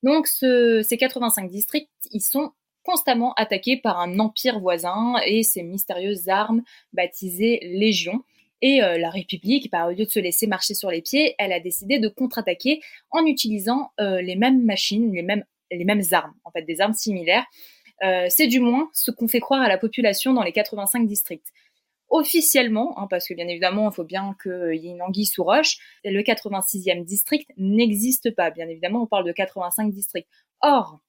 Donc 0.04 0.28
ce, 0.28 0.86
ces 0.88 0.96
85 0.96 1.50
districts, 1.50 1.90
ils 2.12 2.22
sont 2.22 2.52
constamment 2.84 3.34
attaqués 3.34 3.78
par 3.78 4.00
un 4.00 4.20
empire 4.20 4.60
voisin 4.60 5.16
et 5.26 5.42
ses 5.42 5.64
mystérieuses 5.64 6.30
armes 6.30 6.62
baptisées 6.94 7.62
légions. 7.64 8.24
Et 8.62 8.84
euh, 8.84 9.00
la 9.00 9.10
République, 9.10 9.72
bah, 9.72 9.88
au 9.88 9.90
lieu 9.90 10.06
de 10.06 10.12
se 10.12 10.20
laisser 10.20 10.46
marcher 10.46 10.76
sur 10.76 10.92
les 10.92 11.02
pieds, 11.02 11.34
elle 11.40 11.52
a 11.52 11.60
décidé 11.60 11.98
de 11.98 12.10
contre-attaquer 12.10 12.80
en 13.10 13.26
utilisant 13.26 13.90
euh, 14.00 14.22
les 14.22 14.36
mêmes 14.36 14.64
machines, 14.64 15.12
les 15.12 15.24
mêmes, 15.24 15.46
les 15.72 15.84
mêmes 15.84 16.04
armes, 16.12 16.36
en 16.44 16.52
fait 16.52 16.62
des 16.62 16.80
armes 16.80 16.94
similaires, 16.94 17.46
c'est 18.02 18.48
du 18.48 18.60
moins 18.60 18.90
ce 18.94 19.12
qu'on 19.12 19.28
fait 19.28 19.40
croire 19.40 19.62
à 19.62 19.68
la 19.68 19.78
population 19.78 20.34
dans 20.34 20.44
les 20.44 20.52
85 20.52 21.08
districts. 21.08 21.52
Officiellement, 22.10 22.98
hein, 22.98 23.08
parce 23.10 23.28
que 23.28 23.34
bien 23.34 23.48
évidemment, 23.48 23.90
il 23.90 23.94
faut 23.94 24.06
bien 24.06 24.36
qu'il 24.42 24.76
y 24.76 24.88
ait 24.88 24.92
une 24.92 25.02
anguille 25.02 25.26
sous 25.26 25.44
roche, 25.44 25.78
le 26.06 26.22
86e 26.22 27.04
district 27.04 27.52
n'existe 27.58 28.34
pas. 28.34 28.50
Bien 28.50 28.68
évidemment, 28.70 29.04
on 29.04 29.08
parle 29.08 29.26
de 29.26 29.34
85 29.34 29.92
districts. 29.92 30.30
Or, 30.62 31.00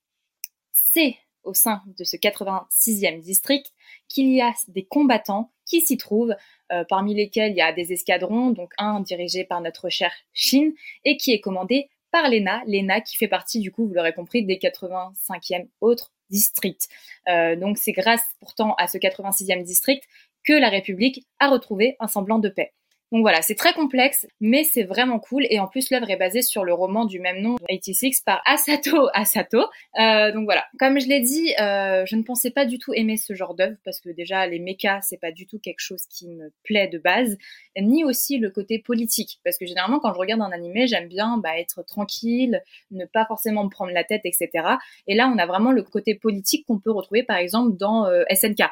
c'est 0.72 1.16
au 1.44 1.54
sein 1.54 1.82
de 1.96 2.02
ce 2.02 2.16
86e 2.16 3.20
district 3.20 3.72
qu'il 4.08 4.32
y 4.32 4.40
a 4.40 4.52
des 4.66 4.84
combattants 4.84 5.52
qui 5.66 5.80
s'y 5.80 5.96
trouvent, 5.96 6.34
euh, 6.72 6.84
parmi 6.88 7.14
lesquels 7.14 7.52
il 7.52 7.56
y 7.56 7.62
a 7.62 7.72
des 7.72 7.92
escadrons, 7.92 8.50
donc 8.50 8.72
un 8.76 9.00
dirigé 9.00 9.44
par 9.44 9.60
notre 9.60 9.88
cher 9.88 10.12
Shin, 10.32 10.72
et 11.04 11.16
qui 11.16 11.32
est 11.32 11.40
commandé 11.40 11.88
par 12.10 12.28
l'ENA, 12.28 12.62
l'ENA 12.66 13.02
qui 13.02 13.16
fait 13.16 13.28
partie 13.28 13.60
du 13.60 13.70
coup, 13.70 13.86
vous 13.86 13.94
l'aurez 13.94 14.14
compris, 14.14 14.44
des 14.44 14.56
85e 14.56 15.68
autres 15.80 16.12
district. 16.30 16.88
Euh, 17.28 17.56
donc 17.56 17.78
c'est 17.78 17.92
grâce 17.92 18.22
pourtant 18.40 18.74
à 18.74 18.86
ce 18.86 18.98
86e 18.98 19.62
district 19.62 20.04
que 20.44 20.52
la 20.52 20.68
République 20.68 21.26
a 21.38 21.48
retrouvé 21.48 21.96
un 22.00 22.08
semblant 22.08 22.38
de 22.38 22.48
paix. 22.48 22.72
Donc 23.10 23.22
voilà, 23.22 23.40
c'est 23.40 23.54
très 23.54 23.72
complexe, 23.72 24.26
mais 24.40 24.64
c'est 24.64 24.82
vraiment 24.82 25.18
cool. 25.18 25.46
Et 25.48 25.58
en 25.58 25.66
plus, 25.66 25.90
l'œuvre 25.90 26.10
est 26.10 26.16
basée 26.16 26.42
sur 26.42 26.64
le 26.64 26.74
roman 26.74 27.06
du 27.06 27.20
même 27.20 27.40
nom, 27.40 27.56
86, 27.68 28.20
par 28.20 28.42
Asato 28.44 29.08
Asato. 29.14 29.60
Euh, 29.98 30.30
donc 30.32 30.44
voilà, 30.44 30.66
comme 30.78 31.00
je 31.00 31.08
l'ai 31.08 31.20
dit, 31.20 31.54
euh, 31.58 32.04
je 32.04 32.16
ne 32.16 32.22
pensais 32.22 32.50
pas 32.50 32.66
du 32.66 32.78
tout 32.78 32.92
aimer 32.92 33.16
ce 33.16 33.34
genre 33.34 33.54
d'œuvre 33.54 33.76
parce 33.82 34.00
que 34.00 34.10
déjà 34.10 34.46
les 34.46 34.58
mechas, 34.58 35.00
c'est 35.00 35.16
pas 35.16 35.32
du 35.32 35.46
tout 35.46 35.58
quelque 35.58 35.80
chose 35.80 36.04
qui 36.10 36.28
me 36.28 36.52
plaît 36.64 36.88
de 36.88 36.98
base, 36.98 37.38
ni 37.80 38.04
aussi 38.04 38.36
le 38.36 38.50
côté 38.50 38.78
politique, 38.78 39.40
parce 39.42 39.56
que 39.56 39.64
généralement 39.64 40.00
quand 40.00 40.12
je 40.12 40.18
regarde 40.18 40.42
un 40.42 40.52
animé, 40.52 40.86
j'aime 40.86 41.08
bien 41.08 41.38
bah, 41.38 41.58
être 41.58 41.82
tranquille, 41.84 42.62
ne 42.90 43.06
pas 43.06 43.24
forcément 43.24 43.64
me 43.64 43.70
prendre 43.70 43.92
la 43.92 44.04
tête, 44.04 44.22
etc. 44.24 44.50
Et 45.06 45.14
là, 45.14 45.32
on 45.34 45.38
a 45.38 45.46
vraiment 45.46 45.72
le 45.72 45.82
côté 45.82 46.14
politique 46.14 46.66
qu'on 46.66 46.78
peut 46.78 46.92
retrouver 46.92 47.22
par 47.22 47.38
exemple 47.38 47.76
dans 47.78 48.06
euh, 48.06 48.24
SNK. 48.30 48.64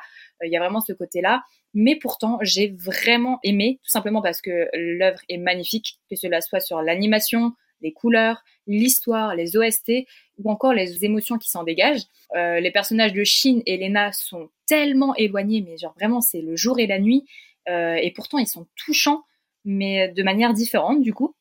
Il 0.45 0.53
y 0.53 0.57
a 0.57 0.61
vraiment 0.61 0.81
ce 0.81 0.93
côté-là 0.93 1.43
mais 1.77 1.95
pourtant 1.95 2.39
j'ai 2.41 2.69
vraiment 2.69 3.39
aimé, 3.45 3.79
tout 3.85 3.91
simplement 3.91 4.23
parce 4.23 4.41
que 4.41 4.67
l'œuvre 4.73 5.21
est 5.29 5.37
magnifique, 5.37 5.99
que 6.11 6.17
cela 6.17 6.41
soit 6.41 6.61
sur 6.61 6.81
l'animation, 6.81 7.53
les 7.83 7.93
couleurs, 7.93 8.43
l'histoire, 8.67 9.37
les 9.37 9.59
OST 9.59 9.93
ou 10.39 10.51
encore 10.51 10.73
les 10.73 11.05
émotions 11.05 11.37
qui 11.37 11.51
s'en 11.51 11.65
dégagent. 11.65 12.07
Euh, 12.35 12.61
les 12.61 12.71
personnages 12.71 13.13
de 13.13 13.23
Shin 13.25 13.61
et 13.67 13.77
Lena 13.77 14.11
sont 14.13 14.49
tellement 14.67 15.15
éloignés, 15.17 15.61
mais 15.61 15.77
genre 15.77 15.93
vraiment 15.99 16.23
c'est 16.23 16.41
le 16.41 16.57
jour 16.57 16.81
et 16.81 16.87
la 16.87 16.99
nuit, 16.99 17.27
euh, 17.69 17.97
et 17.97 18.11
pourtant 18.11 18.39
ils 18.39 18.49
sont 18.49 18.67
touchants, 18.75 19.25
mais 19.67 20.09
de 20.09 20.23
manière 20.23 20.55
différente 20.55 21.03
du 21.03 21.13
coup 21.13 21.35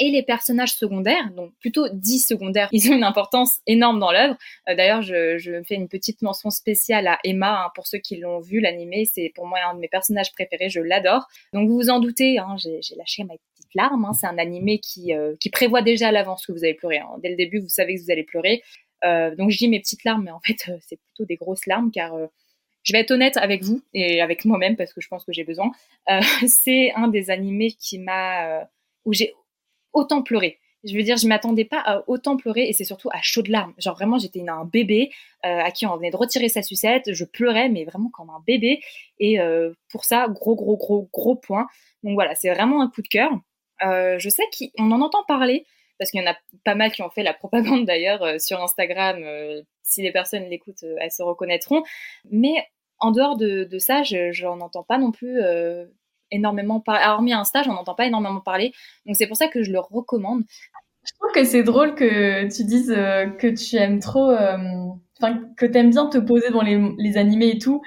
et 0.00 0.10
les 0.10 0.22
personnages 0.22 0.74
secondaires, 0.74 1.30
donc 1.36 1.52
plutôt 1.60 1.86
dix 1.92 2.20
secondaires, 2.26 2.70
ils 2.72 2.90
ont 2.90 2.96
une 2.96 3.04
importance 3.04 3.60
énorme 3.66 4.00
dans 4.00 4.10
l'œuvre. 4.10 4.36
Euh, 4.68 4.74
d'ailleurs, 4.74 5.02
je, 5.02 5.36
je, 5.36 5.62
fais 5.62 5.74
une 5.74 5.88
petite 5.88 6.22
mention 6.22 6.48
spéciale 6.48 7.06
à 7.06 7.18
Emma, 7.22 7.64
hein, 7.64 7.70
pour 7.74 7.86
ceux 7.86 7.98
qui 7.98 8.16
l'ont 8.16 8.40
vu, 8.40 8.60
l'animé, 8.60 9.04
c'est 9.04 9.30
pour 9.34 9.46
moi 9.46 9.58
un 9.70 9.74
de 9.74 9.78
mes 9.78 9.88
personnages 9.88 10.32
préférés, 10.32 10.70
je 10.70 10.80
l'adore. 10.80 11.28
Donc 11.52 11.68
vous 11.68 11.74
vous 11.74 11.90
en 11.90 12.00
doutez, 12.00 12.38
hein, 12.38 12.56
j'ai 12.58 12.80
lâché 12.96 13.24
ma 13.24 13.34
petite 13.34 13.74
larme, 13.74 14.06
hein, 14.06 14.12
c'est 14.14 14.26
un 14.26 14.38
animé 14.38 14.78
qui, 14.78 15.12
euh, 15.12 15.36
qui 15.38 15.50
prévoit 15.50 15.82
déjà 15.82 16.08
à 16.08 16.12
l'avance 16.12 16.46
que 16.46 16.52
vous 16.52 16.64
allez 16.64 16.74
pleurer. 16.74 17.00
Dès 17.22 17.28
le 17.28 17.36
début, 17.36 17.60
vous 17.60 17.68
savez 17.68 17.94
que 17.94 18.00
vous 18.00 18.10
allez 18.10 18.24
pleurer. 18.24 18.62
Euh, 19.04 19.36
donc 19.36 19.50
je 19.50 19.58
dis 19.58 19.68
mes 19.68 19.80
petites 19.80 20.04
larmes, 20.04 20.24
mais 20.24 20.30
en 20.30 20.40
fait, 20.40 20.70
c'est 20.80 20.98
plutôt 20.98 21.26
des 21.26 21.36
grosses 21.36 21.66
larmes, 21.66 21.90
car 21.90 22.16
je 22.84 22.92
vais 22.94 23.00
être 23.00 23.10
honnête 23.10 23.36
avec 23.36 23.62
vous 23.62 23.82
et 23.92 24.22
avec 24.22 24.46
moi-même 24.46 24.76
parce 24.76 24.94
que 24.94 25.02
je 25.02 25.08
pense 25.08 25.24
que 25.24 25.32
j'ai 25.32 25.44
besoin. 25.44 25.70
C'est 26.46 26.92
un 26.94 27.08
des 27.08 27.30
animés 27.30 27.72
qui 27.72 27.98
m'a 27.98 28.66
où 29.04 29.12
j'ai 29.12 29.34
autant 29.92 30.22
pleurer. 30.22 30.58
Je 30.84 30.96
veux 30.96 31.02
dire, 31.02 31.18
je 31.18 31.28
m'attendais 31.28 31.66
pas 31.66 31.80
à 31.80 32.02
autant 32.08 32.36
pleurer 32.36 32.68
et 32.68 32.72
c'est 32.72 32.84
surtout 32.84 33.10
à 33.12 33.20
chaudes 33.20 33.48
larmes. 33.48 33.74
Genre 33.78 33.94
vraiment, 33.94 34.18
j'étais 34.18 34.42
un 34.48 34.64
bébé 34.64 35.10
euh, 35.44 35.60
à 35.60 35.70
qui 35.70 35.86
on 35.86 35.96
venait 35.96 36.10
de 36.10 36.16
retirer 36.16 36.48
sa 36.48 36.62
sucette. 36.62 37.12
Je 37.12 37.24
pleurais, 37.24 37.68
mais 37.68 37.84
vraiment 37.84 38.08
comme 38.08 38.30
un 38.30 38.42
bébé. 38.46 38.80
Et 39.18 39.40
euh, 39.40 39.72
pour 39.90 40.04
ça, 40.04 40.26
gros, 40.28 40.54
gros, 40.54 40.78
gros, 40.78 41.08
gros 41.12 41.36
point. 41.36 41.66
Donc 42.02 42.14
voilà, 42.14 42.34
c'est 42.34 42.52
vraiment 42.52 42.80
un 42.80 42.88
coup 42.88 43.02
de 43.02 43.08
cœur. 43.08 43.30
Euh, 43.84 44.18
je 44.18 44.28
sais 44.30 44.42
qu'on 44.76 44.90
en 44.90 45.02
entend 45.02 45.22
parler 45.28 45.66
parce 45.98 46.10
qu'il 46.10 46.20
y 46.22 46.26
en 46.26 46.30
a 46.30 46.36
pas 46.64 46.74
mal 46.74 46.92
qui 46.92 47.02
ont 47.02 47.10
fait 47.10 47.22
la 47.22 47.34
propagande 47.34 47.84
d'ailleurs 47.84 48.40
sur 48.40 48.62
Instagram. 48.62 49.22
si 49.82 50.00
les 50.00 50.12
personnes 50.12 50.48
l'écoutent, 50.48 50.84
elles 50.98 51.12
se 51.12 51.22
reconnaîtront. 51.22 51.82
Mais 52.30 52.54
en 53.00 53.10
dehors 53.10 53.36
de, 53.36 53.64
de 53.64 53.78
ça, 53.78 54.02
je 54.02 54.32
j'en 54.32 54.60
entends 54.60 54.84
pas 54.84 54.96
non 54.96 55.12
plus 55.12 55.40
énormément 56.30 56.80
parler. 56.80 57.04
Hormis 57.06 57.32
Insta, 57.32 57.62
j'en 57.62 57.74
entends 57.74 57.94
pas 57.94 58.06
énormément 58.06 58.40
parler. 58.40 58.72
Donc 59.06 59.16
c'est 59.16 59.26
pour 59.26 59.36
ça 59.36 59.48
que 59.48 59.62
je 59.62 59.72
le 59.72 59.80
recommande. 59.80 60.42
Je 61.04 61.12
trouve 61.18 61.32
que 61.32 61.44
c'est 61.44 61.62
drôle 61.62 61.94
que 61.94 62.42
tu 62.54 62.64
dises 62.64 62.92
euh, 62.96 63.26
que 63.26 63.46
tu 63.46 63.76
aimes 63.76 64.00
trop, 64.00 64.30
euh, 64.30 64.56
enfin 65.20 65.40
que 65.56 65.66
t'aimes 65.66 65.90
bien 65.90 66.06
te 66.06 66.18
poser 66.18 66.48
devant 66.48 66.62
les, 66.62 66.78
les 66.98 67.16
animés 67.16 67.50
et 67.50 67.58
tout, 67.58 67.80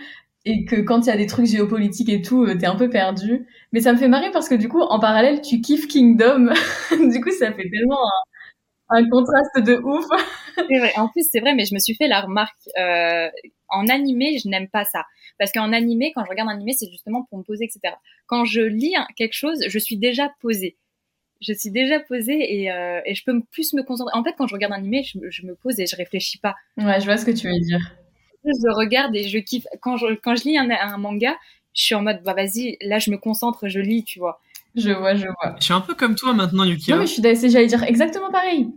et 0.45 0.65
que 0.65 0.77
quand 0.77 1.01
il 1.01 1.07
y 1.07 1.11
a 1.11 1.17
des 1.17 1.27
trucs 1.27 1.45
géopolitiques 1.45 2.09
et 2.09 2.21
tout, 2.21 2.43
euh, 2.43 2.57
t'es 2.57 2.65
un 2.65 2.75
peu 2.75 2.89
perdu. 2.89 3.47
Mais 3.71 3.81
ça 3.81 3.93
me 3.93 3.97
fait 3.97 4.07
marrer 4.07 4.31
parce 4.31 4.49
que 4.49 4.55
du 4.55 4.67
coup, 4.67 4.81
en 4.81 4.99
parallèle, 4.99 5.41
tu 5.41 5.61
kiffes 5.61 5.87
Kingdom. 5.87 6.53
du 7.11 7.21
coup, 7.21 7.31
ça 7.31 7.53
fait 7.53 7.69
tellement 7.69 7.99
un, 8.89 8.97
un 8.97 9.09
contraste 9.09 9.59
de 9.59 9.77
ouf. 9.83 10.05
C'est 10.55 10.79
vrai. 10.79 10.93
En 10.97 11.07
plus, 11.09 11.27
c'est 11.31 11.39
vrai, 11.39 11.53
mais 11.55 11.65
je 11.65 11.75
me 11.75 11.79
suis 11.79 11.95
fait 11.95 12.07
la 12.07 12.21
remarque. 12.21 12.57
en 13.69 13.87
animé, 13.87 14.37
je 14.43 14.49
n'aime 14.49 14.69
pas 14.69 14.85
ça. 14.85 15.03
Parce 15.43 15.51
qu'en 15.51 15.73
animé, 15.73 16.13
quand 16.15 16.23
je 16.23 16.29
regarde 16.29 16.47
un 16.49 16.53
animé, 16.53 16.71
c'est 16.71 16.89
justement 16.89 17.23
pour 17.29 17.37
me 17.37 17.43
poser, 17.43 17.65
etc. 17.65 17.95
Quand 18.27 18.45
je 18.45 18.61
lis 18.61 18.93
quelque 19.17 19.33
chose, 19.33 19.59
je 19.67 19.77
suis 19.77 19.97
déjà 19.97 20.31
posée. 20.39 20.77
Je 21.41 21.51
suis 21.51 21.69
déjà 21.69 21.99
posée 21.99 22.61
et, 22.61 22.71
euh, 22.71 23.01
et 23.05 23.13
je 23.13 23.23
peux 23.25 23.41
plus 23.51 23.73
me 23.73 23.83
concentrer. 23.83 24.17
En 24.17 24.23
fait, 24.23 24.33
quand 24.37 24.47
je 24.47 24.53
regarde 24.53 24.71
un 24.71 24.77
animé, 24.77 25.03
je, 25.03 25.17
me- 25.19 25.29
je 25.29 25.45
me 25.45 25.55
pose 25.55 25.77
et 25.81 25.85
je 25.85 25.97
réfléchis 25.97 26.37
pas. 26.37 26.55
Ouais, 26.77 27.01
je 27.01 27.05
vois 27.05 27.17
ce 27.17 27.25
que 27.25 27.31
tu 27.31 27.47
veux 27.49 27.59
dire. 27.59 27.79
Je 28.45 28.75
regarde 28.75 29.13
et 29.15 29.27
je 29.27 29.37
kiffe. 29.39 29.65
Quand 29.81 29.97
je, 29.97 30.13
quand 30.15 30.35
je 30.35 30.43
lis 30.45 30.57
un, 30.57 30.69
un 30.69 30.97
manga, 30.97 31.35
je 31.73 31.83
suis 31.83 31.95
en 31.95 32.01
mode, 32.01 32.21
bah 32.23 32.33
vas-y, 32.33 32.77
là 32.81 32.99
je 32.99 33.11
me 33.11 33.17
concentre, 33.17 33.67
je 33.67 33.79
lis, 33.79 34.03
tu 34.05 34.19
vois. 34.19 34.39
Je 34.75 34.91
vois, 34.91 35.15
je 35.15 35.25
vois. 35.27 35.55
Je 35.59 35.65
suis 35.65 35.73
un 35.73 35.81
peu 35.81 35.93
comme 35.95 36.15
toi 36.15 36.33
maintenant, 36.33 36.63
Yuki. 36.63 36.91
Non, 36.91 36.97
mais 36.97 37.07
je 37.07 37.11
suis 37.13 37.49
j'allais 37.49 37.67
dire 37.67 37.83
exactement 37.83 38.31
pareil. 38.31 38.67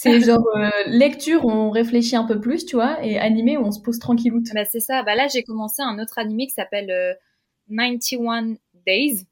C'est 0.00 0.20
genre 0.20 0.46
euh, 0.56 0.70
lecture, 0.86 1.44
on 1.44 1.70
réfléchit 1.70 2.14
un 2.16 2.24
peu 2.24 2.40
plus, 2.40 2.64
tu 2.64 2.76
vois, 2.76 3.04
et 3.04 3.18
animé, 3.18 3.58
on 3.58 3.72
se 3.72 3.80
pose 3.80 3.98
tranquilloute. 3.98 4.46
Bah 4.54 4.64
c'est 4.64 4.80
ça. 4.80 5.02
Bah 5.02 5.14
là, 5.16 5.26
j'ai 5.28 5.42
commencé 5.42 5.82
un 5.82 5.98
autre 5.98 6.18
animé 6.18 6.46
qui 6.46 6.52
s'appelle 6.54 6.90
euh, 6.90 7.14
91 7.68 8.56
Days. 8.86 9.26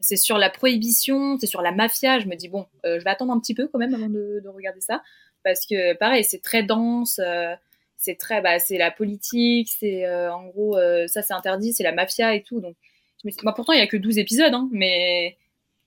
C'est 0.00 0.16
sur 0.16 0.36
la 0.38 0.50
prohibition, 0.50 1.38
c'est 1.38 1.46
sur 1.46 1.62
la 1.62 1.72
mafia. 1.72 2.18
Je 2.18 2.26
me 2.26 2.34
dis 2.34 2.48
bon, 2.48 2.66
euh, 2.84 2.98
je 2.98 3.04
vais 3.04 3.10
attendre 3.10 3.32
un 3.32 3.38
petit 3.40 3.54
peu 3.54 3.68
quand 3.68 3.78
même 3.78 3.94
avant 3.94 4.08
de, 4.08 4.40
de 4.42 4.48
regarder 4.48 4.80
ça 4.80 5.02
parce 5.44 5.66
que 5.66 5.94
pareil, 5.96 6.24
c'est 6.24 6.40
très 6.42 6.62
dense. 6.62 7.18
euh, 7.20 7.54
c'est 7.96 8.16
très, 8.16 8.40
bah, 8.42 8.58
c'est 8.58 8.78
la 8.78 8.90
politique, 8.90 9.70
c'est 9.78 10.04
euh, 10.06 10.34
en 10.34 10.46
gros, 10.48 10.76
ça 11.06 11.22
c'est 11.22 11.34
interdit, 11.34 11.72
c'est 11.72 11.84
la 11.84 11.92
mafia 11.92 12.34
et 12.34 12.42
tout. 12.42 12.60
Donc, 12.60 12.74
je 13.22 13.28
me 13.28 13.30
suis- 13.30 13.40
bah, 13.44 13.52
pourtant 13.54 13.72
il 13.72 13.78
y 13.78 13.82
a 13.82 13.86
que 13.86 13.96
12 13.96 14.18
épisodes, 14.18 14.52
hein, 14.54 14.68
mais 14.72 15.36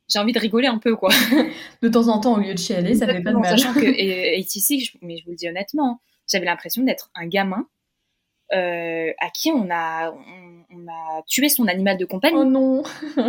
j'ai 0.09 0.19
envie 0.19 0.33
de 0.33 0.39
rigoler 0.39 0.67
un 0.67 0.77
peu 0.77 0.95
quoi. 0.95 1.09
De 1.81 1.87
temps 1.89 2.07
en 2.09 2.19
temps, 2.19 2.35
au 2.35 2.39
lieu 2.39 2.53
de 2.53 2.59
chialer, 2.59 2.95
ça 2.95 3.07
fait 3.07 3.21
pas 3.21 3.31
de 3.31 3.37
mal. 3.37 3.57
Sachant 3.57 3.73
que 3.73 3.79
et, 3.85 4.37
et 4.37 4.39
ici, 4.39 4.79
je- 4.81 4.97
mais 5.01 5.17
je 5.17 5.25
vous 5.25 5.31
le 5.31 5.37
dis 5.37 5.47
honnêtement, 5.49 6.01
j'avais 6.31 6.45
l'impression 6.45 6.83
d'être 6.83 7.09
un 7.15 7.27
gamin 7.27 7.67
euh, 8.53 9.11
à 9.19 9.29
qui 9.31 9.51
on 9.51 9.69
a, 9.71 10.11
on, 10.11 10.65
on 10.77 10.87
a 10.87 11.23
tué 11.27 11.49
son 11.49 11.67
animal 11.67 11.97
de 11.97 12.05
compagnie. 12.05 12.37
Oh 12.37 12.45
non. 12.45 12.83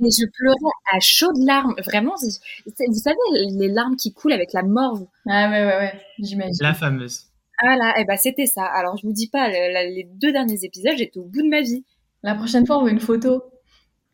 Mais 0.00 0.08
je 0.10 0.26
pleurais 0.26 0.72
à 0.92 0.98
chaudes 1.00 1.38
larmes. 1.38 1.74
Vraiment, 1.84 2.14
vous 2.16 2.94
savez, 2.98 3.16
les 3.52 3.68
larmes 3.68 3.96
qui 3.96 4.12
coulent 4.12 4.32
avec 4.32 4.52
la 4.52 4.62
morve. 4.62 5.06
Ah 5.28 5.48
ouais, 5.48 5.64
ouais, 5.64 5.76
ouais, 5.78 6.00
j'imagine. 6.18 6.56
La 6.60 6.74
fameuse. 6.74 7.26
Ah 7.62 7.76
là, 7.76 7.94
eh 7.98 8.04
ben 8.04 8.16
c'était 8.16 8.46
ça. 8.46 8.64
Alors 8.64 8.96
je 8.98 9.06
vous 9.06 9.12
dis 9.12 9.28
pas, 9.28 9.48
la- 9.48 9.84
les 9.84 10.04
deux 10.04 10.32
derniers 10.32 10.64
épisodes, 10.64 10.94
j'étais 10.98 11.18
au 11.18 11.24
bout 11.24 11.40
de 11.42 11.48
ma 11.48 11.62
vie. 11.62 11.84
La 12.22 12.34
prochaine 12.34 12.66
fois, 12.66 12.78
on 12.78 12.84
veut 12.84 12.90
une 12.90 13.00
photo. 13.00 13.44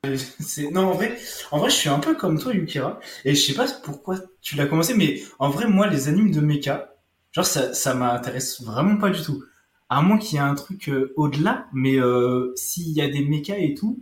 C'est- 0.40 0.70
Non, 0.70 0.88
en 0.88 0.92
vrai, 0.92 1.16
en 1.50 1.58
vrai, 1.58 1.70
je 1.70 1.76
suis 1.76 1.88
un 1.88 1.98
peu 1.98 2.14
comme 2.14 2.38
toi, 2.38 2.52
Yukira. 2.52 2.98
Et 3.24 3.34
je 3.34 3.40
sais 3.46 3.54
pas 3.54 3.66
pourquoi 3.84 4.16
tu 4.40 4.56
l'as 4.56 4.66
commencé, 4.66 4.94
mais 4.94 5.20
en 5.38 5.48
vrai, 5.50 5.66
moi, 5.66 5.86
les 5.86 6.08
animes 6.08 6.32
de 6.32 6.40
mecha, 6.40 6.94
genre, 7.32 7.46
ça, 7.46 7.72
ça 7.74 7.94
m'intéresse 7.94 8.62
vraiment 8.62 8.96
pas 8.96 9.10
du 9.10 9.22
tout. 9.22 9.42
À 9.88 10.00
moins 10.02 10.18
qu'il 10.18 10.34
y 10.34 10.36
ait 10.38 10.40
un 10.44 10.54
truc 10.54 10.88
euh, 10.88 11.12
au-delà, 11.16 11.66
mais 11.72 11.96
euh, 12.00 12.52
s'il 12.56 12.88
y 12.88 13.00
a 13.02 13.08
des 13.08 13.24
mechas 13.24 13.58
et 13.58 13.74
tout, 13.74 14.00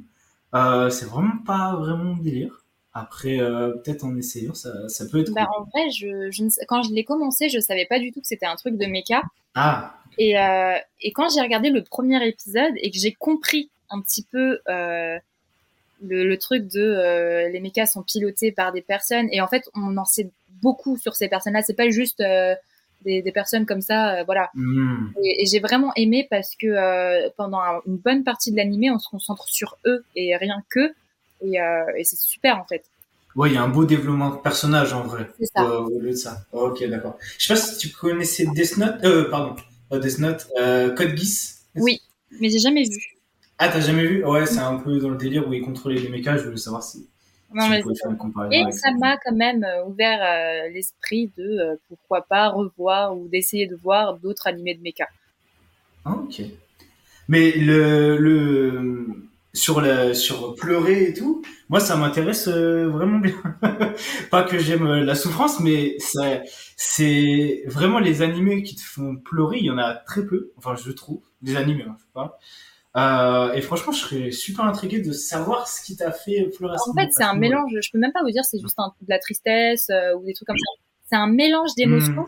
euh, 0.54 0.88
c'est 0.88 1.06
vraiment 1.06 1.38
pas 1.44 1.76
vraiment 1.76 2.16
délire. 2.16 2.64
Après, 2.92 3.40
euh, 3.40 3.72
peut-être 3.72 4.04
en 4.04 4.16
essayant, 4.16 4.54
ça, 4.54 4.88
ça 4.88 5.04
peut 5.06 5.20
être. 5.20 5.32
Bah, 5.32 5.46
cool. 5.46 5.62
en 5.62 5.64
vrai, 5.64 5.90
je, 5.90 6.30
je 6.30 6.44
ne 6.44 6.48
sais- 6.48 6.64
quand 6.66 6.82
je 6.82 6.92
l'ai 6.92 7.04
commencé, 7.04 7.48
je 7.48 7.58
savais 7.60 7.86
pas 7.86 7.98
du 7.98 8.10
tout 8.12 8.20
que 8.20 8.26
c'était 8.26 8.46
un 8.46 8.56
truc 8.56 8.76
de 8.76 8.86
méca. 8.86 9.22
Ah, 9.54 9.94
Et, 10.18 10.38
euh, 10.38 10.76
et 11.00 11.12
quand 11.12 11.28
j'ai 11.32 11.40
regardé 11.40 11.70
le 11.70 11.82
premier 11.84 12.26
épisode 12.26 12.72
et 12.76 12.90
que 12.90 12.98
j'ai 12.98 13.12
compris 13.12 13.70
un 13.90 14.00
petit 14.00 14.24
peu 14.24 14.60
euh, 14.68 15.18
le, 16.06 16.24
le 16.26 16.38
truc 16.38 16.66
de 16.68 16.80
euh, 16.80 17.48
les 17.48 17.60
mechas 17.60 17.86
sont 17.86 18.02
pilotés 18.02 18.52
par 18.52 18.72
des 18.72 18.82
personnes 18.82 19.28
et 19.32 19.40
en 19.40 19.48
fait 19.48 19.68
on 19.74 19.96
en 19.96 20.04
sait 20.04 20.30
beaucoup 20.62 20.96
sur 20.96 21.14
ces 21.14 21.28
personnes-là. 21.28 21.62
C'est 21.62 21.74
pas 21.74 21.90
juste 21.90 22.20
euh, 22.20 22.54
des, 23.04 23.22
des 23.22 23.32
personnes 23.32 23.64
comme 23.66 23.80
ça, 23.80 24.18
euh, 24.20 24.24
voilà. 24.24 24.50
hmm. 24.54 25.12
Et, 25.24 25.42
et 25.42 25.46
j'ai 25.46 25.60
vraiment 25.60 25.92
aimé 25.96 26.26
parce 26.30 26.54
que 26.54 26.66
euh, 26.66 27.28
pendant 27.36 27.60
un- 27.60 27.80
une 27.86 27.96
bonne 27.96 28.24
partie 28.24 28.50
de 28.52 28.56
l'animé, 28.56 28.90
on 28.90 28.98
se 28.98 29.08
concentre 29.08 29.48
sur 29.48 29.78
eux 29.86 30.04
et 30.16 30.36
rien 30.36 30.62
que. 30.70 30.92
Et, 31.42 31.60
euh, 31.60 31.84
et 31.96 32.04
c'est 32.04 32.18
super 32.18 32.58
en 32.58 32.64
fait. 32.64 32.84
ouais, 33.36 33.50
il 33.50 33.54
y 33.54 33.56
a 33.56 33.62
un 33.62 33.68
beau 33.68 33.84
développement 33.86 34.30
de 34.30 34.36
personnage 34.36 34.92
en 34.92 35.02
vrai. 35.02 35.26
C'est 35.38 35.46
ça. 35.46 35.62
Euh, 35.64 35.80
au 35.80 35.98
lieu 35.98 36.10
de 36.10 36.14
ça. 36.16 36.44
ok, 36.52 36.84
d'accord. 36.88 37.16
Je 37.38 37.46
sais 37.46 37.54
pas 37.54 37.60
si 37.60 37.78
tu 37.78 37.88
connaissais 37.90 38.44
Death 38.54 38.76
Note, 38.76 38.96
euh, 39.04 39.30
pardon, 39.30 39.56
Death 39.92 40.18
Note, 40.18 40.46
euh, 40.60 40.94
Code 40.94 41.16
Geass. 41.16 41.62
Oui, 41.76 42.00
mais 42.40 42.50
j'ai 42.50 42.58
jamais 42.58 42.84
vu. 42.84 43.16
Ah, 43.62 43.68
t'as 43.68 43.80
jamais 43.80 44.06
vu? 44.06 44.24
Ouais, 44.24 44.46
c'est 44.46 44.58
un 44.58 44.78
peu 44.78 44.98
dans 44.98 45.10
le 45.10 45.18
délire 45.18 45.46
où 45.46 45.52
il 45.52 45.60
contrôlait 45.60 46.00
les 46.00 46.08
mechas. 46.08 46.38
Je 46.38 46.44
voulais 46.44 46.56
savoir 46.56 46.82
si, 46.82 47.06
Non, 47.52 47.64
si 47.64 47.70
mais 47.70 47.82
vous 47.82 47.94
faire 47.94 48.10
une 48.10 48.16
comparaison. 48.16 48.68
Et 48.68 48.72
ça 48.72 48.90
m'a 48.98 49.18
quand 49.18 49.34
même 49.34 49.64
euh, 49.64 49.84
ouvert 49.84 50.18
euh, 50.22 50.68
l'esprit 50.70 51.30
de 51.36 51.44
euh, 51.44 51.76
pourquoi 51.88 52.22
pas 52.22 52.48
revoir 52.48 53.14
ou 53.14 53.28
d'essayer 53.28 53.66
de 53.66 53.76
voir 53.76 54.16
d'autres 54.16 54.46
animés 54.46 54.74
de 54.74 54.80
mecha. 54.80 55.06
Ah, 56.06 56.12
ok. 56.14 56.40
Mais 57.28 57.52
le, 57.52 58.16
le 58.16 59.06
sur 59.52 59.80
la 59.82 60.14
sur 60.14 60.54
pleurer 60.54 61.08
et 61.08 61.12
tout, 61.14 61.42
moi 61.68 61.80
ça 61.80 61.96
m'intéresse 61.96 62.48
euh, 62.48 62.88
vraiment 62.88 63.18
bien. 63.18 63.34
Pas 64.30 64.42
que 64.44 64.58
j'aime 64.58 64.86
la 64.86 65.14
souffrance, 65.14 65.60
mais 65.60 65.96
ça 65.98 66.40
c'est 66.76 67.62
vraiment 67.66 67.98
les 67.98 68.22
animés 68.22 68.62
qui 68.62 68.74
te 68.76 68.82
font 68.82 69.16
pleurer. 69.16 69.58
Il 69.58 69.66
y 69.66 69.70
en 69.70 69.78
a 69.78 69.94
très 69.94 70.24
peu. 70.24 70.50
Enfin, 70.56 70.76
je 70.76 70.90
trouve 70.92 71.20
des 71.42 71.56
animés, 71.56 71.84
hein, 71.86 71.94
je 71.98 72.04
sais 72.04 72.10
pas. 72.14 72.38
Euh, 72.96 73.52
et 73.52 73.60
franchement, 73.60 73.92
je 73.92 74.00
serais 74.00 74.30
super 74.32 74.64
intrigué 74.64 75.00
de 75.00 75.12
savoir 75.12 75.68
ce 75.68 75.82
qui 75.82 75.96
t'a 75.96 76.10
fait 76.10 76.50
pleurer. 76.56 76.74
à 76.74 76.90
En 76.90 76.94
fait, 76.94 77.08
c'est 77.12 77.22
à 77.22 77.26
ce 77.28 77.30
un 77.32 77.38
mélange, 77.38 77.70
je 77.80 77.88
peux 77.92 77.98
même 77.98 78.12
pas 78.12 78.22
vous 78.22 78.30
dire 78.30 78.44
c'est 78.44 78.58
juste 78.58 78.78
un, 78.78 78.92
de 79.00 79.06
la 79.08 79.18
tristesse 79.20 79.88
euh, 79.90 80.16
ou 80.16 80.24
des 80.24 80.32
trucs 80.34 80.46
comme 80.48 80.56
ça. 80.58 80.82
C'est 81.08 81.16
un 81.16 81.28
mélange 81.28 81.70
d'émotions. 81.76 82.26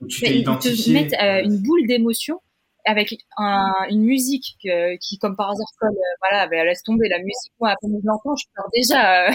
Où 0.00 0.06
tu 0.06 0.20
t'es 0.20 0.28
ils 0.30 0.32
te 0.36 0.40
identifié. 0.40 0.94
mettent 0.94 1.12
euh, 1.20 1.42
une 1.44 1.58
boule 1.58 1.86
d'émotions 1.86 2.40
avec 2.86 3.14
un, 3.36 3.70
une 3.90 4.02
musique 4.02 4.56
que- 4.64 4.96
qui, 4.96 5.18
comme 5.18 5.36
par 5.36 5.50
hasard, 5.50 5.66
colle. 5.78 5.90
euh, 5.90 6.16
voilà, 6.22 6.46
ben, 6.48 6.64
laisse 6.64 6.82
tomber 6.82 7.08
la 7.10 7.18
musique. 7.18 7.52
Moi, 7.60 7.68
après 7.68 7.88
je 7.88 8.06
l'entends, 8.06 8.34
je 8.36 8.46
pleure 8.54 8.68
déjà. 8.74 9.28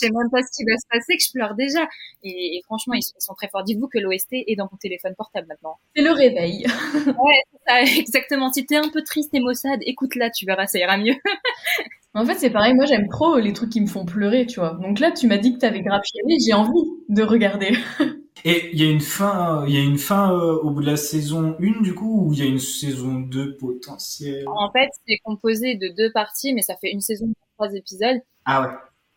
Je 0.00 0.06
sais 0.06 0.12
même 0.12 0.30
pas 0.30 0.42
ce 0.42 0.56
qui 0.56 0.64
va 0.64 0.76
se 0.76 0.86
passer, 0.90 1.16
que 1.16 1.22
je 1.22 1.32
pleure 1.32 1.54
déjà. 1.54 1.88
Et, 2.22 2.56
et 2.56 2.62
franchement, 2.64 2.94
ils 2.94 3.02
sont, 3.02 3.14
ils 3.18 3.24
sont 3.24 3.34
très 3.34 3.48
forts. 3.48 3.64
Dites-vous 3.64 3.88
que 3.88 3.98
l'OST 3.98 4.32
est 4.32 4.56
dans 4.56 4.68
mon 4.70 4.78
téléphone 4.78 5.14
portable 5.16 5.46
maintenant. 5.48 5.76
C'est 5.94 6.02
le 6.02 6.12
réveil. 6.12 6.66
Ouais, 7.18 7.42
c'est 7.52 7.58
ça, 7.66 7.98
exactement. 7.98 8.52
Si 8.52 8.64
t'es 8.66 8.76
un 8.76 8.88
peu 8.88 9.02
triste 9.02 9.30
et 9.32 9.40
maussade, 9.40 9.80
écoute-la, 9.82 10.30
tu 10.30 10.46
verras, 10.46 10.66
ça 10.66 10.78
ira 10.78 10.96
mieux. 10.96 11.14
En 12.14 12.24
fait, 12.24 12.34
c'est 12.34 12.50
pareil. 12.50 12.74
Moi, 12.74 12.86
j'aime 12.86 13.06
trop 13.08 13.36
les 13.38 13.52
trucs 13.52 13.70
qui 13.70 13.80
me 13.80 13.86
font 13.86 14.04
pleurer, 14.04 14.46
tu 14.46 14.58
vois. 14.58 14.78
Donc 14.82 14.98
là, 14.98 15.12
tu 15.12 15.26
m'as 15.26 15.36
dit 15.36 15.54
que 15.54 15.58
t'avais 15.58 15.82
grave 15.82 16.00
chialé. 16.04 16.36
J'ai 16.44 16.54
envie 16.54 16.72
de 17.08 17.22
regarder. 17.22 17.76
Et 18.44 18.70
il 18.72 18.80
y 18.80 18.86
a 18.86 18.90
une 18.90 19.00
fin, 19.00 19.64
il 19.66 19.74
y 19.74 19.78
a 19.78 19.82
une 19.82 19.98
fin 19.98 20.32
euh, 20.32 20.58
au 20.62 20.70
bout 20.70 20.80
de 20.80 20.86
la 20.86 20.96
saison 20.96 21.56
1 21.60 21.82
du 21.82 21.94
coup, 21.94 22.26
ou 22.26 22.32
il 22.32 22.38
y 22.38 22.42
a 22.42 22.46
une 22.46 22.60
saison 22.60 23.20
2 23.20 23.56
potentielle? 23.56 24.44
En 24.48 24.70
fait, 24.70 24.88
c'est 25.06 25.18
composé 25.18 25.74
de 25.74 25.88
deux 25.96 26.12
parties, 26.12 26.54
mais 26.54 26.62
ça 26.62 26.76
fait 26.76 26.90
une 26.90 27.00
saison 27.00 27.26
de 27.26 27.34
trois 27.56 27.72
épisodes. 27.74 28.20
Ah 28.44 28.62
ouais. 28.62 28.68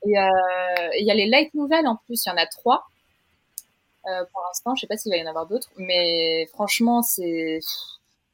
Et 0.05 0.17
euh, 0.17 0.89
il 0.99 1.05
y 1.05 1.11
a 1.11 1.13
les 1.13 1.27
light 1.27 1.53
novels 1.53 1.87
en 1.87 1.97
plus, 2.05 2.25
il 2.25 2.29
y 2.29 2.31
en 2.31 2.37
a 2.37 2.45
trois. 2.45 2.83
Euh, 4.07 4.25
pour 4.31 4.41
l'instant, 4.47 4.75
je 4.75 4.81
sais 4.81 4.87
pas 4.87 4.97
s'il 4.97 5.11
va 5.11 5.17
y 5.17 5.23
en 5.23 5.27
avoir 5.29 5.45
d'autres, 5.45 5.69
mais 5.77 6.47
franchement, 6.53 7.03
c'est 7.03 7.59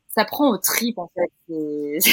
ça 0.07 0.23
prend 0.23 0.49
au 0.49 0.57
trip 0.57 0.97
en 0.97 1.09
fait. 1.13 1.31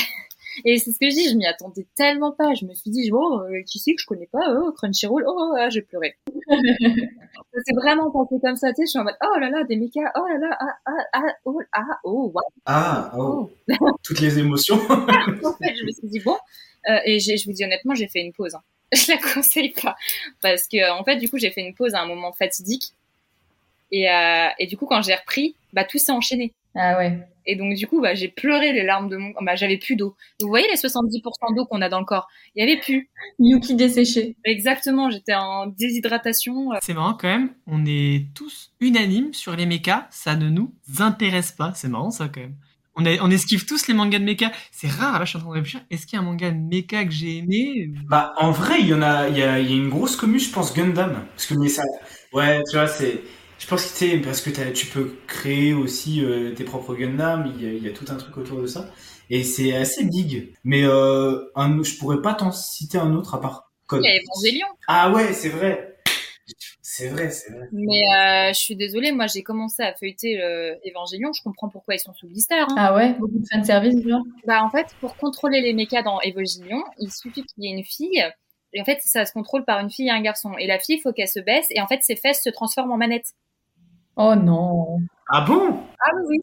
Et 0.64 0.78
c'est 0.78 0.92
ce 0.92 0.98
que 0.98 1.10
je 1.10 1.14
dis, 1.14 1.28
je 1.30 1.36
m'y 1.36 1.46
attendais 1.46 1.86
tellement 1.96 2.30
pas. 2.32 2.54
Je 2.54 2.64
me 2.64 2.74
suis 2.74 2.90
dit, 2.90 3.10
bon, 3.10 3.40
euh, 3.40 3.62
qui 3.66 3.78
c'est 3.80 3.92
que 3.94 4.00
je 4.00 4.06
connais 4.06 4.28
pas? 4.30 4.54
Oh, 4.56 4.72
Crunchyroll, 4.72 5.24
oh, 5.26 5.52
ah, 5.58 5.68
j'ai 5.68 5.82
pleuré. 5.82 6.14
c'est 6.46 7.74
vraiment 7.74 8.10
passé 8.10 8.36
comme 8.40 8.54
ça, 8.56 8.68
tu 8.68 8.76
sais, 8.76 8.82
je 8.82 8.90
suis 8.90 8.98
en 8.98 9.04
mode, 9.04 9.16
oh 9.24 9.38
là 9.40 9.50
là, 9.50 9.64
des 9.64 9.76
mechas, 9.76 10.12
oh 10.16 10.26
là 10.28 10.38
là, 10.38 10.56
ah, 10.60 10.76
ah, 10.86 11.04
ah, 11.12 11.32
oh, 11.44 11.60
ah, 11.72 11.98
oh, 12.04 12.32
wow. 12.32 12.42
Ah, 12.66 13.12
oh. 13.18 13.50
Toutes 14.04 14.20
les 14.20 14.38
émotions. 14.38 14.76
en 14.88 15.52
fait, 15.54 15.74
je 15.76 15.84
me 15.84 15.90
suis 15.90 16.08
dit 16.08 16.20
bon, 16.20 16.36
euh, 16.88 16.98
et 17.04 17.18
je 17.18 17.46
vous 17.46 17.52
dis 17.52 17.64
honnêtement, 17.64 17.94
j'ai 17.94 18.08
fait 18.08 18.20
une 18.20 18.32
pause. 18.32 18.54
hein. 18.54 18.62
Je 19.06 19.12
la 19.12 19.18
conseille 19.18 19.70
pas 19.70 19.96
parce 20.40 20.68
que 20.68 20.90
en 20.90 21.04
fait, 21.04 21.16
du 21.16 21.28
coup, 21.28 21.38
j'ai 21.38 21.50
fait 21.50 21.62
une 21.62 21.74
pause 21.74 21.94
à 21.94 22.00
un 22.00 22.06
moment 22.06 22.32
fatidique 22.32 22.94
et, 23.90 24.10
euh, 24.10 24.48
et 24.58 24.66
du 24.66 24.76
coup, 24.76 24.86
quand 24.86 25.02
j'ai 25.02 25.14
repris, 25.14 25.54
bah 25.72 25.84
tout 25.84 25.98
s'est 25.98 26.12
enchaîné. 26.12 26.52
Ah 26.74 26.98
ouais. 26.98 27.18
Et 27.46 27.56
donc, 27.56 27.74
du 27.74 27.86
coup, 27.86 28.00
bah, 28.00 28.14
j'ai 28.14 28.28
pleuré 28.28 28.72
les 28.72 28.82
larmes 28.82 29.08
de 29.08 29.16
mon. 29.16 29.32
Bah, 29.42 29.54
j'avais 29.54 29.76
plus 29.76 29.96
d'eau. 29.96 30.16
Vous 30.40 30.48
voyez 30.48 30.66
les 30.68 30.76
70% 30.76 31.54
d'eau 31.54 31.66
qu'on 31.66 31.82
a 31.82 31.88
dans 31.88 32.00
le 32.00 32.04
corps? 32.04 32.26
Il 32.54 32.64
y 32.64 32.68
avait 32.68 32.80
plus. 32.80 33.08
Yuki 33.38 33.74
desséché. 33.74 34.34
Exactement, 34.44 35.10
j'étais 35.10 35.34
en 35.34 35.66
déshydratation. 35.66 36.70
C'est 36.80 36.94
marrant 36.94 37.14
quand 37.14 37.28
même, 37.28 37.54
on 37.66 37.84
est 37.86 38.26
tous 38.34 38.72
unanimes 38.80 39.34
sur 39.34 39.54
les 39.54 39.66
mechas, 39.66 40.06
ça 40.10 40.36
ne 40.36 40.48
nous 40.48 40.72
intéresse 40.98 41.52
pas. 41.52 41.72
C'est 41.74 41.88
marrant 41.88 42.10
ça 42.10 42.28
quand 42.28 42.40
même. 42.40 42.56
On, 42.96 43.04
a- 43.06 43.20
on 43.22 43.30
esquive 43.30 43.66
tous 43.66 43.86
les 43.88 43.94
mangas 43.94 44.18
de 44.20 44.24
mecha. 44.24 44.52
C'est 44.72 44.88
rare, 44.88 45.18
là 45.18 45.24
je 45.24 45.30
suis 45.30 45.38
en 45.38 45.40
train 45.40 45.50
de 45.50 45.54
réfléchir. 45.54 45.84
Est-ce 45.90 46.06
qu'il 46.06 46.16
y 46.16 46.20
a 46.20 46.22
un 46.22 46.24
manga 46.24 46.50
de 46.50 46.56
mecha 46.58 47.04
que 47.04 47.10
j'ai 47.10 47.38
aimé 47.38 47.90
Bah, 48.08 48.32
en 48.38 48.50
vrai, 48.50 48.80
il 48.80 48.88
y 48.88 48.94
en 48.94 49.02
a, 49.02 49.28
il 49.28 49.38
y 49.38 49.42
a, 49.42 49.58
il 49.58 49.70
y 49.70 49.72
a 49.72 49.76
une 49.76 49.88
grosse 49.88 50.16
commu, 50.16 50.38
je 50.38 50.50
pense, 50.50 50.74
Gundam. 50.74 51.26
Parce 51.34 51.46
que, 51.46 51.54
mais 51.54 51.68
ça, 51.68 51.82
ouais, 52.32 52.60
tu 52.70 52.76
vois, 52.76 52.86
c'est, 52.86 53.22
je 53.58 53.66
pense 53.66 53.82
que 53.84 53.88
c'est 53.96 54.18
parce 54.18 54.40
que 54.40 54.50
tu 54.72 54.86
peux 54.86 55.14
créer 55.26 55.72
aussi 55.74 56.22
euh, 56.24 56.52
tes 56.54 56.64
propres 56.64 56.94
Gundam, 56.94 57.50
il 57.56 57.62
y, 57.62 57.66
a, 57.66 57.72
il 57.72 57.82
y 57.82 57.88
a 57.88 57.92
tout 57.92 58.04
un 58.10 58.16
truc 58.16 58.36
autour 58.36 58.60
de 58.60 58.66
ça. 58.66 58.90
Et 59.30 59.42
c'est 59.42 59.74
assez 59.74 60.04
big. 60.04 60.52
Mais, 60.64 60.84
euh, 60.84 61.38
un, 61.56 61.82
je 61.82 61.96
pourrais 61.98 62.20
pas 62.20 62.34
t'en 62.34 62.52
citer 62.52 62.98
un 62.98 63.14
autre 63.14 63.34
à 63.34 63.40
part 63.40 63.72
Code. 63.86 64.02
Il 64.02 64.06
y 64.06 64.08
a 64.08 64.16
Evangelion. 64.20 64.66
Ah 64.86 65.10
ouais, 65.12 65.32
c'est 65.32 65.48
vrai. 65.48 65.93
C'est 66.96 67.08
vrai, 67.08 67.28
c'est 67.28 67.52
vrai. 67.52 67.68
Mais 67.72 68.02
euh, 68.16 68.48
je 68.52 68.58
suis 68.60 68.76
désolée, 68.76 69.10
moi 69.10 69.26
j'ai 69.26 69.42
commencé 69.42 69.82
à 69.82 69.92
feuilleter 69.94 70.40
euh, 70.40 70.76
Evangelion, 70.88 71.32
je 71.32 71.42
comprends 71.42 71.68
pourquoi 71.68 71.96
ils 71.96 71.98
sont 71.98 72.14
sous 72.14 72.28
blister. 72.28 72.54
Hein. 72.54 72.68
Ah 72.76 72.94
ouais, 72.94 73.14
beaucoup 73.14 73.36
de 73.36 73.44
fanservice, 73.52 74.00
genre? 74.06 74.22
Bah 74.46 74.62
en 74.62 74.70
fait, 74.70 74.86
pour 75.00 75.16
contrôler 75.16 75.60
les 75.60 75.72
mechas 75.72 76.02
dans 76.02 76.20
Evangelion, 76.24 76.84
il 77.00 77.10
suffit 77.10 77.42
qu'il 77.42 77.64
y 77.64 77.66
ait 77.66 77.76
une 77.76 77.82
fille. 77.82 78.24
Et 78.74 78.80
en 78.80 78.84
fait, 78.84 78.98
ça 79.04 79.24
se 79.24 79.32
contrôle 79.32 79.64
par 79.64 79.80
une 79.80 79.90
fille 79.90 80.06
et 80.06 80.12
un 80.12 80.20
garçon. 80.20 80.52
Et 80.56 80.68
la 80.68 80.78
fille, 80.78 80.96
il 80.96 81.00
faut 81.00 81.12
qu'elle 81.12 81.26
se 81.26 81.40
baisse. 81.40 81.66
Et 81.70 81.80
en 81.80 81.88
fait, 81.88 81.98
ses 82.02 82.14
fesses 82.14 82.42
se 82.44 82.50
transforment 82.50 82.92
en 82.92 82.96
manettes. 82.96 83.32
Oh 84.16 84.36
non. 84.36 84.98
Ah 85.28 85.44
bon? 85.44 85.76
Ah 85.98 86.10
oui, 86.14 86.22
oui. 86.28 86.38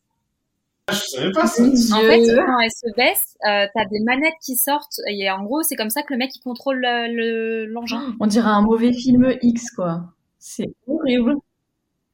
Ah, 0.88 0.94
Je 0.94 1.00
savais 1.00 1.32
pas 1.32 1.48
ça. 1.48 1.64
En 1.64 2.02
fait, 2.02 2.20
quand 2.36 2.60
elle 2.60 2.72
se 2.72 2.94
baisse, 2.98 3.38
euh, 3.48 3.68
t'as 3.74 3.86
des 3.86 4.02
manettes 4.02 4.34
qui 4.46 4.58
sortent. 4.58 5.00
Et 5.08 5.32
en 5.32 5.44
gros, 5.44 5.64
c'est 5.64 5.78
comme 5.78 5.90
ça 5.90 6.04
que 6.04 6.12
le 6.14 6.18
mec, 6.18 6.36
il 6.36 6.42
contrôle 6.42 6.82
le- 6.82 7.68
l'engin. 7.68 8.16
On 8.20 8.28
dirait 8.28 8.50
un 8.50 8.62
mauvais 8.62 8.92
film 8.92 9.34
X, 9.42 9.72
quoi. 9.72 10.04
C'est 10.42 10.74
horrible. 10.88 11.36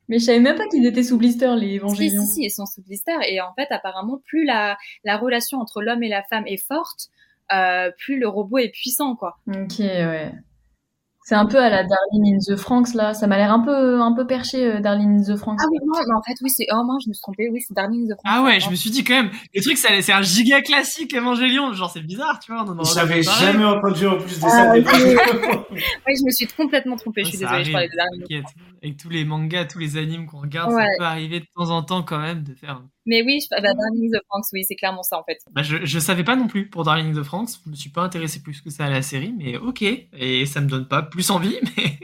Mais 0.09 0.19
je 0.19 0.25
savais 0.25 0.39
même 0.39 0.57
pas 0.57 0.67
qu'ils 0.67 0.85
étaient 0.85 1.03
sous 1.03 1.17
blister, 1.17 1.53
les 1.55 1.67
Si, 1.67 1.73
évangélions. 1.75 2.25
si, 2.25 2.33
si, 2.33 2.43
ils 2.43 2.51
sont 2.51 2.65
sous 2.65 2.81
blister. 2.83 3.13
Et 3.29 3.41
en 3.41 3.53
fait, 3.55 3.67
apparemment, 3.71 4.21
plus 4.25 4.45
la, 4.45 4.77
la 5.03 5.17
relation 5.17 5.59
entre 5.59 5.81
l'homme 5.81 6.03
et 6.03 6.09
la 6.09 6.23
femme 6.23 6.45
est 6.47 6.63
forte, 6.63 7.07
euh, 7.53 7.91
plus 7.97 8.19
le 8.19 8.27
robot 8.27 8.57
est 8.59 8.69
puissant, 8.69 9.15
quoi. 9.15 9.37
Ok, 9.47 9.79
ouais. 9.79 10.31
C'est 11.29 11.35
un 11.35 11.45
peu 11.45 11.57
à 11.57 11.69
la 11.69 11.83
Darling 11.83 12.35
in 12.35 12.37
the 12.39 12.55
Franks, 12.55 12.93
là. 12.93 13.13
Ça 13.13 13.27
m'a 13.27 13.35
l'air 13.35 13.51
un 13.51 13.59
peu, 13.59 13.99
un 13.99 14.13
peu 14.13 14.25
perché, 14.25 14.63
euh, 14.65 14.79
Darling 14.79 15.19
in 15.19 15.23
the 15.33 15.35
Franks. 15.37 15.59
Ah 15.61 15.65
oui, 15.69 15.77
non, 15.85 15.91
mais 16.07 16.15
en 16.17 16.21
fait, 16.21 16.35
oui, 16.41 16.49
c'est... 16.49 16.65
Oh, 16.71 16.77
non, 16.87 16.99
je 17.03 17.09
me 17.09 17.13
suis 17.13 17.21
trompée. 17.21 17.49
Oui, 17.51 17.59
c'est 17.67 17.73
Darling 17.73 18.05
in 18.05 18.15
the 18.15 18.17
France. 18.17 18.23
Ah 18.25 18.43
ouais, 18.43 18.61
je 18.61 18.69
me 18.69 18.75
suis 18.75 18.89
dit 18.91 19.03
quand 19.03 19.15
même, 19.15 19.29
le 19.53 19.61
truc 19.61 19.77
c'est 19.77 20.13
un 20.13 20.21
giga 20.21 20.61
classique 20.61 21.13
Evangelion, 21.13 21.73
genre 21.73 21.91
c'est 21.91 21.99
bizarre, 21.99 22.39
tu 22.39 22.53
vois. 22.53 22.63
J'avais 22.95 23.23
jamais 23.23 23.65
entendu 23.65 24.07
en 24.07 24.15
plus 24.17 24.39
de 24.39 24.45
Ah, 24.45 24.49
ça. 24.49 24.73
Oui, 26.07 26.13
je 26.17 26.23
me 26.25 26.31
suis 26.31 26.47
complètement 26.47 26.95
trompée. 26.95 27.25
Je 27.25 27.29
suis 27.31 27.37
Ça 27.39 27.45
désolée, 27.47 27.65
je 27.65 27.71
parlais 27.73 27.87
arrive, 27.87 27.91
de 27.91 27.97
Darling. 27.97 28.21
t'inquiète. 28.21 28.63
Avec 28.81 28.97
tous 28.97 29.09
les 29.09 29.25
mangas, 29.25 29.65
tous 29.65 29.79
les 29.79 29.97
animes 29.97 30.27
qu'on 30.27 30.39
regarde, 30.39 30.71
Ouais. 30.71 30.83
ça 30.83 30.97
peut 30.97 31.03
arriver 31.03 31.41
de 31.41 31.45
temps 31.53 31.71
en 31.71 31.83
temps 31.83 32.03
quand 32.03 32.19
même 32.19 32.43
de 32.43 32.53
faire. 32.55 32.81
Mais 33.07 33.23
oui, 33.23 33.39
je... 33.41 33.47
bah, 33.49 33.61
Darling 33.61 34.13
in 34.13 34.19
the 34.19 34.23
France, 34.25 34.49
oui, 34.53 34.63
c'est 34.63 34.75
clairement 34.75 35.01
ça, 35.01 35.17
en 35.17 35.23
fait. 35.23 35.39
Bah, 35.51 35.63
je, 35.63 35.77
je 35.83 35.99
savais 35.99 36.23
pas 36.23 36.35
non 36.35 36.47
plus 36.47 36.69
pour 36.69 36.83
Darling 36.83 37.11
in 37.11 37.19
the 37.19 37.23
France, 37.23 37.59
je 37.65 37.71
me 37.71 37.75
suis 37.75 37.89
pas 37.89 38.01
intéressé 38.01 38.41
plus 38.41 38.61
que 38.61 38.69
ça 38.69 38.85
à 38.85 38.89
la 38.89 39.01
série, 39.01 39.33
mais 39.35 39.57
ok, 39.57 39.81
et 39.81 40.45
ça 40.45 40.61
me 40.61 40.67
donne 40.67 40.87
pas 40.87 41.01
plus 41.01 41.31
envie, 41.31 41.57
mais 41.77 41.97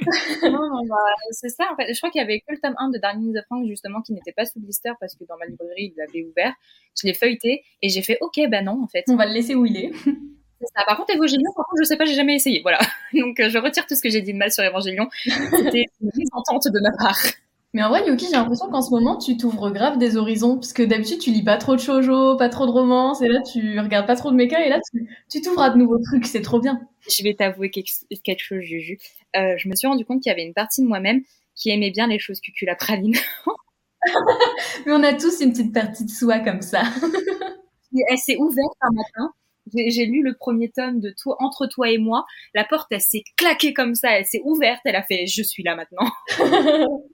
non, 0.50 0.70
non, 0.70 0.86
bah, 0.88 0.96
c'est 1.32 1.50
ça, 1.50 1.66
en 1.72 1.76
fait. 1.76 1.94
Je 1.94 1.98
crois 1.98 2.10
qu'il 2.10 2.20
y 2.20 2.24
avait 2.24 2.40
que 2.40 2.52
le 2.52 2.60
tome 2.60 2.76
1 2.78 2.90
de 2.90 2.98
Darling 2.98 3.30
in 3.30 3.42
the 3.42 3.46
France, 3.46 3.68
justement, 3.68 4.02
qui 4.02 4.14
n'était 4.14 4.32
pas 4.32 4.46
sous 4.46 4.60
blister 4.60 4.92
parce 5.00 5.16
que 5.16 5.24
dans 5.26 5.38
ma 5.38 5.46
librairie, 5.46 5.94
il 5.94 5.96
l'avait 5.98 6.26
ouvert. 6.26 6.54
Je 7.00 7.08
l'ai 7.08 7.14
feuilleté 7.14 7.64
et 7.82 7.90
j'ai 7.90 8.02
fait, 8.02 8.18
ok, 8.22 8.40
bah 8.50 8.62
non, 8.62 8.82
en 8.84 8.88
fait. 8.88 9.04
On 9.10 9.16
va 9.16 9.26
le 9.26 9.34
laisser 9.34 9.56
où 9.56 9.66
il 9.66 9.78
est. 9.78 9.92
Ça. 10.76 10.86
Par 10.88 10.96
contre, 10.96 11.14
Evangelion, 11.14 11.52
par 11.56 11.66
contre, 11.66 11.82
je 11.82 11.88
sais 11.88 11.98
pas, 11.98 12.06
j'ai 12.06 12.14
jamais 12.14 12.36
essayé. 12.36 12.62
Voilà. 12.62 12.80
Donc, 13.14 13.38
euh, 13.42 13.50
je 13.50 13.58
retire 13.58 13.86
tout 13.86 13.96
ce 13.96 14.02
que 14.02 14.10
j'ai 14.10 14.22
dit 14.22 14.32
de 14.32 14.38
mal 14.38 14.50
sur 14.52 14.64
Evangelion. 14.64 15.10
C'était 15.26 15.86
une 16.00 16.10
mésentente 16.16 16.68
de 16.68 16.80
ma 16.80 16.92
part. 16.98 17.20
Mais 17.74 17.82
en 17.82 17.90
vrai, 17.90 18.08
Yuki, 18.08 18.26
j'ai 18.26 18.34
l'impression 18.34 18.70
qu'en 18.70 18.84
ce 18.84 18.92
moment, 18.92 19.18
tu 19.18 19.36
t'ouvres 19.36 19.72
grave 19.72 19.98
des 19.98 20.16
horizons. 20.16 20.56
Parce 20.56 20.74
que 20.74 20.84
d'habitude, 20.84 21.20
tu 21.20 21.32
lis 21.32 21.44
pas 21.44 21.58
trop 21.58 21.76
de 21.76 21.82
shoujo, 21.82 22.38
pas 22.38 22.50
trop 22.50 22.68
de 22.68 22.72
romance, 22.72 23.22
et 23.24 23.28
là, 23.28 23.42
tu 23.42 23.80
regardes 23.80 24.06
pas 24.06 24.16
trop 24.16 24.30
de 24.30 24.36
mecha, 24.36 24.64
et 24.64 24.70
là, 24.70 24.80
tu 25.30 25.42
t'ouvres 25.42 25.62
à 25.62 25.72
de 25.72 25.78
nouveaux 25.78 26.00
trucs, 26.00 26.28
c'est 26.28 26.42
trop 26.42 26.60
bien. 26.60 26.80
Je 27.10 27.24
vais 27.24 27.34
t'avouer 27.34 27.72
quelque, 27.72 27.90
chose, 28.40 28.62
Juju. 28.62 29.00
Euh, 29.36 29.56
je 29.58 29.68
me 29.68 29.76
suis 29.76 29.88
rendu 29.88 30.06
compte 30.06 30.22
qu'il 30.22 30.30
y 30.30 30.34
avait 30.34 30.46
une 30.46 30.54
partie 30.54 30.82
de 30.82 30.88
moi-même 30.88 31.24
qui 31.56 31.72
aimait 31.72 31.92
bien 31.92 32.08
les 32.08 32.20
choses 32.20 32.40
cucul 32.40 32.70
à 32.70 32.76
praline. 32.76 33.16
Mais 34.86 34.92
on 34.92 35.04
a 35.04 35.14
tous 35.14 35.42
une 35.42 35.52
petite 35.52 35.74
partie 35.74 36.06
de 36.06 36.10
soi 36.10 36.40
comme 36.40 36.62
ça. 36.62 36.84
Et 37.96 38.02
Elle 38.10 38.18
s'est 38.18 38.38
ouverte 38.38 38.76
un 38.82 38.92
matin. 38.92 39.34
J'ai 39.74 39.92
j'ai 39.92 40.06
lu 40.06 40.24
le 40.24 40.36
premier 40.36 40.70
tome 40.70 41.00
de 41.00 41.14
toi, 41.18 41.38
Entre 41.40 41.68
toi 41.68 41.90
et 41.90 41.98
moi. 41.98 42.26
La 42.54 42.66
porte, 42.66 42.88
elle 42.92 43.02
s'est 43.02 43.24
claquée 43.38 43.74
comme 43.74 43.96
ça. 43.96 44.18
Elle 44.18 44.26
s'est 44.26 44.42
ouverte. 44.44 44.82
Elle 44.86 44.96
a 44.96 45.04
fait 45.04 45.26
Je 45.28 45.42
suis 45.42 45.64
là 45.64 45.76
maintenant. 45.76 46.12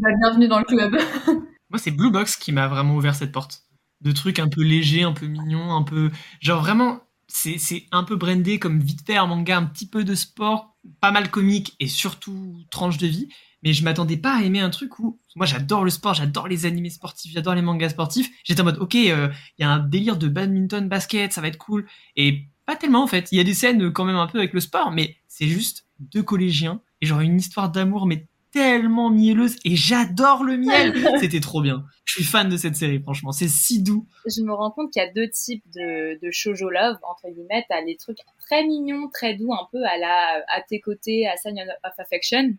Bah, 0.00 0.08
bienvenue 0.18 0.48
dans 0.48 0.58
le 0.58 0.64
club. 0.64 0.96
moi 1.70 1.78
c'est 1.78 1.90
Blue 1.90 2.10
Box 2.10 2.36
qui 2.36 2.50
m'a 2.50 2.66
vraiment 2.66 2.96
ouvert 2.96 3.14
cette 3.14 3.30
porte. 3.30 3.64
De 4.00 4.10
trucs 4.10 4.38
un 4.38 4.48
peu 4.48 4.62
légers, 4.62 5.02
un 5.02 5.12
peu 5.12 5.26
mignons, 5.26 5.74
un 5.74 5.82
peu. 5.82 6.10
Genre 6.40 6.62
vraiment, 6.62 7.00
c'est 7.28 7.58
un 7.92 8.02
peu 8.02 8.16
brandé 8.16 8.58
comme 8.58 8.80
vite 8.80 9.06
fait 9.06 9.16
manga, 9.26 9.56
un 9.56 9.64
petit 9.64 9.86
peu 9.86 10.02
de 10.02 10.14
sport, 10.14 10.76
pas 11.00 11.10
mal 11.10 11.30
comique 11.30 11.76
et 11.78 11.88
surtout 11.88 12.56
tranche 12.70 12.96
de 12.96 13.06
vie. 13.06 13.28
Mais 13.62 13.74
je 13.74 13.84
m'attendais 13.84 14.16
pas 14.16 14.36
à 14.36 14.42
aimer 14.42 14.60
un 14.60 14.70
truc 14.70 14.98
où. 14.98 15.20
Moi 15.36 15.44
j'adore 15.44 15.84
le 15.84 15.90
sport, 15.90 16.14
j'adore 16.14 16.48
les 16.48 16.64
animés 16.64 16.90
sportifs, 16.90 17.32
j'adore 17.32 17.54
les 17.54 17.62
mangas 17.62 17.90
sportifs. 17.90 18.30
J'étais 18.44 18.62
en 18.62 18.64
mode, 18.64 18.78
ok, 18.78 18.94
euh, 18.94 19.28
il 19.58 19.62
y 19.62 19.64
a 19.64 19.70
un 19.70 19.78
délire 19.78 20.16
de 20.16 20.26
badminton, 20.26 20.88
basket, 20.88 21.34
ça 21.34 21.42
va 21.42 21.48
être 21.48 21.58
cool. 21.58 21.86
Et 22.16 22.46
pas 22.64 22.76
tellement 22.76 23.04
en 23.04 23.08
fait. 23.08 23.28
Il 23.30 23.36
y 23.36 23.40
a 23.40 23.44
des 23.44 23.54
scènes 23.54 23.82
euh, 23.82 23.90
quand 23.90 24.06
même 24.06 24.16
un 24.16 24.26
peu 24.26 24.38
avec 24.38 24.54
le 24.54 24.60
sport, 24.60 24.90
mais 24.90 25.16
c'est 25.28 25.48
juste 25.48 25.86
deux 25.98 26.22
collégiens 26.22 26.80
et 27.02 27.06
genre 27.06 27.20
une 27.20 27.38
histoire 27.38 27.70
d'amour, 27.70 28.06
mais 28.06 28.26
tellement 28.52 29.10
mielleuse. 29.10 29.56
Et 29.64 29.76
j'adore 29.76 30.44
le 30.44 30.56
miel. 30.56 30.94
C'était 31.20 31.40
trop 31.40 31.62
bien. 31.62 31.84
Je 32.04 32.14
suis 32.14 32.24
fan 32.24 32.48
de 32.48 32.56
cette 32.56 32.76
série, 32.76 33.00
franchement. 33.00 33.32
C'est 33.32 33.48
si 33.48 33.82
doux. 33.82 34.06
je 34.26 34.42
me 34.42 34.52
rends 34.52 34.70
compte 34.70 34.92
qu'il 34.92 35.02
y 35.02 35.04
a 35.04 35.12
deux 35.12 35.28
types 35.28 35.64
de, 35.74 36.18
de 36.20 36.30
shoujo 36.30 36.70
love 36.70 36.98
entre 37.02 37.28
guillemets. 37.28 37.64
T'as 37.68 37.80
les 37.80 37.96
trucs 37.96 38.18
très 38.38 38.64
mignons, 38.64 39.08
très 39.08 39.34
doux, 39.34 39.52
un 39.52 39.66
peu 39.70 39.82
à 39.84 39.96
la 39.98 40.44
à 40.48 40.60
tes 40.60 40.80
côtés, 40.80 41.26
à 41.26 41.36
Sign 41.36 41.58
of 41.60 41.92
Affection, 41.98 42.54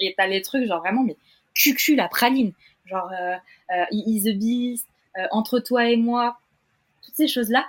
et 0.00 0.14
t'as 0.16 0.26
les 0.26 0.42
trucs 0.42 0.66
genre 0.66 0.80
vraiment 0.80 1.04
mais 1.04 1.16
cucul 1.54 1.96
la 1.96 2.08
praline, 2.08 2.52
genre 2.86 3.10
euh, 3.12 3.36
euh, 3.74 3.84
Is 3.90 4.24
the 4.24 4.38
Beast, 4.38 4.86
euh, 5.18 5.26
entre 5.30 5.58
toi 5.58 5.88
et 5.88 5.96
moi, 5.96 6.38
toutes 7.02 7.14
ces 7.14 7.28
choses 7.28 7.50
là 7.50 7.66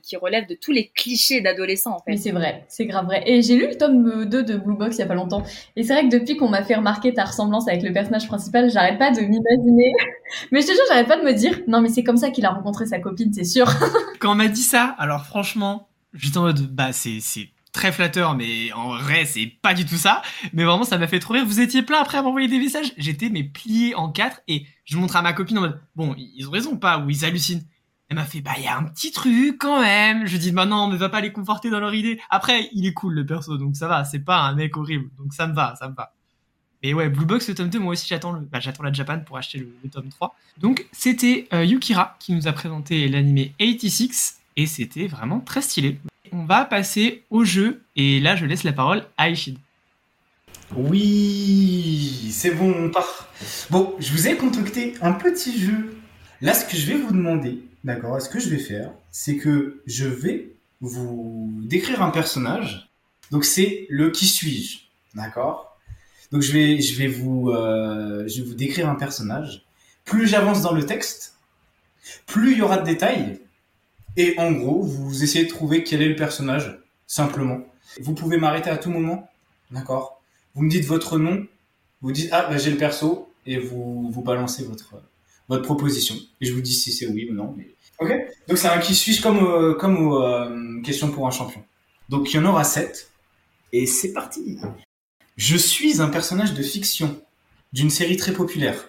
qui 0.00 0.16
relèvent 0.16 0.46
de 0.48 0.54
tous 0.54 0.72
les 0.72 0.88
clichés 0.88 1.40
d'adolescents 1.40 1.96
en 1.96 2.02
Mais 2.06 2.16
fait. 2.16 2.22
c'est 2.22 2.30
vrai, 2.32 2.64
c'est 2.68 2.86
grave 2.86 3.06
vrai. 3.06 3.22
Et 3.26 3.42
j'ai 3.42 3.56
lu 3.56 3.68
le 3.68 3.76
tome 3.76 4.24
2 4.24 4.42
de 4.42 4.56
Blue 4.56 4.76
Box 4.76 4.96
il 4.96 5.00
y 5.00 5.02
a 5.02 5.06
pas 5.06 5.14
longtemps. 5.14 5.42
Et 5.76 5.82
c'est 5.82 5.92
vrai 5.92 6.08
que 6.08 6.16
depuis 6.16 6.36
qu'on 6.36 6.48
m'a 6.48 6.62
fait 6.62 6.74
remarquer 6.74 7.12
ta 7.12 7.24
ressemblance 7.24 7.68
avec 7.68 7.82
le 7.82 7.92
personnage 7.92 8.26
principal, 8.26 8.70
j'arrête 8.70 8.98
pas 8.98 9.10
de 9.10 9.20
m'imaginer. 9.20 9.92
Mais 10.52 10.60
je 10.62 10.66
te 10.66 10.72
jure, 10.72 10.82
j'arrête 10.88 11.08
pas 11.08 11.18
de 11.18 11.24
me 11.24 11.32
dire, 11.32 11.60
non 11.66 11.80
mais 11.80 11.88
c'est 11.88 12.04
comme 12.04 12.16
ça 12.16 12.30
qu'il 12.30 12.46
a 12.46 12.50
rencontré 12.50 12.86
sa 12.86 12.98
copine, 12.98 13.32
c'est 13.32 13.44
sûr. 13.44 13.66
Quand 14.20 14.32
on 14.32 14.34
m'a 14.34 14.48
dit 14.48 14.62
ça, 14.62 14.94
alors 14.98 15.26
franchement, 15.26 15.88
j'étais 16.14 16.38
en 16.38 16.42
mode, 16.42 16.74
bah 16.74 16.92
c'est 16.92 17.18
c'est 17.20 17.48
très 17.72 17.90
flatteur, 17.90 18.34
mais 18.34 18.72
en 18.72 18.96
vrai 18.96 19.24
c'est 19.24 19.46
pas 19.62 19.74
du 19.74 19.84
tout 19.84 19.96
ça. 19.96 20.22
Mais 20.52 20.64
vraiment, 20.64 20.84
ça 20.84 20.98
m'a 20.98 21.06
fait 21.06 21.18
trop 21.18 21.34
rire. 21.34 21.44
Vous 21.46 21.60
étiez 21.60 21.82
plein 21.82 22.00
après 22.00 22.18
à 22.18 22.22
m'envoyer 22.22 22.48
des 22.48 22.58
messages. 22.58 22.92
J'étais 22.96 23.28
mais 23.28 23.44
plié 23.44 23.94
en 23.94 24.10
quatre 24.10 24.40
et 24.48 24.64
je 24.84 24.96
montre 24.96 25.16
à 25.16 25.22
ma 25.22 25.32
copine 25.32 25.58
en 25.58 25.62
mode, 25.62 25.80
bon, 25.96 26.14
ils 26.16 26.46
ont 26.48 26.50
raison 26.50 26.72
ou 26.72 26.78
pas 26.78 26.98
ou 26.98 27.10
ils 27.10 27.24
hallucinent. 27.24 27.62
Elle 28.12 28.16
m'a 28.16 28.26
fait, 28.26 28.42
bah 28.42 28.50
il 28.58 28.64
y 28.64 28.66
a 28.66 28.76
un 28.76 28.82
petit 28.82 29.10
truc 29.10 29.56
quand 29.58 29.80
même. 29.80 30.26
Je 30.26 30.36
dis, 30.36 30.52
bah 30.52 30.66
non, 30.66 30.86
mais 30.86 30.98
va 30.98 31.08
pas 31.08 31.22
les 31.22 31.32
conforter 31.32 31.70
dans 31.70 31.80
leur 31.80 31.94
idée. 31.94 32.20
Après, 32.28 32.68
il 32.74 32.84
est 32.84 32.92
cool 32.92 33.14
le 33.14 33.24
perso, 33.24 33.56
donc 33.56 33.74
ça 33.74 33.88
va. 33.88 34.04
C'est 34.04 34.18
pas 34.18 34.42
un 34.42 34.54
mec 34.54 34.76
horrible, 34.76 35.08
donc 35.18 35.32
ça 35.32 35.46
me 35.46 35.54
va, 35.54 35.76
ça 35.78 35.88
me 35.88 35.94
va. 35.94 36.12
Mais 36.82 36.92
ouais, 36.92 37.08
Blue 37.08 37.24
Box, 37.24 37.48
le 37.48 37.54
tome 37.54 37.70
2, 37.70 37.78
moi 37.78 37.92
aussi 37.92 38.06
j'attends 38.06 38.32
le, 38.32 38.40
bah, 38.40 38.60
j'attends 38.60 38.82
la 38.82 38.92
Japan 38.92 39.20
pour 39.20 39.38
acheter 39.38 39.60
le, 39.60 39.88
tome 39.90 40.10
3. 40.10 40.36
Donc 40.58 40.86
c'était 40.92 41.48
euh, 41.54 41.64
Yukira 41.64 42.16
qui 42.18 42.34
nous 42.34 42.48
a 42.48 42.52
présenté 42.52 43.08
l'animé 43.08 43.54
86 43.58 44.40
et 44.58 44.66
c'était 44.66 45.06
vraiment 45.06 45.40
très 45.40 45.62
stylé. 45.62 45.98
On 46.32 46.44
va 46.44 46.66
passer 46.66 47.24
au 47.30 47.44
jeu 47.44 47.82
et 47.96 48.20
là 48.20 48.36
je 48.36 48.44
laisse 48.44 48.64
la 48.64 48.74
parole 48.74 49.06
à 49.16 49.30
Ishid. 49.30 49.56
Oui, 50.76 52.28
c'est 52.30 52.50
bon, 52.50 52.74
on 52.76 52.90
part. 52.90 53.28
Bon, 53.70 53.94
je 53.98 54.12
vous 54.12 54.28
ai 54.28 54.36
concocté 54.36 54.96
un 55.00 55.12
petit 55.12 55.58
jeu. 55.58 55.96
Là, 56.42 56.52
ce 56.52 56.66
que 56.66 56.76
je 56.76 56.86
vais 56.86 56.98
vous 56.98 57.12
demander, 57.12 57.62
d'accord, 57.84 58.20
ce 58.20 58.28
que 58.28 58.38
je 58.38 58.48
vais 58.48 58.58
faire, 58.58 58.92
c'est 59.10 59.36
que 59.36 59.82
je 59.86 60.06
vais 60.06 60.54
vous 60.80 61.60
décrire 61.64 62.02
un 62.02 62.10
personnage. 62.10 62.90
Donc, 63.30 63.44
c'est 63.44 63.86
le 63.88 64.10
qui 64.10 64.26
suis-je, 64.26 64.78
d'accord 65.14 65.78
Donc, 66.30 66.42
je 66.42 66.52
vais, 66.52 66.80
je 66.80 66.98
vais 66.98 67.08
vous, 67.08 67.50
euh, 67.50 68.26
je 68.28 68.42
vais 68.42 68.48
vous 68.48 68.54
décrire 68.54 68.88
un 68.88 68.94
personnage. 68.94 69.64
Plus 70.04 70.26
j'avance 70.26 70.62
dans 70.62 70.72
le 70.72 70.84
texte, 70.84 71.36
plus 72.26 72.52
il 72.52 72.58
y 72.58 72.62
aura 72.62 72.78
de 72.78 72.84
détails. 72.84 73.40
Et 74.16 74.34
en 74.38 74.52
gros, 74.52 74.82
vous 74.82 75.22
essayez 75.22 75.44
de 75.44 75.50
trouver 75.50 75.84
quel 75.84 76.02
est 76.02 76.08
le 76.08 76.16
personnage, 76.16 76.78
simplement. 77.06 77.60
Vous 78.00 78.14
pouvez 78.14 78.36
m'arrêter 78.36 78.68
à 78.70 78.76
tout 78.76 78.90
moment, 78.90 79.28
d'accord 79.70 80.22
vous 80.54 80.62
me 80.62 80.70
dites 80.70 80.84
votre 80.84 81.18
nom, 81.18 81.46
vous 82.00 82.12
dites 82.12 82.28
ah 82.32 82.46
bah, 82.48 82.58
j'ai 82.58 82.70
le 82.70 82.76
perso 82.76 83.32
et 83.46 83.58
vous 83.58 84.10
vous 84.10 84.22
balancez 84.22 84.64
votre 84.64 84.94
votre 85.48 85.62
proposition 85.62 86.14
et 86.40 86.46
je 86.46 86.52
vous 86.52 86.60
dis 86.60 86.74
si 86.74 86.92
c'est 86.92 87.06
oui 87.06 87.28
ou 87.30 87.34
non. 87.34 87.54
Ok. 87.98 88.12
Donc 88.48 88.58
c'est 88.58 88.68
un 88.68 88.78
qui 88.78 89.20
comme 89.20 89.44
euh, 89.44 89.74
comme 89.74 90.12
euh, 90.12 90.82
questions 90.82 91.10
pour 91.10 91.26
un 91.26 91.30
champion. 91.30 91.62
Donc 92.08 92.32
il 92.32 92.36
y 92.36 92.40
en 92.40 92.44
aura 92.44 92.64
sept 92.64 93.10
et 93.72 93.86
c'est 93.86 94.12
parti. 94.12 94.58
Je 95.36 95.56
suis 95.56 96.00
un 96.00 96.08
personnage 96.08 96.54
de 96.54 96.62
fiction 96.62 97.22
d'une 97.72 97.90
série 97.90 98.16
très 98.16 98.32
populaire. 98.32 98.88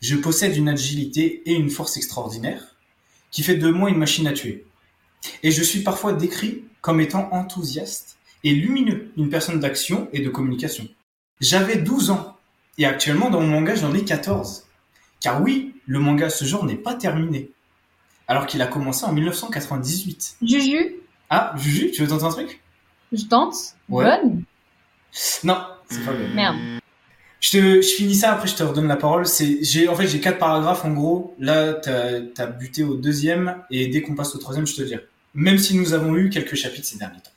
Je 0.00 0.16
possède 0.16 0.56
une 0.56 0.68
agilité 0.68 1.42
et 1.46 1.54
une 1.54 1.70
force 1.70 1.96
extraordinaire 1.96 2.76
qui 3.30 3.42
fait 3.42 3.56
de 3.56 3.70
moi 3.70 3.90
une 3.90 3.98
machine 3.98 4.26
à 4.26 4.32
tuer. 4.32 4.64
Et 5.42 5.50
je 5.50 5.62
suis 5.62 5.80
parfois 5.80 6.12
décrit 6.12 6.64
comme 6.80 7.00
étant 7.00 7.28
enthousiaste 7.32 8.18
et 8.44 8.52
lumineux, 8.52 9.12
une 9.16 9.30
personne 9.30 9.60
d'action 9.60 10.08
et 10.12 10.20
de 10.20 10.28
communication. 10.28 10.86
J'avais 11.40 11.76
12 11.76 12.10
ans 12.10 12.36
et 12.76 12.84
actuellement 12.84 13.30
dans 13.30 13.40
mon 13.40 13.48
manga 13.48 13.74
j'en 13.74 13.94
ai 13.94 14.04
14. 14.04 14.66
Car 15.24 15.40
oui, 15.40 15.74
le 15.86 15.98
manga 16.00 16.26
à 16.26 16.30
ce 16.30 16.44
genre 16.44 16.66
n'est 16.66 16.74
pas 16.76 16.92
terminé. 16.92 17.50
Alors 18.28 18.44
qu'il 18.44 18.60
a 18.60 18.66
commencé 18.66 19.06
en 19.06 19.12
1998. 19.12 20.36
Juju, 20.42 20.96
Ah, 21.30 21.54
Juju, 21.56 21.90
tu 21.92 22.02
veux 22.02 22.08
tenter 22.08 22.24
un 22.24 22.30
truc? 22.30 22.60
Je 23.10 23.24
tente. 23.24 23.54
Ouais. 23.88 24.04
Bonne. 24.04 24.42
Non, 25.44 25.56
c'est 25.88 26.04
pas 26.04 26.12
bien. 26.12 26.28
Merde. 26.34 26.56
Je, 27.40 27.50
te, 27.52 27.80
je 27.80 27.88
finis 27.94 28.16
ça, 28.16 28.32
après 28.32 28.48
je 28.48 28.54
te 28.54 28.62
redonne 28.62 28.86
la 28.86 28.96
parole. 28.96 29.24
C'est, 29.24 29.64
j'ai, 29.64 29.88
en 29.88 29.94
fait, 29.94 30.06
j'ai 30.06 30.20
quatre 30.20 30.36
paragraphes 30.36 30.84
en 30.84 30.92
gros. 30.92 31.34
Là, 31.38 31.72
t'as, 31.72 32.20
t'as 32.20 32.46
buté 32.46 32.82
au 32.84 32.94
deuxième, 32.96 33.62
et 33.70 33.86
dès 33.86 34.02
qu'on 34.02 34.14
passe 34.14 34.34
au 34.34 34.38
troisième, 34.38 34.66
je 34.66 34.74
te 34.74 34.82
dirai. 34.82 35.06
Même 35.32 35.56
si 35.56 35.74
nous 35.74 35.94
avons 35.94 36.14
eu 36.16 36.28
quelques 36.28 36.54
chapitres 36.54 36.86
ces 36.86 36.98
derniers 36.98 37.20
temps. 37.20 37.30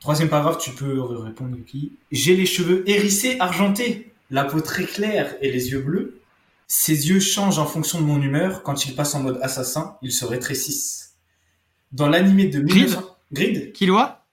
Troisième 0.00 0.28
paragraphe, 0.28 0.58
tu 0.58 0.72
peux 0.72 1.00
répondre 1.00 1.56
qui 1.66 1.92
J'ai 2.12 2.36
les 2.36 2.46
cheveux 2.46 2.84
hérissés, 2.86 3.36
argentés, 3.40 4.12
la 4.30 4.44
peau 4.44 4.60
très 4.60 4.84
claire 4.84 5.36
et 5.40 5.50
les 5.50 5.70
yeux 5.70 5.80
bleus. 5.80 6.19
Ses 6.72 7.08
yeux 7.08 7.18
changent 7.18 7.58
en 7.58 7.66
fonction 7.66 8.00
de 8.00 8.06
mon 8.06 8.22
humeur. 8.22 8.62
Quand 8.62 8.86
il 8.86 8.94
passe 8.94 9.16
en 9.16 9.20
mode 9.24 9.40
assassin, 9.42 9.96
ils 10.02 10.12
se 10.12 10.24
rétrécissent. 10.24 11.16
Dans 11.90 12.06
l'animé 12.06 12.46
de 12.46 12.60
Grid 12.60 12.84
1900... 12.84 13.16
Grid 13.32 13.72
Killua 13.72 14.24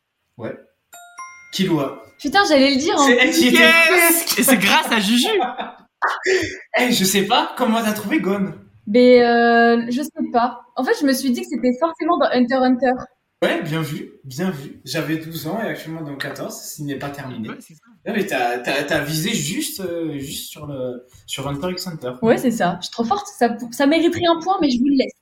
Killua. 1.51 2.03
Putain, 2.19 2.43
j'allais 2.47 2.75
le 2.75 2.77
dire. 2.77 2.93
en 2.95 3.07
C'est 3.07 3.17
elle 3.17 3.31
qui 3.31 3.47
était 3.47 3.71
presque 3.89 4.37
Et 4.37 4.43
c'est 4.43 4.57
grâce 4.57 4.91
à 4.91 4.99
Juju 4.99 5.25
Eh, 6.79 6.91
je 6.91 7.03
sais 7.05 7.23
pas 7.23 7.55
comment 7.57 7.81
t'as 7.81 7.93
trouvé 7.93 8.19
Gon. 8.19 8.53
Mais 8.85 9.23
euh, 9.23 9.87
je 9.89 10.03
sais 10.03 10.31
pas. 10.31 10.61
En 10.75 10.83
fait, 10.83 10.93
je 11.01 11.07
me 11.07 11.13
suis 11.13 11.31
dit 11.31 11.41
que 11.41 11.47
c'était 11.49 11.75
forcément 11.79 12.19
dans 12.19 12.27
Hunter 12.27 12.57
x 12.57 12.61
Hunter. 12.61 13.03
Ouais, 13.43 13.61
bien 13.61 13.81
vu, 13.81 14.13
bien 14.23 14.49
vu. 14.49 14.81
J'avais 14.83 15.17
12 15.17 15.45
ans 15.45 15.61
et 15.61 15.67
actuellement 15.67 16.01
dans 16.01 16.15
14, 16.15 16.59
ce 16.59 16.81
n'est 16.81 16.95
pas 16.97 17.11
terminé. 17.11 17.49
Ouais, 17.49 17.57
c'est 17.59 17.75
ça. 17.75 17.81
Ouais, 18.05 18.13
mais 18.13 18.25
t'as, 18.25 18.57
t'as, 18.57 18.83
t'as 18.83 19.03
visé 19.03 19.31
juste, 19.31 19.79
euh, 19.79 20.17
juste 20.17 20.49
sur 20.49 20.65
le, 20.65 21.05
sur 21.27 21.47
Hunter 21.47 21.69
x 21.71 21.85
Hunter. 21.85 22.13
Ouais, 22.23 22.39
c'est 22.39 22.49
ça. 22.49 22.77
Je 22.81 22.85
suis 22.87 22.91
trop 22.91 23.03
forte. 23.03 23.27
Ça, 23.27 23.55
ça 23.71 23.85
mériterait 23.85 24.25
un 24.27 24.39
point, 24.41 24.57
mais 24.59 24.71
je 24.71 24.79
vous 24.79 24.87
le 24.87 24.95
laisse. 24.95 25.13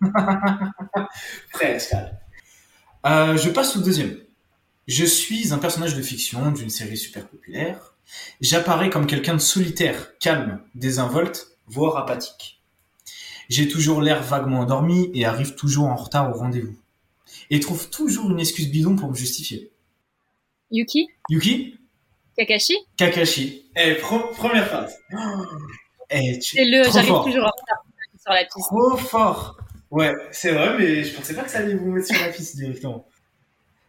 Presque. 1.52 1.94
Euh, 3.04 3.36
je 3.36 3.50
passe 3.50 3.76
au 3.76 3.80
deuxième. 3.80 4.16
Je 4.86 5.04
suis 5.04 5.52
un 5.52 5.58
personnage 5.58 5.94
de 5.94 6.00
fiction 6.00 6.50
d'une 6.50 6.70
série 6.70 6.96
super 6.96 7.28
populaire. 7.28 7.94
J'apparais 8.40 8.88
comme 8.88 9.06
quelqu'un 9.06 9.34
de 9.34 9.40
solitaire, 9.40 10.18
calme, 10.18 10.62
désinvolte, 10.74 11.58
voire 11.66 11.98
apathique. 11.98 12.62
J'ai 13.50 13.68
toujours 13.68 14.00
l'air 14.00 14.22
vaguement 14.22 14.60
endormi 14.60 15.10
et 15.12 15.26
arrive 15.26 15.54
toujours 15.54 15.88
en 15.88 15.96
retard 15.96 16.30
au 16.30 16.38
rendez-vous. 16.38 16.78
Et 17.50 17.60
trouve 17.60 17.88
toujours 17.90 18.30
une 18.30 18.40
excuse 18.40 18.68
bidon 18.70 18.96
pour 18.96 19.10
me 19.10 19.14
justifier. 19.16 19.72
Yuki? 20.70 21.08
Yuki? 21.30 21.76
Kakashi? 22.36 22.76
Kakashi. 22.96 23.64
Eh, 23.76 23.94
pro- 23.94 24.28
première 24.34 24.66
phrase. 24.66 24.94
Oh. 25.12 25.16
Eh, 26.10 26.38
tu... 26.38 26.56
C'est 26.56 26.64
le 26.64 26.84
j'arrive 26.84 27.22
toujours 27.22 27.44
en 27.44 27.50
retard 27.50 27.84
sur 28.18 28.32
la 28.32 28.42
piste. 28.44 28.50
Trop 28.66 28.96
fort. 28.96 29.58
Ouais, 29.90 30.14
c'est 30.32 30.52
vrai, 30.52 30.74
mais 30.78 31.04
je 31.04 31.14
pensais 31.14 31.34
pas 31.34 31.42
que 31.42 31.50
ça 31.50 31.58
allait 31.58 31.74
vous 31.74 31.90
mettre 31.90 32.06
sur 32.06 32.18
la 32.18 32.32
piste 32.32 32.56
directement. 32.56 33.06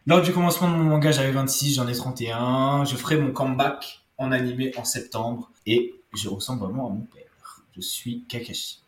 Lors 0.06 0.20
du 0.20 0.30
commencement 0.30 0.68
de 0.70 0.74
mon 0.76 0.84
manga, 0.84 1.12
j'avais 1.12 1.30
26, 1.30 1.76
j'en 1.76 1.88
ai 1.88 1.94
31. 1.94 2.84
Je 2.84 2.94
ferai 2.96 3.16
mon 3.16 3.32
comeback 3.32 4.02
en 4.18 4.32
animé 4.32 4.72
en 4.76 4.84
septembre. 4.84 5.50
Et 5.64 5.94
je 6.14 6.28
ressemble 6.28 6.60
vraiment 6.62 6.88
à 6.88 6.90
mon 6.90 7.00
père. 7.06 7.62
Je 7.74 7.80
suis 7.80 8.24
Kakashi. 8.28 8.82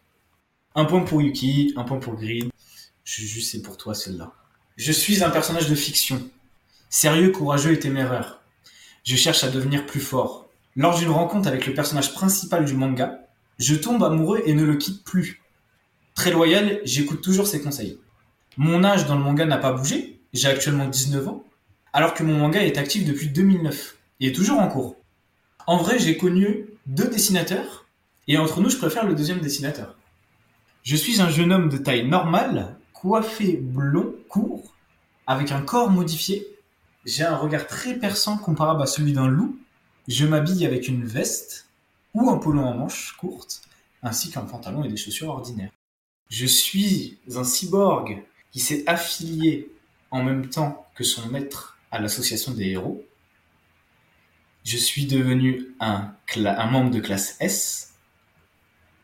Un 0.75 0.85
point 0.85 1.03
pour 1.03 1.23
Yuki, 1.23 1.73
un 1.77 1.85
point 1.85 1.99
pour 1.99 2.17
Grid. 2.17 2.51
Juju, 3.05 3.41
c'est 3.41 3.63
pour 3.63 3.79
toi 3.79 3.95
celle-là. 3.95 4.33
Je 4.79 4.93
suis 4.93 5.23
un 5.23 5.29
personnage 5.29 5.69
de 5.69 5.75
fiction. 5.75 6.23
Sérieux, 6.89 7.31
courageux 7.31 7.73
et 7.73 7.79
téméraire. 7.79 8.41
Je 9.05 9.17
cherche 9.17 9.45
à 9.45 9.51
devenir 9.51 9.85
plus 9.85 10.01
fort. 10.01 10.49
Lors 10.77 10.99
d'une 10.99 11.11
rencontre 11.11 11.49
avec 11.49 11.67
le 11.67 11.75
personnage 11.75 12.15
principal 12.15 12.65
du 12.65 12.73
manga, 12.73 13.19
je 13.59 13.75
tombe 13.75 14.03
amoureux 14.03 14.41
et 14.47 14.55
ne 14.55 14.65
le 14.65 14.77
quitte 14.77 15.05
plus. 15.05 15.43
Très 16.15 16.31
loyal, 16.31 16.81
j'écoute 16.85 17.21
toujours 17.21 17.47
ses 17.47 17.61
conseils. 17.61 17.99
Mon 18.57 18.83
âge 18.83 19.07
dans 19.07 19.15
le 19.15 19.21
manga 19.21 19.45
n'a 19.45 19.59
pas 19.59 19.73
bougé, 19.73 20.21
j'ai 20.33 20.49
actuellement 20.49 20.87
19 20.87 21.29
ans, 21.29 21.45
alors 21.93 22.15
que 22.15 22.23
mon 22.23 22.39
manga 22.39 22.63
est 22.63 22.79
actif 22.79 23.05
depuis 23.05 23.29
2009 23.29 23.97
et 24.21 24.29
est 24.29 24.35
toujours 24.35 24.59
en 24.59 24.69
cours. 24.69 24.97
En 25.67 25.77
vrai, 25.77 25.99
j'ai 25.99 26.17
connu 26.17 26.67
deux 26.87 27.09
dessinateurs, 27.09 27.85
et 28.27 28.39
entre 28.39 28.61
nous, 28.61 28.71
je 28.71 28.79
préfère 28.79 29.07
le 29.07 29.15
deuxième 29.15 29.41
dessinateur. 29.41 29.97
Je 30.83 30.97
suis 30.97 31.21
un 31.21 31.29
jeune 31.29 31.53
homme 31.53 31.69
de 31.69 31.77
taille 31.77 32.09
normale, 32.09 32.77
coiffé 32.95 33.59
blond, 33.61 34.15
avec 35.27 35.53
un 35.53 35.63
corps 35.63 35.91
modifié. 35.91 36.47
J'ai 37.05 37.25
un 37.25 37.37
regard 37.37 37.67
très 37.67 37.95
perçant 37.95 38.39
comparable 38.39 38.83
à 38.83 38.87
celui 38.87 39.13
d'un 39.13 39.29
loup. 39.29 39.59
Je 40.09 40.27
m'habille 40.27 40.67
avec 40.67 40.89
une 40.89 41.05
veste 41.05 41.69
ou 42.15 42.31
un 42.31 42.39
polo 42.39 42.61
en 42.61 42.75
manches 42.75 43.13
courtes, 43.19 43.63
ainsi 44.03 44.31
qu'un 44.31 44.43
pantalon 44.43 44.85
et 44.85 44.89
des 44.89 44.97
chaussures 44.97 45.31
ordinaires. 45.31 45.71
Je 46.29 46.47
suis 46.47 47.19
un 47.35 47.45
cyborg 47.45 48.23
qui 48.51 48.61
s'est 48.61 48.85
affilié 48.87 49.71
en 50.11 50.23
même 50.23 50.49
temps 50.49 50.87
que 50.95 51.05
son 51.05 51.29
maître 51.29 51.79
à 51.91 52.01
l'association 52.01 52.53
des 52.53 52.71
héros. 52.71 53.05
Je 54.65 54.77
suis 54.77 55.07
devenu 55.07 55.75
un, 55.81 56.15
membre 56.71 56.91
de 56.91 57.01
classe 57.01 57.37
S. 57.41 57.95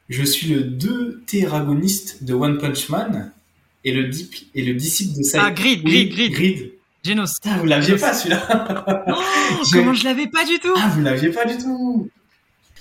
Je 0.09 0.23
suis 0.23 0.49
le 0.49 0.63
deutéragoniste 0.63 2.25
de 2.25 2.35
One 2.35 2.59
Punch 2.59 2.89
Man 2.89 3.33
et 3.89 3.93
le, 3.93 4.05
dip- 4.09 4.49
et 4.55 4.63
le 4.63 4.75
disciple 4.75 5.17
de 5.19 5.23
Sai. 5.23 5.39
Ah, 5.43 5.51
Grid, 5.51 5.81
Oui, 5.85 6.09
Grid, 6.09 6.33
Grid. 6.33 6.33
Grid. 6.33 6.73
Genos. 7.05 7.35
Putain, 7.41 7.57
vous 7.59 7.65
l'aviez 7.67 7.97
pas 7.97 8.13
celui-là. 8.13 9.05
Oh, 9.09 9.63
comment 9.73 9.95
je 9.95 10.05
l'avais 10.05 10.27
pas 10.27 10.45
du 10.45 10.59
tout 10.59 10.75
Ah, 10.77 10.89
vous 10.95 11.01
l'aviez 11.01 11.31
pas 11.31 11.45
du 11.45 11.57
tout. 11.57 12.11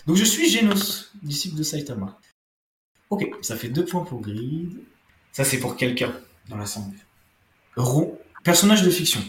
Donc 0.06 0.16
je 0.18 0.24
suis 0.26 0.50
Genos, 0.50 1.12
disciple 1.22 1.56
de 1.58 1.64
Saitama. 1.64 2.18
Ok, 3.10 3.30
ça 3.42 3.56
fait 3.56 3.70
deux 3.70 3.86
points 3.86 4.04
pour 4.04 4.22
Grid. 4.22 4.78
Ça 5.32 5.44
c'est 5.44 5.60
pour 5.60 5.76
quelqu'un 5.78 6.12
dans 6.50 6.58
l'assemblée. 6.58 6.98
Ron, 7.76 8.18
personnage 8.44 8.84
de 8.84 8.90
fiction. 8.90 9.22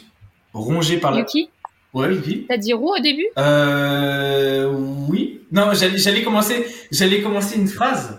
Rongé 0.55 0.99
par 0.99 1.13
la. 1.13 1.21
Yuki? 1.21 1.51
Ouais, 1.93 2.15
Yuki. 2.15 2.47
T'as 2.49 2.57
dit 2.57 2.73
roux 2.73 2.95
au 2.97 3.01
début? 3.03 3.27
Euh, 3.39 4.73
oui. 5.09 5.41
Non, 5.53 5.73
j'allais, 5.75 5.99
j'allais 5.99 6.23
commencer, 6.23 6.67
j'allais 6.91 7.21
commencer 7.23 7.57
une 7.57 7.69
phrase. 7.69 8.18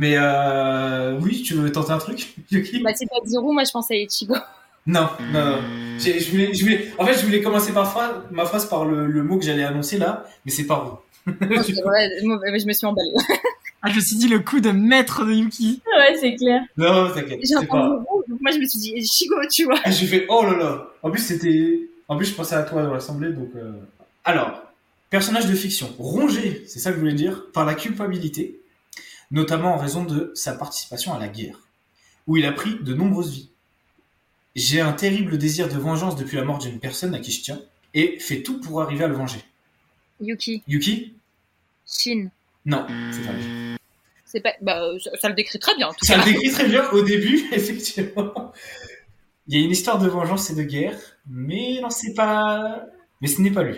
Mais 0.00 0.14
euh, 0.16 1.18
oui, 1.20 1.42
tu 1.42 1.54
veux 1.54 1.72
tenter 1.72 1.90
un 1.90 1.98
truc, 1.98 2.34
Yuki? 2.52 2.80
Bah 2.82 2.92
t'as 2.92 3.04
dit 3.26 3.36
roux, 3.36 3.52
moi 3.52 3.64
je 3.64 3.72
pensais 3.72 3.94
à 3.94 3.96
Ichigo. 3.98 4.34
Non, 4.86 5.08
non, 5.32 5.44
non. 5.44 5.58
Je 5.98 6.30
voulais, 6.30 6.54
je 6.54 6.62
voulais, 6.62 6.88
en 6.98 7.04
fait, 7.04 7.18
je 7.18 7.26
voulais 7.26 7.42
commencer 7.42 7.72
par 7.72 7.90
phrase, 7.90 8.12
ma 8.30 8.46
phrase 8.46 8.66
par 8.68 8.84
le, 8.86 9.06
le 9.08 9.22
mot 9.24 9.36
que 9.38 9.44
j'allais 9.44 9.64
annoncer 9.64 9.98
là, 9.98 10.24
mais 10.46 10.52
c'est 10.52 10.66
pas 10.66 11.02
vous. 11.26 11.32
Ouais, 11.46 12.08
je 12.20 12.66
me 12.66 12.72
suis 12.72 12.86
emballée. 12.86 13.10
Ah, 13.82 13.90
je 13.90 13.96
me 13.96 14.00
suis 14.00 14.16
dit 14.16 14.28
le 14.28 14.38
coup 14.38 14.60
de 14.60 14.70
maître 14.70 15.24
de 15.26 15.32
Yuki. 15.32 15.82
Ouais, 15.86 16.16
c'est 16.20 16.34
clair. 16.36 16.62
non, 16.76 17.10
t'inquiète, 17.12 17.40
J'ai 17.42 17.54
c'est 17.60 17.66
pas. 17.66 17.76
entendu 17.84 18.04
roux, 18.08 18.22
donc 18.28 18.40
moi 18.40 18.50
je 18.52 18.58
me 18.58 18.64
suis 18.66 18.78
dit 18.78 18.92
Ichigo, 18.96 19.34
tu 19.50 19.64
vois. 19.64 19.78
Ah, 19.84 19.90
J'ai 19.90 20.06
fait 20.06 20.26
oh 20.28 20.44
là 20.44 20.56
là. 20.56 20.86
En 21.02 21.10
plus 21.10 21.20
c'était, 21.20 21.80
en 22.08 22.16
plus 22.16 22.26
je 22.26 22.34
pensais 22.34 22.54
à 22.54 22.62
toi 22.62 22.82
dans 22.82 22.94
l'assemblée 22.94 23.32
donc. 23.32 23.50
euh, 23.56 23.72
Alors, 24.24 24.62
personnage 25.10 25.46
de 25.46 25.54
fiction, 25.54 25.88
rongé, 25.98 26.62
c'est 26.66 26.78
ça 26.78 26.90
que 26.90 26.96
je 26.96 27.00
voulais 27.00 27.14
dire, 27.14 27.46
par 27.52 27.64
la 27.66 27.74
culpabilité, 27.74 28.57
notamment 29.30 29.74
en 29.74 29.78
raison 29.78 30.04
de 30.04 30.32
sa 30.34 30.54
participation 30.54 31.14
à 31.14 31.18
la 31.18 31.28
guerre, 31.28 31.58
où 32.26 32.36
il 32.36 32.46
a 32.46 32.52
pris 32.52 32.76
de 32.80 32.94
nombreuses 32.94 33.32
vies. 33.32 33.50
J'ai 34.56 34.80
un 34.80 34.92
terrible 34.92 35.38
désir 35.38 35.68
de 35.68 35.76
vengeance 35.78 36.16
depuis 36.16 36.36
la 36.36 36.44
mort 36.44 36.58
d'une 36.58 36.80
personne 36.80 37.14
à 37.14 37.20
qui 37.20 37.30
je 37.30 37.42
tiens 37.42 37.60
et 37.94 38.18
fais 38.18 38.42
tout 38.42 38.60
pour 38.60 38.82
arriver 38.82 39.04
à 39.04 39.08
le 39.08 39.14
venger. 39.14 39.40
Yuki, 40.20 40.62
Yuki? 40.66 41.14
Shin. 41.86 42.28
Non, 42.66 42.86
c'est 43.12 43.24
pas 43.24 43.32
lui. 43.32 43.76
C'est 44.24 44.40
pas, 44.40 44.52
bah, 44.60 44.82
ça, 45.02 45.10
ça 45.20 45.28
le 45.28 45.34
décrit 45.34 45.58
très 45.58 45.74
bien 45.76 45.88
en 45.88 45.92
tout 45.94 46.04
Ça 46.04 46.16
cas. 46.16 46.24
le 46.26 46.32
décrit 46.32 46.50
très 46.50 46.68
bien 46.68 46.88
au 46.90 47.02
début, 47.02 47.46
effectivement. 47.52 48.52
Il 49.46 49.58
y 49.58 49.62
a 49.62 49.64
une 49.64 49.70
histoire 49.70 49.98
de 49.98 50.06
vengeance 50.08 50.50
et 50.50 50.54
de 50.54 50.62
guerre, 50.62 50.98
mais 51.26 51.78
non, 51.80 51.88
c'est 51.88 52.12
pas. 52.12 52.82
Mais 53.22 53.28
ce 53.28 53.40
n'est 53.40 53.50
pas 53.50 53.62
lui. 53.62 53.76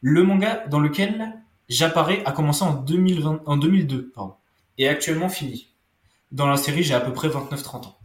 Le 0.00 0.22
manga 0.22 0.64
dans 0.68 0.78
lequel 0.80 1.40
j'apparais 1.68 2.22
a 2.24 2.32
commencé 2.32 2.62
en, 2.62 2.74
2020... 2.74 3.42
en 3.46 3.56
2002 3.56 4.12
pardon, 4.14 4.34
et 4.80 4.88
actuellement 4.88 5.28
fini. 5.28 5.68
Dans 6.32 6.46
la 6.46 6.56
série, 6.56 6.82
j'ai 6.82 6.94
à 6.94 7.00
peu 7.00 7.12
près 7.12 7.28
29-30 7.28 7.86
ans. 7.86 7.98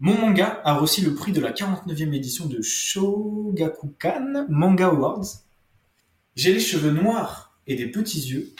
Mon 0.00 0.16
manga 0.18 0.60
a 0.64 0.74
reçu 0.74 1.02
le 1.02 1.14
prix 1.14 1.32
de 1.32 1.40
la 1.40 1.52
49e 1.52 2.14
édition 2.14 2.46
de 2.46 2.62
Shogakukan 2.62 4.46
Manga 4.48 4.86
Awards. 4.86 5.26
J'ai 6.34 6.54
les 6.54 6.60
cheveux 6.60 6.92
noirs 6.92 7.58
et 7.66 7.74
des 7.76 7.88
petits 7.88 8.20
yeux. 8.20 8.54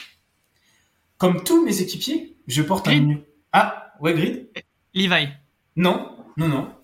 Comme 1.16 1.42
tous 1.42 1.64
mes 1.64 1.80
équipiers, 1.80 2.36
je 2.48 2.60
porte 2.60 2.86
un 2.86 3.00
Grid. 3.00 3.24
Ah, 3.52 3.94
ouais, 4.00 4.12
Grid? 4.12 4.48
Levi. 4.92 5.28
Non, 5.74 6.16
non, 6.36 6.48
non. 6.48 6.74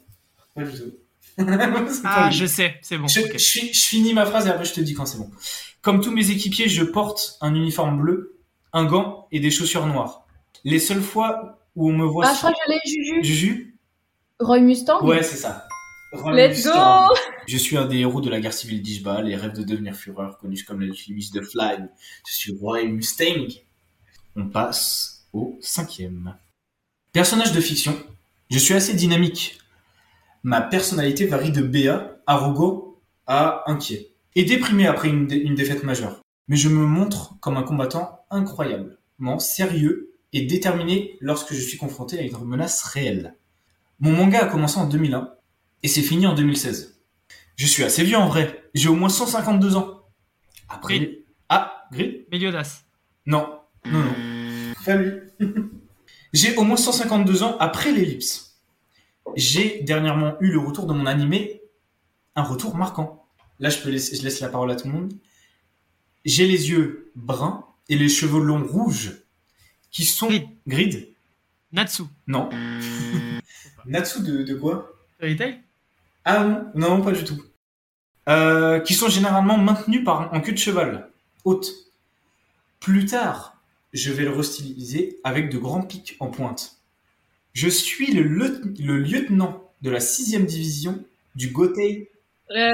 Pas 0.55 0.63
du 0.63 0.79
tout. 0.79 0.93
C'est 1.37 1.45
pas 1.45 1.85
Ah, 2.05 2.31
je 2.31 2.47
sais, 2.47 2.79
c'est 2.81 2.97
bon. 2.97 3.09
Je, 3.09 3.21
je 3.21 3.85
finis 3.85 4.15
ma 4.15 4.25
phrase 4.25 4.47
et 4.47 4.51
après 4.51 4.65
je 4.65 4.73
te 4.73 4.81
dis 4.81 4.95
quand 4.95 5.05
c'est 5.05 5.19
bon. 5.19 5.29
Comme 5.83 6.01
tous 6.01 6.13
mes 6.13 6.31
équipiers, 6.31 6.69
je 6.69 6.85
porte 6.85 7.39
un 7.41 7.57
uniforme 7.57 8.01
bleu, 8.01 8.39
un 8.73 8.85
gant 8.85 9.27
et 9.33 9.41
des 9.41 9.51
chaussures 9.51 9.87
noires. 9.87 10.24
Les 10.65 10.79
seules 10.79 11.03
fois 11.03 11.59
où 11.77 11.91
on 11.91 11.93
me 11.93 12.07
voit... 12.07 12.27
Ah, 12.27 12.33
je 12.33 12.39
crois 12.39 12.51
que 12.53 12.57
je 12.67 12.73
l'ai, 12.73 12.81
Juju. 12.87 13.23
Juju 13.25 13.77
Roy 14.41 14.61
Mustang? 14.61 15.05
Ouais, 15.05 15.23
c'est 15.23 15.37
ça. 15.37 15.67
Roy 16.13 16.33
Let's 16.35 16.65
Mustang. 16.65 17.09
go 17.09 17.15
Je 17.47 17.57
suis 17.57 17.77
un 17.77 17.87
des 17.87 17.99
héros 17.99 18.21
de 18.21 18.31
la 18.31 18.41
guerre 18.41 18.53
civile 18.53 18.81
d'Ishbal 18.83 19.31
et 19.31 19.37
rêve 19.37 19.53
de 19.53 19.63
devenir 19.63 19.95
Führer, 19.95 20.31
connu 20.41 20.63
comme 20.65 20.81
l'alchimiste 20.81 21.35
de 21.35 21.41
Fly. 21.43 21.79
Je 22.27 22.33
suis 22.33 22.57
Roy 22.61 22.85
Mustang. 22.85 23.49
On 24.37 24.49
passe 24.49 25.27
au 25.33 25.59
cinquième. 25.61 26.37
Personnage 27.13 27.53
de 27.53 27.61
fiction. 27.61 27.97
Je 28.51 28.59
suis 28.59 28.75
assez 28.75 28.95
dynamique. 28.95 29.59
Ma 30.43 30.61
personnalité 30.61 31.27
varie 31.27 31.53
de 31.53 31.63
béat, 31.63 32.17
arrogant 32.27 32.97
à 33.27 33.65
inquiet. 33.71 34.11
Et 34.35 34.45
déprimé 34.45 34.87
après 34.87 35.09
une, 35.09 35.27
dé- 35.27 35.37
une 35.37 35.55
défaite 35.55 35.85
majeure. 35.85 36.21
Mais 36.49 36.57
je 36.57 36.69
me 36.69 36.87
montre 36.87 37.39
comme 37.41 37.57
un 37.57 37.63
combattant 37.63 38.25
incroyablement 38.31 39.39
sérieux 39.39 40.14
et 40.35 40.43
déterminé 40.43 41.17
lorsque 41.21 41.55
je 41.55 41.61
suis 41.61 41.79
confronté 41.79 42.19
à 42.19 42.23
une 42.23 42.37
menace 42.45 42.83
réelle. 42.83 43.37
Mon 44.01 44.13
manga 44.13 44.41
a 44.41 44.47
commencé 44.47 44.79
en 44.79 44.87
2001 44.87 45.33
et 45.85 45.89
c'est 45.89 46.03
fini 46.03 46.27
en 46.27 46.35
2016. 46.35 47.01
Je 47.57 47.67
suis 47.67 47.85
assez 47.85 48.03
vieux 48.03 48.19
en 48.19 48.27
vrai. 48.27 48.65
J'ai 48.75 48.89
au 48.89 48.97
moins 48.97 49.09
152 49.09 49.77
ans. 49.77 50.03
Après. 50.69 51.21
Ah, 51.49 51.87
Grid? 51.93 52.27
Meliodas. 52.33 52.83
Non. 53.27 53.61
Non, 53.87 54.01
non. 54.01 54.75
Salut. 54.85 55.31
J'ai 56.33 56.57
au 56.57 56.65
moins 56.65 56.77
152 56.77 57.45
ans 57.45 57.57
après 57.61 57.93
l'ellipse. 57.93 58.61
J'ai 59.37 59.83
dernièrement 59.83 60.35
eu 60.41 60.51
le 60.51 60.59
retour 60.59 60.87
de 60.87 60.93
mon 60.93 61.07
animé. 61.07 61.63
Un 62.35 62.43
retour 62.43 62.75
marquant. 62.75 63.25
Là, 63.61 63.71
je, 63.71 63.79
peux 63.79 63.91
laisser, 63.91 64.17
je 64.17 64.23
laisse 64.23 64.41
la 64.41 64.49
parole 64.49 64.73
à 64.73 64.75
tout 64.75 64.89
le 64.89 64.95
monde. 64.95 65.13
J'ai 66.25 66.49
les 66.49 66.71
yeux 66.71 67.13
bruns 67.15 67.65
et 67.89 67.97
les 67.97 68.09
cheveux 68.09 68.43
longs 68.43 68.67
rouges 68.67 69.24
qui 69.95 70.05
sont. 70.05 70.27
Grid. 70.29 70.49
Grid 70.67 71.09
Natsu. 71.73 72.03
Non. 72.27 72.51
Natsu 73.87 74.21
de, 74.23 74.43
de 74.43 74.55
quoi? 74.55 74.93
Fairy 75.19 75.37
Tail? 75.37 75.61
Ah 76.27 76.45
non, 76.45 76.71
non, 76.75 77.03
pas 77.03 77.13
du 77.13 77.25
tout. 77.25 77.43
Euh, 78.29 78.81
qui 78.81 78.95
sont 78.95 79.09
généralement 79.09 79.57
maintenus 79.59 80.05
par, 80.05 80.33
en 80.33 80.41
queue 80.41 80.53
de 80.53 80.59
cheval, 80.59 81.11
haute. 81.45 81.71
Plus 82.81 83.07
tard, 83.07 83.57
je 83.93 84.13
vais 84.13 84.25
le 84.25 84.31
restyliser 84.31 85.19
avec 85.25 85.51
de 85.51 85.59
grands 85.59 85.83
pics 85.83 86.17
en 86.21 86.29
pointe. 86.29 86.77
Je 87.53 87.69
suis 87.69 88.13
le 88.13 88.23
lieutenant 88.99 89.71
de 89.83 89.91
la 89.91 90.01
6 90.01 90.39
division 90.47 91.05
du 91.35 91.49
Gotei 91.49 92.11
Euh, 92.51 92.73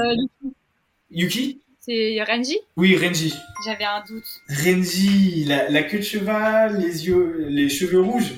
Yuki? 1.11 1.61
C'est 1.91 2.22
Renji? 2.22 2.57
Oui, 2.76 2.97
Renji. 2.97 3.34
J'avais 3.66 3.84
un 3.84 4.05
doute. 4.07 4.24
Renji, 4.49 5.45
la, 5.45 5.68
la 5.68 5.82
queue 5.82 5.99
de 5.99 6.05
cheval, 6.05 6.80
les 6.80 7.07
yeux, 7.07 7.47
les 7.49 7.68
cheveux 7.68 8.01
rouges. 8.01 8.32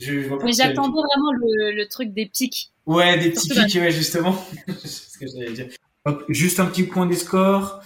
Je, 0.00 0.20
je 0.20 0.28
vois 0.28 0.38
pas 0.38 0.44
Mais 0.44 0.52
j'attendais 0.52 0.90
vraiment 0.92 1.32
le, 1.32 1.72
le 1.74 1.88
truc 1.88 2.12
des 2.12 2.26
pics. 2.26 2.70
Ouais, 2.86 3.18
des 3.18 3.30
petits 3.30 3.48
pics, 3.48 3.74
ouais, 3.76 3.90
justement. 3.90 4.36
C'est 4.66 4.88
ce 4.88 5.18
que 5.18 5.26
j'allais 5.26 5.52
dire. 5.52 5.68
Hop, 6.04 6.24
juste 6.28 6.60
un 6.60 6.66
petit 6.66 6.84
point 6.84 7.06
des 7.06 7.16
scores. 7.16 7.80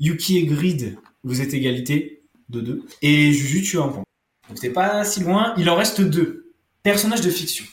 Yuki 0.00 0.38
et 0.38 0.46
Grid, 0.46 0.96
vous 1.24 1.40
êtes 1.40 1.54
égalité 1.54 2.22
de 2.48 2.60
2. 2.60 2.84
Et 3.02 3.32
Juju, 3.32 3.62
tu 3.62 3.78
as 3.78 3.82
un 3.82 3.88
point. 3.88 4.04
Donc 4.48 4.58
c'est 4.58 4.72
pas 4.72 5.04
si 5.04 5.20
loin. 5.20 5.54
Il 5.58 5.68
en 5.68 5.74
reste 5.74 6.00
deux. 6.00 6.52
Personnage 6.82 7.20
de 7.20 7.30
fiction. 7.30 7.64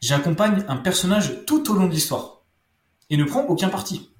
J'accompagne 0.00 0.64
un 0.68 0.76
personnage 0.76 1.44
tout 1.46 1.70
au 1.70 1.74
long 1.74 1.86
de 1.86 1.92
l'histoire. 1.92 2.42
Et 3.10 3.16
ne 3.16 3.24
prends 3.24 3.44
aucun 3.44 3.68
parti. 3.68 4.10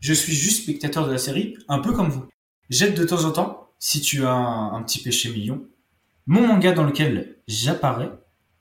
Je 0.00 0.14
suis 0.14 0.34
juste 0.34 0.62
spectateur 0.62 1.06
de 1.06 1.12
la 1.12 1.18
série, 1.18 1.58
un 1.68 1.78
peu 1.78 1.92
comme 1.92 2.08
vous. 2.08 2.26
J'aide 2.70 2.94
de 2.94 3.04
temps 3.04 3.24
en 3.24 3.32
temps, 3.32 3.70
si 3.78 4.00
tu 4.00 4.24
as 4.24 4.32
un, 4.32 4.82
petit 4.82 5.02
péché 5.02 5.30
mignon. 5.30 5.66
Mon 6.26 6.46
manga 6.46 6.72
dans 6.72 6.84
lequel 6.84 7.36
j'apparais 7.46 8.10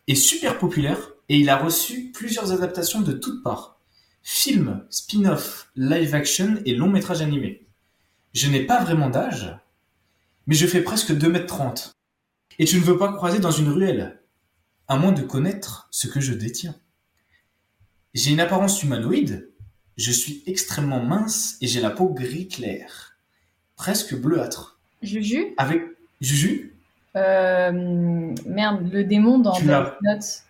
est 0.07 0.15
super 0.15 0.57
populaire 0.57 1.11
et 1.29 1.37
il 1.37 1.49
a 1.49 1.57
reçu 1.57 2.11
plusieurs 2.11 2.51
adaptations 2.51 2.99
de 2.99 3.13
toutes 3.13 3.41
parts. 3.41 3.79
Films, 4.21 4.85
spin-off, 4.89 5.71
live 5.75 6.13
action 6.13 6.57
et 6.65 6.75
long 6.75 6.89
métrage 6.89 7.21
animé. 7.21 7.67
Je 8.33 8.49
n'ai 8.49 8.65
pas 8.65 8.83
vraiment 8.83 9.09
d'âge, 9.09 9.57
mais 10.45 10.55
je 10.55 10.67
fais 10.67 10.81
presque 10.81 11.11
2m30. 11.11 11.91
Et 12.57 12.65
tu 12.65 12.77
ne 12.77 12.83
veux 12.83 12.97
pas 12.97 13.13
croiser 13.13 13.39
dans 13.39 13.51
une 13.51 13.69
ruelle, 13.69 14.21
à 14.89 14.97
moins 14.97 15.13
de 15.13 15.21
connaître 15.21 15.87
ce 15.91 16.07
que 16.07 16.19
je 16.19 16.33
détiens. 16.33 16.75
J'ai 18.13 18.31
une 18.31 18.41
apparence 18.41 18.83
humanoïde, 18.83 19.49
je 20.00 20.12
suis 20.12 20.41
extrêmement 20.47 21.04
mince 21.04 21.58
et 21.62 21.68
j'ai 21.68 21.82
la 21.82 21.89
peau 21.89 22.08
gris 22.08 22.47
clair, 22.47 23.18
presque 23.76 24.16
bleuâtre. 24.16 24.80
Juju 25.02 25.54
Avec 25.58 25.84
Juju, 26.22 26.74
euh, 27.16 27.72
Merde, 28.45 28.89
le 28.91 29.04
démon 29.04 29.39
dans 29.39 29.54
Tu 29.54 29.64
Death 29.64 29.70
l'as. 29.72 29.97
Note. 30.02 30.43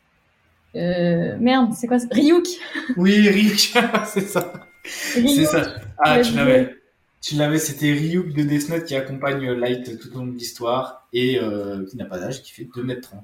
Euh, 0.75 1.35
merde, 1.39 1.73
c'est 1.73 1.87
quoi 1.87 1.97
ça 1.97 2.07
Ryuk 2.11 2.45
oui, 2.97 3.27
Ryuk, 3.27 3.75
c'est 4.05 4.27
ça. 4.27 4.53
C'est 4.85 5.45
ça. 5.45 5.75
Ah, 5.97 6.21
tu 6.21 6.35
l'avais. 6.35 6.75
Tu 7.21 7.35
l'avais, 7.35 7.57
c'était 7.59 7.91
Ryuk 7.91 8.33
de 8.33 8.43
Death 8.43 8.69
Note 8.69 8.85
qui 8.85 8.95
accompagne 8.95 9.51
Light 9.51 9.99
tout 9.99 10.15
au 10.15 10.19
long 10.19 10.27
de 10.27 10.37
l'histoire 10.37 11.07
et 11.11 11.39
euh, 11.39 11.85
qui 11.89 11.97
n'a 11.97 12.05
pas 12.05 12.19
d'âge, 12.19 12.43
qui 12.43 12.51
fait 12.51 12.63
2m30. 12.63 13.15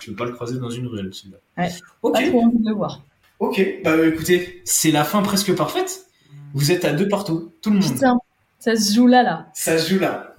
Je 0.00 0.10
veux 0.10 0.16
pas 0.16 0.24
le 0.26 0.32
croiser 0.32 0.58
dans 0.58 0.70
une 0.70 0.86
ruelle, 0.86 1.12
celui-là. 1.12 1.38
Ouais. 1.58 1.70
Ok, 2.02 2.14
Pas 2.14 2.22
trop 2.28 2.42
envie 2.42 2.58
de 2.58 2.68
le 2.68 2.74
voir. 2.74 3.02
Ok. 3.42 3.82
Bah 3.84 4.06
écoutez, 4.06 4.62
c'est 4.64 4.90
la 4.90 5.04
fin 5.04 5.22
presque 5.22 5.54
parfaite. 5.54 6.06
Vous 6.54 6.70
êtes 6.70 6.84
à 6.84 6.92
deux 6.92 7.08
partout, 7.08 7.52
tout 7.62 7.70
le 7.70 7.80
monde. 7.80 7.92
Putain, 7.92 8.18
ça 8.58 8.76
se 8.76 8.94
joue 8.94 9.06
là, 9.06 9.22
là. 9.22 9.48
Ça 9.54 9.78
se 9.78 9.90
joue 9.90 9.98
là. 9.98 10.34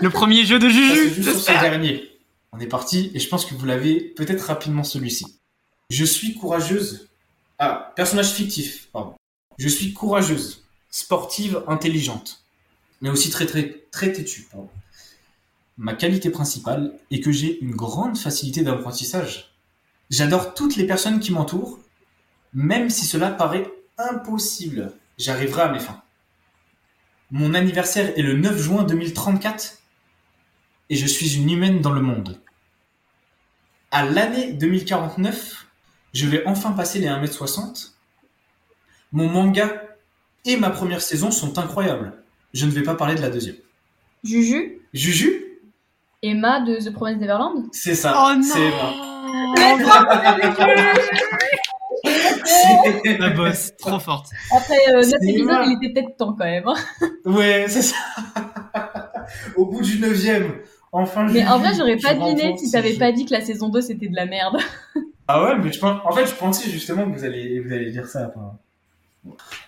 Le 0.00 0.10
premier 0.10 0.44
jeu 0.44 0.58
de 0.58 0.68
Ça 0.68 0.74
se 0.74 0.94
Juju 0.94 1.22
joue 1.22 1.30
sur 1.30 1.40
ce 1.40 1.60
dernier. 1.60 2.10
On 2.52 2.58
est 2.58 2.66
parti 2.66 3.10
et 3.14 3.20
je 3.20 3.28
pense 3.28 3.44
que 3.44 3.54
vous 3.54 3.66
l'avez 3.66 4.00
peut-être 4.00 4.42
rapidement 4.42 4.84
celui-ci. 4.84 5.26
Je 5.90 6.04
suis 6.04 6.34
courageuse. 6.34 7.08
Ah, 7.58 7.92
personnage 7.94 8.32
fictif, 8.32 8.88
pardon. 8.92 9.14
Je 9.58 9.68
suis 9.68 9.92
courageuse, 9.92 10.64
sportive, 10.90 11.62
intelligente, 11.68 12.44
mais 13.00 13.10
aussi 13.10 13.30
très 13.30 13.46
très 13.46 13.84
très 13.92 14.12
têtue. 14.12 14.48
Pardon. 14.50 14.68
Ma 15.76 15.94
qualité 15.94 16.30
principale 16.30 16.92
est 17.10 17.20
que 17.20 17.30
j'ai 17.30 17.60
une 17.60 17.74
grande 17.74 18.18
facilité 18.18 18.62
d'apprentissage. 18.62 19.54
J'adore 20.10 20.54
toutes 20.54 20.76
les 20.76 20.86
personnes 20.86 21.20
qui 21.20 21.32
m'entourent, 21.32 21.78
même 22.54 22.88
si 22.90 23.04
cela 23.04 23.30
paraît 23.30 23.70
impossible. 23.98 24.92
J'arriverai 25.18 25.62
à 25.62 25.72
mes 25.72 25.80
fins. 25.80 26.00
Mon 27.30 27.54
anniversaire 27.54 28.16
est 28.16 28.22
le 28.22 28.34
9 28.34 28.58
juin 28.58 28.84
2034 28.84 29.78
et 30.90 30.96
je 30.96 31.06
suis 31.06 31.36
une 31.36 31.50
humaine 31.50 31.80
dans 31.80 31.92
le 31.92 32.00
monde. 32.00 32.40
À 33.90 34.04
l'année 34.04 34.52
2049, 34.52 35.66
je 36.12 36.26
vais 36.26 36.46
enfin 36.46 36.72
passer 36.72 36.98
les 36.98 37.08
1m60. 37.08 37.92
Mon 39.12 39.28
manga 39.28 39.82
et 40.44 40.56
ma 40.56 40.70
première 40.70 41.00
saison 41.00 41.30
sont 41.30 41.58
incroyables. 41.58 42.12
Je 42.52 42.66
ne 42.66 42.70
vais 42.70 42.82
pas 42.82 42.94
parler 42.94 43.14
de 43.14 43.20
la 43.20 43.30
deuxième. 43.30 43.56
Juju 44.22 44.80
Juju? 44.92 45.44
Emma 46.22 46.60
de 46.60 46.76
The 46.76 46.92
Promised 46.92 47.20
Neverland? 47.20 47.68
C'est 47.72 47.94
ça. 47.94 48.14
Oh 48.16 48.42
c'est 48.42 48.60
Emma. 48.60 49.14
La 53.18 53.30
bosse, 53.30 53.72
trop 53.78 53.98
forte. 53.98 54.26
Après 54.54 54.74
euh, 54.94 55.02
C'est 55.02 55.18
9 55.18 55.22
épisodes, 55.22 55.50
Emma. 55.50 55.64
il 55.66 55.78
était 55.88 55.92
peut-être 56.02 56.16
temps 56.16 56.32
quand 56.38 56.44
même. 56.44 56.64
hein. 56.66 56.74
Ouais, 57.24 57.66
c'est 57.68 57.82
ça. 57.82 57.96
Au 59.56 59.64
bout 59.66 59.82
du 59.82 59.98
neuvième, 60.00 60.52
enfin. 60.92 61.26
Mais 61.30 61.46
en 61.46 61.58
vrai, 61.58 61.70
j'aurais 61.76 61.96
pas 61.96 62.14
deviné 62.14 62.56
si 62.58 62.70
t'avais 62.70 62.94
pas 62.94 63.10
dit 63.12 63.24
que 63.24 63.32
la 63.32 63.40
saison 63.40 63.68
2 63.70 63.80
c'était 63.80 64.08
de 64.08 64.16
la 64.16 64.26
merde. 64.26 64.56
Ah 65.26 65.42
ouais, 65.42 65.56
mais 65.56 65.72
je 65.72 65.78
pense, 65.80 66.02
en 66.04 66.12
fait, 66.12 66.26
je 66.26 66.34
pensais 66.34 66.68
justement 66.68 67.10
que 67.10 67.16
vous 67.16 67.24
allez, 67.24 67.58
vous 67.58 67.72
allez 67.72 67.90
dire 67.90 68.06
ça. 68.06 68.30
enfin. 68.36 68.58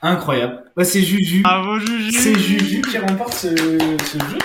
Incroyable. 0.02 0.64
Bah, 0.76 0.84
c'est 0.84 1.00
Juju. 1.00 1.40
Bravo 1.40 1.78
Juju 1.78 2.12
C'est 2.12 2.38
Juju 2.38 2.82
qui 2.82 2.98
remporte 2.98 3.32
ce, 3.32 3.48
ce 3.56 4.18
jeu. 4.18 4.38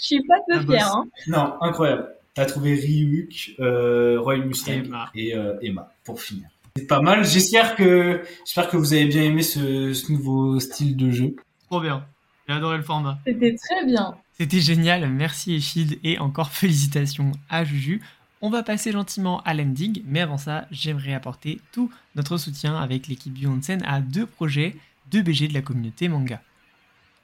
Je 0.00 0.04
suis 0.04 0.22
pas 0.26 0.34
peu 0.48 0.58
fière. 0.66 0.92
Hein. 0.96 1.04
Non, 1.28 1.54
incroyable. 1.60 2.08
T'as 2.34 2.44
trouvé 2.46 2.74
Ryuk, 2.74 3.52
euh, 3.60 4.16
Roy 4.18 4.38
Mustang 4.38 4.72
Emma. 4.84 5.10
et 5.14 5.36
euh, 5.36 5.54
Emma 5.62 5.92
pour 6.02 6.20
finir. 6.20 6.48
C'est 6.78 6.86
pas 6.86 7.00
mal. 7.00 7.24
J'espère 7.24 7.74
que, 7.74 8.22
j'espère 8.44 8.68
que 8.68 8.76
vous 8.76 8.92
avez 8.92 9.06
bien 9.06 9.22
aimé 9.22 9.42
ce, 9.42 9.92
ce 9.92 10.12
nouveau 10.12 10.60
style 10.60 10.96
de 10.96 11.10
jeu. 11.10 11.34
Trop 11.66 11.80
bien. 11.80 12.06
J'ai 12.46 12.54
adoré 12.54 12.76
le 12.76 12.84
format. 12.84 13.18
C'était 13.26 13.56
très 13.56 13.84
bien. 13.84 14.14
C'était 14.38 14.60
génial, 14.60 15.10
merci 15.10 15.56
Echid 15.56 15.98
et 16.04 16.20
encore 16.20 16.50
félicitations 16.50 17.32
à 17.48 17.64
Juju. 17.64 18.00
On 18.42 18.50
va 18.50 18.62
passer 18.62 18.92
gentiment 18.92 19.40
à 19.40 19.54
l'ending, 19.54 20.02
mais 20.06 20.20
avant 20.20 20.38
ça, 20.38 20.68
j'aimerais 20.70 21.14
apporter 21.14 21.60
tout 21.72 21.90
notre 22.14 22.36
soutien 22.36 22.76
avec 22.76 23.08
l'équipe 23.08 23.34
du 23.34 23.48
Onsen 23.48 23.82
à 23.84 24.00
deux 24.00 24.26
projets 24.26 24.76
de 25.10 25.20
BG 25.20 25.48
de 25.48 25.54
la 25.54 25.62
communauté 25.62 26.06
manga. 26.06 26.40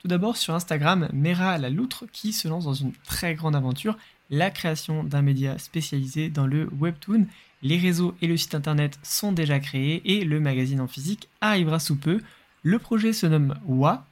Tout 0.00 0.09
d'abord 0.09 0.36
sur 0.36 0.55
Instagram, 0.55 1.09
Mera 1.12 1.57
la 1.59 1.70
loutre 1.70 2.07
qui 2.12 2.32
se 2.32 2.48
lance 2.48 2.64
dans 2.64 2.74
une 2.74 2.92
très 3.07 3.34
grande 3.34 3.55
aventure, 3.55 3.96
la 4.30 4.50
création 4.50 5.05
d'un 5.05 5.22
média 5.22 5.57
spécialisé 5.59 6.30
dans 6.30 6.48
le 6.48 6.68
webtoon. 6.80 7.26
Les 7.64 7.78
réseaux 7.78 8.14
et 8.22 8.26
le 8.26 8.36
site 8.36 8.54
internet 8.54 8.98
sont 9.02 9.32
déjà 9.32 9.58
créés 9.58 10.02
et 10.04 10.24
le 10.24 10.38
magazine 10.38 10.80
en 10.82 10.86
physique 10.86 11.28
arrivera 11.40 11.80
sous 11.80 11.96
peu. 11.96 12.20
Le 12.62 12.78
projet 12.78 13.12
se 13.12 13.26
nomme 13.26 13.58
WA, 13.66 14.06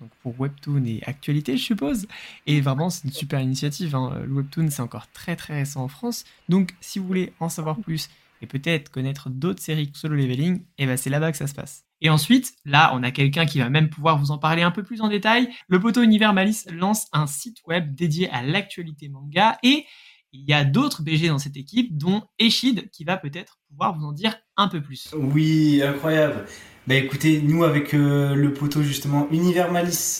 donc 0.00 0.10
pour 0.22 0.40
Webtoon 0.40 0.84
et 0.84 1.00
actualité, 1.06 1.56
je 1.56 1.62
suppose. 1.62 2.06
Et 2.46 2.60
vraiment, 2.60 2.90
c'est 2.90 3.04
une 3.04 3.12
super 3.12 3.40
initiative. 3.40 3.94
hein. 3.94 4.22
Le 4.26 4.32
Webtoon, 4.34 4.70
c'est 4.70 4.82
encore 4.82 5.10
très 5.12 5.36
très 5.36 5.54
récent 5.54 5.82
en 5.84 5.88
France. 5.88 6.24
Donc, 6.48 6.74
si 6.80 6.98
vous 6.98 7.06
voulez 7.06 7.32
en 7.40 7.48
savoir 7.48 7.78
plus 7.78 8.10
et 8.42 8.46
peut-être 8.46 8.90
connaître 8.90 9.30
d'autres 9.30 9.62
séries 9.62 9.90
que 9.90 9.96
Solo 9.96 10.16
Leveling, 10.16 10.62
et 10.78 10.86
ben 10.86 10.96
c'est 10.96 11.10
là-bas 11.10 11.30
que 11.30 11.38
ça 11.38 11.46
se 11.46 11.54
passe. 11.54 11.84
Et 12.00 12.10
ensuite, 12.10 12.54
là, 12.64 12.90
on 12.94 13.04
a 13.04 13.12
quelqu'un 13.12 13.46
qui 13.46 13.60
va 13.60 13.70
même 13.70 13.88
pouvoir 13.88 14.18
vous 14.18 14.32
en 14.32 14.38
parler 14.38 14.62
un 14.62 14.72
peu 14.72 14.82
plus 14.82 15.00
en 15.00 15.08
détail. 15.08 15.48
Le 15.68 15.78
poteau 15.78 16.02
Univers 16.02 16.32
Malice 16.32 16.66
lance 16.72 17.06
un 17.12 17.28
site 17.28 17.58
web 17.68 17.94
dédié 17.94 18.28
à 18.30 18.42
l'actualité 18.42 19.08
manga 19.08 19.56
et 19.62 19.86
il 20.32 20.48
y 20.48 20.52
a 20.52 20.64
d'autres 20.64 21.02
BG 21.02 21.28
dans 21.28 21.38
cette 21.38 21.56
équipe, 21.56 21.96
dont 21.96 22.22
Eshid, 22.38 22.90
qui 22.90 23.04
va 23.04 23.16
peut-être 23.16 23.58
pouvoir 23.68 23.96
vous 23.98 24.04
en 24.04 24.12
dire 24.12 24.36
un 24.56 24.68
peu 24.68 24.82
plus. 24.82 25.10
Oui, 25.14 25.82
incroyable. 25.82 26.46
Bah 26.86 26.96
écoutez, 26.96 27.40
nous 27.40 27.62
avec 27.62 27.94
euh, 27.94 28.34
le 28.34 28.52
poteau 28.52 28.82
justement 28.82 29.28
Univers 29.30 29.72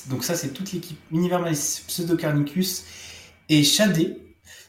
donc 0.08 0.22
ça 0.22 0.36
c'est 0.36 0.50
toute 0.52 0.70
l'équipe 0.72 0.98
Univers 1.10 1.40
Malice, 1.40 1.84
Pseudocarnicus 1.88 2.84
et 3.48 3.64
Shadé. 3.64 4.16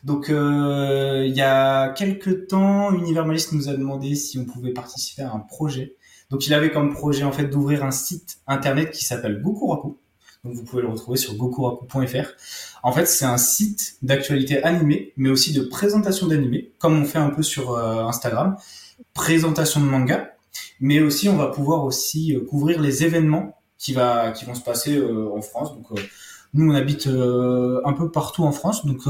Donc 0.03 0.29
euh, 0.29 1.23
il 1.27 1.35
y 1.35 1.41
a 1.41 1.89
quelques 1.89 2.47
temps, 2.47 2.91
Univers 2.93 3.27
nous 3.27 3.69
a 3.69 3.73
demandé 3.73 4.15
si 4.15 4.39
on 4.39 4.45
pouvait 4.45 4.73
participer 4.73 5.21
à 5.21 5.33
un 5.33 5.39
projet. 5.39 5.95
Donc 6.31 6.47
il 6.47 6.53
avait 6.55 6.71
comme 6.71 6.93
projet 6.93 7.23
en 7.23 7.31
fait 7.31 7.45
d'ouvrir 7.45 7.85
un 7.85 7.91
site 7.91 8.39
internet 8.47 8.89
qui 8.89 9.05
s'appelle 9.05 9.39
Gokuraku. 9.39 9.99
Donc 10.43 10.55
vous 10.55 10.63
pouvez 10.63 10.81
le 10.81 10.89
retrouver 10.89 11.17
sur 11.17 11.35
gokuraku.fr. 11.35 12.27
En 12.83 12.91
fait, 12.91 13.05
c'est 13.05 13.25
un 13.25 13.37
site 13.37 13.95
d'actualité 14.01 14.61
animée, 14.63 15.13
mais 15.15 15.29
aussi 15.29 15.53
de 15.53 15.61
présentation 15.61 16.27
d'animés, 16.27 16.71
comme 16.79 17.01
on 17.01 17.05
fait 17.05 17.19
un 17.19 17.29
peu 17.29 17.43
sur 17.43 17.71
euh, 17.71 18.03
Instagram, 18.03 18.57
présentation 19.13 19.79
de 19.79 19.85
manga, 19.85 20.33
mais 20.79 21.01
aussi 21.01 21.29
on 21.29 21.37
va 21.37 21.47
pouvoir 21.47 21.83
aussi 21.83 22.35
euh, 22.35 22.41
couvrir 22.41 22.81
les 22.81 23.03
événements 23.03 23.57
qui 23.77 23.93
va 23.93 24.31
qui 24.31 24.45
vont 24.45 24.55
se 24.55 24.61
passer 24.61 24.97
euh, 24.97 25.29
en 25.33 25.41
France. 25.41 25.73
Donc 25.73 25.91
euh, 25.91 26.01
nous 26.53 26.71
on 26.71 26.75
habite 26.75 27.07
un 27.07 27.93
peu 27.93 28.11
partout 28.11 28.43
en 28.43 28.51
France, 28.51 28.85
donc 28.85 29.01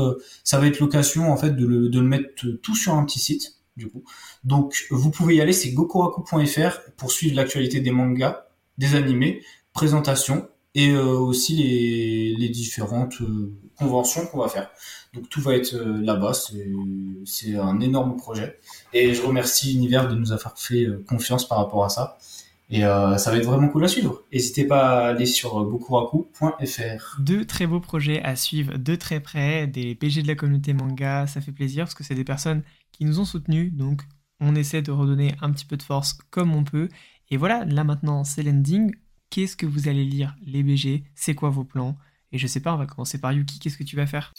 ça 0.45 0.59
va 0.59 0.67
être 0.67 0.79
l'occasion 0.79 1.29
en 1.29 1.35
fait 1.35 1.51
de 1.51 1.65
le, 1.65 1.89
de 1.89 1.99
le 1.99 2.07
mettre 2.07 2.47
tout 2.61 2.75
sur 2.75 2.93
un 2.93 3.03
petit 3.03 3.19
site 3.19 3.57
du 3.75 3.89
coup. 3.89 4.03
Donc 4.45 4.85
vous 4.91 5.11
pouvez 5.11 5.35
y 5.35 5.41
aller, 5.41 5.51
c'est 5.51 5.71
gokuraku.fr 5.71 6.79
pour 6.95 7.11
suivre 7.11 7.35
l'actualité 7.35 7.81
des 7.81 7.91
mangas, 7.91 8.45
des 8.77 8.95
animés, 8.95 9.43
présentations 9.73 10.47
et 10.75 10.91
euh, 10.91 11.17
aussi 11.17 12.35
les, 12.37 12.49
différentes 12.49 13.21
euh, 13.21 13.53
conventions 13.77 14.25
qu'on 14.27 14.39
va 14.39 14.49
faire. 14.49 14.69
Donc 15.13 15.29
tout 15.29 15.41
va 15.41 15.55
être 15.55 15.73
euh, 15.75 16.01
là-bas, 16.01 16.33
c'est 17.25 17.55
un 17.55 17.79
énorme 17.79 18.17
projet. 18.17 18.59
Et 18.93 19.13
je 19.13 19.21
remercie 19.21 19.75
Univers 19.75 20.07
de 20.07 20.15
nous 20.15 20.31
avoir 20.31 20.57
fait 20.57 20.87
confiance 21.07 21.47
par 21.47 21.59
rapport 21.59 21.85
à 21.85 21.89
ça. 21.89 22.17
Et 22.69 22.81
ça 22.81 23.29
va 23.29 23.37
être 23.37 23.45
vraiment 23.45 23.67
cool 23.67 23.83
à 23.83 23.87
suivre. 23.87 24.23
N'hésitez 24.31 24.65
pas 24.65 25.05
à 25.05 25.07
aller 25.09 25.27
sur 25.27 25.63
gokuraku.fr. 25.63 27.19
Deux 27.19 27.45
très 27.45 27.67
beaux 27.67 27.81
projets 27.81 28.23
à 28.23 28.35
suivre 28.35 28.77
de 28.77 28.95
très 28.95 29.19
près, 29.19 29.67
des 29.67 29.93
BG 29.93 30.23
de 30.23 30.27
la 30.27 30.33
communauté 30.33 30.73
manga, 30.73 31.27
ça 31.27 31.39
fait 31.39 31.51
plaisir 31.51 31.83
parce 31.83 31.93
que 31.93 32.03
c'est 32.03 32.15
des 32.15 32.23
personnes 32.23 32.63
qui 32.91 33.05
nous 33.05 33.19
ont 33.19 33.25
soutenus, 33.25 33.71
donc 33.73 34.01
on 34.39 34.55
essaie 34.55 34.81
de 34.81 34.91
redonner 34.91 35.35
un 35.41 35.51
petit 35.51 35.65
peu 35.65 35.77
de 35.77 35.83
force 35.83 36.17
comme 36.31 36.55
on 36.55 36.63
peut. 36.63 36.89
Et 37.29 37.37
voilà, 37.37 37.63
là 37.65 37.83
maintenant 37.83 38.23
c'est 38.23 38.41
l'ending. 38.41 38.91
Qu'est-ce 39.33 39.57
que 39.57 39.65
vous 39.65 39.87
allez 39.87 40.03
lire 40.03 40.35
Les 40.45 40.61
BG 40.61 41.01
C'est 41.15 41.33
quoi 41.33 41.49
vos 41.49 41.63
plans? 41.63 41.95
Et 42.31 42.37
je 42.37 42.45
sais 42.45 42.61
pas, 42.61 42.71
on 42.71 42.77
va 42.77 42.85
commencer 42.85 43.19
par 43.19 43.33
Yuki, 43.33 43.57
qu'est-ce 43.57 43.79
que 43.79 43.83
tu 43.83 43.95
vas 43.95 44.05
faire? 44.05 44.31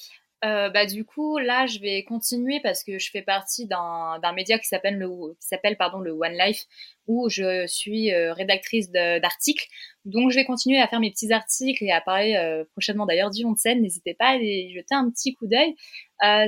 Euh, 0.44 0.70
bah, 0.70 0.86
du 0.86 1.04
coup, 1.04 1.36
là, 1.38 1.66
je 1.66 1.80
vais 1.80 2.04
continuer 2.04 2.60
parce 2.62 2.84
que 2.84 3.00
je 3.00 3.10
fais 3.10 3.22
partie 3.22 3.66
d'un 3.66 4.32
média 4.36 4.56
qui 4.56 4.68
s'appelle 4.68 4.96
le 4.96 5.06
le 5.08 6.10
One 6.12 6.38
Life 6.38 6.62
où 7.08 7.28
je 7.28 7.66
suis 7.66 8.12
euh, 8.12 8.34
rédactrice 8.34 8.88
de- 8.92 9.18
d'articles. 9.18 9.66
Donc, 10.04 10.30
je 10.30 10.36
vais 10.36 10.44
continuer 10.44 10.80
à 10.80 10.86
faire 10.86 11.00
mes 11.00 11.10
petits 11.10 11.32
articles 11.32 11.82
et 11.82 11.90
à 11.90 12.00
parler 12.00 12.36
euh, 12.36 12.64
prochainement 12.70 13.04
d'ailleurs 13.04 13.30
du 13.30 13.42
scène. 13.56 13.82
N'hésitez 13.82 14.14
pas 14.14 14.26
à 14.26 14.34
aller 14.34 14.70
jeter 14.72 14.94
un 14.94 15.10
petit 15.10 15.34
coup 15.34 15.48
d'œil. 15.48 15.74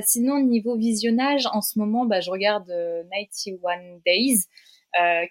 Sinon, 0.05 0.39
niveau 0.39 0.77
visionnage, 0.77 1.47
en 1.51 1.61
ce 1.61 1.77
moment, 1.77 2.05
bah, 2.05 2.21
je 2.21 2.31
regarde 2.31 2.69
euh, 2.69 3.03
91 3.11 4.01
Days, 4.05 4.45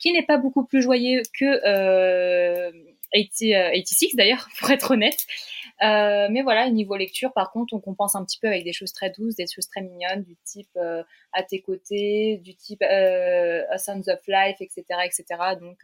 qui 0.00 0.12
n'est 0.12 0.26
pas 0.26 0.36
beaucoup 0.36 0.66
plus 0.66 0.82
joyeux 0.82 1.22
que 1.38 2.86
80, 3.12 3.52
euh, 3.52 3.70
86 3.72 4.16
d'ailleurs, 4.16 4.48
pour 4.58 4.70
être 4.70 4.90
honnête. 4.92 5.18
Euh, 5.82 6.28
mais 6.30 6.42
voilà, 6.42 6.70
niveau 6.70 6.96
lecture, 6.96 7.32
par 7.34 7.50
contre, 7.52 7.74
on 7.74 7.80
compense 7.80 8.14
un 8.14 8.24
petit 8.24 8.38
peu 8.40 8.48
avec 8.48 8.64
des 8.64 8.72
choses 8.72 8.92
très 8.92 9.10
douces, 9.10 9.36
des 9.36 9.46
choses 9.46 9.68
très 9.68 9.82
mignonnes, 9.82 10.22
du 10.22 10.36
type 10.44 10.70
euh, 10.76 11.02
À 11.32 11.42
tes 11.42 11.60
côtés, 11.60 12.40
du 12.42 12.54
type 12.54 12.82
euh, 12.82 13.62
A 13.70 13.78
Sons 13.78 14.02
of 14.08 14.20
Life, 14.26 14.56
etc., 14.60 14.84
etc. 15.04 15.24
Donc, 15.60 15.78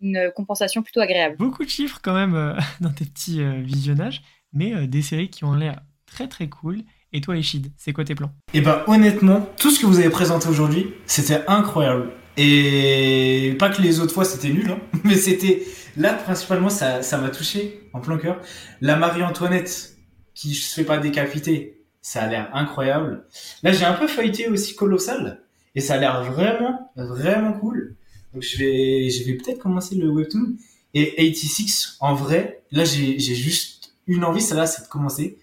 une 0.00 0.30
compensation 0.34 0.82
plutôt 0.82 1.00
agréable. 1.00 1.36
Beaucoup 1.36 1.64
de 1.64 1.70
chiffres 1.70 2.00
quand 2.02 2.14
même 2.14 2.34
euh, 2.34 2.54
dans 2.80 2.90
tes 2.90 3.04
petits 3.04 3.42
euh, 3.42 3.60
visionnages, 3.60 4.22
mais 4.52 4.74
euh, 4.74 4.86
des 4.86 5.02
séries 5.02 5.30
qui 5.30 5.44
ont 5.44 5.54
l'air 5.54 5.80
très 6.06 6.28
très 6.28 6.48
cool. 6.48 6.82
Et 7.12 7.20
toi, 7.20 7.36
Eshid, 7.36 7.72
c'est 7.76 7.92
quoi 7.92 8.04
tes 8.04 8.14
plans? 8.14 8.30
Et 8.54 8.60
ben 8.60 8.84
honnêtement, 8.86 9.48
tout 9.58 9.70
ce 9.70 9.80
que 9.80 9.86
vous 9.86 9.98
avez 9.98 10.10
présenté 10.10 10.48
aujourd'hui, 10.48 10.94
c'était 11.06 11.44
incroyable. 11.48 12.12
Et 12.36 13.56
pas 13.58 13.70
que 13.70 13.82
les 13.82 14.00
autres 14.00 14.14
fois 14.14 14.24
c'était 14.24 14.50
nul, 14.50 14.70
hein, 14.70 14.80
mais 15.04 15.16
c'était 15.16 15.62
là 15.96 16.14
principalement 16.14 16.70
ça 16.70 17.02
ça 17.02 17.18
m'a 17.18 17.28
touché 17.28 17.88
en 17.92 18.00
plein 18.00 18.18
cœur. 18.18 18.40
La 18.80 18.96
Marie-Antoinette 18.96 19.96
qui 20.34 20.54
se 20.54 20.74
fait 20.74 20.84
pas 20.84 20.98
décapiter, 20.98 21.82
ça 22.00 22.22
a 22.22 22.26
l'air 22.28 22.50
incroyable. 22.54 23.24
Là 23.62 23.72
j'ai 23.72 23.84
un 23.84 23.94
peu 23.94 24.06
feuilleté 24.06 24.48
aussi 24.48 24.74
Colossal 24.74 25.42
et 25.74 25.80
ça 25.80 25.94
a 25.94 25.98
l'air 25.98 26.22
vraiment 26.24 26.92
vraiment 26.96 27.52
cool. 27.54 27.96
Donc 28.32 28.42
je 28.42 28.58
vais 28.58 29.10
je 29.10 29.24
vais 29.24 29.34
peut-être 29.34 29.58
commencer 29.58 29.96
le 29.96 30.08
webtoon 30.08 30.54
et 30.94 31.14
86 31.16 31.96
en 32.00 32.14
vrai. 32.14 32.62
Là 32.70 32.84
j'ai 32.84 33.18
j'ai 33.18 33.34
juste 33.34 33.92
une 34.06 34.24
envie, 34.24 34.40
celle-là 34.40 34.66
c'est 34.66 34.84
de 34.84 34.88
commencer. 34.88 35.38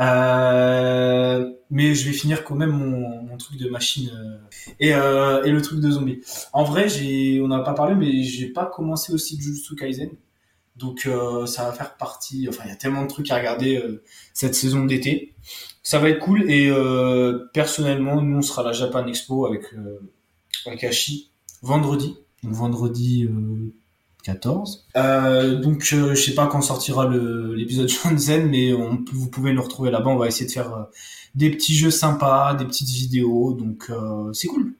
Euh, 0.00 1.52
mais 1.70 1.94
je 1.94 2.06
vais 2.06 2.12
finir 2.12 2.44
quand 2.44 2.54
même 2.54 2.70
mon, 2.70 3.22
mon 3.22 3.36
truc 3.36 3.58
de 3.58 3.68
machine 3.68 4.10
euh, 4.14 4.38
et, 4.80 4.94
euh, 4.94 5.42
et 5.44 5.50
le 5.50 5.60
truc 5.62 5.80
de 5.80 5.90
zombie. 5.90 6.20
En 6.52 6.64
vrai, 6.64 6.88
j'ai, 6.88 7.40
on 7.40 7.48
n'a 7.48 7.60
pas 7.60 7.74
parlé, 7.74 7.94
mais 7.94 8.22
j'ai 8.22 8.48
pas 8.48 8.66
commencé 8.66 9.12
aussi 9.12 9.40
Jujutsu 9.40 9.74
Kaisen, 9.74 10.10
donc 10.76 11.06
euh, 11.06 11.46
ça 11.46 11.64
va 11.64 11.72
faire 11.72 11.96
partie. 11.96 12.46
Enfin, 12.48 12.62
il 12.66 12.68
y 12.68 12.72
a 12.72 12.76
tellement 12.76 13.02
de 13.02 13.08
trucs 13.08 13.30
à 13.30 13.36
regarder 13.36 13.76
euh, 13.78 14.02
cette 14.32 14.54
saison 14.54 14.84
d'été. 14.84 15.34
Ça 15.82 15.98
va 15.98 16.10
être 16.10 16.18
cool 16.18 16.50
et 16.50 16.68
euh, 16.68 17.46
personnellement, 17.52 18.20
nous 18.20 18.38
on 18.38 18.42
sera 18.42 18.62
à 18.62 18.66
la 18.66 18.72
Japan 18.72 19.06
Expo 19.06 19.46
avec 19.46 19.72
euh, 19.74 20.00
avec 20.66 20.82
Ashi 20.84 21.30
vendredi, 21.62 22.16
donc 22.42 22.52
vendredi 22.52 23.28
14. 24.26 24.86
Euh, 24.96 25.56
donc 25.60 25.88
euh, 25.92 26.14
je 26.14 26.20
sais 26.20 26.34
pas 26.34 26.46
quand 26.48 26.60
sortira 26.60 27.06
le- 27.06 27.54
l'épisode 27.54 27.88
Shonzen, 27.96 28.48
mais 28.48 28.72
on, 28.74 29.02
vous 29.12 29.30
pouvez 29.30 29.52
nous 29.52 29.62
retrouver 29.62 29.90
là-bas. 29.90 30.10
On 30.10 30.16
va 30.16 30.26
essayer 30.26 30.46
de 30.46 30.52
faire 30.52 30.74
euh, 30.74 30.82
des 31.34 31.50
petits 31.50 31.74
jeux 31.74 31.90
sympas, 31.90 32.54
des 32.54 32.64
petites 32.64 32.88
vidéos, 32.90 33.52
donc 33.54 33.86
euh, 33.90 34.32
c'est 34.32 34.48
cool. 34.48 34.74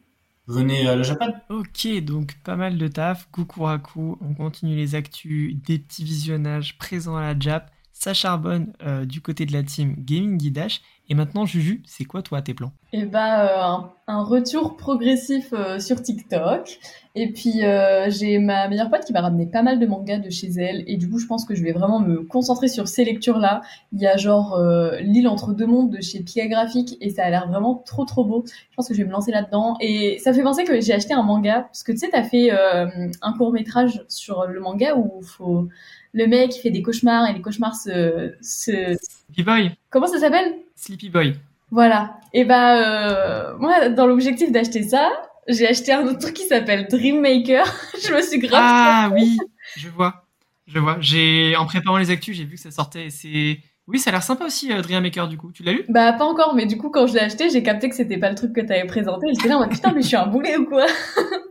Venez 0.48 0.86
à 0.86 0.94
la 0.94 1.02
Japan. 1.02 1.26
Ok, 1.50 1.88
donc 2.04 2.34
pas 2.44 2.54
mal 2.54 2.78
de 2.78 2.86
taf. 2.86 3.28
Gukuraku, 3.32 4.16
on 4.20 4.34
continue 4.34 4.76
les 4.76 4.94
actus, 4.94 5.56
des 5.66 5.78
petits 5.80 6.04
visionnages 6.04 6.78
présents 6.78 7.16
à 7.16 7.22
la 7.32 7.38
Jap. 7.38 7.70
Ça 7.98 8.12
charbonne 8.12 8.74
euh, 8.86 9.06
du 9.06 9.22
côté 9.22 9.46
de 9.46 9.54
la 9.54 9.62
team 9.62 9.94
Gaming 9.96 10.36
Guidash. 10.36 10.82
Et 11.08 11.14
maintenant, 11.14 11.46
Juju, 11.46 11.82
c'est 11.86 12.04
quoi 12.04 12.20
toi 12.20 12.42
tes 12.42 12.52
plans? 12.52 12.72
Et 12.92 13.06
bah, 13.06 13.94
un, 14.06 14.22
retour 14.22 14.76
progressif 14.76 15.54
euh, 15.54 15.78
sur 15.78 16.02
TikTok. 16.02 16.78
Et 17.14 17.32
puis, 17.32 17.62
j'ai 18.08 18.38
ma 18.38 18.68
meilleure 18.68 18.90
pote 18.90 19.06
qui 19.06 19.14
m'a 19.14 19.22
ramené 19.22 19.46
pas 19.46 19.62
mal 19.62 19.78
de 19.78 19.86
mangas 19.86 20.18
de 20.18 20.28
chez 20.28 20.48
elle. 20.58 20.84
Et 20.86 20.98
du 20.98 21.08
coup, 21.08 21.18
je 21.18 21.26
pense 21.26 21.46
que 21.46 21.54
je 21.54 21.62
vais 21.62 21.72
vraiment 21.72 21.98
me 21.98 22.22
concentrer 22.22 22.68
sur 22.68 22.86
ces 22.86 23.02
lectures-là. 23.06 23.62
Il 23.92 24.00
y 24.02 24.06
a 24.06 24.18
genre 24.18 24.60
L'île 25.00 25.26
entre 25.26 25.54
deux 25.54 25.66
mondes 25.66 25.90
de 25.90 26.02
chez 26.02 26.20
Pia 26.20 26.46
Graphique 26.48 26.98
et 27.00 27.08
ça 27.08 27.24
a 27.24 27.30
l'air 27.30 27.48
vraiment 27.48 27.76
trop 27.86 28.04
trop 28.04 28.26
beau. 28.26 28.44
Je 28.46 28.76
pense 28.76 28.86
que 28.86 28.92
je 28.92 28.98
vais 29.00 29.06
me 29.06 29.12
lancer 29.12 29.32
là-dedans. 29.32 29.78
Et 29.80 30.18
ça 30.18 30.34
fait 30.34 30.42
penser 30.42 30.64
que 30.64 30.78
j'ai 30.82 30.92
acheté 30.92 31.14
un 31.14 31.22
manga. 31.22 31.62
Parce 31.62 31.82
que 31.82 31.92
tu 31.92 31.98
sais, 31.98 32.10
t'as 32.10 32.24
fait 32.24 32.50
un 32.50 33.32
court-métrage 33.38 34.04
sur 34.08 34.44
le 34.46 34.60
manga 34.60 34.94
où 34.94 35.22
faut... 35.22 35.70
le 36.16 36.26
mec 36.26 36.56
il 36.56 36.60
fait 36.60 36.70
des 36.70 36.82
cauchemars 36.82 37.28
et 37.28 37.34
les 37.34 37.42
cauchemars 37.42 37.76
se... 37.76 38.34
se... 38.40 38.96
Sleepy 39.26 39.42
Boy 39.44 39.70
Comment 39.90 40.06
ça 40.06 40.18
s'appelle? 40.18 40.56
Sleepy 40.74 41.10
Boy. 41.10 41.34
voilà. 41.70 42.18
Et 42.32 42.44
bah, 42.44 42.80
euh, 42.80 43.54
moi, 43.58 43.90
dans 43.90 44.06
l'objectif 44.06 44.50
d'acheter 44.50 44.82
ça, 44.82 45.10
j'ai 45.46 45.68
acheté 45.68 45.92
un 45.92 46.06
autre 46.06 46.18
truc 46.18 46.34
qui 46.34 46.46
s'appelle 46.46 46.88
Dream 46.90 47.20
Maker. 47.20 47.64
je 48.02 48.14
me 48.14 48.22
suis 48.22 48.38
grave. 48.38 48.60
Ah 48.62 49.10
oui, 49.12 49.38
je 49.76 49.88
vois. 49.88 50.24
Je 50.66 50.78
vois. 50.78 50.96
J'ai 51.00 51.54
en 51.56 51.66
préparant 51.66 51.98
les 51.98 52.10
actus, 52.10 52.36
j'ai 52.36 52.44
vu 52.44 52.56
que 52.56 52.60
ça 52.60 52.70
sortait. 52.70 53.08
C'est 53.10 53.58
oui, 53.86 54.00
ça 54.00 54.10
a 54.10 54.12
l'air 54.12 54.22
sympa 54.22 54.44
aussi, 54.44 54.72
euh, 54.72 54.80
Dreammaker 54.82 55.28
du 55.28 55.36
coup. 55.36 55.52
Tu 55.52 55.62
l'as 55.62 55.72
lu? 55.72 55.84
Bah, 55.88 56.12
pas 56.14 56.24
encore, 56.24 56.54
mais 56.54 56.66
du 56.66 56.76
coup, 56.76 56.90
quand 56.90 57.06
je 57.06 57.14
l'ai 57.14 57.20
acheté, 57.20 57.50
j'ai 57.50 57.62
capté 57.62 57.88
que 57.88 57.94
c'était 57.94 58.18
pas 58.18 58.30
le 58.30 58.34
truc 58.34 58.52
que 58.52 58.60
t'avais 58.60 58.86
présenté. 58.86 59.28
J'étais 59.34 59.48
là 59.48 59.58
en 59.58 59.60
mode 59.60 59.70
putain, 59.70 59.92
mais 59.92 60.02
je 60.02 60.08
suis 60.08 60.16
un 60.16 60.26
boulet 60.26 60.56
ou 60.56 60.64
quoi? 60.64 60.86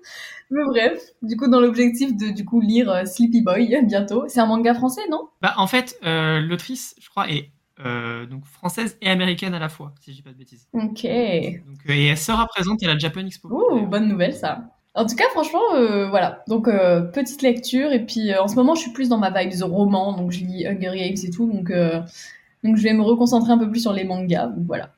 Mais 0.51 0.63
bref, 0.65 1.01
du 1.21 1.35
coup, 1.37 1.47
dans 1.47 1.59
l'objectif 1.59 2.15
de 2.15 2.29
du 2.29 2.45
coup 2.45 2.61
lire 2.61 2.89
euh, 2.89 3.05
Sleepy 3.05 3.41
Boy 3.41 3.77
bientôt. 3.85 4.25
C'est 4.27 4.39
un 4.39 4.45
manga 4.45 4.73
français, 4.73 5.01
non? 5.09 5.27
Bah 5.41 5.53
en 5.57 5.67
fait, 5.67 5.97
euh, 6.05 6.39
l'autrice, 6.39 6.95
je 7.01 7.09
crois, 7.09 7.29
est 7.29 7.51
euh, 7.83 8.25
donc 8.25 8.45
française 8.45 8.97
et 9.01 9.09
américaine 9.09 9.53
à 9.53 9.59
la 9.59 9.69
fois, 9.69 9.93
si 9.99 10.11
je 10.11 10.17
dis 10.17 10.21
pas 10.21 10.31
de 10.31 10.37
bêtises. 10.37 10.67
Ok. 10.73 10.83
Donc, 10.83 11.03
euh, 11.03 11.93
et 11.93 12.05
elle 12.07 12.17
sera 12.17 12.47
présente 12.47 12.81
à 12.83 12.87
la 12.87 12.97
Japan 12.97 13.25
Expo. 13.25 13.49
Ouh, 13.49 13.85
bonne 13.87 14.07
nouvelle 14.07 14.33
ça. 14.33 14.69
En 14.95 15.05
tout 15.05 15.15
cas, 15.15 15.25
franchement, 15.31 15.59
euh, 15.75 16.07
voilà. 16.07 16.43
Donc, 16.47 16.69
euh, 16.69 17.01
petite 17.01 17.41
lecture. 17.41 17.91
Et 17.91 18.05
puis, 18.05 18.31
euh, 18.31 18.41
en 18.41 18.47
ce 18.47 18.55
moment, 18.55 18.75
je 18.75 18.81
suis 18.81 18.91
plus 18.93 19.09
dans 19.09 19.17
ma 19.17 19.29
vibe 19.29 19.51
de 19.57 19.63
roman. 19.65 20.13
Donc, 20.13 20.31
je 20.31 20.39
lis 20.39 20.65
Hunger 20.65 20.95
Games 20.95 21.17
et 21.21 21.29
tout. 21.29 21.51
Donc, 21.51 21.71
donc, 22.63 22.77
je 22.77 22.83
vais 22.83 22.93
me 22.93 23.01
reconcentrer 23.03 23.51
un 23.51 23.57
peu 23.57 23.69
plus 23.69 23.81
sur 23.81 23.91
les 23.91 24.05
mangas. 24.05 24.47
Donc, 24.47 24.65
voilà. 24.65 24.91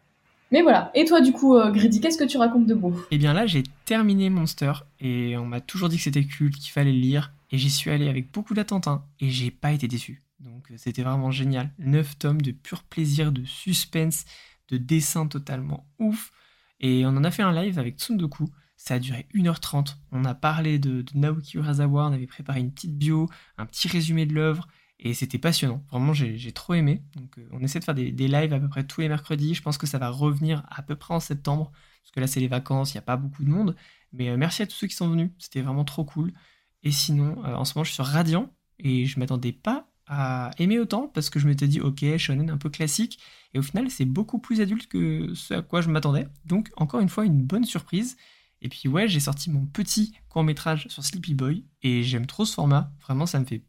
Mais 0.52 0.62
voilà. 0.62 0.92
Et 0.96 1.06
toi, 1.06 1.22
du 1.22 1.34
coup, 1.34 1.56
euh, 1.56 1.72
Grady, 1.72 2.00
qu'est-ce 2.00 2.18
que 2.18 2.24
tu 2.24 2.38
racontes 2.38 2.66
de 2.66 2.74
beau? 2.74 2.94
Et 3.12 3.18
bien 3.18 3.34
là, 3.34 3.46
j'ai 3.46 3.64
terminé 3.86 4.30
Monster 4.30 4.74
et 5.00 5.38
on 5.38 5.46
m'a 5.46 5.62
toujours 5.62 5.90
dit 5.90 5.98
que 5.98 6.04
c'était 6.04 6.24
culte, 6.24 6.56
qu'il 6.56 6.72
fallait 6.72 6.94
le 6.94 7.00
lire. 7.00 7.34
Et 7.52 7.58
j'y 7.58 7.70
suis 7.70 7.92
allé 7.92 8.10
avec 8.10 8.32
beaucoup 8.32 8.54
d'attente 8.54 8.88
hein, 8.88 9.04
et 9.20 9.30
j'ai 9.30 9.52
pas 9.52 9.72
été 9.72 9.88
déçu. 9.88 10.24
Donc 10.40 10.72
euh, 10.72 10.76
c'était 10.78 11.04
vraiment 11.04 11.32
génial. 11.32 11.72
9 11.80 12.18
tomes 12.18 12.42
de 12.42 12.52
pur 12.52 12.84
plaisir, 12.84 13.32
de 13.32 13.44
suspense, 13.46 14.26
de 14.70 14.78
dessin 14.78 15.28
totalement 15.28 15.86
ouf. 16.00 16.32
Et 16.80 17.06
on 17.06 17.10
en 17.10 17.24
a 17.24 17.32
fait 17.32 17.44
un 17.44 17.54
live 17.54 17.80
avec 17.80 17.98
Tsundoku. 17.98 18.50
Ça 18.76 18.96
a 18.96 19.00
duré 19.00 19.26
1h30. 19.34 19.96
On 20.12 20.24
a 20.26 20.36
parlé 20.36 20.78
de, 20.78 21.02
de 21.02 21.12
Naoki 21.16 21.58
Urasawa, 21.58 22.08
on 22.08 22.14
avait 22.14 22.28
préparé 22.28 22.60
une 22.60 22.72
petite 22.72 22.96
bio, 22.96 23.28
un 23.58 23.66
petit 23.66 23.88
résumé 23.88 24.26
de 24.26 24.34
l'œuvre. 24.34 24.68
Et 25.00 25.14
c'était 25.14 25.38
passionnant. 25.38 25.84
Vraiment, 25.92 26.14
j'ai 26.14 26.52
trop 26.52 26.74
aimé. 26.74 27.04
Donc, 27.16 27.38
euh, 27.38 27.48
on 27.52 27.60
essaie 27.60 27.80
de 27.80 27.84
faire 27.84 27.94
des, 27.94 28.12
des 28.12 28.28
lives 28.28 28.54
à 28.54 28.60
peu 28.60 28.68
près 28.68 28.86
tous 28.86 29.02
les 29.02 29.10
mercredis. 29.10 29.54
Je 29.54 29.62
pense 29.62 29.78
que 29.78 29.86
ça 29.86 30.00
va 30.00 30.10
revenir 30.10 30.66
à 30.70 30.82
peu 30.82 30.96
près 30.96 31.14
en 31.14 31.20
septembre. 31.20 31.72
Parce 32.02 32.12
que 32.12 32.20
là, 32.20 32.28
c'est 32.28 32.40
les 32.40 32.48
vacances, 32.48 32.94
il 32.94 32.98
n'y 32.98 33.00
a 33.00 33.04
pas 33.04 33.18
beaucoup 33.18 33.44
de 33.44 33.50
monde. 33.50 33.76
Mais 34.12 34.30
euh, 34.30 34.38
merci 34.38 34.64
à 34.64 34.68
tous 34.68 34.76
ceux 34.76 34.88
qui 34.88 34.96
sont 34.96 35.10
venus. 35.10 35.30
C'était 35.38 35.62
vraiment 35.62 35.86
trop 35.86 36.04
cool. 36.04 36.34
Et 36.82 36.92
sinon, 36.92 37.44
euh, 37.46 37.54
en 37.54 37.64
ce 37.64 37.76
moment, 37.76 37.84
je 37.84 37.90
suis 37.90 37.96
sur 37.96 38.06
Radiant. 38.06 38.52
Et 38.80 39.06
je 39.06 39.20
m'attendais 39.20 39.52
pas 39.52 39.88
à 40.08 40.50
aimer 40.58 40.80
autant. 40.80 41.08
Parce 41.10 41.30
que 41.30 41.40
je 41.40 41.48
m'étais 41.48 41.68
dit, 41.68 41.80
ok, 41.80 42.04
shonen 42.18 42.50
un 42.50 42.58
peu 42.58 42.72
classique. 42.72 43.20
Et 43.54 43.60
au 43.60 43.62
final, 43.62 43.92
c'est 43.92 44.06
beaucoup 44.06 44.40
plus 44.40 44.62
adulte 44.62 44.88
que 44.88 45.32
ce 45.36 45.54
à 45.54 45.62
quoi 45.62 45.82
je 45.82 45.90
m'attendais. 45.92 46.28
Donc, 46.46 46.72
encore 46.76 47.02
une 47.02 47.10
fois, 47.10 47.26
une 47.26 47.44
bonne 47.44 47.66
surprise. 47.66 48.18
Et 48.64 48.70
puis, 48.70 48.90
ouais, 48.90 49.08
j'ai 49.08 49.20
sorti 49.20 49.52
mon 49.52 49.68
petit 49.68 50.16
court-métrage 50.30 50.88
sur 50.90 51.04
Sleepy 51.04 51.36
Boy. 51.36 51.66
Et 51.84 52.02
j'aime 52.02 52.26
trop 52.26 52.46
ce 52.46 52.56
format. 52.56 52.92
Vraiment, 53.02 53.28
ça 53.28 53.40
me 53.40 53.46
fait 53.46 53.64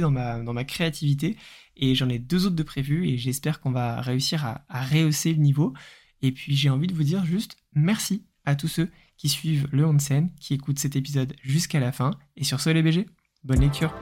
dans 0.00 0.10
ma, 0.10 0.40
dans 0.40 0.52
ma 0.52 0.64
créativité. 0.64 1.36
Et 1.76 1.94
j'en 1.94 2.08
ai 2.08 2.18
deux 2.18 2.46
autres 2.46 2.56
de 2.56 2.62
prévus. 2.62 3.08
Et 3.08 3.18
j'espère 3.18 3.60
qu'on 3.60 3.70
va 3.70 4.00
réussir 4.00 4.44
à, 4.44 4.84
rehausser 4.84 5.32
le 5.32 5.40
niveau. 5.40 5.74
Et 6.22 6.32
puis, 6.32 6.56
j'ai 6.56 6.70
envie 6.70 6.86
de 6.86 6.94
vous 6.94 7.04
dire 7.04 7.24
juste 7.24 7.56
merci 7.74 8.24
à 8.44 8.56
tous 8.56 8.68
ceux 8.68 8.90
qui 9.16 9.28
suivent 9.28 9.68
le 9.72 9.84
Onsen, 9.86 10.30
qui 10.40 10.54
écoutent 10.54 10.78
cet 10.78 10.96
épisode 10.96 11.34
jusqu'à 11.42 11.80
la 11.80 11.92
fin. 11.92 12.10
Et 12.36 12.44
sur 12.44 12.60
ce, 12.60 12.70
les 12.70 12.82
BG, 12.82 13.06
bonne 13.44 13.60
lecture. 13.60 13.94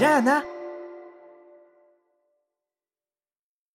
Yana 0.00 0.55